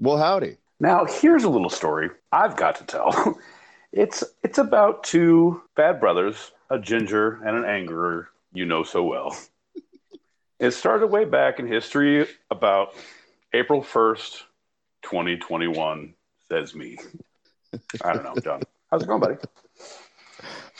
Well, 0.00 0.16
howdy. 0.16 0.56
Now, 0.80 1.04
here's 1.04 1.44
a 1.44 1.50
little 1.50 1.68
story 1.68 2.08
I've 2.32 2.56
got 2.56 2.76
to 2.76 2.84
tell. 2.84 3.38
It's 3.92 4.22
it's 4.44 4.58
about 4.58 5.02
two 5.02 5.62
bad 5.74 5.98
brothers, 5.98 6.52
a 6.70 6.78
ginger 6.78 7.42
and 7.42 7.56
an 7.56 7.64
angerer 7.64 8.26
you 8.52 8.64
know 8.64 8.84
so 8.84 9.02
well. 9.02 9.36
It 10.60 10.70
started 10.70 11.08
way 11.08 11.24
back 11.24 11.58
in 11.58 11.66
history 11.66 12.28
about 12.52 12.94
April 13.52 13.82
1st, 13.82 14.42
2021, 15.02 16.14
says 16.48 16.72
me. 16.72 16.98
I 18.04 18.12
don't 18.12 18.22
know, 18.22 18.40
John. 18.40 18.62
How's 18.92 19.02
it 19.02 19.06
going, 19.06 19.20
buddy? 19.20 19.38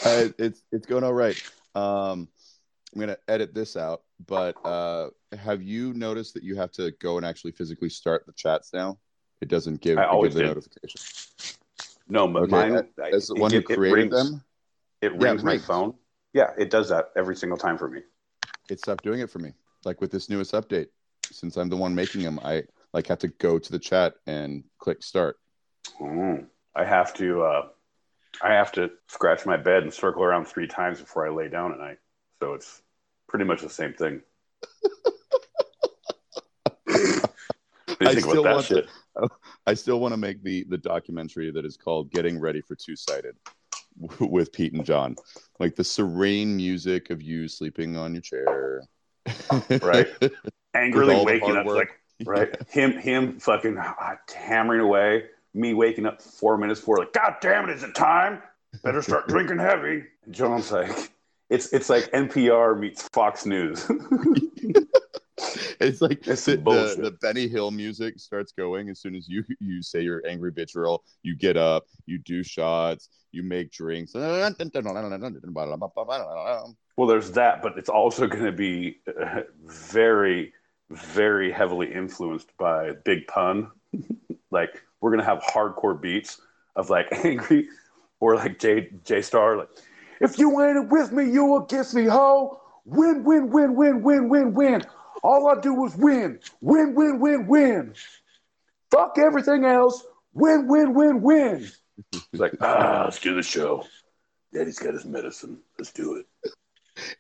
Uh, 0.04 0.28
it's 0.38 0.62
it's 0.70 0.86
going 0.86 1.02
all 1.02 1.12
right. 1.12 1.34
Um, 1.74 2.28
I'm 2.94 3.00
gonna 3.00 3.18
edit 3.26 3.54
this 3.54 3.76
out, 3.76 4.02
but 4.24 4.54
uh, 4.64 5.08
have 5.36 5.62
you 5.62 5.94
noticed 5.94 6.34
that 6.34 6.44
you 6.44 6.54
have 6.54 6.70
to 6.74 6.92
go 7.00 7.16
and 7.16 7.26
actually 7.26 7.50
physically 7.50 7.88
start 7.88 8.24
the 8.26 8.32
chats 8.34 8.72
now? 8.72 9.00
It 9.40 9.48
doesn't 9.48 9.80
give, 9.80 9.98
I 9.98 10.02
give 10.02 10.10
always 10.10 10.34
the 10.34 10.40
did. 10.40 10.48
notification. 10.48 11.00
No, 12.08 12.28
but 12.28 12.42
Okay, 12.44 12.50
mine. 12.52 12.72
uh, 12.76 13.04
As 13.12 13.28
the 13.28 13.36
one 13.36 13.52
it, 13.54 13.64
who 13.66 13.72
it 13.72 13.78
rings, 13.78 14.10
them, 14.10 14.42
It 15.00 15.12
Yeah, 15.12 15.18
rings 15.30 15.42
it 15.42 15.46
my 15.46 15.58
phone. 15.58 15.94
Yeah, 16.32 16.52
it 16.58 16.70
does 16.70 16.88
that 16.90 17.10
every 17.16 17.36
single 17.36 17.58
time 17.58 17.78
for 17.78 17.88
me. 17.88 18.02
it 18.68 18.78
stopped 18.80 19.02
doing 19.04 19.20
it 19.20 19.30
for 19.30 19.38
me. 19.38 19.52
Like 19.84 20.00
with 20.00 20.10
this 20.10 20.28
newest 20.28 20.52
update, 20.52 20.88
since 21.32 21.56
I'm 21.56 21.68
the 21.68 21.76
one 21.76 21.94
making 21.94 22.22
them, 22.22 22.38
I 22.44 22.64
like 22.92 23.06
have 23.06 23.18
to 23.20 23.28
go 23.28 23.58
to 23.58 23.72
the 23.72 23.78
chat 23.78 24.14
and 24.26 24.64
click 24.78 25.02
start. 25.02 25.38
Mm. 26.00 26.46
I 26.74 26.84
have 26.84 27.14
to. 27.14 27.42
Uh, 27.42 27.68
I 28.42 28.52
have 28.54 28.72
to 28.72 28.90
scratch 29.08 29.44
my 29.44 29.56
bed 29.56 29.82
and 29.82 29.92
circle 29.92 30.22
around 30.22 30.46
three 30.46 30.66
times 30.66 31.00
before 31.00 31.26
I 31.26 31.30
lay 31.30 31.48
down 31.48 31.72
at 31.72 31.78
night. 31.78 31.98
So 32.40 32.54
it's 32.54 32.80
pretty 33.28 33.44
much 33.44 33.60
the 33.60 33.68
same 33.68 33.92
thing. 33.92 34.22
what 36.84 37.26
do 38.00 38.06
you 38.06 38.08
I 38.08 38.14
still 38.20 38.44
want 38.44 38.66
shit? 38.66 38.88
I 39.66 39.74
still 39.74 40.00
want 40.00 40.12
to 40.12 40.18
make 40.18 40.42
the 40.42 40.64
the 40.68 40.78
documentary 40.78 41.50
that 41.50 41.64
is 41.64 41.76
called 41.76 42.10
"Getting 42.10 42.38
Ready 42.40 42.60
for 42.60 42.74
Two 42.74 42.96
Sided" 42.96 43.36
with 44.18 44.52
Pete 44.52 44.72
and 44.72 44.84
John, 44.84 45.16
like 45.58 45.76
the 45.76 45.84
serene 45.84 46.56
music 46.56 47.10
of 47.10 47.20
you 47.22 47.48
sleeping 47.48 47.96
on 47.96 48.14
your 48.14 48.22
chair, 48.22 48.82
Right. 49.82 50.08
Angrily 50.74 51.24
waking 51.24 51.56
up, 51.56 51.66
work. 51.66 51.76
like 51.76 52.00
right, 52.26 52.68
him, 52.68 52.92
him, 52.92 53.38
fucking 53.38 53.76
hammering 54.34 54.80
away. 54.80 55.24
Me 55.52 55.74
waking 55.74 56.06
up 56.06 56.22
four 56.22 56.56
minutes 56.56 56.78
before, 56.78 56.98
like, 56.98 57.12
God 57.12 57.34
damn 57.40 57.68
it, 57.68 57.74
is 57.74 57.82
it 57.82 57.94
time? 57.94 58.40
Better 58.84 59.02
start 59.02 59.26
drinking 59.28 59.58
heavy. 59.58 60.04
And 60.24 60.34
John's 60.34 60.70
like, 60.70 61.10
it's 61.48 61.72
it's 61.72 61.90
like 61.90 62.10
NPR 62.12 62.78
meets 62.78 63.08
Fox 63.08 63.46
News. 63.46 63.90
It's 65.90 66.02
like 66.02 66.22
the, 66.22 66.32
the, 66.96 67.02
the 67.02 67.10
Benny 67.22 67.48
Hill 67.48 67.70
music 67.70 68.18
starts 68.18 68.52
going 68.52 68.90
as 68.90 69.00
soon 69.00 69.14
as 69.14 69.28
you 69.28 69.42
you 69.60 69.82
say 69.82 70.02
your 70.02 70.22
angry 70.28 70.52
bitch 70.52 70.76
roll. 70.76 71.02
You 71.22 71.34
get 71.34 71.56
up, 71.56 71.84
you 72.04 72.18
do 72.18 72.42
shots, 72.42 73.08
you 73.32 73.42
make 73.42 73.72
drinks. 73.72 74.14
Well, 76.96 77.08
there's 77.08 77.30
that, 77.32 77.62
but 77.62 77.78
it's 77.78 77.88
also 77.88 78.26
going 78.26 78.44
to 78.44 78.52
be 78.52 78.98
uh, 79.08 79.42
very, 79.64 80.52
very 80.90 81.50
heavily 81.50 81.90
influenced 81.90 82.54
by 82.58 82.92
Big 83.06 83.26
Pun. 83.26 83.70
like 84.50 84.82
we're 85.00 85.10
going 85.10 85.20
to 85.20 85.26
have 85.26 85.40
hardcore 85.42 85.98
beats 85.98 86.42
of 86.76 86.90
like 86.90 87.06
angry 87.24 87.68
or 88.20 88.36
like 88.36 88.58
J 88.58 88.90
J 89.04 89.22
Star. 89.22 89.56
Like, 89.56 89.68
if 90.20 90.38
you 90.38 90.60
ain't 90.62 90.90
with 90.90 91.10
me, 91.12 91.24
you 91.30 91.46
will 91.46 91.64
against 91.64 91.94
me, 91.94 92.04
ho. 92.04 92.60
Win, 92.84 93.24
win, 93.24 93.50
win, 93.50 93.74
win, 93.74 94.02
win, 94.02 94.28
win, 94.28 94.52
win. 94.52 94.82
All 95.22 95.48
I 95.48 95.60
do 95.60 95.84
is 95.84 95.96
win, 95.96 96.40
win, 96.60 96.94
win, 96.94 97.20
win, 97.20 97.46
win. 97.46 97.94
Fuck 98.90 99.18
everything 99.18 99.64
else. 99.64 100.04
Win, 100.32 100.66
win, 100.66 100.94
win, 100.94 101.22
win. 101.22 101.70
It's 102.12 102.40
like, 102.40 102.54
ah, 102.60 103.02
let's 103.04 103.20
do 103.20 103.34
the 103.34 103.42
show. 103.42 103.84
Daddy's 104.52 104.78
got 104.78 104.94
his 104.94 105.04
medicine. 105.04 105.58
Let's 105.78 105.92
do 105.92 106.16
it. 106.16 106.26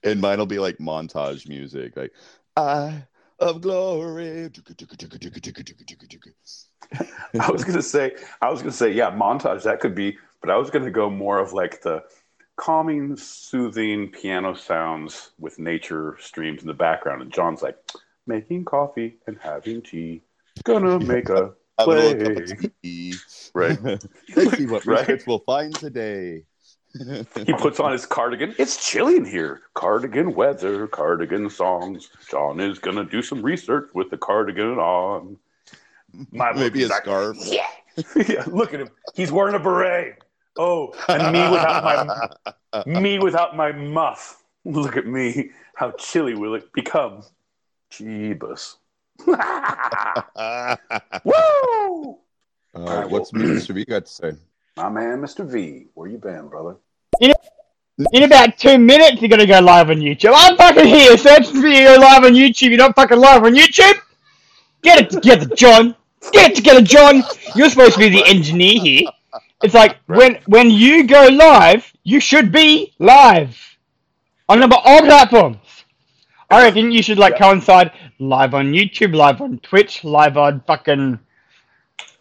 And 0.02 0.20
mine 0.20 0.38
will 0.38 0.46
be 0.46 0.58
like 0.58 0.78
montage 0.78 1.48
music, 1.48 1.96
like 1.96 2.12
"I 2.56 3.04
of 3.38 3.60
glory." 3.60 4.50
I 7.40 7.50
was 7.50 7.64
gonna 7.64 7.82
say, 7.82 8.16
I 8.42 8.50
was 8.50 8.60
gonna 8.60 8.72
say, 8.72 8.92
yeah, 8.92 9.10
montage 9.10 9.62
that 9.62 9.80
could 9.80 9.94
be, 9.94 10.18
but 10.40 10.50
I 10.50 10.56
was 10.56 10.70
gonna 10.70 10.90
go 10.90 11.08
more 11.08 11.38
of 11.38 11.52
like 11.52 11.82
the 11.82 12.02
calming, 12.60 13.16
soothing 13.16 14.10
piano 14.10 14.54
sounds 14.54 15.30
with 15.38 15.58
nature 15.58 16.16
streams 16.20 16.60
in 16.60 16.68
the 16.68 16.74
background, 16.74 17.22
and 17.22 17.32
John's 17.32 17.62
like 17.62 17.78
making 18.26 18.66
coffee 18.66 19.16
and 19.26 19.38
having 19.40 19.80
tea, 19.80 20.20
gonna 20.64 20.98
make 21.00 21.30
a 21.30 21.52
Have 21.78 21.78
a 21.78 21.84
play. 21.84 23.12
right. 23.54 23.78
Let's 24.36 24.56
see 24.58 24.66
what 24.66 24.84
Right. 24.84 25.22
we'll 25.26 25.38
find 25.40 25.74
today. 25.74 26.44
He 27.46 27.52
puts 27.54 27.78
on 27.80 27.92
his 27.92 28.04
cardigan. 28.04 28.52
It's 28.58 28.84
chilly 28.86 29.16
in 29.16 29.24
here. 29.24 29.60
Cardigan 29.74 30.34
weather, 30.34 30.86
cardigan 30.88 31.48
songs. 31.48 32.10
John 32.30 32.60
is 32.60 32.78
gonna 32.78 33.04
do 33.04 33.22
some 33.22 33.40
research 33.42 33.88
with 33.94 34.10
the 34.10 34.18
cardigan 34.18 34.76
on. 34.78 35.38
My 36.32 36.52
Maybe 36.52 36.82
a 36.82 36.88
like, 36.88 37.04
scarf. 37.04 37.36
Yeah. 37.40 37.66
yeah. 38.28 38.44
Look 38.48 38.74
at 38.74 38.80
him. 38.80 38.88
He's 39.14 39.30
wearing 39.32 39.54
a 39.54 39.60
beret. 39.60 40.22
Oh, 40.62 40.92
and 41.08 41.32
me 41.32 41.40
without 41.48 41.82
my 42.84 42.84
me 43.00 43.18
without 43.18 43.56
my 43.56 43.72
muff. 43.72 44.42
Look 44.66 44.98
at 44.98 45.06
me. 45.06 45.52
How 45.74 45.92
chilly 45.92 46.34
will 46.34 46.54
it 46.54 46.70
become? 46.74 47.22
Jeebus. 47.90 48.76
Woo! 49.26 49.34
All 51.32 52.18
right, 52.74 53.08
what's 53.08 53.32
Mr. 53.32 53.74
V 53.74 53.86
got 53.86 54.04
to 54.04 54.12
say? 54.12 54.32
My 54.76 54.90
man, 54.90 55.22
Mr. 55.22 55.46
V. 55.46 55.86
Where 55.94 56.10
you 56.10 56.18
been, 56.18 56.48
brother? 56.48 56.76
In 57.20 58.22
about 58.22 58.58
two 58.58 58.76
minutes, 58.76 59.22
you're 59.22 59.30
gonna 59.30 59.46
go 59.46 59.60
live 59.60 59.88
on 59.88 59.96
YouTube. 59.96 60.34
I'm 60.34 60.58
fucking 60.58 60.84
here. 60.84 61.16
Search 61.16 61.48
for 61.48 61.56
you 61.68 61.86
go 61.86 61.96
live 61.98 62.24
on 62.24 62.32
YouTube. 62.32 62.68
You're 62.68 62.76
not 62.76 62.94
fucking 62.94 63.18
live 63.18 63.44
on 63.44 63.54
YouTube. 63.54 63.98
Get 64.82 65.00
it 65.00 65.08
together, 65.10 65.54
John. 65.56 65.96
Get 66.32 66.50
it 66.50 66.56
together, 66.56 66.82
John. 66.82 67.22
You're 67.54 67.70
supposed 67.70 67.94
to 67.94 67.98
be 67.98 68.10
the 68.10 68.26
engineer 68.26 68.78
here. 68.78 69.08
It's 69.62 69.74
like 69.74 69.98
when 70.06 70.38
when 70.46 70.70
you 70.70 71.06
go 71.06 71.28
live, 71.30 71.92
you 72.02 72.20
should 72.20 72.50
be 72.50 72.94
live 72.98 73.56
on 74.48 74.60
number 74.60 74.76
all 74.82 75.00
platforms. 75.02 75.58
I 76.50 76.64
reckon 76.64 76.90
you 76.90 77.02
should 77.02 77.18
like 77.18 77.36
coincide 77.38 77.92
live 78.18 78.54
on 78.54 78.72
YouTube, 78.72 79.14
live 79.14 79.40
on 79.40 79.58
Twitch, 79.60 80.02
live 80.02 80.36
on 80.36 80.60
fucking 80.66 81.18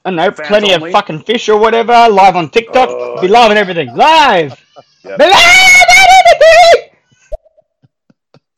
I 0.05 0.09
don't 0.11 0.15
know, 0.17 0.31
Fans 0.31 0.47
plenty 0.47 0.73
only? 0.73 0.89
of 0.89 0.93
fucking 0.93 1.23
fish 1.23 1.49
or 1.49 1.59
whatever, 1.59 1.93
live 2.09 2.35
on 2.35 2.49
TikTok, 2.49 2.89
Oh, 2.89 3.21
be 3.21 3.27
live 3.27 3.51
on 3.51 3.57
everything. 3.57 3.95
Live! 3.95 4.53
Yep. 5.05 5.17
Be 5.17 5.23
live 5.23 5.33
on 5.33 6.07
everything! 6.19 6.89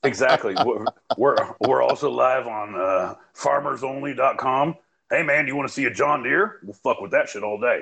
Exactly. 0.03 0.55
we're, 0.65 0.85
we're 1.15 1.35
we're 1.59 1.83
also 1.83 2.09
live 2.09 2.47
on 2.47 2.73
uh, 2.73 3.13
farmersonly.com. 3.35 4.75
Hey 5.11 5.21
man, 5.21 5.45
do 5.45 5.51
you 5.51 5.55
want 5.55 5.67
to 5.69 5.73
see 5.73 5.85
a 5.85 5.93
John 5.93 6.23
Deere? 6.23 6.57
We'll 6.63 6.73
fuck 6.73 6.99
with 6.99 7.11
that 7.11 7.29
shit 7.29 7.43
all 7.43 7.59
day. 7.61 7.81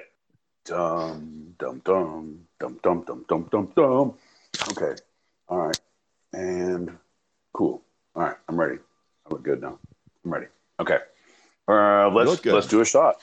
Dum 0.66 1.56
dum 1.58 1.82
dum 1.84 2.48
dum 2.60 2.80
dum 2.84 3.04
dum 3.06 3.26
dum 3.28 3.48
dum 3.52 3.72
dum. 3.76 4.14
Okay. 4.72 4.96
All 5.48 5.60
right. 5.68 5.80
And 6.34 6.98
cool. 7.54 7.82
All 8.16 8.24
right. 8.24 8.36
I'm 8.48 8.60
ready. 8.60 8.80
I 9.26 9.30
look 9.30 9.44
good 9.44 9.62
now. 9.62 9.80
I'm 10.26 10.34
ready. 10.34 10.48
Okay. 10.80 11.00
Uh, 11.68 12.10
let's 12.10 12.40
good. 12.40 12.54
let's 12.54 12.68
do 12.68 12.82
a 12.82 12.86
shot. 12.86 13.16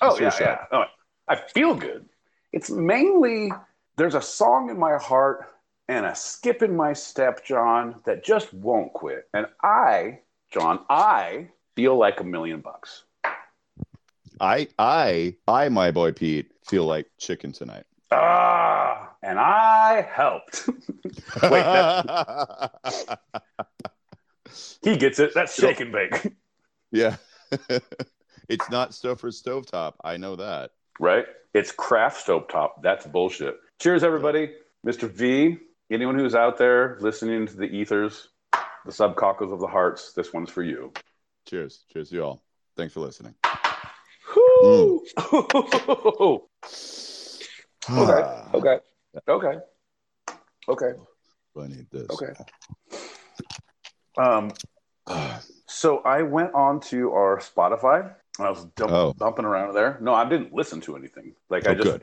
Oh 0.00 0.08
Let's 0.08 0.18
do 0.18 0.22
a 0.22 0.26
yeah, 0.26 0.30
shot. 0.30 0.68
yeah. 0.72 0.78
Oh, 0.78 0.84
I 1.28 1.36
feel 1.36 1.74
good. 1.74 2.06
It's 2.52 2.70
mainly 2.70 3.50
there's 3.96 4.14
a 4.14 4.22
song 4.22 4.70
in 4.70 4.78
my 4.78 4.96
heart 4.96 5.48
and 5.88 6.06
a 6.06 6.14
skip 6.14 6.62
in 6.62 6.74
my 6.76 6.92
step, 6.92 7.44
John, 7.44 8.00
that 8.04 8.24
just 8.24 8.52
won't 8.54 8.92
quit. 8.92 9.28
And 9.34 9.46
I, 9.62 10.20
John, 10.50 10.80
I 10.88 11.48
feel 11.76 11.96
like 11.96 12.20
a 12.20 12.24
million 12.24 12.60
bucks. 12.60 13.04
I, 14.40 14.68
I, 14.78 15.34
I, 15.46 15.68
my 15.68 15.90
boy 15.90 16.12
Pete, 16.12 16.51
feel 16.66 16.84
like 16.86 17.06
chicken 17.18 17.52
tonight. 17.52 17.84
Ah, 18.10 19.10
and 19.22 19.38
I 19.38 20.02
helped. 20.02 20.68
Wait, 21.42 21.62
that, 21.62 23.18
he 24.82 24.96
gets 24.96 25.18
it. 25.18 25.32
That's 25.34 25.54
shake 25.54 25.80
and 25.80 25.92
bake, 25.92 26.32
yeah. 26.92 27.16
it's 28.48 28.68
not 28.70 28.90
Stouffer's 28.90 29.42
stovetop. 29.42 29.94
I 30.04 30.16
know 30.18 30.36
that. 30.36 30.70
right? 31.00 31.24
It's 31.54 31.72
Kraft 31.72 32.26
stovetop. 32.26 32.82
That's 32.82 33.06
bullshit. 33.06 33.56
Cheers, 33.78 34.04
everybody. 34.04 34.52
Mr. 34.86 35.08
V, 35.10 35.58
anyone 35.90 36.18
who's 36.18 36.34
out 36.34 36.58
there 36.58 36.96
listening 37.00 37.46
to 37.46 37.56
the 37.56 37.64
ethers, 37.66 38.28
the 38.84 38.90
subcockles 38.92 39.52
of 39.52 39.60
the 39.60 39.66
hearts, 39.66 40.12
this 40.12 40.32
one's 40.32 40.50
for 40.50 40.62
you. 40.62 40.92
Cheers. 41.48 41.84
Cheers 41.92 42.10
you 42.12 42.22
all. 42.24 42.42
Thanks 42.76 42.94
for 42.94 43.00
listening. 43.00 43.34
Whew. 44.60 45.02
Ah, 47.88 48.50
okay. 48.54 48.54
Okay. 48.54 48.78
Okay. 49.28 49.58
Okay. 50.68 50.92
I 51.58 51.66
need 51.66 51.86
this. 51.90 52.08
Okay. 52.10 52.32
Um, 54.16 54.50
so 55.66 55.98
I 55.98 56.22
went 56.22 56.54
on 56.54 56.80
to 56.80 57.12
our 57.12 57.38
Spotify 57.38 58.14
and 58.38 58.46
I 58.46 58.50
was 58.50 58.64
dump, 58.76 58.92
Oh. 58.92 59.12
bumping 59.14 59.44
around 59.44 59.74
there. 59.74 59.98
No, 60.00 60.14
I 60.14 60.28
didn't 60.28 60.52
listen 60.54 60.80
to 60.82 60.96
anything. 60.96 61.34
Like 61.50 61.66
I 61.66 61.72
Oh, 61.72 61.74
just, 61.74 61.90
good. 61.90 62.02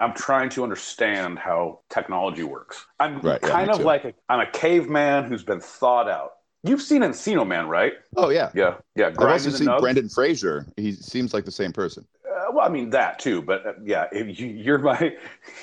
I'm 0.00 0.14
trying 0.14 0.48
to 0.50 0.62
understand 0.62 1.38
how 1.38 1.80
technology 1.90 2.42
works. 2.44 2.86
I'm 2.98 3.20
Right, 3.20 3.40
kind 3.42 3.68
me 3.68 3.72
of 3.74 3.78
too. 3.80 3.84
like 3.84 4.04
a, 4.04 4.14
I'm 4.28 4.40
a 4.40 4.50
caveman 4.50 5.24
who's 5.24 5.42
been 5.44 5.60
thawed 5.60 6.08
out. 6.08 6.37
You've 6.64 6.82
seen 6.82 7.02
Encino 7.02 7.46
Man, 7.46 7.68
right? 7.68 7.92
Oh 8.16 8.30
yeah. 8.30 8.50
Yeah, 8.54 8.74
yeah. 8.96 9.06
I've 9.08 9.18
also 9.18 9.50
seen 9.50 9.68
nugs. 9.68 9.80
Brendan 9.80 10.08
Fraser. 10.08 10.66
He 10.76 10.92
seems 10.92 11.32
like 11.32 11.44
the 11.44 11.52
same 11.52 11.72
person. 11.72 12.04
Uh, 12.28 12.52
well, 12.52 12.66
I 12.66 12.68
mean 12.68 12.90
that 12.90 13.18
too, 13.18 13.42
but 13.42 13.66
uh, 13.66 13.72
yeah, 13.84 14.06
if 14.12 14.38
you, 14.40 14.46
you're 14.48 14.78
my, 14.78 15.16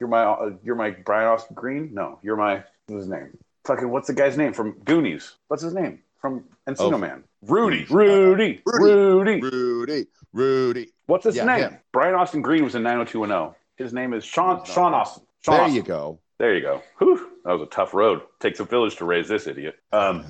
you're 0.00 0.08
my, 0.08 0.22
uh, 0.24 0.50
you're 0.64 0.74
my 0.76 0.90
Brian 0.90 1.28
Austin 1.28 1.54
Green. 1.54 1.90
No, 1.94 2.18
you're 2.22 2.36
my 2.36 2.64
what's 2.86 3.02
his 3.04 3.08
name? 3.08 3.36
Fucking 3.64 3.88
what's 3.90 4.06
the 4.08 4.14
guy's 4.14 4.36
name 4.36 4.52
from 4.52 4.72
Goonies? 4.84 5.34
What's 5.48 5.62
his 5.62 5.72
name 5.74 6.00
from 6.20 6.44
Encino 6.68 6.94
Oh. 6.94 6.98
Man? 6.98 7.24
Rudy, 7.42 7.86
Uh, 7.90 7.94
Rudy, 7.94 8.62
Rudy. 8.64 9.40
Rudy. 9.40 9.40
Rudy. 9.40 10.06
Rudy. 10.32 10.88
What's 11.06 11.24
his 11.24 11.36
Yeah, 11.36 11.44
name? 11.44 11.60
him. 11.60 11.78
Brian 11.92 12.14
Austin 12.14 12.42
Green 12.42 12.64
was 12.64 12.74
in 12.74 12.82
90210. 12.82 13.54
His 13.76 13.92
name 13.92 14.12
is 14.14 14.24
Sean 14.24 14.64
Sean 14.64 14.94
Astin. 14.94 15.22
Sean 15.42 15.54
There 15.54 15.62
Astin. 15.62 15.76
you 15.76 15.82
go. 15.82 16.18
There 16.38 16.54
you 16.54 16.60
go. 16.60 16.82
Whew, 16.98 17.30
that 17.44 17.52
was 17.52 17.62
a 17.62 17.66
tough 17.70 17.94
road. 17.94 18.22
Takes 18.40 18.60
a 18.60 18.64
village 18.64 18.96
to 18.96 19.04
raise 19.04 19.28
this 19.28 19.46
idiot. 19.46 19.76
Um, 19.92 20.24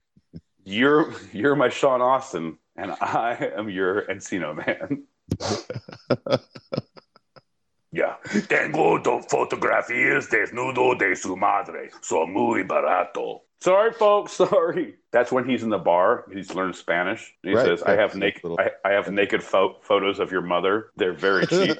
you're 0.64 1.12
you're 1.32 1.54
my 1.56 1.68
Sean 1.68 2.02
Astin, 2.02 2.58
and 2.76 2.92
I 3.00 3.52
am 3.56 3.68
your 3.70 4.02
Encino 4.06 4.54
man. 4.56 5.04
yeah. 7.92 8.16
Tengo 8.48 8.98
dos 8.98 9.26
fotografías 9.26 10.28
desnudo 10.28 10.98
de 10.98 11.14
su 11.14 11.36
madre. 11.36 11.90
So 12.02 12.26
muy 12.26 12.64
barato. 12.64 13.40
Sorry, 13.60 13.92
folks. 13.92 14.32
Sorry. 14.34 14.94
That's 15.12 15.32
when 15.32 15.48
he's 15.48 15.62
in 15.62 15.70
the 15.70 15.78
bar. 15.78 16.24
He's 16.32 16.54
learned 16.54 16.76
Spanish. 16.76 17.32
He 17.42 17.54
Right, 17.54 17.64
says, 17.64 17.82
"I 17.82 17.92
have 17.96 18.14
naked. 18.14 18.42
little- 18.44 18.58
I, 18.60 18.70
I 18.88 18.92
have 18.92 19.10
naked 19.10 19.42
pho- 19.42 19.76
photos 19.82 20.18
of 20.18 20.30
your 20.32 20.42
mother. 20.42 20.90
They're 20.96 21.12
very 21.12 21.46
cheap." 21.46 21.78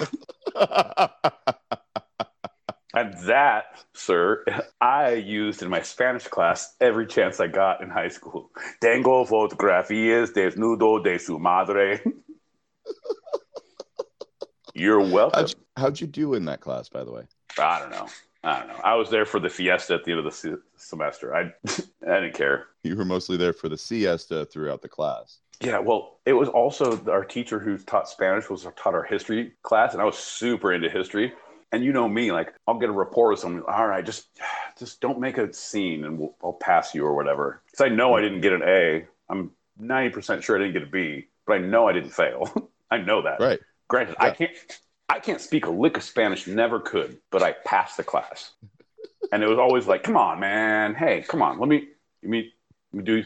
And 2.99 3.15
that, 3.29 3.85
sir, 3.93 4.45
I 4.81 5.13
used 5.13 5.63
in 5.63 5.71
my 5.71 5.83
Spanish 5.83 6.27
class 6.27 6.75
every 6.81 7.07
chance 7.07 7.39
I 7.39 7.47
got 7.47 7.81
in 7.81 7.91
high 7.91 8.09
school. 8.09 8.51
Tengo 8.81 9.25
fotografías 9.25 10.33
desnudo 10.33 11.05
de 11.05 11.17
su 11.21 11.39
madre. 11.39 12.03
You're 14.75 14.99
welcome. 14.99 15.39
how'd, 15.39 15.51
you, 15.51 15.57
how'd 15.77 16.01
you 16.01 16.09
do 16.09 16.35
in 16.35 16.47
that 16.47 16.61
class, 16.61 16.89
by 16.89 17.05
the 17.05 17.13
way? 17.13 17.23
I 17.57 17.79
don't 17.79 17.91
know. 17.91 18.09
I 18.43 18.59
don't 18.59 18.69
know. 18.69 18.81
I 18.83 18.97
was 18.97 19.11
there 19.11 19.25
for 19.25 19.39
the 19.39 19.49
fiesta 19.49 19.95
at 19.95 20.03
the 20.03 20.11
end 20.11 20.19
of 20.19 20.25
the 20.25 20.33
se- 20.33 20.57
semester. 20.77 21.37
I, 21.37 21.53
I 22.05 22.21
didn't 22.21 22.35
care. 22.35 22.67
You 22.83 22.97
were 22.97 23.05
mostly 23.05 23.37
there 23.37 23.53
for 23.53 23.69
the 23.69 23.79
siesta 23.79 24.45
throughout 24.47 24.83
the 24.83 24.89
class. 24.89 25.39
Yeah, 25.61 25.79
well, 25.79 26.19
it 26.27 26.33
was 26.33 26.49
also 26.49 27.01
our 27.07 27.25
teacher 27.25 27.61
who 27.61 27.79
taught 27.79 28.09
Spanish 28.09 28.51
was 28.51 28.67
taught 28.77 28.95
our 28.95 29.05
history 29.05 29.53
class, 29.63 29.93
and 29.93 30.03
I 30.03 30.05
was 30.05 30.19
super 30.19 30.73
into 30.73 30.89
history. 30.89 31.33
And 31.71 31.85
you 31.85 31.93
know 31.93 32.09
me, 32.09 32.33
like 32.33 32.55
I'll 32.67 32.79
get 32.79 32.89
a 32.89 32.93
report 32.93 33.33
with 33.33 33.41
someone. 33.41 33.63
All 33.69 33.87
right, 33.87 34.05
just 34.05 34.29
just 34.79 35.01
don't 35.01 35.21
make 35.21 35.37
a 35.37 35.53
scene, 35.53 36.05
and 36.05 36.19
we'll, 36.19 36.35
I'll 36.43 36.55
pass 36.55 36.95
you 36.95 37.05
or 37.05 37.15
whatever. 37.15 37.63
Because 37.67 37.85
I 37.85 37.89
know 37.89 38.15
I 38.15 38.23
didn't 38.23 38.41
get 38.41 38.55
an 38.55 38.63
A. 38.65 39.07
I'm 39.29 39.51
ninety 39.79 40.11
percent 40.11 40.43
sure 40.43 40.57
I 40.57 40.61
didn't 40.61 40.73
get 40.73 40.83
a 40.83 40.87
B, 40.87 41.29
but 41.47 41.55
I 41.55 41.59
know 41.59 41.87
I 41.87 41.93
didn't 41.93 42.11
fail. 42.11 42.71
I 42.91 42.99
know 42.99 43.23
that. 43.23 43.41
Right. 43.41 43.61
Granted, 43.89 44.17
I 44.19 44.31
can't 44.31 44.51
I 45.09 45.19
can't 45.19 45.41
speak 45.41 45.67
a 45.67 45.71
lick 45.71 45.97
of 45.97 46.03
Spanish, 46.03 46.47
never 46.47 46.81
could, 46.81 47.19
but 47.31 47.43
I 47.43 47.53
passed 47.65 47.97
the 47.97 48.05
class. 48.05 48.53
and 49.33 49.43
it 49.43 49.49
was 49.49 49.59
always 49.59 49.87
like, 49.87 50.03
come 50.03 50.17
on, 50.17 50.41
man. 50.41 50.95
Hey, 50.95 51.25
come 51.27 51.43
on. 51.43 51.59
Let 51.59 51.69
me 51.69 51.89
let 52.23 52.31
me, 52.31 52.53
let 52.93 52.99
me 52.99 53.05
do 53.05 53.25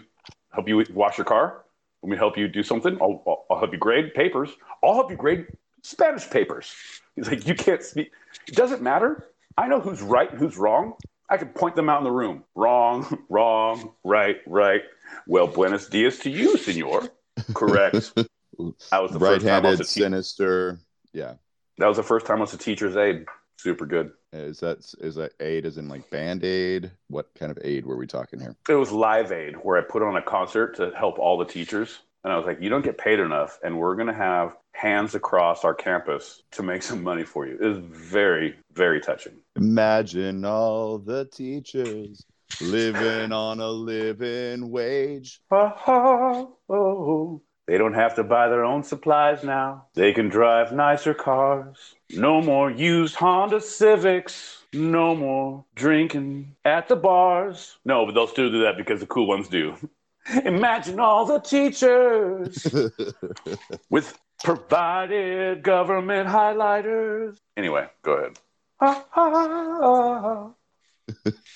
help 0.52 0.68
you 0.68 0.84
wash 0.92 1.18
your 1.18 1.24
car. 1.24 1.64
Let 2.02 2.10
me 2.10 2.16
help 2.16 2.36
you 2.36 2.48
do 2.48 2.62
something. 2.62 2.98
I'll, 3.00 3.22
I'll, 3.26 3.46
I'll 3.50 3.58
help 3.58 3.72
you 3.72 3.78
grade 3.78 4.14
papers. 4.14 4.50
I'll 4.82 4.94
help 4.94 5.10
you 5.10 5.16
grade 5.16 5.46
Spanish 5.82 6.28
papers. 6.28 6.74
He's 7.16 7.28
like, 7.28 7.46
you 7.46 7.54
can't 7.54 7.82
speak. 7.82 8.10
It 8.48 8.54
doesn't 8.54 8.82
matter. 8.82 9.26
I 9.56 9.68
know 9.68 9.80
who's 9.80 10.02
right 10.02 10.30
and 10.30 10.38
who's 10.38 10.56
wrong. 10.56 10.94
I 11.28 11.36
can 11.36 11.48
point 11.48 11.76
them 11.76 11.88
out 11.88 11.98
in 11.98 12.04
the 12.04 12.10
room. 12.10 12.44
Wrong, 12.54 13.24
wrong, 13.30 13.92
right, 14.04 14.36
right. 14.46 14.82
Well, 15.26 15.46
buenos 15.46 15.88
dias 15.88 16.18
to 16.20 16.30
you, 16.30 16.56
senor. 16.58 17.08
Correct. 17.54 18.12
I 18.92 19.00
was 19.00 19.12
the 19.12 19.18
first 19.18 19.44
time 19.46 19.64
I 19.64 19.68
was 19.70 19.78
Right-handed, 19.78 19.80
a 19.80 19.84
te- 19.84 19.84
sinister. 19.84 20.78
Yeah. 21.12 21.34
that 21.78 21.86
was 21.86 21.96
the 21.96 22.02
first 22.02 22.26
time 22.26 22.38
I 22.38 22.42
was 22.42 22.54
a 22.54 22.58
teacher's 22.58 22.96
aide. 22.96 23.24
Super 23.58 23.86
good. 23.86 24.12
Is 24.32 24.60
that 24.60 24.78
is 25.00 25.14
that 25.16 25.32
aid 25.40 25.66
as 25.66 25.78
in 25.78 25.88
like 25.88 26.10
band 26.10 26.42
aid? 26.42 26.90
What 27.08 27.28
kind 27.38 27.52
of 27.52 27.58
aid 27.62 27.86
were 27.86 27.96
we 27.96 28.06
talking 28.06 28.40
here? 28.40 28.56
It 28.68 28.74
was 28.74 28.90
Live 28.90 29.30
Aid 29.30 29.56
where 29.62 29.78
I 29.78 29.82
put 29.82 30.02
on 30.02 30.16
a 30.16 30.22
concert 30.22 30.76
to 30.76 30.90
help 30.96 31.18
all 31.18 31.38
the 31.38 31.44
teachers. 31.44 31.98
And 32.24 32.32
I 32.32 32.36
was 32.36 32.46
like, 32.46 32.60
you 32.60 32.68
don't 32.68 32.84
get 32.84 32.98
paid 32.98 33.18
enough, 33.18 33.58
and 33.64 33.78
we're 33.78 33.96
going 33.96 34.06
to 34.06 34.14
have 34.14 34.54
hands 34.74 35.14
across 35.14 35.64
our 35.64 35.74
campus 35.74 36.42
to 36.52 36.62
make 36.62 36.82
some 36.82 37.02
money 37.02 37.24
for 37.24 37.46
you. 37.46 37.58
It 37.60 37.66
was 37.66 37.78
very, 37.78 38.54
very 38.72 39.00
touching. 39.00 39.34
Imagine 39.56 40.44
all 40.44 40.98
the 40.98 41.24
teachers 41.26 42.24
living 42.60 43.32
on 43.32 43.60
a 43.60 43.68
living 43.68 44.70
wage. 44.70 45.40
Oh, 45.50 47.42
they 47.66 47.78
don't 47.78 47.94
have 47.94 48.16
to 48.16 48.24
buy 48.24 48.48
their 48.48 48.64
own 48.64 48.82
supplies 48.82 49.44
now. 49.44 49.86
They 49.94 50.12
can 50.12 50.28
drive 50.28 50.72
nicer 50.72 51.14
cars. 51.14 51.94
No 52.10 52.40
more 52.40 52.70
used 52.70 53.14
Honda 53.14 53.60
Civics. 53.60 54.58
No 54.72 55.14
more 55.14 55.64
drinking 55.74 56.56
at 56.64 56.88
the 56.88 56.96
bars. 56.96 57.76
No, 57.84 58.06
but 58.06 58.14
they'll 58.14 58.26
still 58.26 58.50
do 58.50 58.62
that 58.62 58.76
because 58.76 59.00
the 59.00 59.06
cool 59.06 59.26
ones 59.26 59.48
do. 59.48 59.76
Imagine 60.44 61.00
all 61.00 61.24
the 61.26 61.40
teachers 61.40 62.66
with 63.90 64.18
provided 64.42 65.62
government 65.62 66.28
highlighters. 66.28 67.36
Anyway, 67.56 67.86
go 68.02 68.12
ahead. 68.12 68.38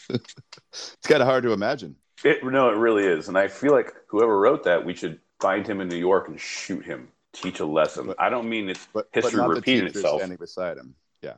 It's 0.08 1.06
kind 1.06 1.22
of 1.22 1.26
hard 1.28 1.44
to 1.44 1.52
imagine. 1.52 1.96
It, 2.24 2.44
no, 2.44 2.68
it 2.68 2.76
really 2.76 3.04
is. 3.04 3.28
And 3.28 3.38
I 3.38 3.48
feel 3.48 3.72
like 3.72 3.92
whoever 4.08 4.38
wrote 4.38 4.64
that, 4.64 4.84
we 4.84 4.94
should 4.94 5.20
find 5.40 5.66
him 5.66 5.80
in 5.80 5.88
New 5.88 5.96
York 5.96 6.28
and 6.28 6.38
shoot 6.40 6.84
him, 6.84 7.08
teach 7.32 7.60
a 7.60 7.66
lesson. 7.66 8.12
I 8.18 8.28
don't 8.28 8.48
mean 8.48 8.68
it's 8.68 8.86
But 8.92 9.08
History 9.12 9.40
but 9.40 9.48
repeating 9.48 9.86
itself. 9.86 10.20
standing 10.20 10.38
beside 10.38 10.76
him. 10.76 10.94
Yeah. 11.22 11.34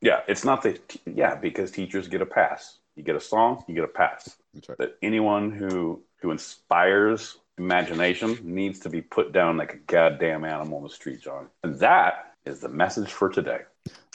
yeah, 0.00 0.20
it's 0.28 0.44
not 0.44 0.62
the 0.62 0.78
yeah 1.06 1.34
because 1.36 1.70
teachers 1.70 2.08
get 2.08 2.20
a 2.20 2.26
pass. 2.26 2.78
You 2.96 3.04
get 3.04 3.16
a 3.16 3.20
song, 3.20 3.64
you 3.68 3.74
get 3.74 3.84
a 3.84 3.88
pass. 3.88 4.36
That's 4.54 4.68
right. 4.68 4.78
That 4.78 4.96
anyone 5.02 5.50
who 5.52 6.02
who 6.20 6.30
inspires 6.30 7.38
imagination 7.58 8.38
needs 8.42 8.80
to 8.80 8.88
be 8.88 9.02
put 9.02 9.32
down 9.32 9.56
like 9.56 9.74
a 9.74 9.78
goddamn 9.78 10.44
animal 10.44 10.78
in 10.78 10.84
the 10.84 10.90
street, 10.90 11.20
John. 11.20 11.48
And 11.62 11.78
that 11.80 12.34
is 12.44 12.60
the 12.60 12.68
message 12.68 13.12
for 13.12 13.28
today. 13.28 13.60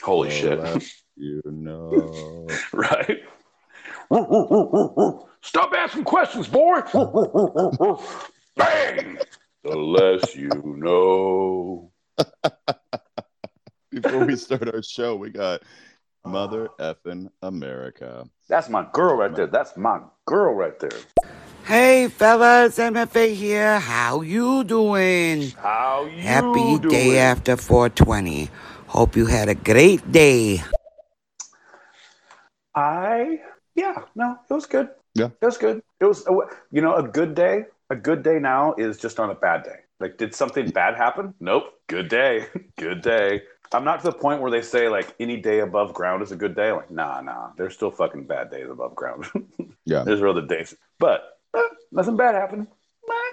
Holy 0.02 0.30
So 0.30 0.36
shit! 0.36 0.92
you 1.16 1.42
know. 1.46 2.46
right? 2.72 3.22
Stop 5.40 5.72
asking 5.76 6.04
questions, 6.04 6.48
boy. 6.48 6.80
Bang! 8.56 9.18
The 9.62 9.76
less 9.76 10.36
you 10.36 10.50
know. 10.64 11.90
Before 13.90 14.26
we 14.26 14.36
start 14.36 14.72
our 14.72 14.82
show, 14.82 15.16
we 15.16 15.30
got 15.30 15.62
Mother 16.24 16.68
effing 16.78 17.30
America. 17.42 18.28
That's 18.48 18.68
my 18.68 18.86
girl 18.92 19.16
right 19.16 19.34
there. 19.34 19.48
That's 19.48 19.76
my 19.76 20.00
girl 20.24 20.54
right 20.54 20.78
there. 20.78 21.00
Hey 21.64 22.06
fellas, 22.06 22.78
MFA 22.78 23.34
here. 23.34 23.80
How 23.80 24.20
you 24.20 24.62
doing? 24.62 25.50
How 25.58 26.04
you 26.04 26.10
doing? 26.12 26.22
Happy 26.22 26.78
doing? 26.78 26.88
day 26.88 27.18
after 27.18 27.56
420. 27.56 28.48
Hope 28.86 29.16
you 29.16 29.26
had 29.26 29.48
a 29.48 29.56
great 29.56 30.12
day. 30.12 30.62
I 32.72 33.40
yeah 33.74 34.02
no 34.14 34.38
it 34.48 34.54
was 34.54 34.66
good. 34.66 34.90
Yeah. 35.14 35.30
it 35.40 35.44
was 35.44 35.58
good. 35.58 35.82
It 35.98 36.04
was 36.04 36.22
you 36.70 36.82
know 36.82 36.94
a 36.94 37.02
good 37.02 37.34
day. 37.34 37.64
A 37.90 37.96
good 37.96 38.22
day 38.22 38.38
now 38.38 38.74
is 38.78 38.98
just 38.98 39.18
on 39.18 39.30
a 39.30 39.34
bad 39.34 39.64
day. 39.64 39.86
Like, 39.98 40.18
did 40.18 40.34
something 40.34 40.70
bad 40.70 40.94
happen? 40.96 41.34
Nope. 41.40 41.72
Good 41.86 42.08
day. 42.08 42.46
good 42.76 43.00
day. 43.00 43.42
I'm 43.72 43.84
not 43.84 44.00
to 44.00 44.06
the 44.06 44.12
point 44.12 44.40
where 44.40 44.50
they 44.50 44.62
say 44.62 44.88
like 44.88 45.14
any 45.20 45.36
day 45.36 45.60
above 45.60 45.94
ground 45.94 46.22
is 46.22 46.32
a 46.32 46.36
good 46.36 46.54
day. 46.54 46.72
Like, 46.72 46.90
nah, 46.90 47.20
nah. 47.20 47.50
There's 47.56 47.74
still 47.74 47.90
fucking 47.90 48.26
bad 48.26 48.50
days 48.50 48.68
above 48.70 48.94
ground. 48.94 49.26
Yeah. 49.88 50.02
There's 50.02 50.20
other 50.20 50.44
days, 50.44 50.74
but 50.98 51.38
eh, 51.54 51.60
nothing 51.92 52.16
bad 52.16 52.34
happened. 52.34 52.66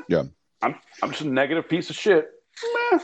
Yeah. 0.08 0.26
I'm 0.62 0.76
I'm 1.02 1.10
just 1.10 1.22
a 1.22 1.28
negative 1.28 1.68
piece 1.68 1.90
of 1.90 1.96
shit. 1.96 2.30
Meh. 2.92 3.00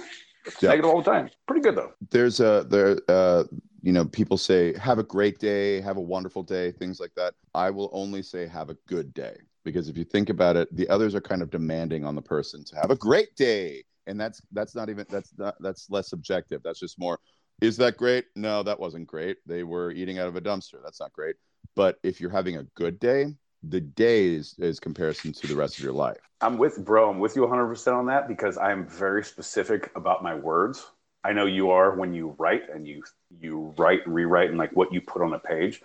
Yeah. 0.62 0.70
Negative 0.70 0.92
all 0.92 1.02
the 1.02 1.12
time. 1.12 1.32
Pretty 1.48 1.62
good 1.62 1.76
though. 1.76 1.94
There's 2.12 2.40
a 2.40 2.66
there 2.70 3.00
uh 3.08 3.46
you 3.82 3.92
know 3.92 4.06
people 4.06 4.38
say 4.38 4.78
have 4.78 5.00
a 5.00 5.04
great 5.04 5.40
day, 5.40 5.82
have 5.82 5.98
a 5.98 6.02
wonderful 6.02 6.44
day, 6.44 6.72
things 6.72 7.00
like 7.00 7.14
that. 7.16 7.34
I 7.56 7.72
will 7.72 7.90
only 7.92 8.22
say 8.22 8.46
have 8.46 8.70
a 8.70 8.78
good 8.88 9.14
day 9.16 9.38
because 9.64 9.90
if 9.90 9.98
you 9.98 10.04
think 10.04 10.30
about 10.30 10.56
it, 10.56 10.74
the 10.76 10.88
others 10.90 11.16
are 11.16 11.22
kind 11.22 11.42
of 11.42 11.50
demanding 11.50 12.06
on 12.06 12.16
the 12.16 12.22
person 12.22 12.64
to 12.66 12.76
have 12.76 12.92
a 12.92 12.96
great 12.96 13.36
day. 13.36 13.84
And 14.10 14.20
that's 14.20 14.42
that's 14.52 14.76
not 14.76 14.90
even 14.90 15.06
that's 15.10 15.32
not 15.38 15.56
that's 15.62 15.90
less 15.90 16.10
subjective. 16.10 16.62
That's 16.64 16.80
just 16.80 17.00
more 17.00 17.20
is 17.62 17.78
that 17.78 17.98
great? 17.98 18.26
No, 18.36 18.64
that 18.64 18.80
wasn't 18.80 19.08
great. 19.08 19.38
They 19.46 19.64
were 19.64 19.92
eating 19.92 20.20
out 20.20 20.28
of 20.28 20.36
a 20.36 20.42
dumpster. 20.42 20.76
That's 20.84 21.00
not 21.00 21.12
great. 21.12 21.36
But 21.76 21.98
if 22.04 22.22
you're 22.22 22.30
having 22.30 22.58
a 22.58 22.64
good 22.76 23.00
day, 23.00 23.36
the 23.64 23.82
days 23.82 24.56
is 24.58 24.80
comparison 24.80 25.34
to 25.34 25.48
the 25.48 25.56
rest 25.56 25.78
of 25.78 25.84
your 25.84 25.94
life. 25.94 26.18
I'm 26.42 26.58
with 26.58 26.84
bro. 26.86 27.10
I'm 27.10 27.20
with 27.20 27.36
you 27.36 27.42
100 27.42 27.68
percent 27.68 27.98
on 27.98 28.06
that 28.08 28.28
because 28.28 28.58
I'm 28.58 28.88
very 28.88 29.24
specific 29.24 29.92
about 29.96 30.24
my 30.24 30.36
words. 30.36 30.86
I 31.24 31.34
know 31.34 31.46
you 31.46 31.72
are 31.72 31.96
when 31.96 32.14
you 32.14 32.36
write 32.38 32.70
and 32.74 32.88
you 32.88 33.04
you 33.42 33.74
write 33.78 34.06
and 34.06 34.16
rewrite 34.16 34.50
and 34.50 34.58
like 34.58 34.72
what 34.72 34.94
you 34.94 35.02
put 35.02 35.22
on 35.22 35.34
a 35.34 35.40
page. 35.40 35.82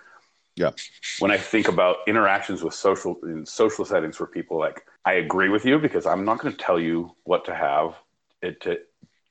Yeah. 0.54 0.70
When 1.18 1.32
I 1.32 1.36
think 1.36 1.66
about 1.66 1.96
interactions 2.06 2.62
with 2.62 2.74
social 2.74 3.16
in 3.24 3.44
social 3.44 3.84
settings 3.84 4.20
where 4.20 4.28
people 4.28 4.58
like 4.58 4.86
I 5.04 5.14
agree 5.14 5.48
with 5.48 5.64
you 5.64 5.80
because 5.80 6.06
I'm 6.06 6.24
not 6.24 6.38
going 6.38 6.54
to 6.54 6.58
tell 6.58 6.78
you 6.78 7.16
what 7.24 7.44
to 7.46 7.54
have 7.54 7.96
it 8.44 8.60
to 8.62 8.78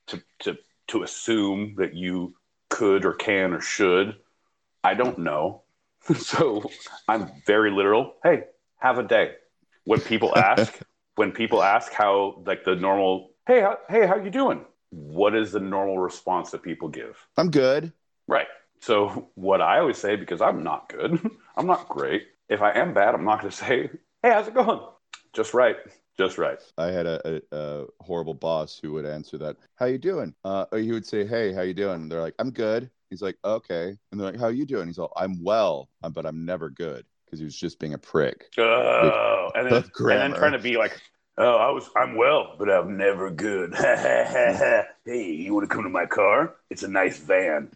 to 0.08 0.22
to 0.40 0.58
to 0.88 1.02
assume 1.02 1.74
that 1.78 1.94
you 1.94 2.34
could 2.68 3.04
or 3.04 3.14
can 3.14 3.52
or 3.52 3.60
should. 3.60 4.16
I 4.82 4.94
don't 4.94 5.18
know. 5.18 5.62
so 6.16 6.70
I'm 7.08 7.30
very 7.46 7.70
literal. 7.70 8.14
Hey, 8.22 8.44
have 8.78 8.98
a 8.98 9.02
day. 9.02 9.32
When 9.84 10.00
people 10.00 10.36
ask, 10.36 10.78
when 11.14 11.32
people 11.32 11.62
ask 11.62 11.92
how 11.92 12.42
like 12.46 12.64
the 12.64 12.76
normal, 12.76 13.30
hey, 13.46 13.60
how, 13.60 13.78
hey, 13.88 14.06
how 14.06 14.16
you 14.16 14.30
doing? 14.30 14.64
What 14.90 15.34
is 15.34 15.52
the 15.52 15.60
normal 15.60 15.98
response 15.98 16.50
that 16.50 16.62
people 16.62 16.88
give? 16.88 17.16
I'm 17.36 17.50
good. 17.50 17.92
Right. 18.26 18.46
So 18.80 19.30
what 19.34 19.60
I 19.60 19.78
always 19.78 19.98
say, 19.98 20.16
because 20.16 20.40
I'm 20.40 20.62
not 20.62 20.88
good, 20.88 21.18
I'm 21.56 21.66
not 21.66 21.88
great. 21.88 22.26
If 22.48 22.60
I 22.60 22.72
am 22.72 22.92
bad, 22.92 23.14
I'm 23.14 23.24
not 23.24 23.40
going 23.40 23.50
to 23.50 23.56
say, 23.56 23.90
hey, 24.22 24.30
how's 24.30 24.46
it 24.48 24.54
going? 24.54 24.80
Just 25.32 25.54
right. 25.54 25.76
Just 26.16 26.38
right. 26.38 26.58
I 26.78 26.86
had 26.86 27.06
a, 27.06 27.20
a, 27.36 27.40
a 27.56 27.86
horrible 28.00 28.34
boss 28.34 28.78
who 28.80 28.92
would 28.92 29.06
answer 29.06 29.38
that, 29.38 29.56
"How 29.76 29.86
you 29.86 29.98
doing?" 29.98 30.34
Uh, 30.44 30.66
or 30.70 30.78
he 30.78 30.92
would 30.92 31.06
say, 31.06 31.26
"Hey, 31.26 31.52
how 31.52 31.62
you 31.62 31.74
doing?" 31.74 32.02
And 32.02 32.12
they're 32.12 32.20
like, 32.20 32.34
"I'm 32.38 32.50
good." 32.50 32.90
He's 33.10 33.22
like, 33.22 33.36
"Okay," 33.44 33.96
and 34.10 34.20
they're 34.20 34.30
like, 34.30 34.40
"How 34.40 34.48
you 34.48 34.64
doing?" 34.64 34.86
He's 34.86 34.98
all, 34.98 35.12
"I'm 35.16 35.42
well, 35.42 35.88
uh, 36.02 36.08
but 36.08 36.26
I'm 36.26 36.44
never 36.44 36.70
good," 36.70 37.04
because 37.24 37.38
he 37.38 37.44
was 37.44 37.56
just 37.56 37.78
being 37.78 37.94
a 37.94 37.98
prick. 37.98 38.46
Oh, 38.58 39.50
and 39.54 39.66
then, 39.66 39.74
and 39.74 40.08
then 40.08 40.34
trying 40.34 40.52
to 40.52 40.58
be 40.58 40.76
like, 40.76 41.00
oh, 41.38 41.56
I 41.56 41.70
was, 41.70 41.88
I'm 41.96 42.16
well, 42.16 42.56
but 42.58 42.70
I'm 42.70 42.96
never 42.96 43.30
good. 43.30 43.74
hey, 43.74 44.84
you 45.04 45.54
want 45.54 45.68
to 45.68 45.74
come 45.74 45.84
to 45.84 45.90
my 45.90 46.06
car? 46.06 46.56
It's 46.70 46.82
a 46.82 46.88
nice 46.88 47.18
van. 47.18 47.70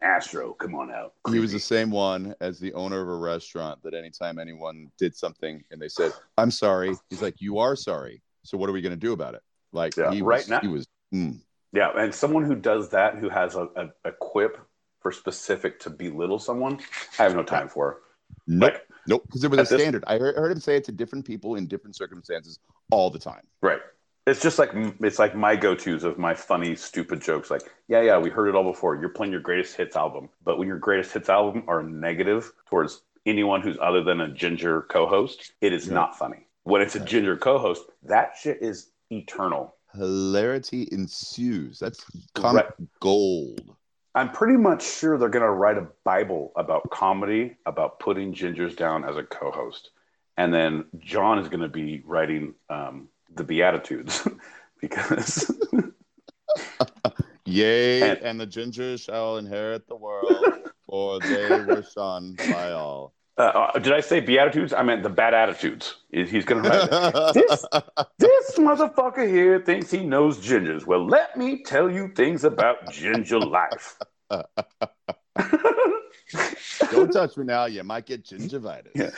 An 0.00 0.08
Astro. 0.08 0.52
Come 0.54 0.74
on 0.74 0.90
out. 0.90 1.14
He 1.30 1.38
was 1.38 1.52
the 1.52 1.58
same 1.60 1.90
one 1.90 2.34
as 2.40 2.58
the 2.58 2.72
owner 2.74 3.00
of 3.00 3.08
a 3.08 3.16
restaurant 3.16 3.82
that 3.82 3.94
anytime 3.94 4.38
anyone 4.38 4.90
did 4.98 5.14
something 5.16 5.62
and 5.70 5.80
they 5.80 5.88
said, 5.88 6.12
"I'm 6.36 6.50
sorry," 6.50 6.94
he's 7.10 7.22
like, 7.22 7.40
"You 7.40 7.58
are 7.58 7.76
sorry." 7.76 8.22
So 8.44 8.56
what 8.56 8.68
are 8.68 8.72
we 8.72 8.80
going 8.80 8.92
to 8.94 8.96
do 9.00 9.12
about 9.12 9.34
it? 9.34 9.42
Like 9.72 9.96
Yeah, 9.96 10.10
he 10.10 10.22
right 10.22 10.38
was, 10.38 10.48
now- 10.48 10.60
he 10.60 10.68
was. 10.68 10.86
mm. 11.14 11.38
Yeah, 11.72 11.90
and 11.98 12.14
someone 12.14 12.44
who 12.44 12.54
does 12.54 12.88
that, 12.90 13.16
who 13.16 13.28
has 13.28 13.54
a, 13.54 13.68
a, 13.76 13.88
a 14.06 14.12
quip 14.12 14.58
for 15.00 15.12
specific 15.12 15.78
to 15.80 15.90
belittle 15.90 16.38
someone, 16.38 16.80
I 17.18 17.24
have 17.24 17.34
no 17.34 17.42
time 17.42 17.68
for. 17.68 18.00
Nope, 18.46 18.72
Like, 18.72 18.82
nope, 19.06 19.22
because 19.26 19.44
it 19.44 19.50
was 19.50 19.58
a 19.58 19.62
at 19.62 19.68
this- 19.68 19.80
standard. 19.82 20.02
I 20.06 20.16
heard 20.18 20.50
him 20.50 20.60
say 20.60 20.76
it 20.76 20.84
to 20.84 20.92
different 20.92 21.26
people 21.26 21.56
in 21.56 21.66
different 21.66 21.94
circumstances 21.96 22.58
all 22.90 23.10
the 23.10 23.18
time. 23.18 23.42
right. 23.60 23.80
It's 24.28 24.42
just 24.42 24.58
like 24.58 24.70
it's 25.00 25.18
like 25.18 25.34
my 25.34 25.56
go-tos 25.56 26.04
of 26.04 26.18
my 26.18 26.34
funny, 26.34 26.76
stupid 26.76 27.20
jokes. 27.20 27.50
Like, 27.50 27.62
yeah, 27.88 28.02
yeah, 28.02 28.18
we 28.18 28.30
heard 28.30 28.48
it 28.48 28.54
all 28.54 28.64
before. 28.64 28.96
You're 28.96 29.08
playing 29.08 29.32
your 29.32 29.40
greatest 29.40 29.76
hits 29.76 29.96
album, 29.96 30.28
but 30.44 30.58
when 30.58 30.68
your 30.68 30.78
greatest 30.78 31.12
hits 31.12 31.28
album 31.28 31.64
are 31.66 31.82
negative 31.82 32.52
towards 32.66 33.02
anyone 33.26 33.62
who's 33.62 33.78
other 33.80 34.02
than 34.02 34.20
a 34.20 34.28
ginger 34.28 34.82
co-host, 34.82 35.52
it 35.60 35.72
is 35.72 35.86
Yeah. 35.86 35.94
not 35.94 36.18
funny. 36.18 36.46
When 36.64 36.82
it's 36.82 36.94
a 36.94 37.00
ginger 37.00 37.36
co-host, 37.36 37.84
that 38.04 38.36
shit 38.38 38.62
is 38.62 38.90
eternal. 39.10 39.74
Hilarity 39.94 40.86
ensues. 40.92 41.78
That's 41.78 42.04
comic 42.34 42.66
gold. 43.00 43.74
I'm 44.14 44.30
pretty 44.32 44.56
much 44.56 44.82
sure 44.82 45.16
they're 45.16 45.28
going 45.28 45.44
to 45.44 45.50
write 45.50 45.78
a 45.78 45.86
Bible 46.04 46.52
about 46.56 46.90
comedy, 46.90 47.56
about 47.66 48.00
putting 48.00 48.34
gingers 48.34 48.76
down 48.76 49.04
as 49.04 49.16
a 49.16 49.22
co-host, 49.22 49.90
and 50.36 50.52
then 50.52 50.84
John 50.98 51.38
is 51.38 51.48
going 51.48 51.60
to 51.62 51.68
be 51.68 52.02
writing 52.04 52.54
um, 52.68 53.08
the 53.38 53.44
Beatitudes 53.44 54.26
because 54.80 55.50
Yea, 57.46 58.02
And- 58.10 58.18
and, 58.20 58.40
the 58.40 58.46
ginger 58.46 58.98
shall 58.98 59.38
inherit 59.38 59.86
the 59.88 59.96
world, 59.96 60.44
for 60.86 61.18
they 61.20 61.48
were 61.62 61.82
shunned 61.82 62.36
by 62.50 62.72
all. 62.72 63.14
uh, 63.38 63.42
uh, 63.42 63.78
did 63.78 63.92
I 63.94 64.00
say 64.00 64.20
Beatitudes? 64.20 64.74
I 64.74 64.82
meant 64.82 65.02
the 65.02 65.08
bad 65.08 65.32
attitudes. 65.32 65.94
He's 66.10 66.44
going 66.44 66.62
to 66.62 66.68
write. 66.68 67.32
This- 67.34 67.64
this 68.18 68.58
motherfucker 68.58 69.26
here 69.26 69.60
thinks 69.60 69.90
he 69.90 70.04
knows 70.04 70.38
gingers. 70.38 70.84
Well, 70.86 71.06
let 71.06 71.36
me 71.38 71.62
tell 71.62 71.90
you 71.90 72.08
things 72.14 72.44
about 72.44 72.90
ginger 72.90 73.38
life. 73.40 73.96
Don't 76.90 77.10
touch 77.12 77.36
me 77.36 77.44
now. 77.44 77.64
You 77.66 77.82
might 77.84 78.06
get 78.06 78.24
gingivitis. 78.24 78.90
Yeah. 78.94 79.10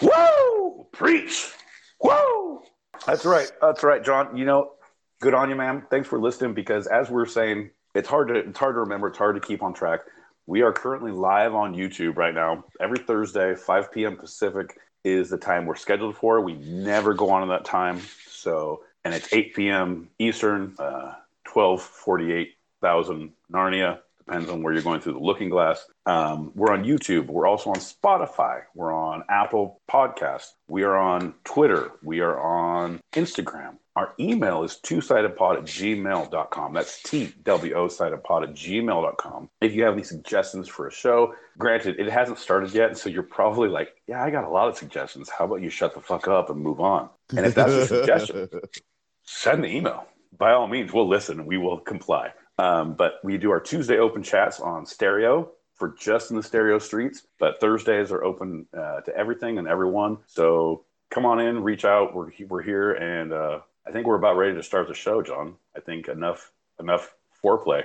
Whoa! 0.00 0.88
Preach! 0.92 1.50
Whoa! 1.98 2.62
That's 3.06 3.24
right. 3.24 3.50
That's 3.60 3.82
right, 3.82 4.04
John. 4.04 4.36
You 4.36 4.44
know, 4.44 4.72
good 5.20 5.34
on 5.34 5.50
you, 5.50 5.56
man. 5.56 5.84
Thanks 5.90 6.08
for 6.08 6.20
listening. 6.20 6.54
Because 6.54 6.86
as 6.86 7.10
we're 7.10 7.26
saying, 7.26 7.70
it's 7.94 8.08
hard 8.08 8.28
to 8.28 8.34
it's 8.34 8.58
hard 8.58 8.74
to 8.74 8.80
remember. 8.80 9.08
It's 9.08 9.18
hard 9.18 9.34
to 9.34 9.46
keep 9.46 9.62
on 9.62 9.74
track. 9.74 10.00
We 10.46 10.62
are 10.62 10.72
currently 10.72 11.12
live 11.12 11.54
on 11.54 11.74
YouTube 11.74 12.16
right 12.16 12.34
now. 12.34 12.64
Every 12.78 12.98
Thursday, 12.98 13.54
5 13.54 13.92
p.m. 13.92 14.16
Pacific 14.16 14.78
is 15.02 15.30
the 15.30 15.38
time 15.38 15.64
we're 15.64 15.76
scheduled 15.76 16.16
for. 16.16 16.40
We 16.40 16.54
never 16.54 17.14
go 17.14 17.30
on 17.30 17.42
at 17.42 17.48
that 17.48 17.64
time. 17.64 18.00
So, 18.28 18.82
and 19.04 19.14
it's 19.14 19.32
8 19.32 19.54
p.m. 19.54 20.10
Eastern, 20.18 20.74
uh, 20.78 21.14
1248,000 21.50 23.32
Narnia. 23.50 24.00
Depends 24.26 24.48
on 24.48 24.62
where 24.62 24.72
you're 24.72 24.82
going 24.82 25.00
through 25.00 25.12
the 25.14 25.18
looking 25.18 25.50
glass. 25.50 25.84
Um, 26.06 26.52
we're 26.54 26.72
on 26.72 26.84
YouTube. 26.84 27.26
We're 27.26 27.46
also 27.46 27.70
on 27.70 27.76
Spotify. 27.76 28.62
We're 28.74 28.92
on 28.92 29.22
Apple 29.28 29.80
Podcasts. 29.90 30.52
We 30.66 30.82
are 30.82 30.96
on 30.96 31.34
Twitter. 31.44 31.92
We 32.02 32.20
are 32.20 32.40
on 32.40 33.00
Instagram. 33.12 33.76
Our 33.96 34.12
email 34.18 34.64
is 34.64 34.76
two-sidedpod 34.76 35.58
at 35.58 35.64
gmail.com. 35.64 36.72
That's 36.72 37.02
T-W-O 37.02 37.86
sidedpod 37.86 38.42
at 38.42 38.54
gmail.com. 38.54 39.50
If 39.60 39.74
you 39.74 39.84
have 39.84 39.92
any 39.92 40.02
suggestions 40.02 40.68
for 40.68 40.88
a 40.88 40.92
show, 40.92 41.34
granted, 41.58 42.00
it 42.00 42.10
hasn't 42.10 42.38
started 42.38 42.72
yet, 42.74 42.98
so 42.98 43.08
you're 43.08 43.22
probably 43.22 43.68
like, 43.68 43.94
yeah, 44.08 44.24
I 44.24 44.30
got 44.30 44.44
a 44.44 44.48
lot 44.48 44.68
of 44.68 44.76
suggestions. 44.76 45.28
How 45.28 45.44
about 45.44 45.62
you 45.62 45.70
shut 45.70 45.94
the 45.94 46.00
fuck 46.00 46.26
up 46.26 46.50
and 46.50 46.58
move 46.60 46.80
on? 46.80 47.08
And 47.36 47.46
if 47.46 47.54
that's 47.54 47.72
a 47.72 47.86
suggestion, 47.86 48.48
send 49.22 49.62
the 49.62 49.68
email. 49.68 50.06
By 50.36 50.52
all 50.52 50.66
means, 50.66 50.92
we'll 50.92 51.08
listen 51.08 51.38
and 51.38 51.48
we 51.48 51.58
will 51.58 51.78
comply. 51.78 52.32
Um, 52.58 52.94
but 52.94 53.14
we 53.24 53.36
do 53.38 53.50
our 53.50 53.60
Tuesday 53.60 53.98
open 53.98 54.22
chats 54.22 54.60
on 54.60 54.86
stereo 54.86 55.50
for 55.74 55.94
just 55.98 56.30
in 56.30 56.36
the 56.36 56.42
stereo 56.42 56.78
streets. 56.78 57.26
But 57.38 57.60
Thursdays 57.60 58.12
are 58.12 58.22
open 58.22 58.66
uh, 58.76 59.00
to 59.00 59.16
everything 59.16 59.58
and 59.58 59.66
everyone. 59.66 60.18
So 60.26 60.84
come 61.10 61.26
on 61.26 61.40
in, 61.40 61.62
reach 61.62 61.84
out. 61.84 62.14
We're 62.14 62.30
we're 62.48 62.62
here, 62.62 62.92
and 62.92 63.32
uh, 63.32 63.60
I 63.86 63.90
think 63.90 64.06
we're 64.06 64.16
about 64.16 64.36
ready 64.36 64.54
to 64.54 64.62
start 64.62 64.88
the 64.88 64.94
show, 64.94 65.22
John. 65.22 65.54
I 65.76 65.80
think 65.80 66.08
enough 66.08 66.52
enough 66.80 67.14
foreplay. 67.42 67.82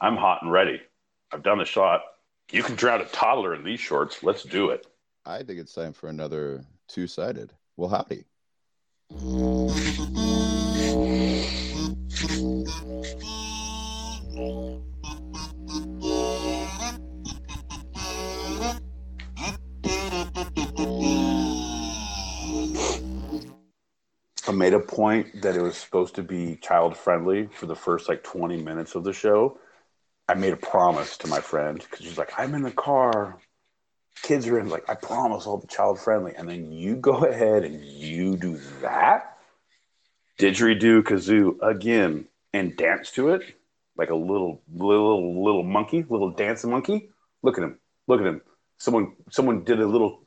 I'm 0.00 0.16
hot 0.16 0.42
and 0.42 0.52
ready. 0.52 0.80
I've 1.32 1.42
done 1.42 1.58
the 1.58 1.64
shot. 1.64 2.02
You 2.50 2.62
can 2.62 2.74
drown 2.74 3.00
a 3.00 3.04
toddler 3.06 3.54
in 3.54 3.64
these 3.64 3.80
shorts. 3.80 4.22
Let's 4.22 4.42
do 4.42 4.70
it. 4.70 4.86
I 5.24 5.42
think 5.42 5.60
it's 5.60 5.74
time 5.74 5.92
for 5.92 6.08
another 6.08 6.64
two 6.88 7.06
sided. 7.06 7.52
Well, 7.76 7.88
howdy. 7.88 8.24
I 14.40 14.42
made 24.52 24.72
a 24.72 24.80
point 24.80 25.42
that 25.42 25.56
it 25.56 25.60
was 25.60 25.76
supposed 25.76 26.14
to 26.14 26.22
be 26.22 26.56
child 26.56 26.96
friendly 26.96 27.48
for 27.52 27.66
the 27.66 27.76
first 27.76 28.08
like 28.08 28.22
20 28.22 28.62
minutes 28.62 28.94
of 28.94 29.04
the 29.04 29.12
show. 29.12 29.58
I 30.26 30.32
made 30.32 30.54
a 30.54 30.56
promise 30.56 31.18
to 31.18 31.26
my 31.26 31.40
friend 31.40 31.78
because 31.78 32.06
she's 32.06 32.16
like, 32.16 32.32
I'm 32.38 32.54
in 32.54 32.62
the 32.62 32.70
car. 32.70 33.36
Kids 34.22 34.46
are 34.48 34.58
in, 34.58 34.70
like, 34.70 34.88
I 34.88 34.94
promise 34.94 35.46
I'll 35.46 35.58
be 35.58 35.66
child 35.66 36.00
friendly. 36.00 36.32
And 36.34 36.48
then 36.48 36.72
you 36.72 36.96
go 36.96 37.26
ahead 37.26 37.64
and 37.64 37.84
you 37.84 38.38
do 38.38 38.56
that. 38.80 39.36
Didgeridoo 40.38 41.02
kazoo 41.02 41.58
again 41.60 42.26
and 42.54 42.74
dance 42.74 43.10
to 43.12 43.28
it 43.34 43.59
like 44.00 44.08
a 44.08 44.14
little, 44.14 44.62
little, 44.72 45.44
little 45.44 45.62
monkey, 45.62 46.06
little 46.08 46.30
dancing 46.30 46.70
monkey. 46.70 47.10
Look 47.42 47.58
at 47.58 47.64
him. 47.64 47.78
Look 48.06 48.22
at 48.22 48.26
him. 48.26 48.40
Someone, 48.78 49.12
someone 49.30 49.62
did 49.62 49.78
a 49.78 49.86
little, 49.86 50.22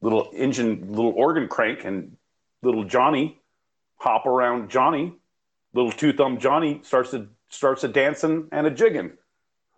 little 0.00 0.30
engine, 0.32 0.86
little 0.92 1.12
organ 1.16 1.48
crank 1.48 1.84
and 1.84 2.16
little 2.62 2.84
Johnny 2.84 3.40
hop 3.96 4.24
around 4.24 4.70
Johnny, 4.70 5.14
little 5.74 5.90
two 5.90 6.12
thumb 6.12 6.38
Johnny 6.38 6.80
starts 6.84 7.10
to 7.10 7.26
starts 7.48 7.82
a 7.82 7.88
dancing 7.88 8.46
and 8.52 8.68
a 8.68 8.70
jigging. 8.70 9.12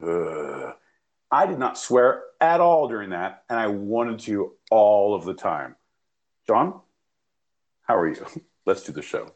I 0.03 1.47
did 1.47 1.59
not 1.59 1.79
swear 1.79 2.25
at 2.43 2.61
all 2.61 2.89
during 2.89 3.11
that, 3.11 3.45
and 3.49 3.59
I 3.59 3.69
wanted 3.69 4.21
to 4.21 4.53
all 4.71 5.15
of 5.15 5.25
the 5.25 5.35
time. 5.35 5.77
John, 6.47 6.81
how 7.83 7.97
are 7.97 8.09
you? 8.09 8.27
Let's 8.67 8.83
do 8.83 8.93
the 8.93 9.03
show. 9.03 9.33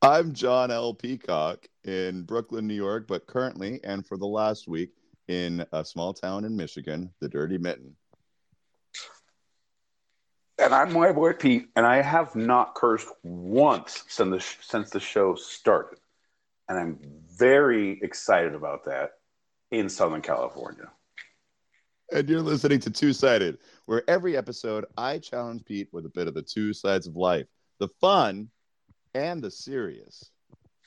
I'm 0.00 0.32
John 0.32 0.70
L. 0.70 0.94
Peacock 0.94 1.66
in 1.88 2.22
Brooklyn, 2.22 2.66
New 2.66 2.74
York, 2.74 3.06
but 3.08 3.26
currently 3.26 3.80
and 3.82 4.06
for 4.06 4.16
the 4.16 4.26
last 4.26 4.68
week 4.68 4.90
in 5.26 5.64
a 5.72 5.84
small 5.84 6.12
town 6.12 6.44
in 6.44 6.56
Michigan, 6.56 7.10
the 7.20 7.28
Dirty 7.28 7.58
Mitten. 7.58 7.96
And 10.58 10.74
I'm 10.74 10.92
my 10.92 11.12
boy 11.12 11.32
Pete, 11.32 11.68
and 11.76 11.86
I 11.86 12.02
have 12.02 12.34
not 12.34 12.74
cursed 12.74 13.08
once 13.22 14.04
since 14.08 14.30
the, 14.30 14.64
since 14.64 14.90
the 14.90 15.00
show 15.00 15.34
started. 15.34 15.98
And 16.68 16.78
I'm 16.78 16.98
very 17.30 18.00
excited 18.02 18.54
about 18.54 18.84
that 18.86 19.12
in 19.70 19.88
Southern 19.88 20.20
California. 20.20 20.90
And 22.12 22.28
you're 22.28 22.42
listening 22.42 22.80
to 22.80 22.90
Two 22.90 23.12
Sided, 23.12 23.58
where 23.86 24.02
every 24.08 24.36
episode 24.36 24.86
I 24.96 25.18
challenge 25.18 25.64
Pete 25.64 25.88
with 25.92 26.06
a 26.06 26.10
bit 26.10 26.26
of 26.26 26.34
the 26.34 26.42
two 26.42 26.72
sides 26.72 27.06
of 27.06 27.16
life 27.16 27.46
the 27.78 27.88
fun 28.00 28.48
and 29.14 29.40
the 29.40 29.50
serious. 29.50 30.30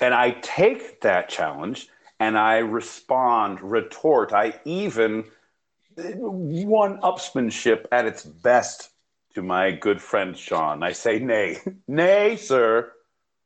And 0.02 0.14
I 0.14 0.32
take 0.42 1.02
that 1.02 1.30
challenge 1.30 1.88
and 2.20 2.38
I 2.38 2.58
respond, 2.58 3.62
retort. 3.62 4.34
I 4.34 4.60
even 4.66 5.26
one 5.96 7.00
upsmanship 7.02 7.86
at 7.92 8.06
its 8.06 8.24
best 8.24 8.90
to 9.36 9.42
my 9.44 9.72
good 9.72 10.02
friend 10.02 10.36
Sean. 10.38 10.84
I 10.84 10.94
say, 10.94 11.20
nay, 11.20 11.60
nay, 11.88 12.36
sir. 12.36 12.92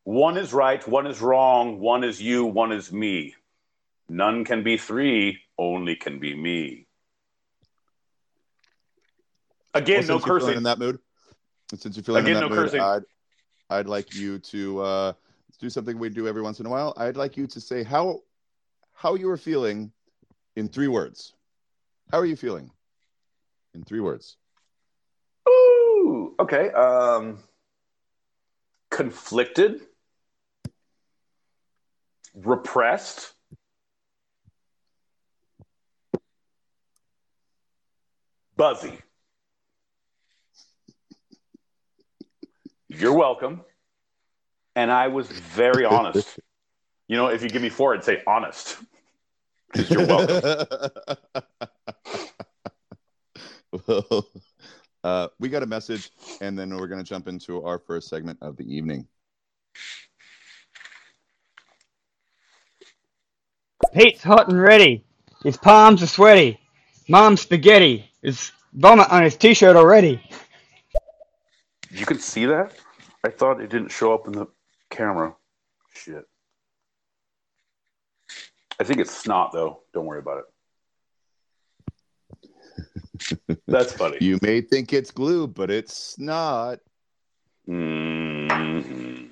One 0.04 0.38
is 0.38 0.54
right, 0.54 0.86
one 0.88 1.08
is 1.08 1.20
wrong, 1.22 1.80
one 1.80 2.04
is 2.04 2.22
you, 2.22 2.46
one 2.46 2.72
is 2.72 2.92
me. 2.92 3.36
None 4.08 4.46
can 4.46 4.64
be 4.64 4.78
three, 4.78 5.40
only 5.58 5.96
can 5.96 6.20
be 6.20 6.36
me. 6.36 6.86
Again, 9.74 10.06
Well, 10.08 10.08
no 10.08 10.14
since 10.20 10.26
you're 10.28 10.40
feeling 10.40 10.40
cursing. 10.40 10.58
in 10.58 10.64
that 10.64 10.80
mood. 10.80 11.00
and 11.72 11.82
Since 11.82 11.98
you're 11.98 12.04
feeling 12.04 12.24
Again, 12.24 12.38
in 12.38 12.42
that 12.44 12.50
no 12.50 12.56
mood, 12.56 12.66
cursing. 12.66 12.82
I'd, 12.82 13.04
I'd 13.70 13.88
like 13.88 14.14
you 14.14 14.40
to 14.40 14.82
uh, 14.82 15.14
do 15.60 15.70
something 15.70 15.98
we 15.98 16.10
do 16.10 16.28
every 16.28 16.42
once 16.42 16.60
in 16.60 16.66
a 16.66 16.70
while. 16.70 16.94
I'd 16.98 17.18
like 17.18 17.38
you 17.38 17.48
to 17.48 17.62
say 17.62 17.84
how 17.84 18.22
how 18.94 19.16
you 19.16 19.28
were 19.28 19.38
feeling 19.38 19.92
in 20.56 20.68
three 20.68 20.88
words. 20.88 21.34
How 22.12 22.20
are 22.20 22.26
you 22.26 22.36
feeling 22.36 22.72
in 23.74 23.84
three 23.84 24.00
words? 24.00 24.38
Ooh, 25.50 26.36
okay. 26.40 26.70
Um, 26.72 27.40
conflicted, 28.90 29.82
repressed, 32.34 33.34
buzzy. 38.56 38.98
You're 42.88 43.14
welcome. 43.14 43.62
And 44.76 44.92
I 44.92 45.08
was 45.08 45.28
very 45.28 45.86
honest. 45.86 46.40
You 47.08 47.18
know, 47.18 47.28
if 47.28 47.42
you 47.44 47.50
give 47.50 47.62
me 47.62 47.70
four, 47.70 47.94
I'd 47.94 48.04
say 48.04 48.22
honest. 48.28 48.78
'Cause 49.74 49.90
You're 49.90 50.06
welcome. 50.06 50.92
well, 53.88 54.28
uh, 55.04 55.28
we 55.40 55.50
got 55.50 55.64
a 55.64 55.66
message, 55.68 56.12
and 56.42 56.58
then 56.58 56.76
we're 56.76 56.88
going 56.88 57.04
to 57.04 57.08
jump 57.08 57.28
into 57.28 57.64
our 57.64 57.80
first 57.80 58.10
segment 58.10 58.40
of 58.42 58.58
the 58.58 58.64
evening. 58.64 59.08
Pete's 63.94 64.24
hot 64.24 64.50
and 64.50 64.60
ready. 64.62 65.04
His 65.44 65.58
palms 65.58 66.02
are 66.04 66.08
sweaty. 66.08 66.60
Mom's 67.08 67.42
spaghetti. 67.42 68.10
His 68.22 68.52
vomit 68.74 69.10
on 69.12 69.24
his 69.24 69.38
t-shirt 69.38 69.76
already. 69.76 70.22
You 71.92 72.06
can 72.06 72.20
see 72.20 72.46
that? 72.46 72.74
I 73.24 73.30
thought 73.30 73.62
it 73.62 73.70
didn't 73.70 73.90
show 73.90 74.14
up 74.14 74.28
in 74.28 74.34
the 74.34 74.48
camera. 74.90 75.36
Shit. 75.94 76.26
I 78.80 78.84
think 78.84 79.00
it's 79.00 79.16
snot 79.16 79.52
though. 79.54 79.82
Don't 79.94 80.06
worry 80.06 80.20
about 80.20 80.40
it. 80.40 80.46
That's 83.68 83.94
funny. 83.94 84.18
You 84.22 84.38
may 84.42 84.62
think 84.62 84.92
it's 84.94 85.12
glue, 85.12 85.48
but 85.48 85.72
it's 85.72 86.20
not. 86.20 86.80
Mhm. 87.68 89.30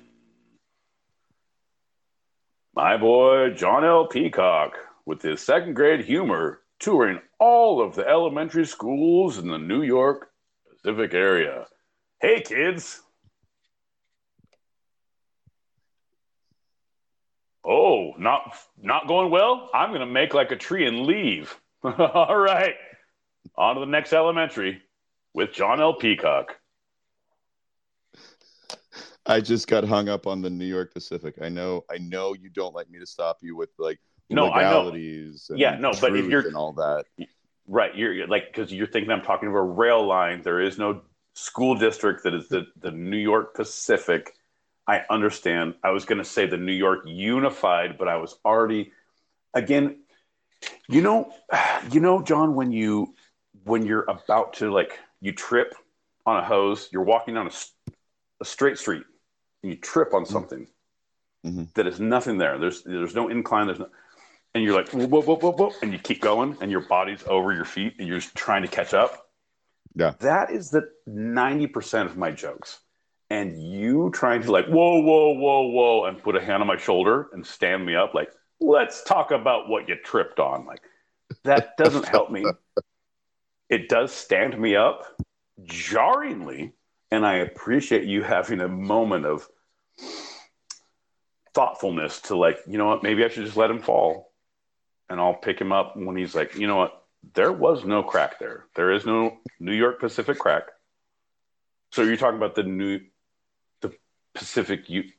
My 2.74 2.96
boy 2.96 3.50
John 3.50 3.84
L. 3.84 4.06
Peacock 4.08 4.72
with 5.06 5.22
his 5.22 5.40
second 5.40 5.74
grade 5.74 6.04
humor 6.04 6.60
touring 6.80 7.20
all 7.38 7.80
of 7.80 7.94
the 7.94 8.06
elementary 8.08 8.66
schools 8.66 9.38
in 9.38 9.46
the 9.48 9.58
New 9.58 9.82
York 9.82 10.30
Pacific 10.68 11.14
area. 11.14 11.66
Hey 12.20 12.40
kids. 12.40 13.02
Oh, 17.64 18.12
not 18.18 18.56
not 18.80 19.08
going 19.08 19.30
well? 19.30 19.70
I'm 19.72 19.90
going 19.90 20.00
to 20.00 20.06
make 20.06 20.34
like 20.34 20.50
a 20.50 20.56
tree 20.56 20.86
and 20.86 21.00
leave. 21.06 21.58
all 21.84 22.36
right. 22.36 22.74
On 23.56 23.74
to 23.74 23.80
the 23.80 23.86
next 23.86 24.12
elementary 24.12 24.82
with 25.32 25.52
John 25.52 25.80
L. 25.80 25.94
Peacock. 25.94 26.56
I 29.26 29.40
just 29.40 29.68
got 29.68 29.84
hung 29.84 30.08
up 30.08 30.26
on 30.26 30.42
the 30.42 30.50
New 30.50 30.66
York 30.66 30.92
Pacific. 30.92 31.36
I 31.40 31.48
know, 31.48 31.84
I 31.90 31.96
know 31.98 32.34
you 32.34 32.50
don't 32.50 32.74
like 32.74 32.90
me 32.90 32.98
to 32.98 33.06
stop 33.06 33.38
you 33.40 33.56
with 33.56 33.70
like 33.78 33.98
No, 34.28 34.50
I 34.52 34.62
know. 34.62 34.80
legalities. 34.82 35.46
And 35.48 35.58
Yeah, 35.58 35.76
no, 35.78 35.92
but 36.00 36.14
if 36.14 36.26
you're- 36.26 36.46
and 36.46 36.56
all 36.56 36.72
that, 36.74 37.06
Right, 37.66 37.96
you're, 37.96 38.12
you're 38.12 38.26
like 38.26 38.52
because 38.52 38.70
you're 38.70 38.86
thinking 38.86 39.10
I'm 39.10 39.22
talking 39.22 39.48
about 39.48 39.60
a 39.60 39.62
rail 39.62 40.06
line. 40.06 40.42
There 40.42 40.60
is 40.60 40.76
no 40.76 41.00
school 41.32 41.74
district 41.74 42.24
that 42.24 42.34
is 42.34 42.46
the 42.48 42.66
the 42.82 42.90
New 42.90 43.16
York 43.16 43.54
Pacific. 43.54 44.34
I 44.86 45.02
understand. 45.08 45.74
I 45.82 45.90
was 45.90 46.04
going 46.04 46.18
to 46.18 46.24
say 46.24 46.46
the 46.46 46.56
New 46.58 46.72
York 46.72 47.00
Unified, 47.06 47.96
but 47.98 48.08
I 48.08 48.16
was 48.16 48.36
already 48.44 48.92
again. 49.54 50.00
You 50.88 51.02
know, 51.02 51.32
you 51.90 52.00
know, 52.00 52.22
John, 52.22 52.54
when 52.54 52.72
you 52.72 53.14
when 53.64 53.86
you're 53.86 54.04
about 54.08 54.54
to 54.54 54.70
like 54.72 54.98
you 55.20 55.32
trip 55.32 55.74
on 56.26 56.38
a 56.38 56.44
hose, 56.44 56.88
you're 56.92 57.02
walking 57.02 57.34
down 57.34 57.50
a 58.40 58.44
straight 58.44 58.78
street, 58.78 59.04
and 59.62 59.72
you 59.72 59.78
trip 59.78 60.12
on 60.14 60.26
something 60.26 60.66
Mhm. 61.44 61.72
that 61.74 61.86
is 61.86 62.00
nothing 62.00 62.38
there. 62.38 62.58
There's 62.58 62.82
there's 62.82 63.14
no 63.14 63.28
incline. 63.28 63.66
There's 63.66 63.78
no, 63.78 63.88
and 64.54 64.64
you're 64.64 64.74
like 64.74 64.88
whoa, 64.90 65.06
whoa, 65.06 65.20
whoa, 65.22 65.36
whoa, 65.36 65.52
whoa, 65.52 65.72
and 65.82 65.92
you 65.92 65.98
keep 65.98 66.20
going, 66.22 66.56
and 66.60 66.70
your 66.70 66.80
body's 66.80 67.22
over 67.26 67.52
your 67.52 67.66
feet, 67.66 67.96
and 67.98 68.08
you're 68.08 68.18
just 68.20 68.34
trying 68.34 68.62
to 68.62 68.68
catch 68.68 68.94
up. 68.94 69.28
Yeah. 69.96 70.14
that 70.20 70.50
is 70.50 70.70
the 70.70 70.90
ninety 71.06 71.66
percent 71.66 72.08
of 72.10 72.16
my 72.16 72.30
jokes. 72.32 72.80
And 73.30 73.60
you 73.60 74.10
trying 74.12 74.42
to 74.42 74.52
like 74.52 74.66
whoa, 74.66 75.00
whoa, 75.00 75.34
whoa, 75.34 75.68
whoa, 75.68 76.04
and 76.04 76.22
put 76.22 76.36
a 76.36 76.44
hand 76.44 76.60
on 76.60 76.66
my 76.66 76.76
shoulder 76.76 77.28
and 77.32 77.44
stand 77.46 77.84
me 77.84 77.94
up, 77.94 78.14
like 78.14 78.30
let's 78.60 79.02
talk 79.02 79.30
about 79.30 79.68
what 79.68 79.88
you 79.88 79.96
tripped 79.96 80.38
on. 80.38 80.66
Like 80.66 80.82
that 81.44 81.76
doesn't 81.76 82.06
help 82.06 82.30
me. 82.30 82.44
It 83.68 83.88
does 83.88 84.12
stand 84.12 84.58
me 84.58 84.76
up 84.76 85.04
jarringly, 85.64 86.74
and 87.10 87.26
I 87.26 87.36
appreciate 87.36 88.04
you 88.04 88.22
having 88.22 88.60
a 88.60 88.68
moment 88.68 89.24
of 89.24 89.48
thoughtfulness 91.54 92.20
to 92.22 92.36
like, 92.36 92.58
you 92.66 92.76
know 92.78 92.86
what, 92.86 93.02
maybe 93.02 93.24
I 93.24 93.28
should 93.28 93.44
just 93.44 93.56
let 93.56 93.70
him 93.70 93.80
fall 93.80 94.32
and 95.08 95.20
I'll 95.20 95.34
pick 95.34 95.60
him 95.60 95.72
up 95.72 95.96
when 95.96 96.16
he's 96.16 96.34
like, 96.34 96.56
you 96.56 96.66
know 96.66 96.76
what, 96.76 97.04
there 97.34 97.52
was 97.52 97.84
no 97.84 98.02
crack 98.02 98.38
there. 98.38 98.66
There 98.74 98.92
is 98.92 99.06
no 99.06 99.38
New 99.60 99.72
York 99.72 100.00
Pacific 100.00 100.38
crack. 100.38 100.64
So 101.92 102.02
you're 102.02 102.16
talking 102.16 102.36
about 102.36 102.56
the 102.56 102.64
new, 102.64 103.00
Pacific, 104.34 104.86
the, 104.86 105.10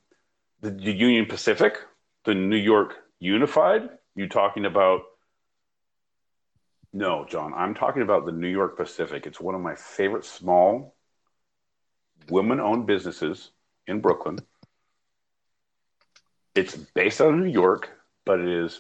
the 0.62 0.92
Union 0.92 1.26
Pacific, 1.26 1.78
the 2.26 2.36
New 2.36 2.58
York 2.58 2.96
Unified. 3.20 3.90
You 4.16 4.28
talking 4.28 4.66
about? 4.66 5.02
No, 6.94 7.26
John. 7.30 7.54
I'm 7.54 7.74
talking 7.74 8.02
about 8.02 8.26
the 8.26 8.32
New 8.32 8.48
York 8.48 8.78
Pacific. 8.78 9.26
It's 9.26 9.40
one 9.40 9.56
of 9.56 9.62
my 9.62 9.76
favorite 9.76 10.26
small, 10.26 10.96
women-owned 12.30 12.86
businesses 12.86 13.52
in 13.88 14.00
Brooklyn. 14.00 14.40
It's 16.56 16.76
based 16.76 17.20
out 17.20 17.34
of 17.34 17.40
New 17.40 17.52
York, 17.52 17.90
but 18.26 18.40
it 18.40 18.48
is 18.48 18.80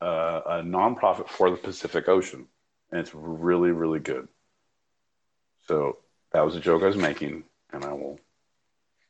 uh, 0.00 0.40
a 0.46 0.62
nonprofit 0.62 1.28
for 1.28 1.50
the 1.50 1.56
Pacific 1.56 2.08
Ocean, 2.08 2.46
and 2.92 3.00
it's 3.00 3.14
really, 3.14 3.70
really 3.70 3.98
good. 3.98 4.28
So 5.66 5.98
that 6.32 6.44
was 6.44 6.54
a 6.54 6.60
joke 6.60 6.82
I 6.82 6.86
was 6.86 6.96
making, 6.96 7.42
and 7.72 7.84
I 7.84 7.92
will. 7.92 8.20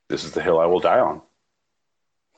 This 0.09 0.25
is 0.25 0.33
the 0.33 0.43
hill 0.43 0.59
I 0.59 0.67
will 0.67 0.81
die 0.81 1.01
on. 1.01 1.23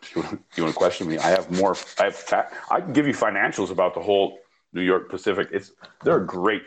If 0.02 0.14
you 0.14 0.22
want, 0.22 0.42
you 0.56 0.62
want 0.62 0.74
to 0.74 0.78
question 0.78 1.08
me, 1.08 1.18
I 1.18 1.30
have 1.30 1.50
more. 1.50 1.76
I 1.98 2.04
have. 2.04 2.52
I 2.70 2.80
can 2.80 2.92
give 2.92 3.06
you 3.06 3.12
financials 3.12 3.70
about 3.70 3.94
the 3.94 4.00
whole 4.00 4.38
New 4.72 4.82
York 4.82 5.10
Pacific. 5.10 5.48
It's 5.52 5.72
they're 6.04 6.22
a 6.22 6.26
great 6.26 6.62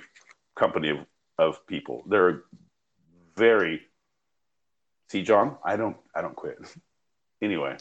company 0.55 0.89
of, 0.89 0.97
of 1.37 1.65
people. 1.67 2.03
They're 2.07 2.43
very. 3.35 3.81
See, 5.09 5.23
John, 5.23 5.57
I 5.63 5.75
don't. 5.75 5.97
I 6.15 6.21
don't 6.21 6.35
quit. 6.35 6.57
Anyway, 7.41 7.77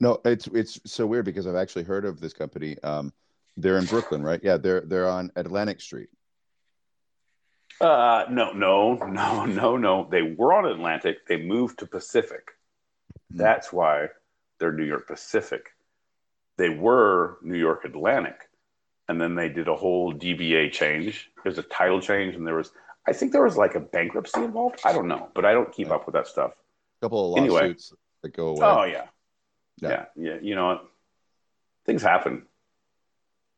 no, 0.00 0.20
it's 0.24 0.46
it's 0.48 0.80
so 0.86 1.06
weird 1.06 1.24
because 1.24 1.46
I've 1.46 1.54
actually 1.54 1.84
heard 1.84 2.04
of 2.04 2.20
this 2.20 2.32
company. 2.32 2.76
Um, 2.82 3.12
they're 3.56 3.78
in 3.78 3.86
Brooklyn, 3.86 4.22
right? 4.22 4.40
Yeah, 4.42 4.56
they're 4.56 4.80
they're 4.82 5.08
on 5.08 5.30
Atlantic 5.36 5.80
Street. 5.80 6.08
Uh, 7.80 8.24
no, 8.30 8.52
no, 8.52 8.94
no, 9.06 9.44
no, 9.46 9.76
no. 9.76 10.08
They 10.10 10.22
were 10.22 10.52
on 10.52 10.66
Atlantic. 10.66 11.26
They 11.26 11.36
moved 11.36 11.78
to 11.80 11.86
Pacific. 11.86 12.50
Hmm. 13.32 13.38
That's 13.38 13.72
why 13.72 14.08
they're 14.58 14.72
New 14.72 14.84
York 14.84 15.06
Pacific. 15.08 15.70
They 16.56 16.68
were 16.68 17.38
New 17.42 17.58
York 17.58 17.84
Atlantic, 17.84 18.48
and 19.08 19.20
then 19.20 19.34
they 19.34 19.48
did 19.48 19.66
a 19.68 19.74
whole 19.74 20.14
DBA 20.14 20.70
change. 20.72 21.30
There's 21.42 21.58
a 21.58 21.64
title 21.64 22.00
change, 22.00 22.36
and 22.36 22.46
there 22.46 22.54
was 22.54 22.70
I 23.06 23.12
think 23.12 23.32
there 23.32 23.42
was 23.42 23.56
like 23.56 23.74
a 23.74 23.80
bankruptcy 23.80 24.42
involved. 24.42 24.80
I 24.84 24.92
don't 24.92 25.08
know, 25.08 25.28
but 25.34 25.44
I 25.44 25.52
don't 25.52 25.72
keep 25.72 25.90
up 25.90 26.06
with 26.06 26.14
that 26.14 26.26
stuff. 26.26 26.52
A 26.52 27.04
couple 27.04 27.34
of 27.34 27.38
Anyway. 27.38 27.60
lawsuits 27.62 27.92
that 28.22 28.32
go 28.32 28.48
away. 28.48 28.66
Oh 28.66 28.84
yeah. 28.84 29.06
Yeah. 29.82 29.88
yeah, 29.88 30.04
yeah. 30.16 30.38
You 30.40 30.54
know 30.54 30.66
what? 30.68 30.86
Things 31.84 32.02
happen. 32.02 32.46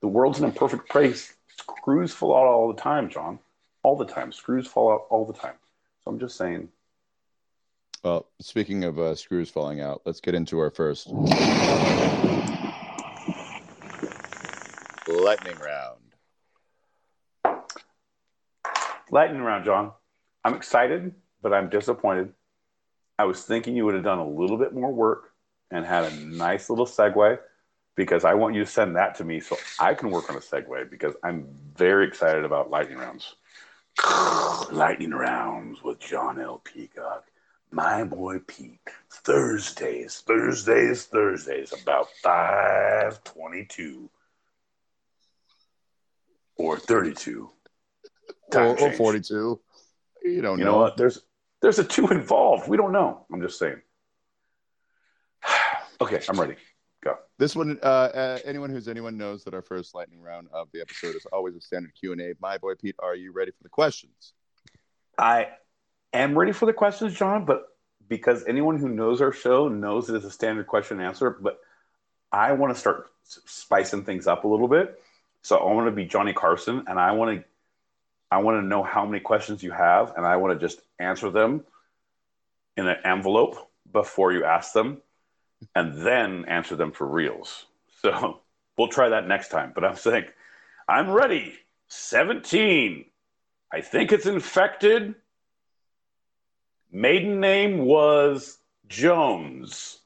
The 0.00 0.08
world's 0.08 0.38
an 0.38 0.46
imperfect 0.46 0.88
place. 0.88 1.32
Screws 1.78 2.12
fall 2.12 2.34
out 2.34 2.46
all 2.46 2.72
the 2.72 2.80
time, 2.80 3.08
John. 3.08 3.38
All 3.86 3.94
the 3.94 4.04
time. 4.04 4.32
Screws 4.32 4.66
fall 4.66 4.90
out 4.90 5.06
all 5.10 5.24
the 5.24 5.32
time. 5.32 5.54
So 6.02 6.10
I'm 6.10 6.18
just 6.18 6.36
saying. 6.36 6.70
Well, 8.02 8.26
speaking 8.40 8.82
of 8.82 8.98
uh, 8.98 9.14
screws 9.14 9.48
falling 9.48 9.80
out, 9.80 10.02
let's 10.04 10.18
get 10.18 10.34
into 10.34 10.58
our 10.58 10.72
first 10.72 11.06
lightning 15.06 15.56
round. 15.60 16.00
Lightning 19.12 19.42
round, 19.42 19.64
John. 19.64 19.92
I'm 20.44 20.54
excited, 20.54 21.14
but 21.40 21.52
I'm 21.52 21.68
disappointed. 21.70 22.32
I 23.20 23.24
was 23.24 23.44
thinking 23.44 23.76
you 23.76 23.84
would 23.84 23.94
have 23.94 24.02
done 24.02 24.18
a 24.18 24.28
little 24.28 24.58
bit 24.58 24.74
more 24.74 24.92
work 24.92 25.30
and 25.70 25.86
had 25.86 26.12
a 26.12 26.16
nice 26.16 26.68
little 26.68 26.86
segue 26.86 27.38
because 27.94 28.24
I 28.24 28.34
want 28.34 28.56
you 28.56 28.64
to 28.64 28.68
send 28.68 28.96
that 28.96 29.14
to 29.18 29.24
me 29.24 29.38
so 29.38 29.56
I 29.78 29.94
can 29.94 30.10
work 30.10 30.28
on 30.28 30.34
a 30.34 30.40
segue 30.40 30.90
because 30.90 31.14
I'm 31.22 31.46
very 31.76 32.08
excited 32.08 32.44
about 32.44 32.68
lightning 32.68 32.98
rounds. 32.98 33.36
lightning 34.72 35.10
rounds 35.12 35.82
with 35.82 35.98
John 35.98 36.40
L. 36.40 36.58
Peacock. 36.64 37.24
My 37.70 38.04
boy 38.04 38.38
Pete. 38.46 38.78
Thursdays, 39.10 40.22
Thursdays, 40.26 41.04
Thursdays, 41.06 41.72
about 41.72 42.08
522 42.22 44.08
or 46.56 46.78
32. 46.78 47.50
Time 48.50 48.66
Or, 48.68 48.78
or 48.80 48.92
42. 48.92 49.60
You 50.22 50.42
don't 50.42 50.58
You 50.58 50.64
know. 50.64 50.72
know 50.72 50.78
what? 50.78 50.96
There's 50.96 51.20
there's 51.60 51.78
a 51.78 51.84
two 51.84 52.06
involved. 52.08 52.68
We 52.68 52.76
don't 52.76 52.92
know. 52.92 53.26
I'm 53.32 53.40
just 53.42 53.58
saying. 53.58 53.80
okay, 56.00 56.20
I'm 56.28 56.38
ready. 56.40 56.54
This 57.38 57.54
one, 57.54 57.78
uh, 57.82 57.86
uh, 57.86 58.38
anyone 58.44 58.70
who's 58.70 58.88
anyone 58.88 59.18
knows 59.18 59.44
that 59.44 59.52
our 59.52 59.60
first 59.60 59.94
lightning 59.94 60.22
round 60.22 60.48
of 60.52 60.68
the 60.72 60.80
episode 60.80 61.14
is 61.14 61.26
always 61.32 61.54
a 61.54 61.60
standard 61.60 61.92
Q 61.94 62.12
and 62.12 62.20
A. 62.20 62.34
My 62.40 62.56
boy 62.56 62.74
Pete, 62.74 62.96
are 62.98 63.14
you 63.14 63.32
ready 63.32 63.50
for 63.50 63.62
the 63.62 63.68
questions? 63.68 64.32
I 65.18 65.48
am 66.14 66.38
ready 66.38 66.52
for 66.52 66.64
the 66.64 66.72
questions, 66.72 67.14
John, 67.14 67.44
but 67.44 67.66
because 68.08 68.44
anyone 68.46 68.78
who 68.78 68.88
knows 68.88 69.20
our 69.20 69.32
show 69.32 69.68
knows 69.68 70.08
it 70.08 70.16
is 70.16 70.24
a 70.24 70.30
standard 70.30 70.66
question 70.66 70.98
and 70.98 71.06
answer, 71.06 71.30
but 71.30 71.58
I 72.32 72.52
want 72.52 72.72
to 72.74 72.78
start 72.78 73.10
spicing 73.24 74.04
things 74.04 74.26
up 74.26 74.44
a 74.44 74.48
little 74.48 74.68
bit. 74.68 74.98
So 75.42 75.58
I 75.58 75.72
want 75.72 75.88
to 75.88 75.92
be 75.92 76.06
Johnny 76.06 76.32
Carson, 76.32 76.84
and 76.86 76.98
I 76.98 77.12
want 77.12 77.38
to 77.38 77.44
I 78.30 78.38
want 78.38 78.62
to 78.62 78.66
know 78.66 78.82
how 78.82 79.04
many 79.04 79.20
questions 79.20 79.62
you 79.62 79.72
have, 79.72 80.14
and 80.16 80.26
I 80.26 80.36
want 80.36 80.58
to 80.58 80.66
just 80.66 80.80
answer 80.98 81.30
them 81.30 81.64
in 82.76 82.86
an 82.86 82.96
envelope 83.04 83.70
before 83.92 84.32
you 84.32 84.44
ask 84.44 84.72
them, 84.72 85.02
and 85.74 85.94
then 86.06 86.44
answer 86.46 86.76
them 86.76 86.92
for 86.92 87.06
reals. 87.06 87.66
So 88.02 88.40
we'll 88.76 88.88
try 88.88 89.08
that 89.08 89.26
next 89.26 89.48
time. 89.48 89.72
But 89.74 89.84
I'm 89.84 89.96
saying, 89.96 90.26
I'm 90.88 91.10
ready. 91.10 91.54
17. 91.88 93.04
I 93.72 93.80
think 93.80 94.12
it's 94.12 94.26
infected. 94.26 95.14
Maiden 96.92 97.40
name 97.40 97.78
was 97.78 98.58
Jones. 98.86 99.98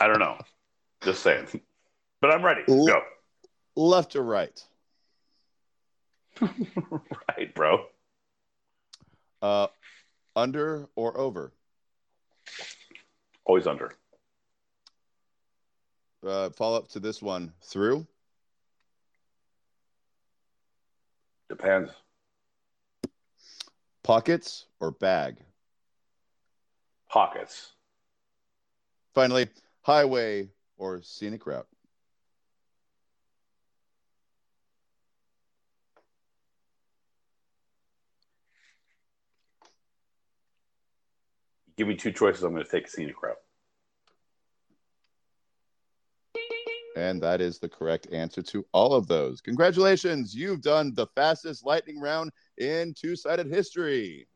I 0.00 0.06
don't 0.06 0.18
know. 0.18 0.38
Just 1.02 1.22
saying. 1.22 1.46
But 2.20 2.30
I'm 2.30 2.44
ready. 2.44 2.62
Go. 2.66 3.02
Left 3.76 4.16
or 4.16 4.22
right? 4.22 4.62
Right, 7.38 7.54
bro. 7.54 7.86
Uh, 9.42 9.68
under 10.36 10.88
or 10.94 11.16
over? 11.18 11.52
Always 13.50 13.66
under. 13.66 13.92
Uh, 16.24 16.50
follow 16.50 16.76
up 16.78 16.86
to 16.90 17.00
this 17.00 17.20
one. 17.20 17.52
Through? 17.64 18.06
Depends. 21.48 21.90
Pockets 24.04 24.66
or 24.78 24.92
bag? 24.92 25.38
Pockets. 27.08 27.72
Finally, 29.16 29.48
highway 29.82 30.48
or 30.76 31.02
scenic 31.02 31.44
route? 31.44 31.66
Give 41.80 41.88
me 41.88 41.96
two 41.96 42.12
choices. 42.12 42.42
I'm 42.42 42.52
going 42.52 42.62
to 42.62 42.70
take 42.70 42.88
a 42.88 42.90
scenic 42.90 43.22
route. 43.22 43.38
And 46.94 47.22
that 47.22 47.40
is 47.40 47.58
the 47.58 47.70
correct 47.70 48.06
answer 48.12 48.42
to 48.42 48.66
all 48.72 48.92
of 48.92 49.06
those. 49.06 49.40
Congratulations. 49.40 50.34
You've 50.34 50.60
done 50.60 50.92
the 50.92 51.06
fastest 51.16 51.64
lightning 51.64 51.98
round 51.98 52.32
in 52.58 52.92
two 52.92 53.16
sided 53.16 53.46
history. 53.46 54.28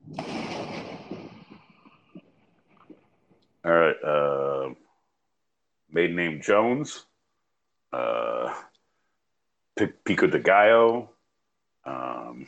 All 3.62 3.72
right. 3.72 3.96
Uh, 4.02 4.70
maiden 5.90 6.16
name 6.16 6.40
Jones. 6.40 7.04
Uh, 7.92 8.54
Pico 10.06 10.28
de 10.28 10.38
Gallo. 10.38 11.10
Um, 11.84 12.46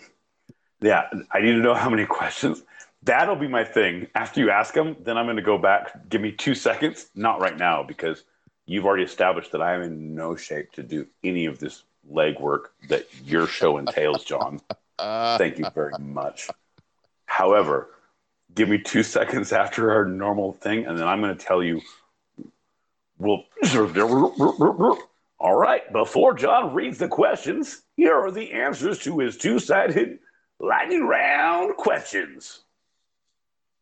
yeah, 0.81 1.11
I 1.33 1.43
need 1.43 1.53
to 1.53 1.59
know 1.59 1.75
how 1.75 1.91
many 1.91 2.07
questions. 2.07 2.63
That'll 3.07 3.37
be 3.37 3.47
my 3.47 3.63
thing. 3.63 4.09
After 4.17 4.41
you 4.41 4.51
ask 4.51 4.75
them, 4.75 4.97
then 5.01 5.17
I'm 5.17 5.27
going 5.27 5.37
to 5.37 5.43
go 5.43 5.59
back. 5.59 6.09
Give 6.09 6.21
me 6.21 6.33
two 6.33 6.57
seconds. 6.57 7.07
Not 7.15 7.41
right 7.41 7.57
now 7.57 7.85
because 7.85 8.25
you've 8.67 8.85
already 8.85 9.05
established 9.05 9.53
that 9.53 9.63
I 9.63 9.75
am 9.75 9.83
in 9.83 10.15
no 10.17 10.35
shape 10.35 10.73
to 10.73 10.83
do 10.83 11.07
any 11.23 11.47
of 11.47 11.61
this 11.61 11.85
legwork 12.11 12.67
that 12.89 13.07
your 13.25 13.47
show 13.47 13.79
entails, 13.79 14.25
John. 14.25 14.61
Thank 14.99 15.59
you 15.59 15.71
very 15.73 15.93
much. 16.01 16.49
However, 17.27 17.91
give 18.55 18.69
me 18.69 18.79
two 18.79 19.05
seconds 19.05 19.53
after 19.53 19.93
our 19.93 20.05
normal 20.05 20.55
thing, 20.55 20.87
and 20.87 20.99
then 20.99 21.07
I'm 21.07 21.21
going 21.21 21.37
to 21.37 21.45
tell 21.45 21.63
you. 21.63 21.81
We'll. 23.19 23.45
All 25.39 25.55
right. 25.55 25.91
Before 25.93 26.35
John 26.35 26.75
reads 26.75 26.99
the 26.99 27.09
questions, 27.09 27.83
here 27.97 28.17
are 28.17 28.33
the 28.33 28.53
answers 28.53 28.99
to 29.01 29.19
his 29.21 29.37
two-sided 29.37 30.19
lightning 30.59 31.07
round 31.07 31.77
questions. 31.77 32.63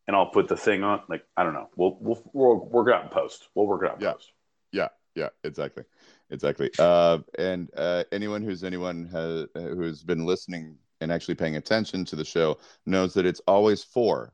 And 0.07 0.15
I'll 0.15 0.27
put 0.27 0.47
the 0.47 0.57
thing 0.57 0.83
on. 0.83 1.01
Like 1.09 1.25
I 1.35 1.43
don't 1.43 1.53
know. 1.53 1.69
We'll 1.75 1.97
we'll 1.99 2.21
we'll 2.33 2.65
work 2.65 2.87
it 2.87 2.93
out 2.93 3.03
in 3.03 3.09
post. 3.09 3.47
We'll 3.55 3.65
work 3.65 3.83
it 3.83 3.89
out 3.89 3.97
in 3.97 4.03
Yeah. 4.03 4.13
post. 4.13 4.31
yeah, 4.71 4.89
yeah, 5.15 5.29
exactly. 5.43 5.83
Exactly. 6.29 6.69
Uh, 6.79 7.19
and 7.39 7.69
uh, 7.75 8.03
anyone 8.11 8.41
who's 8.43 8.63
anyone 8.63 9.07
has, 9.11 9.45
who's 9.55 10.03
been 10.03 10.25
listening 10.25 10.77
and 11.01 11.11
actually 11.11 11.35
paying 11.35 11.55
attention 11.55 12.05
to 12.05 12.15
the 12.15 12.25
show 12.25 12.57
knows 12.85 13.13
that 13.15 13.25
it's 13.25 13.41
always 13.47 13.83
four. 13.83 14.33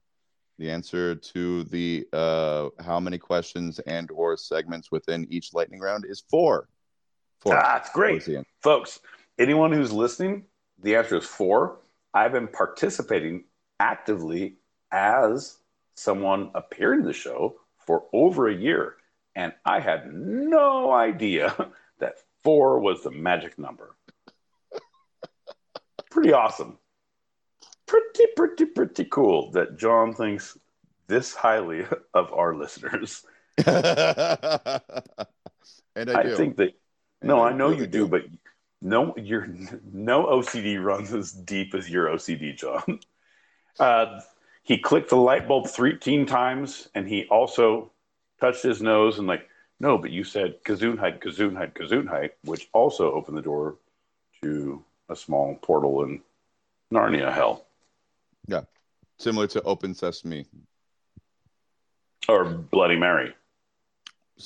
The 0.57 0.69
answer 0.69 1.15
to 1.15 1.63
the 1.65 2.05
uh, 2.13 2.69
how 2.83 2.99
many 2.99 3.17
questions 3.17 3.79
and 3.79 4.11
or 4.11 4.37
segments 4.37 4.91
within 4.91 5.25
each 5.31 5.53
lightning 5.53 5.79
round 5.79 6.05
is 6.05 6.23
four. 6.29 6.67
Four. 7.39 7.57
Ah, 7.57 7.77
it's 7.77 7.89
great. 7.91 8.27
Folks, 8.61 8.99
anyone 9.39 9.71
who's 9.71 9.91
listening, 9.91 10.45
the 10.83 10.95
answer 10.95 11.17
is 11.17 11.25
four. 11.25 11.79
I've 12.13 12.33
been 12.33 12.47
participating 12.47 13.45
actively 13.79 14.57
as 14.91 15.57
someone 16.01 16.51
appeared 16.55 16.99
in 16.99 17.05
the 17.05 17.13
show 17.13 17.59
for 17.85 18.05
over 18.13 18.47
a 18.47 18.55
year, 18.55 18.95
and 19.35 19.53
I 19.65 19.79
had 19.79 20.13
no 20.13 20.91
idea 20.91 21.55
that 21.99 22.15
four 22.43 22.79
was 22.79 23.03
the 23.03 23.11
magic 23.11 23.57
number. 23.59 23.95
pretty 26.09 26.33
awesome. 26.33 26.77
Pretty, 27.85 28.25
pretty, 28.35 28.65
pretty 28.65 29.05
cool 29.05 29.51
that 29.51 29.77
John 29.77 30.13
thinks 30.13 30.57
this 31.07 31.33
highly 31.33 31.85
of 32.13 32.33
our 32.33 32.55
listeners. 32.55 33.23
and 33.57 33.69
I 33.69 34.81
I, 35.95 36.23
do. 36.23 36.35
think 36.35 36.57
that 36.57 36.73
And 37.21 37.29
no, 37.29 37.43
I 37.43 37.53
know 37.53 37.69
really 37.69 37.81
you 37.81 37.87
do, 37.87 38.07
but 38.07 38.23
no, 38.81 39.13
your 39.17 39.47
no 39.91 40.25
OCD 40.25 40.81
runs 40.81 41.13
as 41.13 41.31
deep 41.31 41.75
as 41.75 41.89
your 41.89 42.07
OCD, 42.07 42.57
John. 42.57 42.99
Uh, 43.79 44.21
he 44.63 44.77
clicked 44.77 45.09
the 45.09 45.15
light 45.17 45.47
bulb 45.47 45.67
13 45.67 46.25
times, 46.25 46.89
and 46.95 47.07
he 47.07 47.25
also 47.25 47.91
touched 48.39 48.63
his 48.63 48.81
nose 48.81 49.17
and 49.17 49.27
like, 49.27 49.47
no, 49.79 49.97
but 49.97 50.11
you 50.11 50.23
said 50.23 50.63
Gesundheit, 50.63 51.23
Gesundheit, 51.23 51.73
Gesundheit, 51.73 52.31
which 52.43 52.69
also 52.73 53.11
opened 53.11 53.37
the 53.37 53.41
door 53.41 53.77
to 54.43 54.83
a 55.09 55.15
small 55.15 55.55
portal 55.55 56.03
in 56.03 56.21
Narnia 56.93 57.33
hell, 57.33 57.65
Yeah. 58.47 58.61
similar 59.17 59.47
to 59.47 59.61
Open 59.63 59.93
Sesame. 59.95 60.45
or 62.29 62.45
Bloody 62.45 62.95
Mary, 62.97 63.33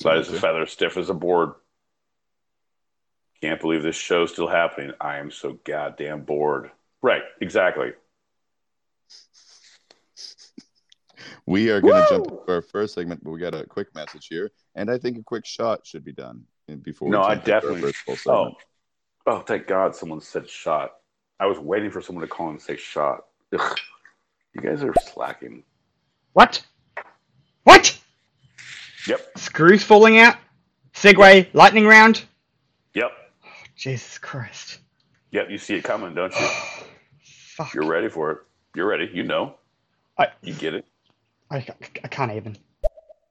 light 0.04 0.16
as 0.18 0.32
a 0.32 0.40
feather, 0.40 0.64
stiff 0.66 0.96
as 0.96 1.10
a 1.10 1.14
board. 1.14 1.52
Can't 3.42 3.60
believe 3.60 3.82
this 3.82 3.96
show's 3.96 4.32
still 4.32 4.46
happening. 4.48 4.92
I 5.00 5.18
am 5.18 5.30
so 5.30 5.58
goddamn 5.64 6.22
bored. 6.22 6.70
Right, 7.02 7.22
exactly. 7.40 7.92
We 11.46 11.70
are 11.70 11.80
going 11.80 12.02
to 12.02 12.08
jump 12.10 12.30
Woo! 12.30 12.42
to 12.46 12.52
our 12.54 12.62
first 12.62 12.94
segment, 12.94 13.22
but 13.22 13.30
we 13.30 13.38
got 13.38 13.54
a 13.54 13.64
quick 13.64 13.94
message 13.94 14.26
here, 14.28 14.50
and 14.74 14.90
I 14.90 14.98
think 14.98 15.16
a 15.18 15.22
quick 15.22 15.46
shot 15.46 15.86
should 15.86 16.04
be 16.04 16.12
done 16.12 16.44
before. 16.82 17.08
we 17.08 17.12
No, 17.12 17.22
I 17.22 17.34
jump 17.36 17.40
our 17.48 17.60
definitely- 17.60 17.80
first 17.92 17.96
full 17.98 18.14
Oh, 18.14 18.44
segment. 18.44 18.56
oh, 19.26 19.40
thank 19.40 19.66
God 19.68 19.94
someone 19.94 20.20
said 20.20 20.48
shot. 20.50 20.96
I 21.38 21.46
was 21.46 21.58
waiting 21.58 21.90
for 21.90 22.00
someone 22.00 22.22
to 22.22 22.28
call 22.28 22.50
and 22.50 22.60
say 22.60 22.76
shot. 22.76 23.26
Ugh. 23.56 23.78
You 24.54 24.60
guys 24.62 24.82
are 24.82 24.94
slacking. 25.02 25.62
What? 26.32 26.64
What? 27.64 27.98
Yep, 29.06 29.38
Screws 29.38 29.84
falling 29.84 30.18
out? 30.18 30.36
segue 30.94 31.46
lightning 31.52 31.86
round? 31.86 32.24
yep, 32.94 33.12
Jesus 33.76 34.16
Christ. 34.18 34.78
yep. 35.30 35.48
You 35.50 35.58
see 35.58 35.74
it 35.76 35.84
coming, 35.84 36.14
don't 36.14 36.32
you? 36.34 36.46
Fuck. 37.22 37.72
You're 37.74 37.86
ready 37.86 38.08
for 38.08 38.30
it. 38.32 38.38
You're 38.74 38.86
ready. 38.88 39.08
You 39.12 39.22
know. 39.22 39.56
I, 40.18 40.28
You 40.42 40.54
get 40.54 40.74
it. 40.74 40.86
I, 41.50 41.64
I 42.04 42.08
can't 42.08 42.32
even. 42.32 42.56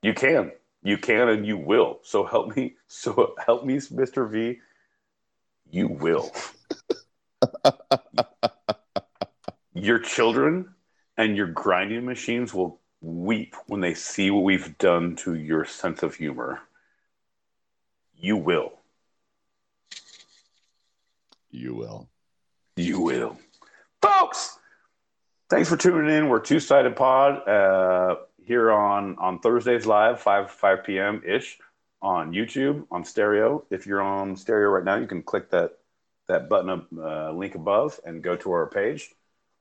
You 0.02 0.14
can. 0.14 0.52
You 0.84 0.98
can 0.98 1.30
and 1.30 1.46
you 1.46 1.58
will. 1.58 2.00
So 2.04 2.26
help 2.26 2.56
me. 2.56 2.76
So 2.88 3.36
help 3.46 3.66
me, 3.66 3.76
Mr. 3.76 4.30
V. 4.30 4.60
You 5.70 5.90
will. 5.90 6.32
your 9.74 10.00
children 10.00 10.74
and 11.18 11.36
your 11.36 11.48
grinding 11.48 12.06
machines 12.06 12.54
will 12.54 12.80
weep 13.02 13.56
when 13.68 13.82
they 13.82 13.94
see 13.94 14.32
what 14.32 14.44
we've 14.44 14.78
done 14.78 15.16
to 15.18 15.36
your 15.36 15.66
sense 15.66 16.04
of 16.04 16.16
humor. 16.16 16.62
You 18.16 18.38
will. 18.38 18.74
You 21.52 21.76
will. 21.76 22.08
You 22.76 23.02
will. 23.02 23.38
Thanks 25.50 25.70
for 25.70 25.78
tuning 25.78 26.10
in. 26.16 26.28
We're 26.30 26.40
Two 26.40 26.60
Sided 26.60 26.96
Pod 26.96 27.48
uh, 27.48 28.16
here 28.44 28.72
on, 28.72 29.16
on 29.20 29.40
Thursdays 29.40 29.86
live, 29.86 30.20
5, 30.20 30.52
5 30.52 30.84
p.m. 30.84 31.22
ish 31.26 31.60
on 32.02 32.32
YouTube, 32.32 32.86
on 32.90 33.06
stereo. 33.06 33.64
If 33.70 33.86
you're 33.86 34.02
on 34.02 34.36
stereo 34.36 34.70
right 34.70 34.84
now, 34.84 34.96
you 34.96 35.08
can 35.08 35.22
click 35.22 35.52
that, 35.52 35.78
that 36.28 36.50
button 36.50 36.70
up, 36.70 36.88
uh, 36.98 37.32
link 37.32 37.54
above 37.56 38.00
and 38.06 38.24
go 38.24 38.36
to 38.38 38.52
our 38.52 38.68
page. 38.68 39.14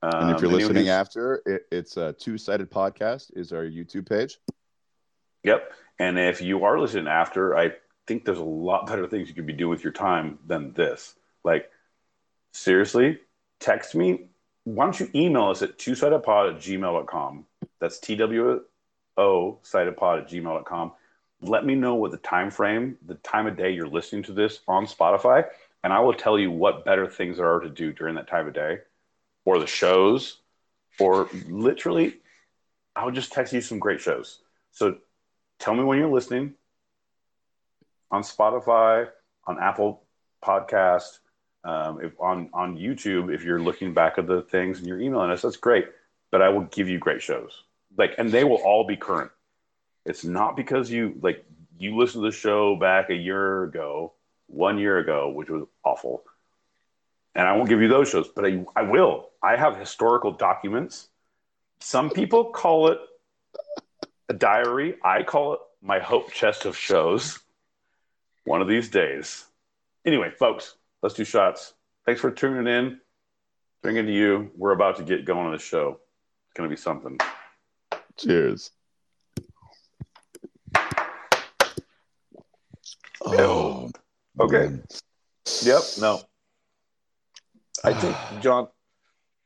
And 0.03 0.31
if 0.31 0.37
Um, 0.37 0.42
you're 0.42 0.53
listening 0.53 0.85
who's- 0.85 0.88
after, 0.88 1.42
it, 1.47 1.66
it's 1.70 1.97
a 1.97 2.14
two-sided 2.14 2.70
podcast 2.70 3.37
is 3.37 3.53
our 3.53 3.64
YouTube 3.64 4.09
page. 4.09 4.38
Yep. 5.42 5.70
And 5.99 6.18
if 6.18 6.40
you 6.40 6.64
are 6.64 6.79
listening 6.81 7.09
after, 7.09 7.57
I 7.57 7.75
think 8.07 8.25
there's 8.25 8.38
a 8.38 8.42
lot 8.44 8.87
better 8.87 9.07
things 9.07 9.29
you 9.29 9.35
could 9.35 9.47
be 9.47 9.53
doing 9.53 9.70
with 9.70 9.85
your 9.85 9.92
time 9.92 10.38
than 10.47 10.73
this. 10.73 11.14
Like, 11.44 11.70
seriously, 12.53 13.20
text 13.61 13.94
me. 13.94 14.29
Why 14.64 14.85
don't 14.85 14.98
you 14.98 15.11
email 15.14 15.50
us 15.50 15.62
at 15.62 15.79
two 15.79 15.92
sidedpod 15.92 16.55
at 16.55 16.61
gmail.com? 16.61 17.44
That's 17.81 17.98
T 17.98 18.16
W 18.16 18.62
O 19.16 19.59
sidedpod 19.62 20.22
at 20.22 20.29
gmail.com. 20.29 20.92
Let 21.40 21.66
me 21.66 21.74
know 21.74 21.94
what 21.96 22.11
the 22.11 22.16
time 22.16 22.50
frame, 22.50 22.96
the 23.05 23.16
time 23.16 23.46
of 23.46 23.57
day 23.57 23.72
you're 23.72 23.87
listening 23.87 24.22
to 24.24 24.33
this 24.33 24.61
on 24.66 24.87
Spotify, 24.87 25.44
and 25.83 25.92
I 25.92 26.00
will 26.00 26.14
tell 26.14 26.38
you 26.38 26.50
what 26.50 26.87
better 26.87 27.07
things 27.07 27.37
there 27.37 27.53
are 27.53 27.61
to 27.61 27.68
do 27.68 27.92
during 27.92 28.14
that 28.14 28.29
time 28.29 28.46
of 28.46 28.55
day 28.55 28.79
or 29.44 29.59
the 29.59 29.66
shows, 29.66 30.40
or 30.98 31.29
literally, 31.48 32.16
I'll 32.96 33.11
just 33.11 33.33
text 33.33 33.53
you 33.53 33.61
some 33.61 33.79
great 33.79 34.00
shows. 34.00 34.40
So 34.72 34.96
tell 35.59 35.74
me 35.74 35.85
when 35.85 35.98
you're 35.98 36.09
listening 36.09 36.55
on 38.11 38.22
Spotify, 38.22 39.09
on 39.46 39.61
Apple 39.61 40.03
Podcast, 40.42 41.18
um, 41.64 42.00
if 42.03 42.12
on 42.20 42.50
on 42.53 42.77
YouTube. 42.77 43.35
If 43.35 43.42
you're 43.42 43.61
looking 43.61 43.94
back 43.94 44.18
at 44.18 44.27
the 44.27 44.42
things 44.42 44.79
and 44.79 44.87
you're 44.87 45.00
emailing 45.00 45.31
us, 45.31 45.42
that's 45.42 45.57
great. 45.57 45.87
But 46.31 46.42
I 46.42 46.48
will 46.50 46.64
give 46.64 46.88
you 46.88 46.98
great 46.98 47.22
shows, 47.22 47.62
like, 47.96 48.14
and 48.18 48.31
they 48.31 48.44
will 48.44 48.57
all 48.57 48.87
be 48.87 48.96
current. 48.96 49.31
It's 50.05 50.24
not 50.24 50.57
because 50.57 50.90
you 50.90 51.18
like 51.22 51.44
you 51.79 51.96
listened 51.96 52.24
to 52.24 52.31
the 52.31 52.37
show 52.37 52.77
back 52.77 53.11
a 53.11 53.14
year 53.14 53.64
ago, 53.64 54.12
one 54.46 54.79
year 54.79 54.98
ago, 54.98 55.31
which 55.31 55.48
was 55.48 55.64
awful, 55.85 56.24
and 57.35 57.46
I 57.46 57.57
won't 57.57 57.68
give 57.68 57.81
you 57.81 57.88
those 57.88 58.09
shows, 58.09 58.29
but 58.29 58.44
I 58.44 58.64
I 58.77 58.83
will. 58.83 59.31
I 59.42 59.57
have 59.57 59.77
historical 59.77 60.33
documents. 60.33 61.09
Some 61.81 62.11
people 62.11 62.46
call 62.46 62.88
it 62.88 62.98
a 64.29 64.35
diary. 64.35 64.96
I 65.05 65.22
call 65.22 65.55
it 65.55 65.61
my 65.83 65.98
hope 65.98 66.33
chest 66.33 66.64
of 66.64 66.77
shows. 66.77 67.38
One 68.44 68.61
of 68.61 68.68
these 68.68 68.88
days. 68.88 69.44
Anyway, 70.05 70.31
folks, 70.31 70.74
let's 71.04 71.14
do 71.14 71.22
shots. 71.22 71.74
Thanks 72.06 72.22
for 72.22 72.30
tuning 72.30 72.66
in. 72.66 72.98
Drinking 73.82 74.06
to 74.06 74.12
you. 74.12 74.50
We're 74.56 74.72
about 74.72 74.96
to 74.96 75.02
get 75.02 75.26
going 75.26 75.44
on 75.44 75.52
the 75.52 75.58
show. 75.58 76.00
It's 76.46 76.56
going 76.56 76.68
to 76.68 76.74
be 76.74 76.80
something. 76.80 77.18
Cheers. 78.16 78.70
Oh, 83.20 83.90
Okay. 84.40 84.56
man. 84.56 84.82
Yep. 85.62 85.82
No. 86.00 86.22
I 87.84 87.92
think, 87.92 88.16
John, 88.40 88.68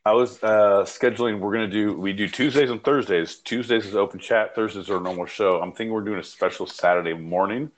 I 0.04 0.12
was 0.12 0.40
uh, 0.44 0.84
scheduling. 0.84 1.40
We're 1.40 1.52
going 1.52 1.68
to 1.68 1.72
do, 1.72 1.98
we 1.98 2.12
do 2.12 2.28
Tuesdays 2.28 2.70
and 2.70 2.84
Thursdays. 2.84 3.38
Tuesdays 3.38 3.84
is 3.84 3.96
open 3.96 4.20
chat, 4.20 4.54
Thursdays 4.54 4.88
are 4.90 4.98
a 4.98 5.00
normal 5.00 5.26
show. 5.26 5.60
I'm 5.60 5.72
thinking 5.72 5.92
we're 5.92 6.04
doing 6.04 6.20
a 6.20 6.24
special 6.24 6.66
Saturday 6.66 7.14
morning. 7.14 7.72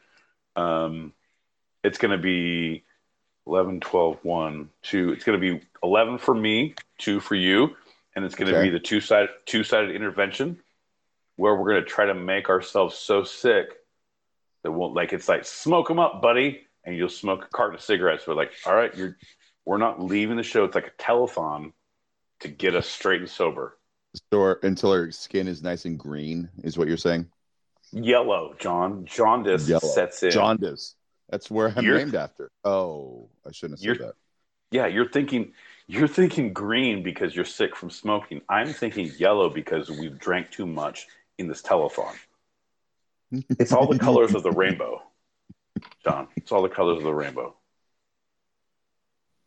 Um, 0.55 1.15
it's 1.83 1.97
going 1.97 2.13
to 2.13 2.23
be 2.23 2.85
11, 3.47 3.81
12, 3.81 4.19
1, 4.23 4.71
2. 4.83 5.13
It's 5.13 5.25
going 5.25 5.41
to 5.41 5.59
be 5.59 5.65
11 5.83 6.19
for 6.19 6.35
me, 6.35 6.75
2 6.99 7.21
for 7.21 7.35
you. 7.35 7.77
And 8.17 8.25
it's 8.25 8.35
going 8.35 8.51
to 8.51 8.57
Okay. 8.57 8.67
be 8.67 8.71
the 8.71 8.81
two 8.81 9.01
sided 9.01 9.31
two 9.47 9.63
sided 9.63 9.95
intervention 9.95 10.59
where 11.37 11.55
we're 11.55 11.71
going 11.71 11.83
to 11.85 11.89
try 11.89 12.07
to 12.07 12.15
make 12.15 12.49
ourselves 12.49 12.97
so 12.97 13.23
sick 13.23 13.69
that 14.65 14.73
we'll 14.73 14.93
like 14.93 15.13
it's 15.13 15.29
like 15.29 15.45
smoke 15.45 15.87
them 15.89 16.01
up, 16.01 16.21
buddy, 16.21 16.63
and 16.85 16.97
you'll 16.97 17.09
smoke 17.09 17.45
a 17.45 17.49
carton 17.49 17.77
of 17.77 17.83
cigarettes. 17.83 18.27
We're 18.27 18.35
like, 18.35 18.51
all 18.67 18.75
right, 18.75 18.95
you're 18.97 19.17
we're 19.65 19.79
not 19.79 20.03
leaving 20.03 20.37
the 20.37 20.43
show. 20.43 20.65
It's 20.65 20.75
like 20.75 20.89
a 20.99 21.03
telethon 21.03 21.73
to 22.41 22.49
get 22.49 22.75
us 22.75 22.89
straight 22.89 23.21
and 23.21 23.31
sober. 23.31 23.79
So 24.33 24.57
until 24.63 24.91
our 24.91 25.13
skin 25.13 25.47
is 25.47 25.63
nice 25.63 25.85
and 25.85 25.97
green, 25.99 26.49
is 26.65 26.77
what 26.77 26.89
you're 26.89 26.97
saying? 26.97 27.31
Yellow, 27.93 28.55
John. 28.59 29.07
Jaundice 29.07 29.69
Yellow. 29.69 29.81
sets 29.81 30.25
in. 30.25 30.31
Jaundice. 30.33 30.97
That's 31.31 31.51
where 31.51 31.73
I'm 31.75 31.85
You're- 31.85 31.99
named 31.99 32.15
after. 32.15 32.51
Oh, 32.65 33.29
I 33.47 33.53
shouldn't 33.53 33.81
have 33.81 33.97
said 33.97 34.07
that. 34.07 34.15
Yeah, 34.73 34.87
you're 34.87 35.09
thinking 35.09 35.53
you're 35.87 36.09
thinking 36.09 36.53
green 36.53 37.03
because 37.03 37.35
you're 37.35 37.45
sick 37.45 37.75
from 37.75 37.91
smoking. 37.91 38.41
I'm 38.49 38.73
thinking 38.73 39.11
yellow 39.19 39.49
because 39.51 39.91
we've 39.91 40.19
drank 40.19 40.51
too 40.51 40.67
much 40.67 41.09
in 41.39 41.49
this 41.49 41.63
telethon. 41.63 42.15
It's 43.59 43.73
all 43.73 43.87
the 43.87 43.99
colors 43.99 44.35
of 44.35 44.43
the 44.43 44.51
rainbow, 44.51 45.03
John. 46.05 46.29
It's 46.37 46.53
all 46.53 46.63
the 46.63 46.69
colors 46.69 46.99
of 46.99 47.05
the 47.05 47.15
rainbow. 47.15 47.55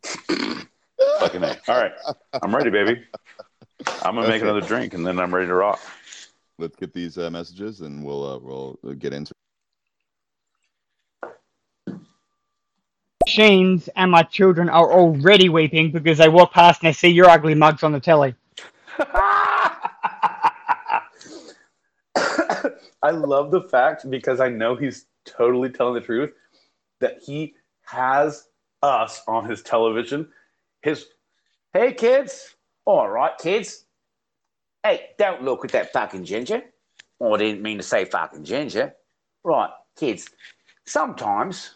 Fucking 0.03 1.43
A. 1.43 1.57
All 1.67 1.81
right. 1.81 1.91
I'm 2.41 2.53
ready, 2.55 2.69
baby. 2.69 3.01
I'm 4.03 4.15
gonna 4.15 4.27
make 4.27 4.41
another 4.41 4.61
drink 4.61 4.93
and 4.93 5.05
then 5.05 5.19
I'm 5.19 5.33
ready 5.33 5.47
to 5.47 5.53
rock. 5.53 5.79
Let's 6.59 6.75
get 6.75 6.93
these 6.93 7.17
uh, 7.17 7.29
messages 7.29 7.81
and 7.81 8.03
we'll 8.03 8.23
uh, 8.23 8.39
we'll 8.39 8.95
get 8.95 9.13
into. 9.13 9.33
Machines 13.25 13.89
and 13.95 14.11
my 14.11 14.23
children 14.23 14.69
are 14.69 14.91
already 14.91 15.49
weeping 15.49 15.91
because 15.91 16.17
they 16.17 16.29
walk 16.29 16.53
past 16.53 16.81
and 16.81 16.89
they 16.89 16.93
see 16.93 17.09
your 17.09 17.29
ugly 17.29 17.55
mugs 17.55 17.83
on 17.83 17.91
the 17.91 17.99
telly. 17.99 18.35
I 23.03 23.11
love 23.11 23.51
the 23.51 23.61
fact 23.61 24.09
because 24.09 24.39
I 24.39 24.49
know 24.49 24.75
he's 24.75 25.05
totally 25.25 25.69
telling 25.69 25.95
the 25.95 26.01
truth 26.01 26.31
that 26.99 27.21
he 27.21 27.55
has 27.83 28.47
us 28.81 29.21
on 29.27 29.49
his 29.49 29.61
television. 29.61 30.29
His 30.81 31.05
Hey, 31.73 31.91
kids. 31.91 32.55
All 32.85 33.09
right, 33.09 33.35
kids. 33.39 33.85
Hey, 34.83 35.09
don't 35.17 35.41
look 35.41 35.65
at 35.65 35.71
that 35.71 35.91
fucking 35.91 36.23
ginger. 36.23 36.61
Oh, 37.19 37.33
I 37.33 37.37
didn't 37.39 37.63
mean 37.63 37.77
to 37.77 37.83
say 37.83 38.05
fucking 38.05 38.43
ginger. 38.43 38.93
Right, 39.43 39.71
kids. 39.97 40.29
Sometimes 40.85 41.71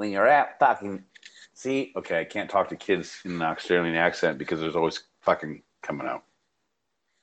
when 0.00 0.10
you're 0.10 0.26
out 0.26 0.58
fucking. 0.58 1.04
see, 1.52 1.92
okay, 1.94 2.20
I 2.20 2.24
can't 2.24 2.48
talk 2.48 2.70
to 2.70 2.76
kids 2.76 3.20
in 3.26 3.32
an 3.32 3.42
Australian 3.42 3.94
accent 3.96 4.38
because 4.38 4.58
there's 4.58 4.74
always 4.74 5.02
fucking 5.20 5.62
coming 5.82 6.06
out. 6.06 6.24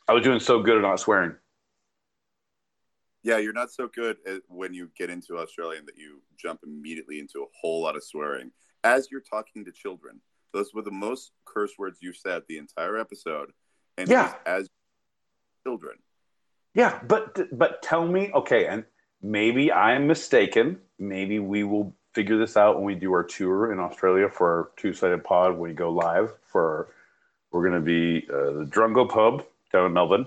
I 0.07 0.13
was 0.13 0.23
doing 0.23 0.39
so 0.39 0.61
good 0.61 0.77
at 0.77 0.83
not 0.83 0.99
swearing. 0.99 1.33
Yeah, 3.23 3.39
you're 3.39 3.51
not 3.51 3.71
so 3.71 3.87
good 3.87 4.17
at 4.27 4.43
when 4.47 4.75
you 4.75 4.91
get 4.95 5.09
into 5.09 5.39
Australian 5.39 5.87
that 5.87 5.97
you 5.97 6.21
jump 6.37 6.59
immediately 6.63 7.19
into 7.19 7.41
a 7.41 7.47
whole 7.59 7.81
lot 7.81 7.95
of 7.95 8.03
swearing 8.03 8.51
as 8.83 9.07
you're 9.09 9.21
talking 9.21 9.65
to 9.65 9.71
children. 9.71 10.21
Those 10.53 10.71
were 10.71 10.83
the 10.83 10.91
most 10.91 11.31
curse 11.45 11.71
words 11.79 11.97
you 11.99 12.13
said 12.13 12.43
the 12.47 12.59
entire 12.59 12.95
episode, 12.95 13.51
and 13.97 14.07
Yeah. 14.07 14.35
as 14.45 14.69
children. 15.65 15.97
Yeah, 16.75 17.01
but 17.07 17.57
but 17.57 17.81
tell 17.81 18.07
me, 18.07 18.31
okay, 18.35 18.67
and 18.67 18.85
maybe 19.23 19.71
I 19.71 19.93
am 19.95 20.05
mistaken. 20.05 20.79
Maybe 20.99 21.39
we 21.39 21.63
will 21.63 21.96
figure 22.17 22.39
this 22.39 22.57
out 22.57 22.77
when 22.77 22.83
we 22.83 22.95
do 22.95 23.13
our 23.13 23.23
tour 23.23 23.71
in 23.71 23.77
Australia 23.77 24.27
for 24.27 24.49
our 24.49 24.69
two 24.75 24.91
sided 24.91 25.23
pod 25.23 25.51
when 25.51 25.69
we 25.69 25.75
go 25.75 25.91
live. 25.91 26.33
For 26.47 26.87
we're 27.51 27.61
going 27.61 27.79
to 27.79 27.85
be 27.85 28.27
uh, 28.27 28.57
the 28.57 28.65
Drungo 28.67 29.07
Pub 29.07 29.45
down 29.71 29.85
in 29.85 29.93
Melbourne. 29.93 30.25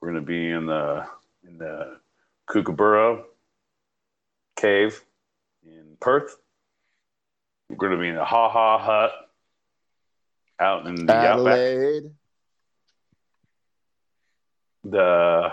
We're 0.00 0.12
going 0.12 0.24
to 0.24 0.26
be 0.26 0.48
in 0.48 0.64
the 0.64 1.06
in 1.46 1.58
the 1.58 1.98
Kookaburra 2.46 3.22
Cave 4.56 5.04
in 5.62 5.98
Perth. 6.00 6.38
We're 7.68 7.76
going 7.76 7.92
to 7.92 7.98
be 7.98 8.08
in 8.08 8.14
the 8.14 8.24
Ha 8.24 8.48
Ha 8.48 8.78
Hut 8.78 9.12
out 10.58 10.86
in 10.86 11.04
the 11.04 11.14
outback. 11.14 11.52
Adelaide. 11.52 12.10
the 14.84 15.50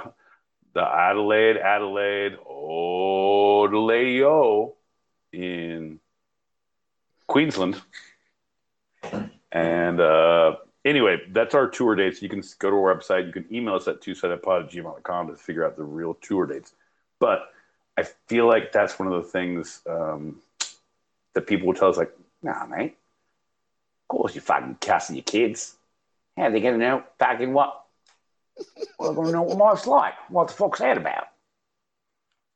the 0.74 0.82
Adelaide, 0.82 1.58
Adelaide, 1.58 2.38
oh, 2.50 3.68
O 3.68 4.77
in 5.32 6.00
Queensland. 7.28 7.82
And 9.52 10.00
uh, 10.00 10.56
anyway, 10.86 11.22
that's 11.32 11.56
our 11.56 11.68
tour 11.68 11.96
dates. 11.96 12.22
You 12.22 12.30
can 12.30 12.44
go 12.60 12.70
to 12.70 12.76
our 12.76 12.96
website. 12.96 13.28
You 13.28 13.34
can 13.34 13.46
email 13.54 13.76
us 13.76 13.88
at 13.88 14.02
two 14.02 14.16
pod 14.16 14.64
at 14.64 14.72
gmail.com 14.72 15.28
to 15.28 15.36
figure 15.36 15.66
out 15.66 15.78
the 15.78 15.84
real 15.84 16.16
tour 16.16 16.46
dates. 16.46 16.74
But 17.20 17.50
I 17.98 18.04
feel 18.28 18.48
like 18.48 18.72
that's 18.72 19.00
one 19.00 19.12
of 19.12 19.24
the 19.24 19.30
things 19.30 19.82
um, 19.90 20.42
that 21.34 21.48
people 21.48 21.68
will 21.68 21.74
tell 21.74 21.90
us, 21.90 21.98
like, 21.98 22.12
nah, 22.42 22.66
mate. 22.66 22.98
Of 24.04 24.08
course 24.08 24.36
you're 24.36 24.42
fucking 24.42 24.78
cussing 24.80 25.16
your 25.16 25.24
kids. 25.24 25.76
How 26.38 26.44
are 26.44 26.52
they 26.52 26.62
going 26.62 26.80
to 26.80 26.86
know 26.86 27.04
fucking 27.20 27.52
what 27.52 27.84
well, 29.00 29.12
I 29.12 29.14
want 29.14 29.28
to 29.28 29.34
know 29.34 29.42
what 29.44 29.58
life's 29.58 29.88
like. 29.88 30.14
What 30.30 30.48
the 30.48 30.54
fuck's 30.54 30.80
that 30.80 30.98
about? 30.98 31.28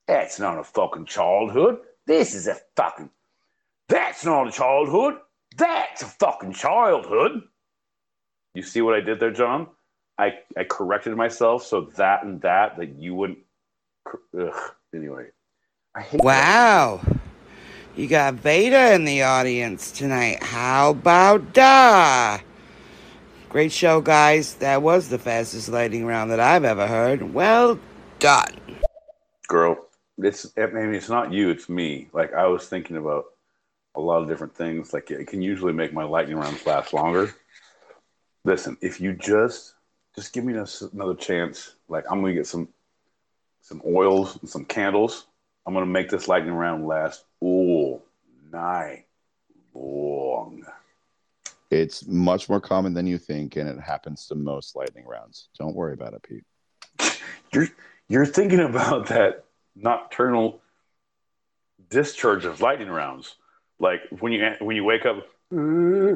That's 0.08 0.40
not 0.40 0.60
a 0.60 0.64
fucking 0.64 1.06
childhood. 1.06 1.80
This 2.08 2.34
is 2.36 2.48
a 2.48 2.58
fucking. 2.76 3.10
That's 3.90 4.26
not 4.26 4.48
a 4.48 4.52
childhood. 4.52 5.16
That's 5.58 6.02
a 6.02 6.06
fucking 6.06 6.54
childhood. 6.54 7.44
You 8.54 8.64
see 8.64 8.82
what 8.82 8.96
I 8.96 9.02
did 9.02 9.20
there, 9.20 9.32
John? 9.32 9.68
I, 10.18 10.34
I 10.58 10.64
corrected 10.66 11.16
myself 11.16 11.66
so 11.66 11.82
that 11.98 12.24
and 12.24 12.42
that 12.42 12.78
that 12.78 12.96
you 12.96 13.16
wouldn't. 13.16 13.40
Ugh. 14.40 14.72
Anyway, 14.94 15.28
I 15.96 16.02
hate 16.02 16.22
that. 16.22 16.26
Wow. 16.26 17.02
You 17.96 18.08
got 18.08 18.36
Veda 18.36 18.94
in 18.94 19.06
the 19.06 19.24
audience 19.24 19.92
tonight. 19.92 20.42
How 20.44 20.92
about 20.92 21.54
da? 21.54 22.40
Great 23.50 23.72
show, 23.72 24.00
guys. 24.00 24.56
That 24.56 24.82
was 24.82 25.10
the 25.10 25.20
fastest 25.20 25.68
lightning 25.70 26.06
round 26.06 26.32
that 26.32 26.40
I've 26.40 26.64
ever 26.64 26.88
heard. 26.88 27.34
Well 27.34 27.80
done. 28.20 28.56
girl. 29.48 29.91
It's 30.24 30.52
I 30.58 30.68
mean, 30.68 30.94
it's 30.94 31.10
not 31.10 31.34
you, 31.34 31.50
it's 31.50 31.70
me. 31.70 32.10
Like 32.14 32.34
I 32.34 32.48
was 32.48 32.68
thinking 32.68 32.98
about 32.98 33.26
a 33.96 34.02
lot 34.02 34.22
of 34.22 34.28
different 34.28 34.56
things. 34.56 34.94
Like 34.94 35.12
it 35.12 35.28
can 35.28 35.42
usually 35.42 35.74
make 35.74 35.94
my 35.94 36.04
lightning 36.04 36.38
rounds 36.38 36.66
last 36.66 36.94
longer. 36.94 37.34
Listen, 38.44 38.78
if 38.82 39.00
you 39.02 39.14
just 39.14 39.74
just 40.16 40.34
give 40.34 40.44
me 40.44 40.54
another 40.54 41.16
chance, 41.16 41.76
like 41.88 42.06
I'm 42.10 42.22
gonna 42.22 42.34
get 42.34 42.48
some 42.48 42.68
some 43.62 43.82
oils 43.86 44.38
and 44.42 44.50
some 44.50 44.66
candles. 44.66 45.28
I'm 45.66 45.74
gonna 45.74 45.86
make 45.86 46.10
this 46.10 46.28
lightning 46.28 46.54
round 46.54 46.88
last 46.88 47.24
all 47.40 48.04
night 48.52 49.06
long. 49.74 50.66
It's 51.70 52.06
much 52.06 52.50
more 52.50 52.60
common 52.60 52.94
than 52.94 53.08
you 53.08 53.18
think, 53.18 53.56
and 53.56 53.70
it 53.70 53.80
happens 53.80 54.28
to 54.28 54.36
most 54.36 54.76
lightning 54.76 55.06
rounds. 55.06 55.48
Don't 55.58 55.76
worry 55.76 55.94
about 55.94 56.14
it, 56.14 56.24
Pete. 56.24 56.44
You're 57.54 57.68
you're 58.08 58.26
thinking 58.26 58.60
about 58.60 59.08
that 59.08 59.46
nocturnal 59.76 60.62
discharge 61.90 62.46
of 62.46 62.62
lightning 62.62 62.90
rounds, 62.90 63.36
like 63.80 64.02
when 64.20 64.32
you 64.32 64.52
when 64.60 64.76
you 64.76 64.84
wake 64.84 65.06
up, 65.06 65.18
uh, 65.54 66.16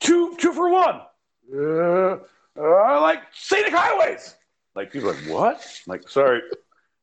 two 0.00 0.36
two 0.36 0.52
for 0.52 0.70
one, 0.70 1.00
uh, 1.54 2.18
uh, 2.58 3.00
like 3.00 3.22
scenic 3.32 3.72
highways. 3.72 4.34
Like 4.74 4.92
people 4.92 5.10
are 5.10 5.14
like 5.14 5.28
what? 5.28 5.82
Like 5.86 6.08
sorry, 6.08 6.42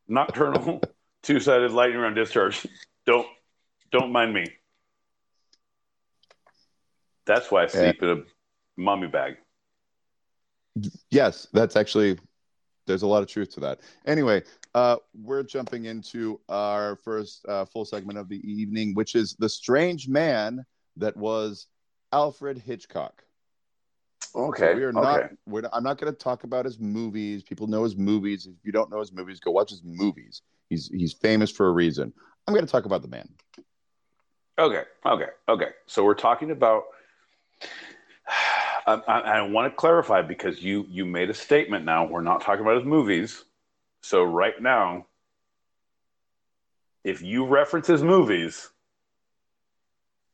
nocturnal 0.08 0.82
two 1.24 1.40
sided 1.40 1.72
lightning 1.72 2.00
round 2.00 2.16
discharge. 2.16 2.66
Don't 3.06 3.28
don't 3.92 4.12
mind 4.12 4.34
me. 4.34 4.48
That's 7.26 7.50
why 7.50 7.64
I 7.64 7.68
sleep 7.68 8.04
in 8.04 8.10
a 8.10 8.22
mummy 8.76 9.08
bag. 9.08 9.38
Yes, 11.10 11.48
that's 11.54 11.76
actually 11.76 12.18
there's 12.86 13.04
a 13.04 13.08
lot 13.08 13.24
of 13.24 13.30
truth 13.30 13.54
to 13.54 13.62
that. 13.62 13.80
Anyway, 14.06 14.44
uh, 14.76 14.98
we're 15.14 15.44
jumping 15.44 15.86
into 15.86 16.40
our 16.50 16.96
first 16.96 17.46
uh, 17.48 17.66
full 17.66 17.86
segment 17.86 18.18
of 18.18 18.28
the 18.30 18.40
evening, 18.50 18.94
which 18.96 19.16
is 19.16 19.36
the 19.38 19.50
strange 19.50 20.08
man 20.08 20.66
that 20.98 21.16
was 21.16 21.68
Alfred 22.12 22.58
Hitchcock. 22.58 23.24
Okay, 24.36 24.72
So 24.72 24.76
we 24.76 24.84
are 24.84 24.92
not. 24.92 25.20
okay. 25.20 25.34
We're 25.46 25.62
not, 25.62 25.72
I'm 25.74 25.84
not 25.84 26.00
going 26.00 26.12
to 26.12 26.18
talk 26.18 26.44
about 26.44 26.66
his 26.66 26.80
movies. 26.80 27.44
People 27.44 27.68
know 27.68 27.84
his 27.84 27.96
movies. 27.96 28.48
If 28.48 28.56
you 28.64 28.72
don't 28.72 28.90
know 28.90 29.00
his 29.00 29.12
movies, 29.12 29.40
go 29.40 29.52
watch 29.52 29.70
his 29.70 29.82
movies. 29.84 30.42
He's 30.70 30.88
he's 30.88 31.14
famous 31.14 31.52
for 31.52 31.68
a 31.68 31.72
reason. 31.72 32.12
I'm 32.48 32.54
going 32.54 32.66
to 32.66 32.72
talk 32.72 32.86
about 32.86 33.04
the 33.04 33.08
man. 33.10 33.30
Okay, 34.58 34.84
okay, 35.06 35.28
okay. 35.48 35.68
So 35.86 36.04
we're 36.04 36.16
talking 36.16 36.52
about. 36.52 36.84
I, 38.86 38.96
I, 39.08 39.20
I 39.20 39.42
want 39.44 39.72
to 39.72 39.76
clarify 39.76 40.22
because 40.22 40.62
you 40.62 40.86
you 40.90 41.06
made 41.06 41.30
a 41.30 41.34
statement. 41.34 41.86
Now 41.86 42.06
we're 42.06 42.22
not 42.22 42.42
talking 42.42 42.62
about 42.62 42.76
his 42.76 42.86
movies. 42.86 43.46
So 44.04 44.24
right 44.24 44.62
now, 44.62 45.08
if 47.06 47.22
you 47.22 47.46
reference 47.48 47.88
his 47.88 48.04
movies, 48.04 48.70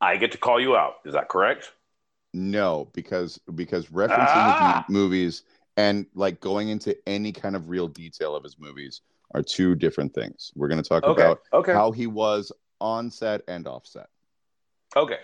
I 0.02 0.18
get 0.18 0.32
to 0.32 0.38
call 0.40 0.60
you 0.60 0.76
out. 0.76 0.96
Is 1.06 1.14
that 1.14 1.30
correct? 1.30 1.72
No, 2.34 2.90
because 2.94 3.40
because 3.54 3.88
referencing 3.88 4.60
Ah! 4.60 4.84
his 4.84 4.90
movies 4.90 5.44
and 5.78 6.08
like 6.16 6.40
going 6.40 6.70
into 6.70 6.98
any 7.08 7.32
kind 7.32 7.56
of 7.56 7.70
real 7.70 7.88
detail 7.88 8.36
of 8.36 8.44
his 8.44 8.58
movies 8.60 9.02
are 9.36 9.44
two 9.44 9.76
different 9.76 10.14
things. 10.16 10.52
We're 10.56 10.68
going 10.68 10.82
to 10.82 10.90
talk 10.90 11.04
Okay. 11.04 11.22
about 11.22 11.42
Okay. 11.54 11.74
how 11.74 11.92
he 11.92 12.08
was 12.08 12.52
on 12.82 13.12
set 13.12 13.42
and 13.48 13.68
off 13.68 13.86
set. 13.86 14.08
Okay. 14.96 15.20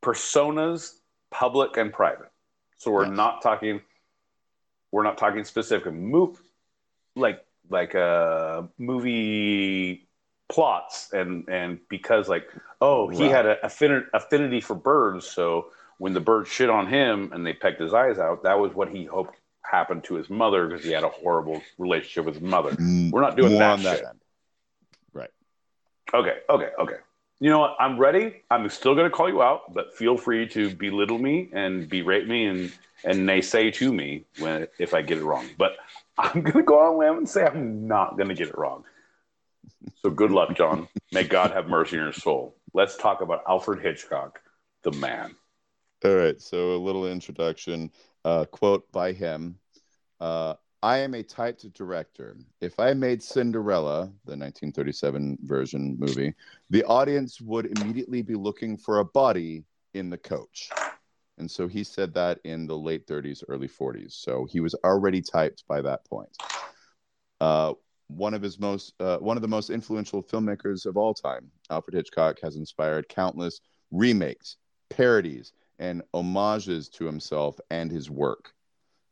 Personas, 0.00 0.92
public 1.32 1.76
and 1.76 1.92
private. 1.92 2.30
So 2.78 2.92
we're 2.92 3.06
Yes. 3.06 3.16
not 3.16 3.42
talking. 3.42 3.80
We're 4.92 5.02
not 5.02 5.18
talking 5.18 5.42
specific 5.42 5.92
move, 5.92 6.40
like 7.16 7.44
like 7.70 7.94
uh 7.94 8.62
movie 8.78 10.06
plots 10.48 11.12
and 11.12 11.48
and 11.48 11.78
because 11.88 12.28
like 12.28 12.46
oh 12.80 13.08
he 13.08 13.22
Right. 13.24 13.30
had 13.30 13.46
an 13.46 13.56
affin- 13.64 14.06
affinity 14.12 14.60
for 14.60 14.74
birds 14.74 15.26
so 15.26 15.66
when 15.98 16.12
the 16.12 16.20
bird 16.20 16.46
shit 16.46 16.68
on 16.68 16.86
him 16.86 17.30
and 17.32 17.46
they 17.46 17.52
pecked 17.54 17.80
his 17.80 17.94
eyes 17.94 18.18
out 18.18 18.42
that 18.42 18.58
was 18.58 18.74
what 18.74 18.88
he 18.90 19.04
hoped 19.04 19.36
happened 19.62 20.04
to 20.04 20.14
his 20.14 20.28
mother 20.28 20.68
because 20.68 20.84
he 20.84 20.90
had 20.90 21.04
a 21.04 21.08
horrible 21.08 21.62
relationship 21.78 22.26
with 22.26 22.34
his 22.34 22.42
mother 22.42 22.72
Mm, 22.72 23.10
we're 23.10 23.22
not 23.22 23.36
doing 23.36 23.52
more 23.52 23.60
that, 23.60 23.82
that 23.82 23.96
shit. 23.98 24.06
end. 24.08 24.20
Right. 25.14 25.30
Okay, 26.12 26.38
okay, 26.50 26.68
okay. 26.78 26.96
You 27.40 27.50
know 27.50 27.58
what? 27.60 27.76
I'm 27.80 27.98
ready. 27.98 28.42
I'm 28.50 28.68
still 28.68 28.94
going 28.94 29.10
to 29.10 29.16
call 29.16 29.28
you 29.28 29.42
out, 29.42 29.72
but 29.74 29.94
feel 29.96 30.16
free 30.16 30.46
to 30.50 30.70
belittle 30.70 31.18
me 31.18 31.48
and 31.52 31.88
berate 31.88 32.28
me 32.28 32.46
and 32.46 32.72
and 33.04 33.28
naysay 33.28 33.72
to 33.74 33.92
me 33.92 34.24
when 34.38 34.66
if 34.78 34.94
I 34.94 35.02
get 35.02 35.18
it 35.18 35.24
wrong. 35.24 35.46
But 35.58 35.72
I'm 36.18 36.42
going 36.42 36.56
to 36.56 36.62
go 36.62 36.80
on 36.80 36.98
limb 36.98 37.18
and 37.18 37.28
say 37.28 37.44
I'm 37.44 37.86
not 37.86 38.16
going 38.16 38.28
to 38.28 38.34
get 38.34 38.48
it 38.48 38.58
wrong. 38.58 38.84
So 40.02 40.10
good 40.10 40.30
luck, 40.30 40.56
John. 40.56 40.88
May 41.12 41.24
God 41.24 41.50
have 41.52 41.68
mercy 41.68 41.98
on 41.98 42.04
your 42.04 42.12
soul. 42.12 42.56
Let's 42.72 42.96
talk 42.96 43.20
about 43.20 43.42
Alfred 43.48 43.82
Hitchcock, 43.82 44.40
the 44.82 44.92
man. 44.92 45.34
All 46.04 46.14
right. 46.14 46.40
So 46.40 46.74
a 46.74 46.78
little 46.78 47.10
introduction. 47.10 47.90
Uh, 48.24 48.44
quote 48.46 48.90
by 48.92 49.12
him. 49.12 49.58
Uh, 50.20 50.54
I 50.82 50.98
am 50.98 51.14
a 51.14 51.22
typed 51.22 51.72
director. 51.72 52.36
If 52.60 52.78
I 52.78 52.92
made 52.92 53.22
Cinderella, 53.22 54.12
the 54.26 54.36
1937 54.36 55.38
version 55.42 55.96
movie, 55.98 56.34
the 56.68 56.84
audience 56.84 57.40
would 57.40 57.78
immediately 57.78 58.20
be 58.20 58.34
looking 58.34 58.76
for 58.76 58.98
a 58.98 59.04
body 59.04 59.64
in 59.94 60.10
the 60.10 60.18
coach. 60.18 60.68
And 61.38 61.50
so 61.50 61.66
he 61.66 61.82
said 61.82 62.14
that 62.14 62.38
in 62.44 62.66
the 62.66 62.76
late 62.76 63.06
30s, 63.06 63.42
early 63.48 63.68
40s. 63.68 64.12
So 64.12 64.46
he 64.50 64.60
was 64.60 64.74
already 64.84 65.20
typed 65.20 65.64
by 65.66 65.80
that 65.80 66.04
point. 66.04 66.36
Uh, 67.40 67.74
one 68.08 68.34
of 68.34 68.42
his 68.42 68.60
most, 68.60 68.94
uh, 69.00 69.18
one 69.18 69.36
of 69.36 69.42
the 69.42 69.48
most 69.48 69.70
influential 69.70 70.22
filmmakers 70.22 70.86
of 70.86 70.96
all 70.96 71.14
time, 71.14 71.50
Alfred 71.70 71.94
Hitchcock, 71.94 72.38
has 72.42 72.56
inspired 72.56 73.08
countless 73.08 73.60
remakes, 73.90 74.56
parodies, 74.90 75.52
and 75.78 76.02
homages 76.12 76.88
to 76.90 77.04
himself 77.04 77.58
and 77.70 77.90
his 77.90 78.10
work. 78.10 78.52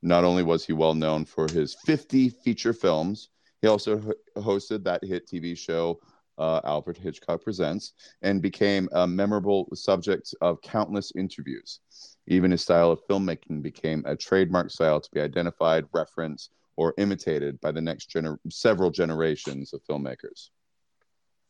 Not 0.03 0.25
only 0.25 0.43
was 0.43 0.65
he 0.65 0.73
well 0.73 0.95
known 0.95 1.25
for 1.25 1.49
his 1.49 1.75
50 1.75 2.29
feature 2.29 2.73
films, 2.73 3.31
he 3.61 3.69
also 3.69 3.99
ho- 3.99 4.43
hosted 4.43 4.85
that 4.85 5.05
hit 5.05 5.27
TV 5.27 5.57
show, 5.57 6.01
uh, 6.39 6.81
Hitchcock 7.01 7.43
Presents, 7.43 7.93
and 8.23 8.43
became 8.43 8.89
a 8.93 9.07
memorable 9.07 9.69
subject 9.75 10.35
of 10.41 10.61
countless 10.63 11.13
interviews. 11.17 11.81
Even 12.27 12.51
his 12.51 12.63
style 12.63 12.91
of 12.91 13.01
filmmaking 13.09 13.63
became 13.63 14.03
a 14.07 14.17
trademark 14.17 14.71
style 14.71 15.01
to 15.01 15.11
be 15.13 15.21
identified, 15.21 15.87
referenced, 15.93 16.53
or 16.77 16.95
imitated 16.99 17.61
by 17.61 17.73
the 17.73 17.81
next 17.81 18.11
gener- 18.11 18.39
several 18.49 18.91
generations 18.91 19.73
of 19.73 19.83
filmmakers. 19.85 20.51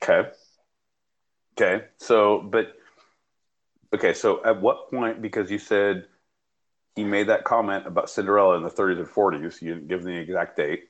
Okay. 0.02 0.30
Okay. 1.56 1.84
So, 1.98 2.40
but 2.40 2.74
okay. 3.94 4.14
So, 4.14 4.44
at 4.44 4.60
what 4.60 4.90
point? 4.90 5.22
Because 5.22 5.50
you 5.50 5.58
said 5.58 6.06
he 6.96 7.04
made 7.04 7.28
that 7.28 7.44
comment 7.44 7.86
about 7.86 8.10
Cinderella 8.10 8.56
in 8.56 8.62
the 8.62 8.70
30s 8.70 8.98
and 8.98 9.08
40s. 9.08 9.62
You 9.62 9.74
didn't 9.74 9.88
give 9.88 10.02
the 10.02 10.16
exact 10.16 10.56
date. 10.56 10.88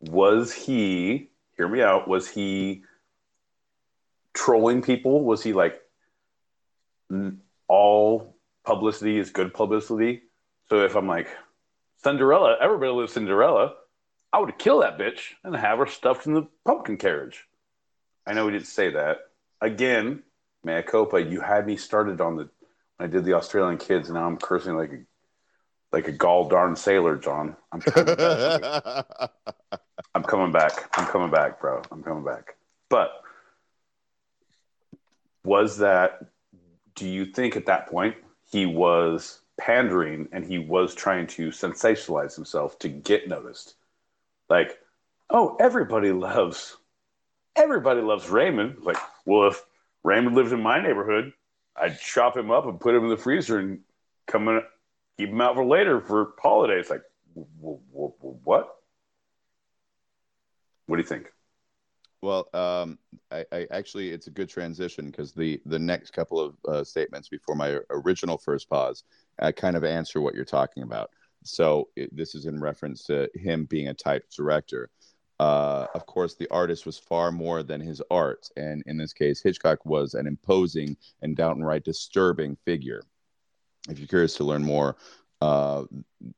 Was 0.00 0.52
he? 0.52 1.30
Hear 1.56 1.68
me 1.68 1.82
out. 1.82 2.08
Was 2.08 2.28
he 2.28 2.82
trolling 4.34 4.82
people? 4.82 5.24
Was 5.24 5.42
he 5.42 5.52
like 5.52 5.80
all 7.68 8.36
publicity 8.64 9.18
is 9.18 9.30
good 9.30 9.54
publicity? 9.54 10.22
So 10.68 10.84
if 10.84 10.94
I'm 10.96 11.06
like 11.06 11.28
Cinderella, 12.02 12.56
everybody 12.60 12.92
loves 12.92 13.12
Cinderella. 13.12 13.74
I 14.32 14.40
would 14.40 14.58
kill 14.58 14.80
that 14.80 14.98
bitch 14.98 15.20
and 15.44 15.56
have 15.56 15.78
her 15.78 15.86
stuffed 15.86 16.26
in 16.26 16.34
the 16.34 16.46
pumpkin 16.64 16.98
carriage. 16.98 17.44
I 18.26 18.34
know 18.34 18.44
we 18.46 18.52
didn't 18.52 18.66
say 18.66 18.90
that. 18.90 19.18
Again, 19.60 20.22
mea 20.62 20.82
culpa, 20.82 21.22
you 21.22 21.40
had 21.40 21.66
me 21.66 21.76
started 21.76 22.20
on 22.20 22.36
the 22.36 22.48
when 22.96 23.08
I 23.08 23.12
did 23.12 23.24
the 23.24 23.34
Australian 23.34 23.78
kids, 23.78 24.10
now 24.10 24.26
I'm 24.26 24.38
cursing 24.38 24.76
like 24.76 24.92
a 24.92 25.00
like 25.92 26.08
a 26.08 26.12
gall 26.12 26.48
darn 26.48 26.76
sailor, 26.76 27.16
John. 27.16 27.56
I'm 27.72 27.80
coming 27.80 28.16
back. 28.16 29.06
I'm 30.14 30.22
coming 30.22 30.52
back. 30.52 30.98
I'm 30.98 31.06
coming 31.06 31.30
back, 31.30 31.60
bro. 31.60 31.82
I'm 31.90 32.02
coming 32.02 32.24
back. 32.24 32.56
But 32.88 33.10
was 35.44 35.78
that 35.78 36.20
do 36.94 37.08
you 37.08 37.26
think 37.26 37.56
at 37.56 37.66
that 37.66 37.88
point 37.88 38.16
he 38.50 38.66
was 38.66 39.40
pandering 39.58 40.28
and 40.32 40.44
he 40.44 40.58
was 40.58 40.94
trying 40.94 41.26
to 41.26 41.48
sensationalize 41.48 42.34
himself 42.34 42.78
to 42.80 42.88
get 42.88 43.28
noticed? 43.28 43.74
Like, 44.48 44.78
oh, 45.30 45.56
everybody 45.60 46.12
loves 46.12 46.76
everybody 47.56 48.00
loves 48.00 48.28
Raymond. 48.28 48.82
Like, 48.82 48.98
well, 49.24 49.48
if 49.48 49.62
Raymond 50.04 50.36
lived 50.36 50.52
in 50.52 50.62
my 50.62 50.80
neighborhood, 50.80 51.32
I'd 51.74 51.98
chop 51.98 52.36
him 52.36 52.50
up 52.50 52.66
and 52.66 52.78
put 52.78 52.94
him 52.94 53.04
in 53.04 53.10
the 53.10 53.16
freezer 53.16 53.58
and 53.58 53.80
come 54.26 54.48
in, 54.48 54.62
keep 55.18 55.30
him 55.30 55.40
out 55.40 55.54
for 55.54 55.64
later 55.64 56.00
for 56.00 56.34
holidays. 56.40 56.90
Like, 56.90 57.02
what? 57.34 58.76
What 60.86 60.96
do 60.96 61.02
you 61.02 61.08
think? 61.08 61.32
Well, 62.22 62.48
um, 62.54 62.98
I, 63.30 63.44
I 63.52 63.66
actually 63.70 64.10
it's 64.10 64.26
a 64.26 64.30
good 64.30 64.48
transition 64.48 65.06
because 65.06 65.32
the 65.32 65.60
the 65.66 65.78
next 65.78 66.12
couple 66.12 66.40
of 66.40 66.56
uh, 66.66 66.84
statements 66.84 67.28
before 67.28 67.54
my 67.54 67.78
original 67.90 68.38
first 68.38 68.68
pause 68.68 69.04
I 69.38 69.52
kind 69.52 69.76
of 69.76 69.84
answer 69.84 70.20
what 70.20 70.34
you're 70.34 70.44
talking 70.44 70.82
about. 70.82 71.10
So 71.44 71.88
it, 71.94 72.14
this 72.16 72.34
is 72.34 72.46
in 72.46 72.60
reference 72.60 73.04
to 73.04 73.28
him 73.34 73.66
being 73.66 73.88
a 73.88 73.94
type 73.94 74.24
director. 74.34 74.90
Uh, 75.38 75.86
of 75.94 76.06
course, 76.06 76.34
the 76.34 76.48
artist 76.50 76.86
was 76.86 76.98
far 76.98 77.30
more 77.30 77.62
than 77.62 77.80
his 77.80 78.00
art, 78.10 78.48
and 78.56 78.82
in 78.86 78.96
this 78.96 79.12
case, 79.12 79.42
Hitchcock 79.42 79.84
was 79.84 80.14
an 80.14 80.26
imposing 80.26 80.96
and 81.20 81.36
downright 81.36 81.84
disturbing 81.84 82.56
figure. 82.64 83.02
If 83.88 83.98
you're 83.98 84.08
curious 84.08 84.34
to 84.36 84.44
learn 84.44 84.62
more, 84.62 84.96
uh, 85.40 85.84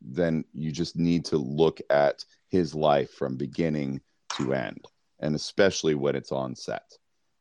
then 0.01 0.45
you 0.53 0.71
just 0.73 0.97
need 0.97 1.25
to 1.27 1.39
look 1.39 1.81
at 1.91 2.25
his 2.49 2.75
life 2.75 3.11
from 3.13 3.37
beginning 3.37 4.01
to 4.37 4.53
end 4.53 4.87
and 5.21 5.35
especially 5.35 5.95
when 5.95 6.15
it's 6.15 6.33
on 6.33 6.55
set. 6.55 6.93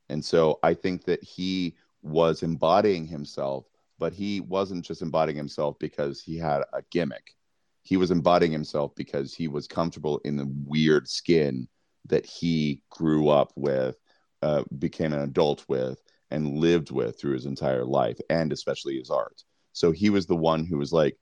And 0.10 0.24
so 0.24 0.60
I 0.64 0.74
think 0.74 1.05
that 1.05 1.24
he 1.24 1.76
was 2.01 2.43
embodying 2.43 3.05
himself, 3.05 3.66
but 3.99 4.14
he 4.14 4.39
wasn't 4.41 4.86
just 4.86 5.01
embodying 5.01 5.38
himself 5.38 5.78
because 5.80 6.22
he 6.22 6.38
had 6.38 6.62
a 6.74 6.82
gimmick. 6.91 7.36
He 7.84 7.97
was 7.97 8.12
embodying 8.12 8.51
himself 8.51 8.95
because 8.95 9.34
he 9.34 9.47
was 9.47 9.68
comfortable 9.68 10.20
in 10.26 10.36
the 10.36 10.51
weird 10.66 11.08
skin 11.08 11.68
that 12.05 12.26
he 12.26 12.84
grew 12.89 13.30
up 13.30 13.51
with, 13.55 13.97
uh, 14.41 14.64
became 14.78 15.14
an 15.14 15.22
adult 15.22 15.66
with, 15.68 16.01
and 16.32 16.58
lived 16.58 16.91
with 16.91 17.20
through 17.20 17.34
his 17.34 17.45
entire 17.45 17.86
life, 17.86 18.20
and 18.30 18.51
especially 18.51 18.97
his 18.97 19.10
art. 19.10 19.43
So 19.78 19.91
he 19.91 20.09
was 20.09 20.25
the 20.25 20.36
one 20.36 20.65
who 20.65 20.78
was 20.78 20.91
like, 20.91 21.17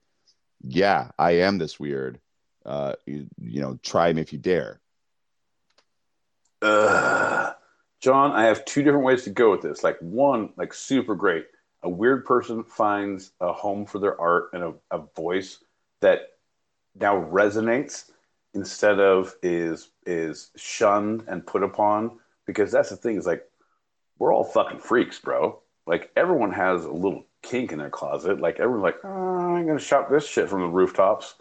"Yeah, 0.62 1.10
I 1.18 1.32
am 1.42 1.58
this 1.58 1.78
weird. 1.78 2.20
Uh, 2.64 2.94
you, 3.04 3.26
you 3.38 3.60
know, 3.60 3.78
try 3.82 4.12
me 4.12 4.22
if 4.22 4.32
you 4.32 4.38
dare." 4.38 4.80
Ugh. 6.62 7.54
John, 8.00 8.32
I 8.32 8.44
have 8.44 8.64
two 8.64 8.82
different 8.82 9.04
ways 9.04 9.24
to 9.24 9.30
go 9.30 9.50
with 9.50 9.60
this. 9.60 9.84
Like 9.84 9.98
one, 10.00 10.50
like 10.56 10.72
super 10.72 11.14
great. 11.14 11.46
A 11.82 11.88
weird 11.88 12.24
person 12.24 12.64
finds 12.64 13.32
a 13.40 13.52
home 13.52 13.84
for 13.84 13.98
their 13.98 14.18
art 14.18 14.50
and 14.54 14.62
a, 14.62 14.74
a 14.90 15.02
voice 15.14 15.58
that 16.00 16.30
now 16.94 17.16
resonates 17.16 18.10
instead 18.54 19.00
of 19.00 19.34
is 19.42 19.90
is 20.06 20.50
shunned 20.56 21.24
and 21.28 21.46
put 21.46 21.62
upon. 21.62 22.18
Because 22.46 22.72
that's 22.72 22.90
the 22.90 22.96
thing 22.96 23.16
is 23.16 23.26
like 23.26 23.44
we're 24.18 24.32
all 24.32 24.44
fucking 24.44 24.80
freaks, 24.80 25.18
bro. 25.18 25.60
Like 25.86 26.10
everyone 26.16 26.52
has 26.52 26.84
a 26.84 26.90
little 26.90 27.26
kink 27.46 27.72
in 27.72 27.78
their 27.78 27.90
closet. 27.90 28.40
Like 28.40 28.60
everyone's 28.60 28.82
like, 28.82 28.98
oh, 29.04 29.08
I'm 29.08 29.66
gonna 29.66 29.78
shout 29.78 30.10
this 30.10 30.26
shit 30.26 30.48
from 30.48 30.60
the 30.60 30.68
rooftops. 30.68 31.34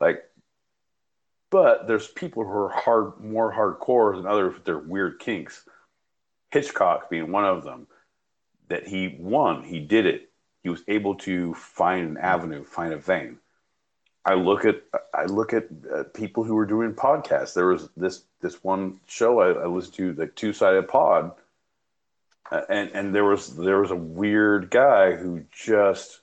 Like 0.00 0.24
but 1.50 1.86
there's 1.86 2.08
people 2.08 2.44
who 2.44 2.50
are 2.50 2.68
hard, 2.68 3.20
more 3.20 3.52
hardcore 3.52 4.16
than 4.16 4.26
others 4.26 4.54
with 4.54 4.64
their 4.64 4.78
weird 4.78 5.18
kinks. 5.18 5.64
Hitchcock 6.50 7.08
being 7.08 7.32
one 7.32 7.44
of 7.44 7.64
them. 7.64 7.86
That 8.68 8.86
he 8.88 9.16
won, 9.20 9.62
he 9.62 9.78
did 9.78 10.06
it. 10.06 10.28
He 10.64 10.70
was 10.70 10.82
able 10.88 11.14
to 11.16 11.54
find 11.54 12.08
an 12.08 12.16
avenue, 12.16 12.64
find 12.64 12.92
a 12.92 12.96
vein. 12.96 13.38
I 14.24 14.34
look 14.34 14.64
at 14.64 14.82
I 15.14 15.26
look 15.26 15.52
at 15.52 15.68
uh, 15.94 16.02
people 16.12 16.42
who 16.42 16.58
are 16.58 16.66
doing 16.66 16.92
podcasts. 16.92 17.54
There 17.54 17.68
was 17.68 17.88
this 17.96 18.24
this 18.40 18.64
one 18.64 18.98
show 19.06 19.38
I, 19.38 19.52
I 19.52 19.66
listened 19.66 19.94
to, 19.94 20.12
the 20.14 20.26
Two 20.26 20.52
Sided 20.52 20.88
Pod, 20.88 21.30
Uh, 22.50 22.62
and 22.68 22.90
and 22.92 23.14
there 23.14 23.24
was 23.24 23.56
there 23.56 23.80
was 23.80 23.90
a 23.90 23.96
weird 23.96 24.70
guy 24.70 25.16
who 25.16 25.44
just 25.52 26.20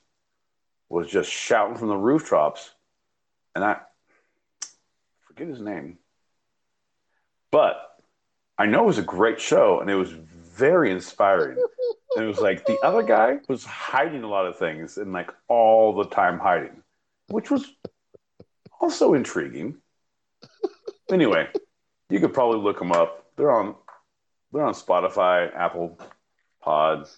was 0.88 1.08
just 1.08 1.30
shouting 1.30 1.76
from 1.76 1.88
the 1.88 1.96
rooftops, 1.96 2.70
and 3.54 3.64
I 3.64 3.78
forget 5.26 5.48
his 5.48 5.60
name, 5.60 5.98
but 7.50 7.80
I 8.56 8.66
know 8.66 8.84
it 8.84 8.86
was 8.86 8.98
a 8.98 9.02
great 9.02 9.40
show 9.40 9.80
and 9.80 9.90
it 9.90 9.96
was 9.96 10.10
very 10.12 10.90
inspiring. 10.90 11.58
and 12.16 12.24
it 12.24 12.28
was 12.28 12.38
like 12.38 12.64
the 12.66 12.78
other 12.82 13.02
guy 13.02 13.38
was 13.48 13.64
hiding 13.64 14.22
a 14.22 14.28
lot 14.28 14.46
of 14.46 14.56
things 14.56 14.96
and 14.96 15.12
like 15.12 15.30
all 15.48 15.94
the 15.94 16.04
time 16.04 16.38
hiding, 16.38 16.82
which 17.28 17.50
was 17.50 17.66
also 18.80 19.14
intriguing. 19.14 19.76
Anyway, 21.10 21.48
you 22.08 22.20
could 22.20 22.32
probably 22.32 22.60
look 22.60 22.78
them 22.78 22.92
up. 22.92 23.26
They're 23.36 23.50
on 23.50 23.74
they're 24.52 24.64
on 24.64 24.74
Spotify, 24.74 25.54
Apple 25.54 25.98
Pod, 26.64 27.08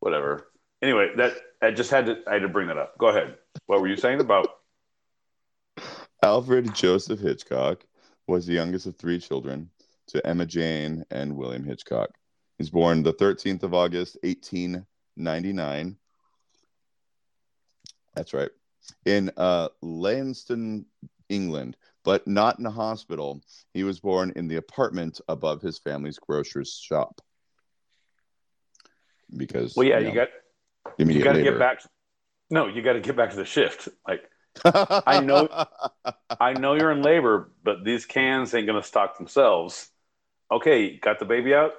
whatever. 0.00 0.48
Anyway, 0.82 1.12
that 1.16 1.32
I 1.62 1.70
just 1.70 1.90
had 1.90 2.04
to 2.06 2.18
I 2.26 2.34
had 2.34 2.42
to 2.42 2.48
bring 2.48 2.68
that 2.68 2.76
up. 2.76 2.98
Go 2.98 3.08
ahead. 3.08 3.38
What 3.66 3.80
were 3.80 3.88
you 3.88 3.96
saying 3.96 4.20
about 4.20 4.48
Alfred 6.22 6.74
Joseph 6.74 7.20
Hitchcock 7.20 7.84
was 8.26 8.46
the 8.46 8.52
youngest 8.52 8.86
of 8.86 8.96
three 8.96 9.18
children 9.18 9.70
to 10.08 10.26
Emma 10.26 10.44
Jane 10.44 11.04
and 11.10 11.36
William 11.36 11.64
Hitchcock. 11.64 12.10
He's 12.58 12.70
born 12.70 13.02
the 13.02 13.14
13th 13.14 13.62
of 13.62 13.74
August, 13.74 14.18
1899. 14.22 15.96
That's 18.14 18.32
right. 18.32 18.50
In 19.06 19.30
uh, 19.36 19.68
Leytonstone, 19.82 20.84
England, 21.28 21.76
but 22.04 22.26
not 22.28 22.58
in 22.58 22.66
a 22.66 22.70
hospital. 22.70 23.42
He 23.72 23.84
was 23.84 24.00
born 24.00 24.32
in 24.36 24.48
the 24.48 24.56
apartment 24.56 25.20
above 25.28 25.62
his 25.62 25.78
family's 25.78 26.18
grocer's 26.18 26.72
shop. 26.72 27.20
Because 29.36 29.74
Well, 29.76 29.86
yeah, 29.86 29.98
you, 29.98 30.08
you 30.08 30.14
know, 30.14 30.14
got 30.14 30.28
you 30.98 31.22
got 31.24 31.32
to 31.34 31.42
get 31.42 31.58
back. 31.58 31.82
No, 32.50 32.66
you 32.66 32.82
got 32.82 32.92
to 32.94 33.00
get 33.00 33.16
back 33.16 33.30
to 33.30 33.36
the 33.36 33.44
shift. 33.44 33.88
Like 34.06 34.28
I 34.64 35.20
know- 35.20 35.48
I 36.40 36.52
know 36.52 36.74
you're 36.74 36.92
in 36.92 37.02
labor, 37.02 37.50
but 37.62 37.84
these 37.84 38.06
cans 38.06 38.54
ain't 38.54 38.66
gonna 38.66 38.82
stock 38.82 39.16
themselves. 39.18 39.88
Okay, 40.50 40.96
got 40.98 41.18
the 41.18 41.24
baby 41.24 41.54
out. 41.54 41.72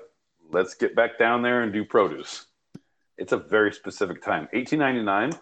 Let's 0.52 0.74
get 0.76 0.96
back 0.96 1.18
down 1.18 1.42
there 1.42 1.62
and 1.62 1.72
do 1.74 1.86
produce. 1.86 2.46
It's 3.18 3.32
a 3.32 3.38
very 3.38 3.72
specific 3.72 4.22
time. 4.22 4.48
1899. 4.52 5.40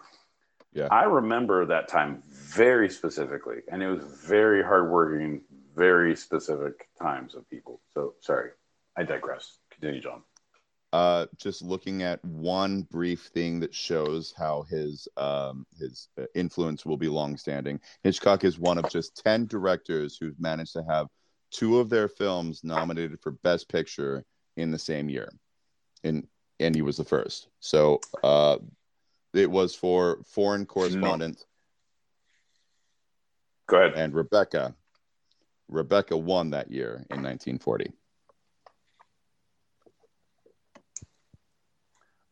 Yeah. 0.72 0.88
I 0.90 1.04
remember 1.04 1.66
that 1.66 1.88
time 1.88 2.22
very 2.28 2.88
specifically, 2.90 3.58
and 3.70 3.82
it 3.82 3.88
was 3.88 4.04
very 4.04 4.62
hardworking, 4.62 5.42
very 5.76 6.16
specific 6.16 6.88
times 7.00 7.34
of 7.34 7.48
people. 7.50 7.80
So 7.94 8.14
sorry, 8.20 8.50
I 8.96 9.02
digress. 9.04 9.58
Continue, 9.70 10.00
John. 10.00 10.22
Uh, 10.94 11.26
just 11.36 11.60
looking 11.60 12.04
at 12.04 12.24
one 12.24 12.82
brief 12.82 13.22
thing 13.34 13.58
that 13.58 13.74
shows 13.74 14.32
how 14.38 14.64
his 14.70 15.08
um, 15.16 15.66
his 15.76 16.08
uh, 16.16 16.26
influence 16.36 16.86
will 16.86 16.96
be 16.96 17.08
longstanding. 17.08 17.80
Hitchcock 18.04 18.44
is 18.44 18.60
one 18.60 18.78
of 18.78 18.88
just 18.90 19.20
ten 19.20 19.44
directors 19.46 20.16
who've 20.16 20.38
managed 20.38 20.72
to 20.74 20.84
have 20.88 21.08
two 21.50 21.80
of 21.80 21.90
their 21.90 22.06
films 22.06 22.62
nominated 22.62 23.18
for 23.20 23.32
Best 23.32 23.68
Picture 23.68 24.24
in 24.56 24.70
the 24.70 24.78
same 24.78 25.08
year, 25.08 25.32
and 26.04 26.28
and 26.60 26.76
he 26.76 26.82
was 26.82 26.96
the 26.96 27.02
first. 27.02 27.48
So 27.58 27.98
uh, 28.22 28.58
it 29.32 29.50
was 29.50 29.74
for 29.74 30.20
Foreign 30.24 30.64
Correspondent 30.64 31.44
Go 33.66 33.78
ahead. 33.78 33.94
and 33.96 34.14
Rebecca. 34.14 34.76
Rebecca 35.66 36.16
won 36.16 36.50
that 36.50 36.70
year 36.70 37.04
in 37.10 37.20
1940. 37.20 37.90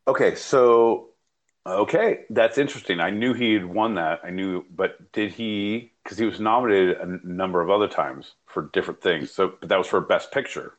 Okay, 0.06 0.34
so 0.34 1.10
okay, 1.64 2.24
that's 2.30 2.58
interesting. 2.58 2.98
I 3.00 3.10
knew 3.10 3.34
he 3.34 3.54
had 3.54 3.64
won 3.64 3.94
that. 3.94 4.20
I 4.24 4.30
knew, 4.30 4.64
but 4.74 5.12
did 5.12 5.32
he? 5.32 5.92
Because 6.02 6.18
he 6.18 6.24
was 6.26 6.40
nominated 6.40 6.96
a 6.96 7.02
n- 7.02 7.20
number 7.24 7.60
of 7.60 7.70
other 7.70 7.86
times 7.86 8.34
for 8.46 8.68
different 8.72 9.00
things. 9.00 9.30
So, 9.30 9.54
but 9.60 9.68
that 9.68 9.78
was 9.78 9.86
for 9.86 10.00
Best 10.00 10.32
Picture. 10.32 10.74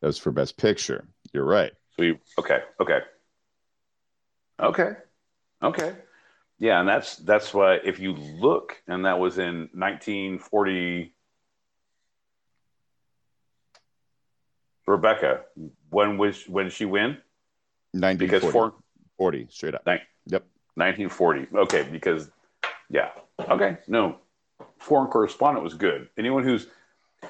That 0.00 0.06
was 0.06 0.18
for 0.18 0.30
Best 0.30 0.56
Picture. 0.56 1.08
You're 1.32 1.44
right. 1.44 1.72
So 1.96 2.02
he 2.04 2.14
okay, 2.38 2.60
okay, 2.80 3.00
okay, 4.60 4.92
okay. 5.62 5.96
Yeah, 6.60 6.80
and 6.80 6.88
that's 6.88 7.16
that's 7.16 7.52
why 7.52 7.78
if 7.84 7.98
you 7.98 8.12
look, 8.12 8.80
and 8.86 9.04
that 9.04 9.18
was 9.18 9.38
in 9.38 9.68
1940. 9.72 11.14
Rebecca, 14.86 15.42
when 15.90 16.16
was 16.16 16.48
when 16.48 16.64
did 16.64 16.72
she 16.72 16.86
win? 16.86 17.18
1940. 17.92 18.26
Because 18.26 18.52
for 18.52 18.74
40, 19.16 19.46
straight 19.50 19.74
up. 19.74 19.84
Thank- 19.84 20.02
Yep. 20.26 20.44
1940. 20.74 21.48
Okay, 21.56 21.88
because 21.90 22.30
yeah. 22.90 23.10
Okay, 23.40 23.78
no. 23.88 24.18
Foreign 24.78 25.08
correspondent 25.10 25.64
was 25.64 25.74
good. 25.74 26.08
Anyone 26.18 26.44
who's 26.44 26.66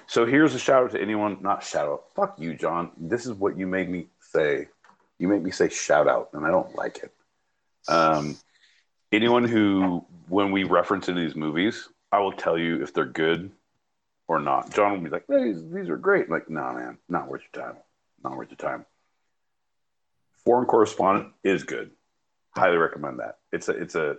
so 0.07 0.27
here's 0.27 0.55
a 0.55 0.59
shout 0.59 0.85
out 0.85 0.91
to 0.93 1.01
anyone 1.01 1.39
not 1.41 1.63
shout 1.63 1.89
out. 1.89 2.05
Fuck 2.15 2.39
you, 2.39 2.55
John. 2.55 2.91
This 2.99 3.25
is 3.27 3.33
what 3.33 3.57
you 3.57 3.67
made 3.67 3.89
me 3.89 4.07
say. 4.21 4.69
You 5.19 5.29
make 5.29 5.43
me 5.43 5.51
say 5.51 5.69
shout 5.69 6.07
out, 6.09 6.31
and 6.35 6.45
I 6.45 6.51
don't 6.51 6.75
like 6.75 6.99
it. 6.99 7.13
Um, 7.89 8.37
anyone 9.13 9.45
who, 9.45 10.05
when 10.29 10.53
we 10.53 10.65
reference 10.65 11.09
any 11.09 11.23
of 11.23 11.27
these 11.29 11.37
movies, 11.37 11.89
I 12.13 12.19
will 12.21 12.33
tell 12.33 12.59
you 12.59 12.83
if 12.83 12.93
they're 12.93 13.05
good 13.07 13.51
or 14.29 14.39
not. 14.41 14.73
John 14.75 14.93
will 14.93 15.01
be 15.01 15.09
like, 15.11 15.25
hey, 15.29 15.53
these, 15.53 15.71
these 15.73 15.89
are 15.89 15.97
great. 15.97 16.27
I'm 16.27 16.31
like, 16.33 16.51
no, 16.51 16.73
man, 16.75 16.99
not 17.09 17.29
worth 17.29 17.43
your 17.53 17.65
time. 17.65 17.77
Not 18.23 18.37
worth 18.37 18.51
your 18.51 18.57
time. 18.57 18.85
Foreign 20.49 20.65
Correspondent 20.65 21.35
is 21.45 21.63
good. 21.63 21.91
Highly 22.57 22.79
recommend 22.79 23.19
that. 23.19 23.37
It's 23.53 23.69
a, 23.69 23.73
it's 23.73 23.95
a, 23.95 24.17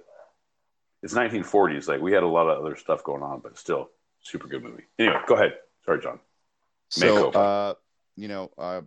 it's 1.01 1.15
1940s. 1.15 1.88
Like 1.88 2.01
we 2.01 2.11
had 2.11 2.21
a 2.21 2.27
lot 2.27 2.47
of 2.47 2.63
other 2.63 2.75
stuff 2.75 3.03
going 3.03 3.23
on, 3.23 3.39
but 3.39 3.57
still, 3.57 3.89
super 4.21 4.47
good 4.47 4.61
movie. 4.61 4.84
Anyway, 4.99 5.15
go 5.27 5.34
ahead. 5.34 5.55
Sorry, 5.86 5.99
John. 5.99 6.19
So, 6.89 7.32
uh, 7.32 7.73
you 8.15 8.27
know, 8.27 8.51
uh, 8.59 8.82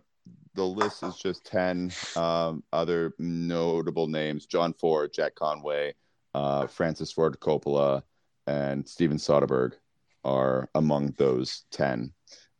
the 0.53 0.63
list 0.63 1.03
is 1.03 1.17
just 1.17 1.45
10 1.47 1.91
um, 2.15 2.63
other 2.71 3.13
notable 3.19 4.07
names 4.07 4.45
John 4.45 4.71
Ford, 4.71 5.11
Jack 5.13 5.35
Conway, 5.35 5.95
uh, 6.33 6.67
Francis 6.67 7.11
Ford 7.11 7.37
Coppola, 7.41 8.03
and 8.47 8.87
Steven 8.87 9.17
Soderbergh 9.17 9.73
are 10.23 10.69
among 10.75 11.13
those 11.17 11.65
10. 11.71 12.13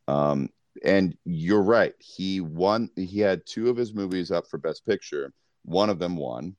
Um, 0.08 0.50
and 0.84 1.16
you're 1.24 1.62
right. 1.62 1.94
He 1.98 2.40
won, 2.40 2.90
he 2.96 3.20
had 3.20 3.46
two 3.46 3.70
of 3.70 3.76
his 3.76 3.94
movies 3.94 4.30
up 4.30 4.46
for 4.46 4.58
Best 4.58 4.86
Picture. 4.86 5.32
One 5.64 5.90
of 5.90 5.98
them 5.98 6.16
won. 6.16 6.56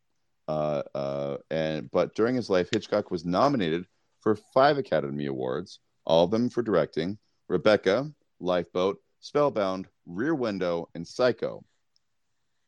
Uh, 0.48 0.84
uh, 0.94 1.38
and 1.50 1.90
but 1.92 2.16
during 2.16 2.36
his 2.36 2.50
life, 2.50 2.70
Hitchcock 2.72 3.12
was 3.12 3.26
nominated 3.26 3.86
for 4.22 4.36
five 4.36 4.78
Academy 4.78 5.28
Awards, 5.28 5.80
all 6.06 6.26
of 6.26 6.32
them 6.32 6.50
for 6.50 6.62
directing. 6.62 7.18
Rebecca, 7.48 8.12
Lifeboat, 8.40 8.98
Spellbound, 9.20 9.88
Rear 10.06 10.36
Window, 10.36 10.90
and 10.96 11.08
Psycho. 11.08 11.64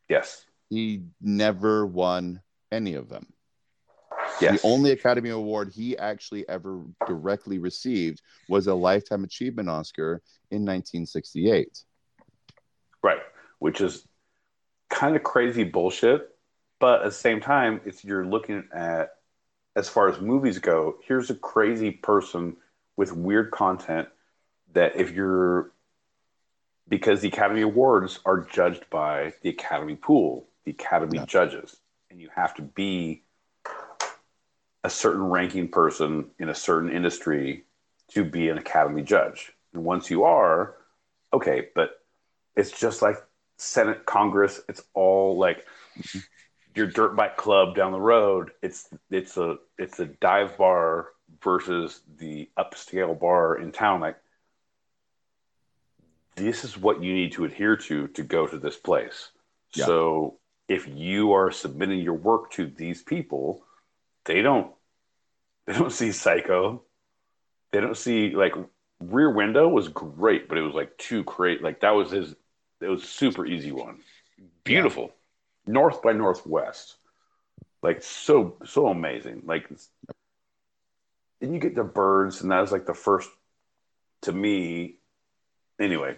Yes. 0.09 0.45
He 0.69 1.03
never 1.21 1.85
won 1.85 2.41
any 2.71 2.93
of 2.93 3.09
them. 3.09 3.27
Yes. 4.39 4.61
The 4.61 4.67
only 4.67 4.91
Academy 4.91 5.29
Award 5.29 5.71
he 5.73 5.97
actually 5.97 6.47
ever 6.47 6.83
directly 7.05 7.59
received 7.59 8.21
was 8.47 8.67
a 8.67 8.73
Lifetime 8.73 9.23
Achievement 9.23 9.69
Oscar 9.69 10.21
in 10.51 10.61
1968. 10.61 11.83
Right. 13.03 13.21
Which 13.59 13.81
is 13.81 14.07
kind 14.89 15.15
of 15.15 15.23
crazy 15.23 15.63
bullshit. 15.63 16.29
But 16.79 17.01
at 17.01 17.05
the 17.05 17.11
same 17.11 17.41
time, 17.41 17.81
if 17.85 18.05
you're 18.05 18.25
looking 18.25 18.65
at, 18.73 19.15
as 19.75 19.89
far 19.89 20.09
as 20.09 20.21
movies 20.21 20.59
go, 20.59 20.97
here's 21.03 21.29
a 21.29 21.35
crazy 21.35 21.91
person 21.91 22.57
with 22.95 23.11
weird 23.11 23.51
content 23.51 24.07
that 24.73 24.95
if 24.95 25.11
you're, 25.11 25.71
because 26.88 27.21
the 27.21 27.27
Academy 27.29 27.61
Awards 27.61 28.19
are 28.25 28.41
judged 28.41 28.89
by 28.89 29.33
the 29.41 29.49
Academy 29.49 29.95
pool, 29.95 30.47
the 30.65 30.71
Academy 30.71 31.17
Yeah. 31.17 31.25
judges, 31.25 31.77
and 32.09 32.21
you 32.21 32.29
have 32.35 32.53
to 32.55 32.61
be 32.61 33.23
a 34.88 34.89
certain 34.89 35.23
ranking 35.23 35.67
person 35.67 36.29
in 36.39 36.47
a 36.47 36.55
certain 36.55 36.89
industry 36.89 37.65
to 38.07 38.23
be 38.23 38.47
an 38.47 38.57
Academy 38.57 39.01
judge. 39.01 39.51
And 39.73 39.83
once 39.83 40.09
you 40.09 40.23
are, 40.23 40.75
okay, 41.33 41.67
but 41.75 41.99
it's 42.55 42.71
just 42.71 43.01
like 43.01 43.17
Senate, 43.57 44.05
Congress. 44.05 44.61
It's 44.69 44.81
all 44.93 45.38
like 45.38 45.65
your 46.73 46.88
dirt 46.88 47.17
bike 47.17 47.35
club 47.35 47.75
down 47.75 47.91
the 47.91 47.99
road. 47.99 48.51
It's 48.63 48.88
it's 49.11 49.35
a 49.35 49.57
it's 49.77 49.99
a 49.99 50.05
dive 50.05 50.57
bar 50.57 51.07
versus 51.43 51.99
the 52.17 52.49
upscale 52.57 53.19
bar 53.19 53.57
in 53.57 53.73
town. 53.73 53.99
Like 53.99 54.15
this 56.38 56.63
is 56.63 56.77
what 56.77 57.03
you 57.03 57.13
need 57.13 57.33
to 57.33 57.43
adhere 57.43 57.75
to 57.75 58.07
to 58.07 58.23
go 58.23 58.47
to 58.47 58.57
this 58.57 58.77
place. 58.77 59.31
Yeah. 59.75 59.85
So 59.85 60.39
if 60.69 60.88
you 60.88 61.33
are 61.33 61.51
submitting 61.51 61.99
your 61.99 62.13
work 62.13 62.51
to 62.51 62.67
these 62.67 63.01
people, 63.01 63.65
they 64.23 64.41
don't 64.41 64.71
they 65.68 65.74
don't 65.74 65.91
see 65.91 66.11
Psycho. 66.11 66.82
They 67.72 67.82
don't 67.82 67.97
see 67.97 68.32
like 68.32 68.53
Rear 68.99 69.30
Window 69.30 69.68
was 69.68 69.89
great, 69.89 70.47
but 70.49 70.57
it 70.57 70.61
was 70.61 70.74
like 70.74 70.97
too 70.97 71.24
great. 71.24 71.61
Like 71.61 71.82
that 71.82 71.91
was 71.91 72.11
his. 72.11 72.34
It 72.82 72.88
was 72.88 73.03
a 73.03 73.07
super 73.07 73.45
easy 73.45 73.72
one. 73.72 73.99
Beautiful. 74.63 75.11
North 75.65 76.01
by 76.01 76.13
Northwest. 76.13 76.95
Like 77.84 78.01
so 78.01 78.57
so 78.65 78.88
amazing. 78.88 79.43
Like 79.45 79.70
then 81.39 81.53
you 81.53 81.59
get 81.59 81.76
the 81.76 81.84
birds, 81.84 82.41
and 82.41 82.51
that 82.51 82.61
was 82.61 82.72
like 82.72 82.86
the 82.86 82.93
first 82.93 83.30
to 84.22 84.32
me. 84.32 84.95
Anyway, 85.80 86.18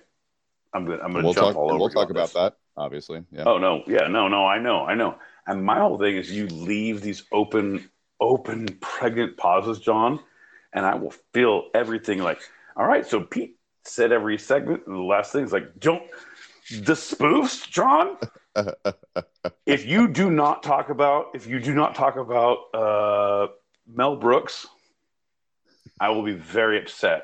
I'm 0.73 0.85
gonna 0.85 1.01
I'm 1.03 1.11
gonna 1.11 1.25
We'll 1.25 1.33
jump 1.33 1.47
talk. 1.47 1.55
all 1.57 1.69
over. 1.69 1.79
We'll 1.79 1.89
talk 1.89 2.09
about 2.09 2.27
this. 2.27 2.33
that. 2.33 2.55
Obviously, 2.77 3.23
yeah. 3.31 3.43
Oh 3.45 3.57
no, 3.57 3.83
yeah, 3.87 4.07
no, 4.07 4.29
no, 4.29 4.45
I 4.45 4.57
know, 4.59 4.85
I 4.85 4.95
know. 4.95 5.17
And 5.45 5.65
my 5.65 5.79
whole 5.79 5.97
thing 5.97 6.15
is 6.15 6.31
you 6.31 6.47
leave 6.47 7.01
these 7.01 7.23
open, 7.31 7.89
open, 8.19 8.67
pregnant 8.81 9.37
pauses, 9.37 9.79
John, 9.79 10.19
and 10.73 10.85
I 10.85 10.95
will 10.95 11.13
feel 11.33 11.69
everything 11.73 12.19
like, 12.19 12.41
all 12.75 12.85
right, 12.85 13.05
so 13.05 13.21
Pete 13.21 13.57
said 13.85 14.11
every 14.11 14.37
segment, 14.37 14.85
and 14.87 14.95
the 14.95 15.01
last 15.01 15.31
thing 15.31 15.43
is 15.43 15.53
like, 15.53 15.79
don't 15.79 16.03
the 16.69 16.93
spoofs, 16.93 17.67
John. 17.67 18.17
if 19.65 19.85
you 19.85 20.07
do 20.07 20.29
not 20.29 20.63
talk 20.63 20.89
about, 20.89 21.27
if 21.33 21.47
you 21.47 21.59
do 21.59 21.73
not 21.73 21.95
talk 21.95 22.17
about 22.17 22.57
uh, 22.73 23.47
Mel 23.87 24.15
Brooks, 24.15 24.67
I 25.99 26.09
will 26.09 26.23
be 26.23 26.33
very 26.33 26.79
upset 26.79 27.23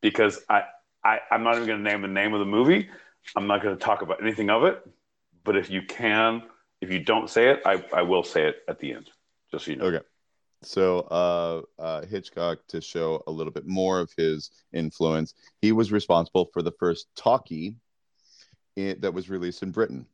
because 0.00 0.40
I, 0.48 0.64
I 1.04 1.20
I'm 1.30 1.42
not 1.42 1.54
even 1.54 1.66
going 1.66 1.84
to 1.84 1.90
name 1.90 2.02
the 2.02 2.08
name 2.08 2.34
of 2.34 2.40
the 2.40 2.46
movie. 2.46 2.88
I'm 3.36 3.46
not 3.46 3.62
going 3.62 3.76
to 3.76 3.82
talk 3.82 4.02
about 4.02 4.22
anything 4.22 4.50
of 4.50 4.64
it. 4.64 4.84
But 5.44 5.56
if 5.56 5.70
you 5.70 5.82
can, 5.82 6.42
if 6.80 6.90
you 6.90 6.98
don't 7.00 7.28
say 7.28 7.50
it, 7.50 7.62
I, 7.64 7.84
I 7.92 8.02
will 8.02 8.22
say 8.22 8.48
it 8.48 8.56
at 8.68 8.78
the 8.78 8.92
end, 8.92 9.10
just 9.50 9.66
so 9.66 9.70
you 9.70 9.76
know. 9.76 9.84
Okay. 9.86 10.04
So, 10.64 11.00
uh, 11.00 11.62
uh, 11.80 12.06
Hitchcock, 12.06 12.58
to 12.68 12.80
show 12.80 13.22
a 13.26 13.30
little 13.30 13.52
bit 13.52 13.66
more 13.66 14.00
of 14.00 14.10
his 14.16 14.50
influence, 14.72 15.34
he 15.60 15.72
was 15.72 15.92
responsible 15.92 16.46
for 16.52 16.62
the 16.62 16.72
first 16.72 17.08
talkie 17.16 17.76
i- 18.78 18.96
that 19.00 19.12
was 19.12 19.30
released 19.30 19.62
in 19.62 19.70
Britain. 19.70 20.06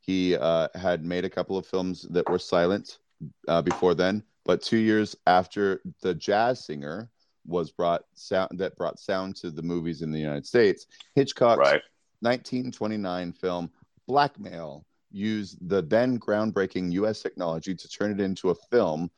He 0.00 0.36
uh, 0.36 0.68
had 0.74 1.04
made 1.04 1.24
a 1.24 1.30
couple 1.30 1.56
of 1.56 1.66
films 1.66 2.02
that 2.10 2.28
were 2.28 2.38
silent 2.38 2.98
uh, 3.46 3.62
before 3.62 3.94
then, 3.94 4.24
but 4.44 4.60
two 4.62 4.78
years 4.78 5.14
after 5.26 5.80
the 6.02 6.14
jazz 6.14 6.64
singer 6.64 7.08
was 7.46 7.70
brought 7.70 8.02
sound 8.14 8.58
that 8.58 8.76
brought 8.76 8.98
sound 8.98 9.36
to 9.36 9.50
the 9.50 9.62
movies 9.62 10.02
in 10.02 10.10
the 10.10 10.18
United 10.18 10.46
States, 10.46 10.86
Hitchcock's 11.14 11.58
Right. 11.58 11.82
1929 12.20 13.32
film 13.32 13.70
Blackmail 14.08 14.84
used 15.10 15.58
the 15.68 15.82
then 15.82 16.18
groundbreaking 16.18 16.92
U.S. 16.92 17.20
technology 17.22 17.74
to 17.74 17.88
turn 17.88 18.10
it 18.12 18.20
into 18.20 18.50
a 18.50 18.54
film 18.70 19.10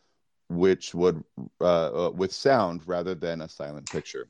which 0.55 0.94
would 0.94 1.22
uh, 1.61 2.07
uh, 2.07 2.11
with 2.11 2.32
sound 2.32 2.82
rather 2.86 3.14
than 3.14 3.40
a 3.40 3.48
silent 3.48 3.90
picture. 3.90 4.28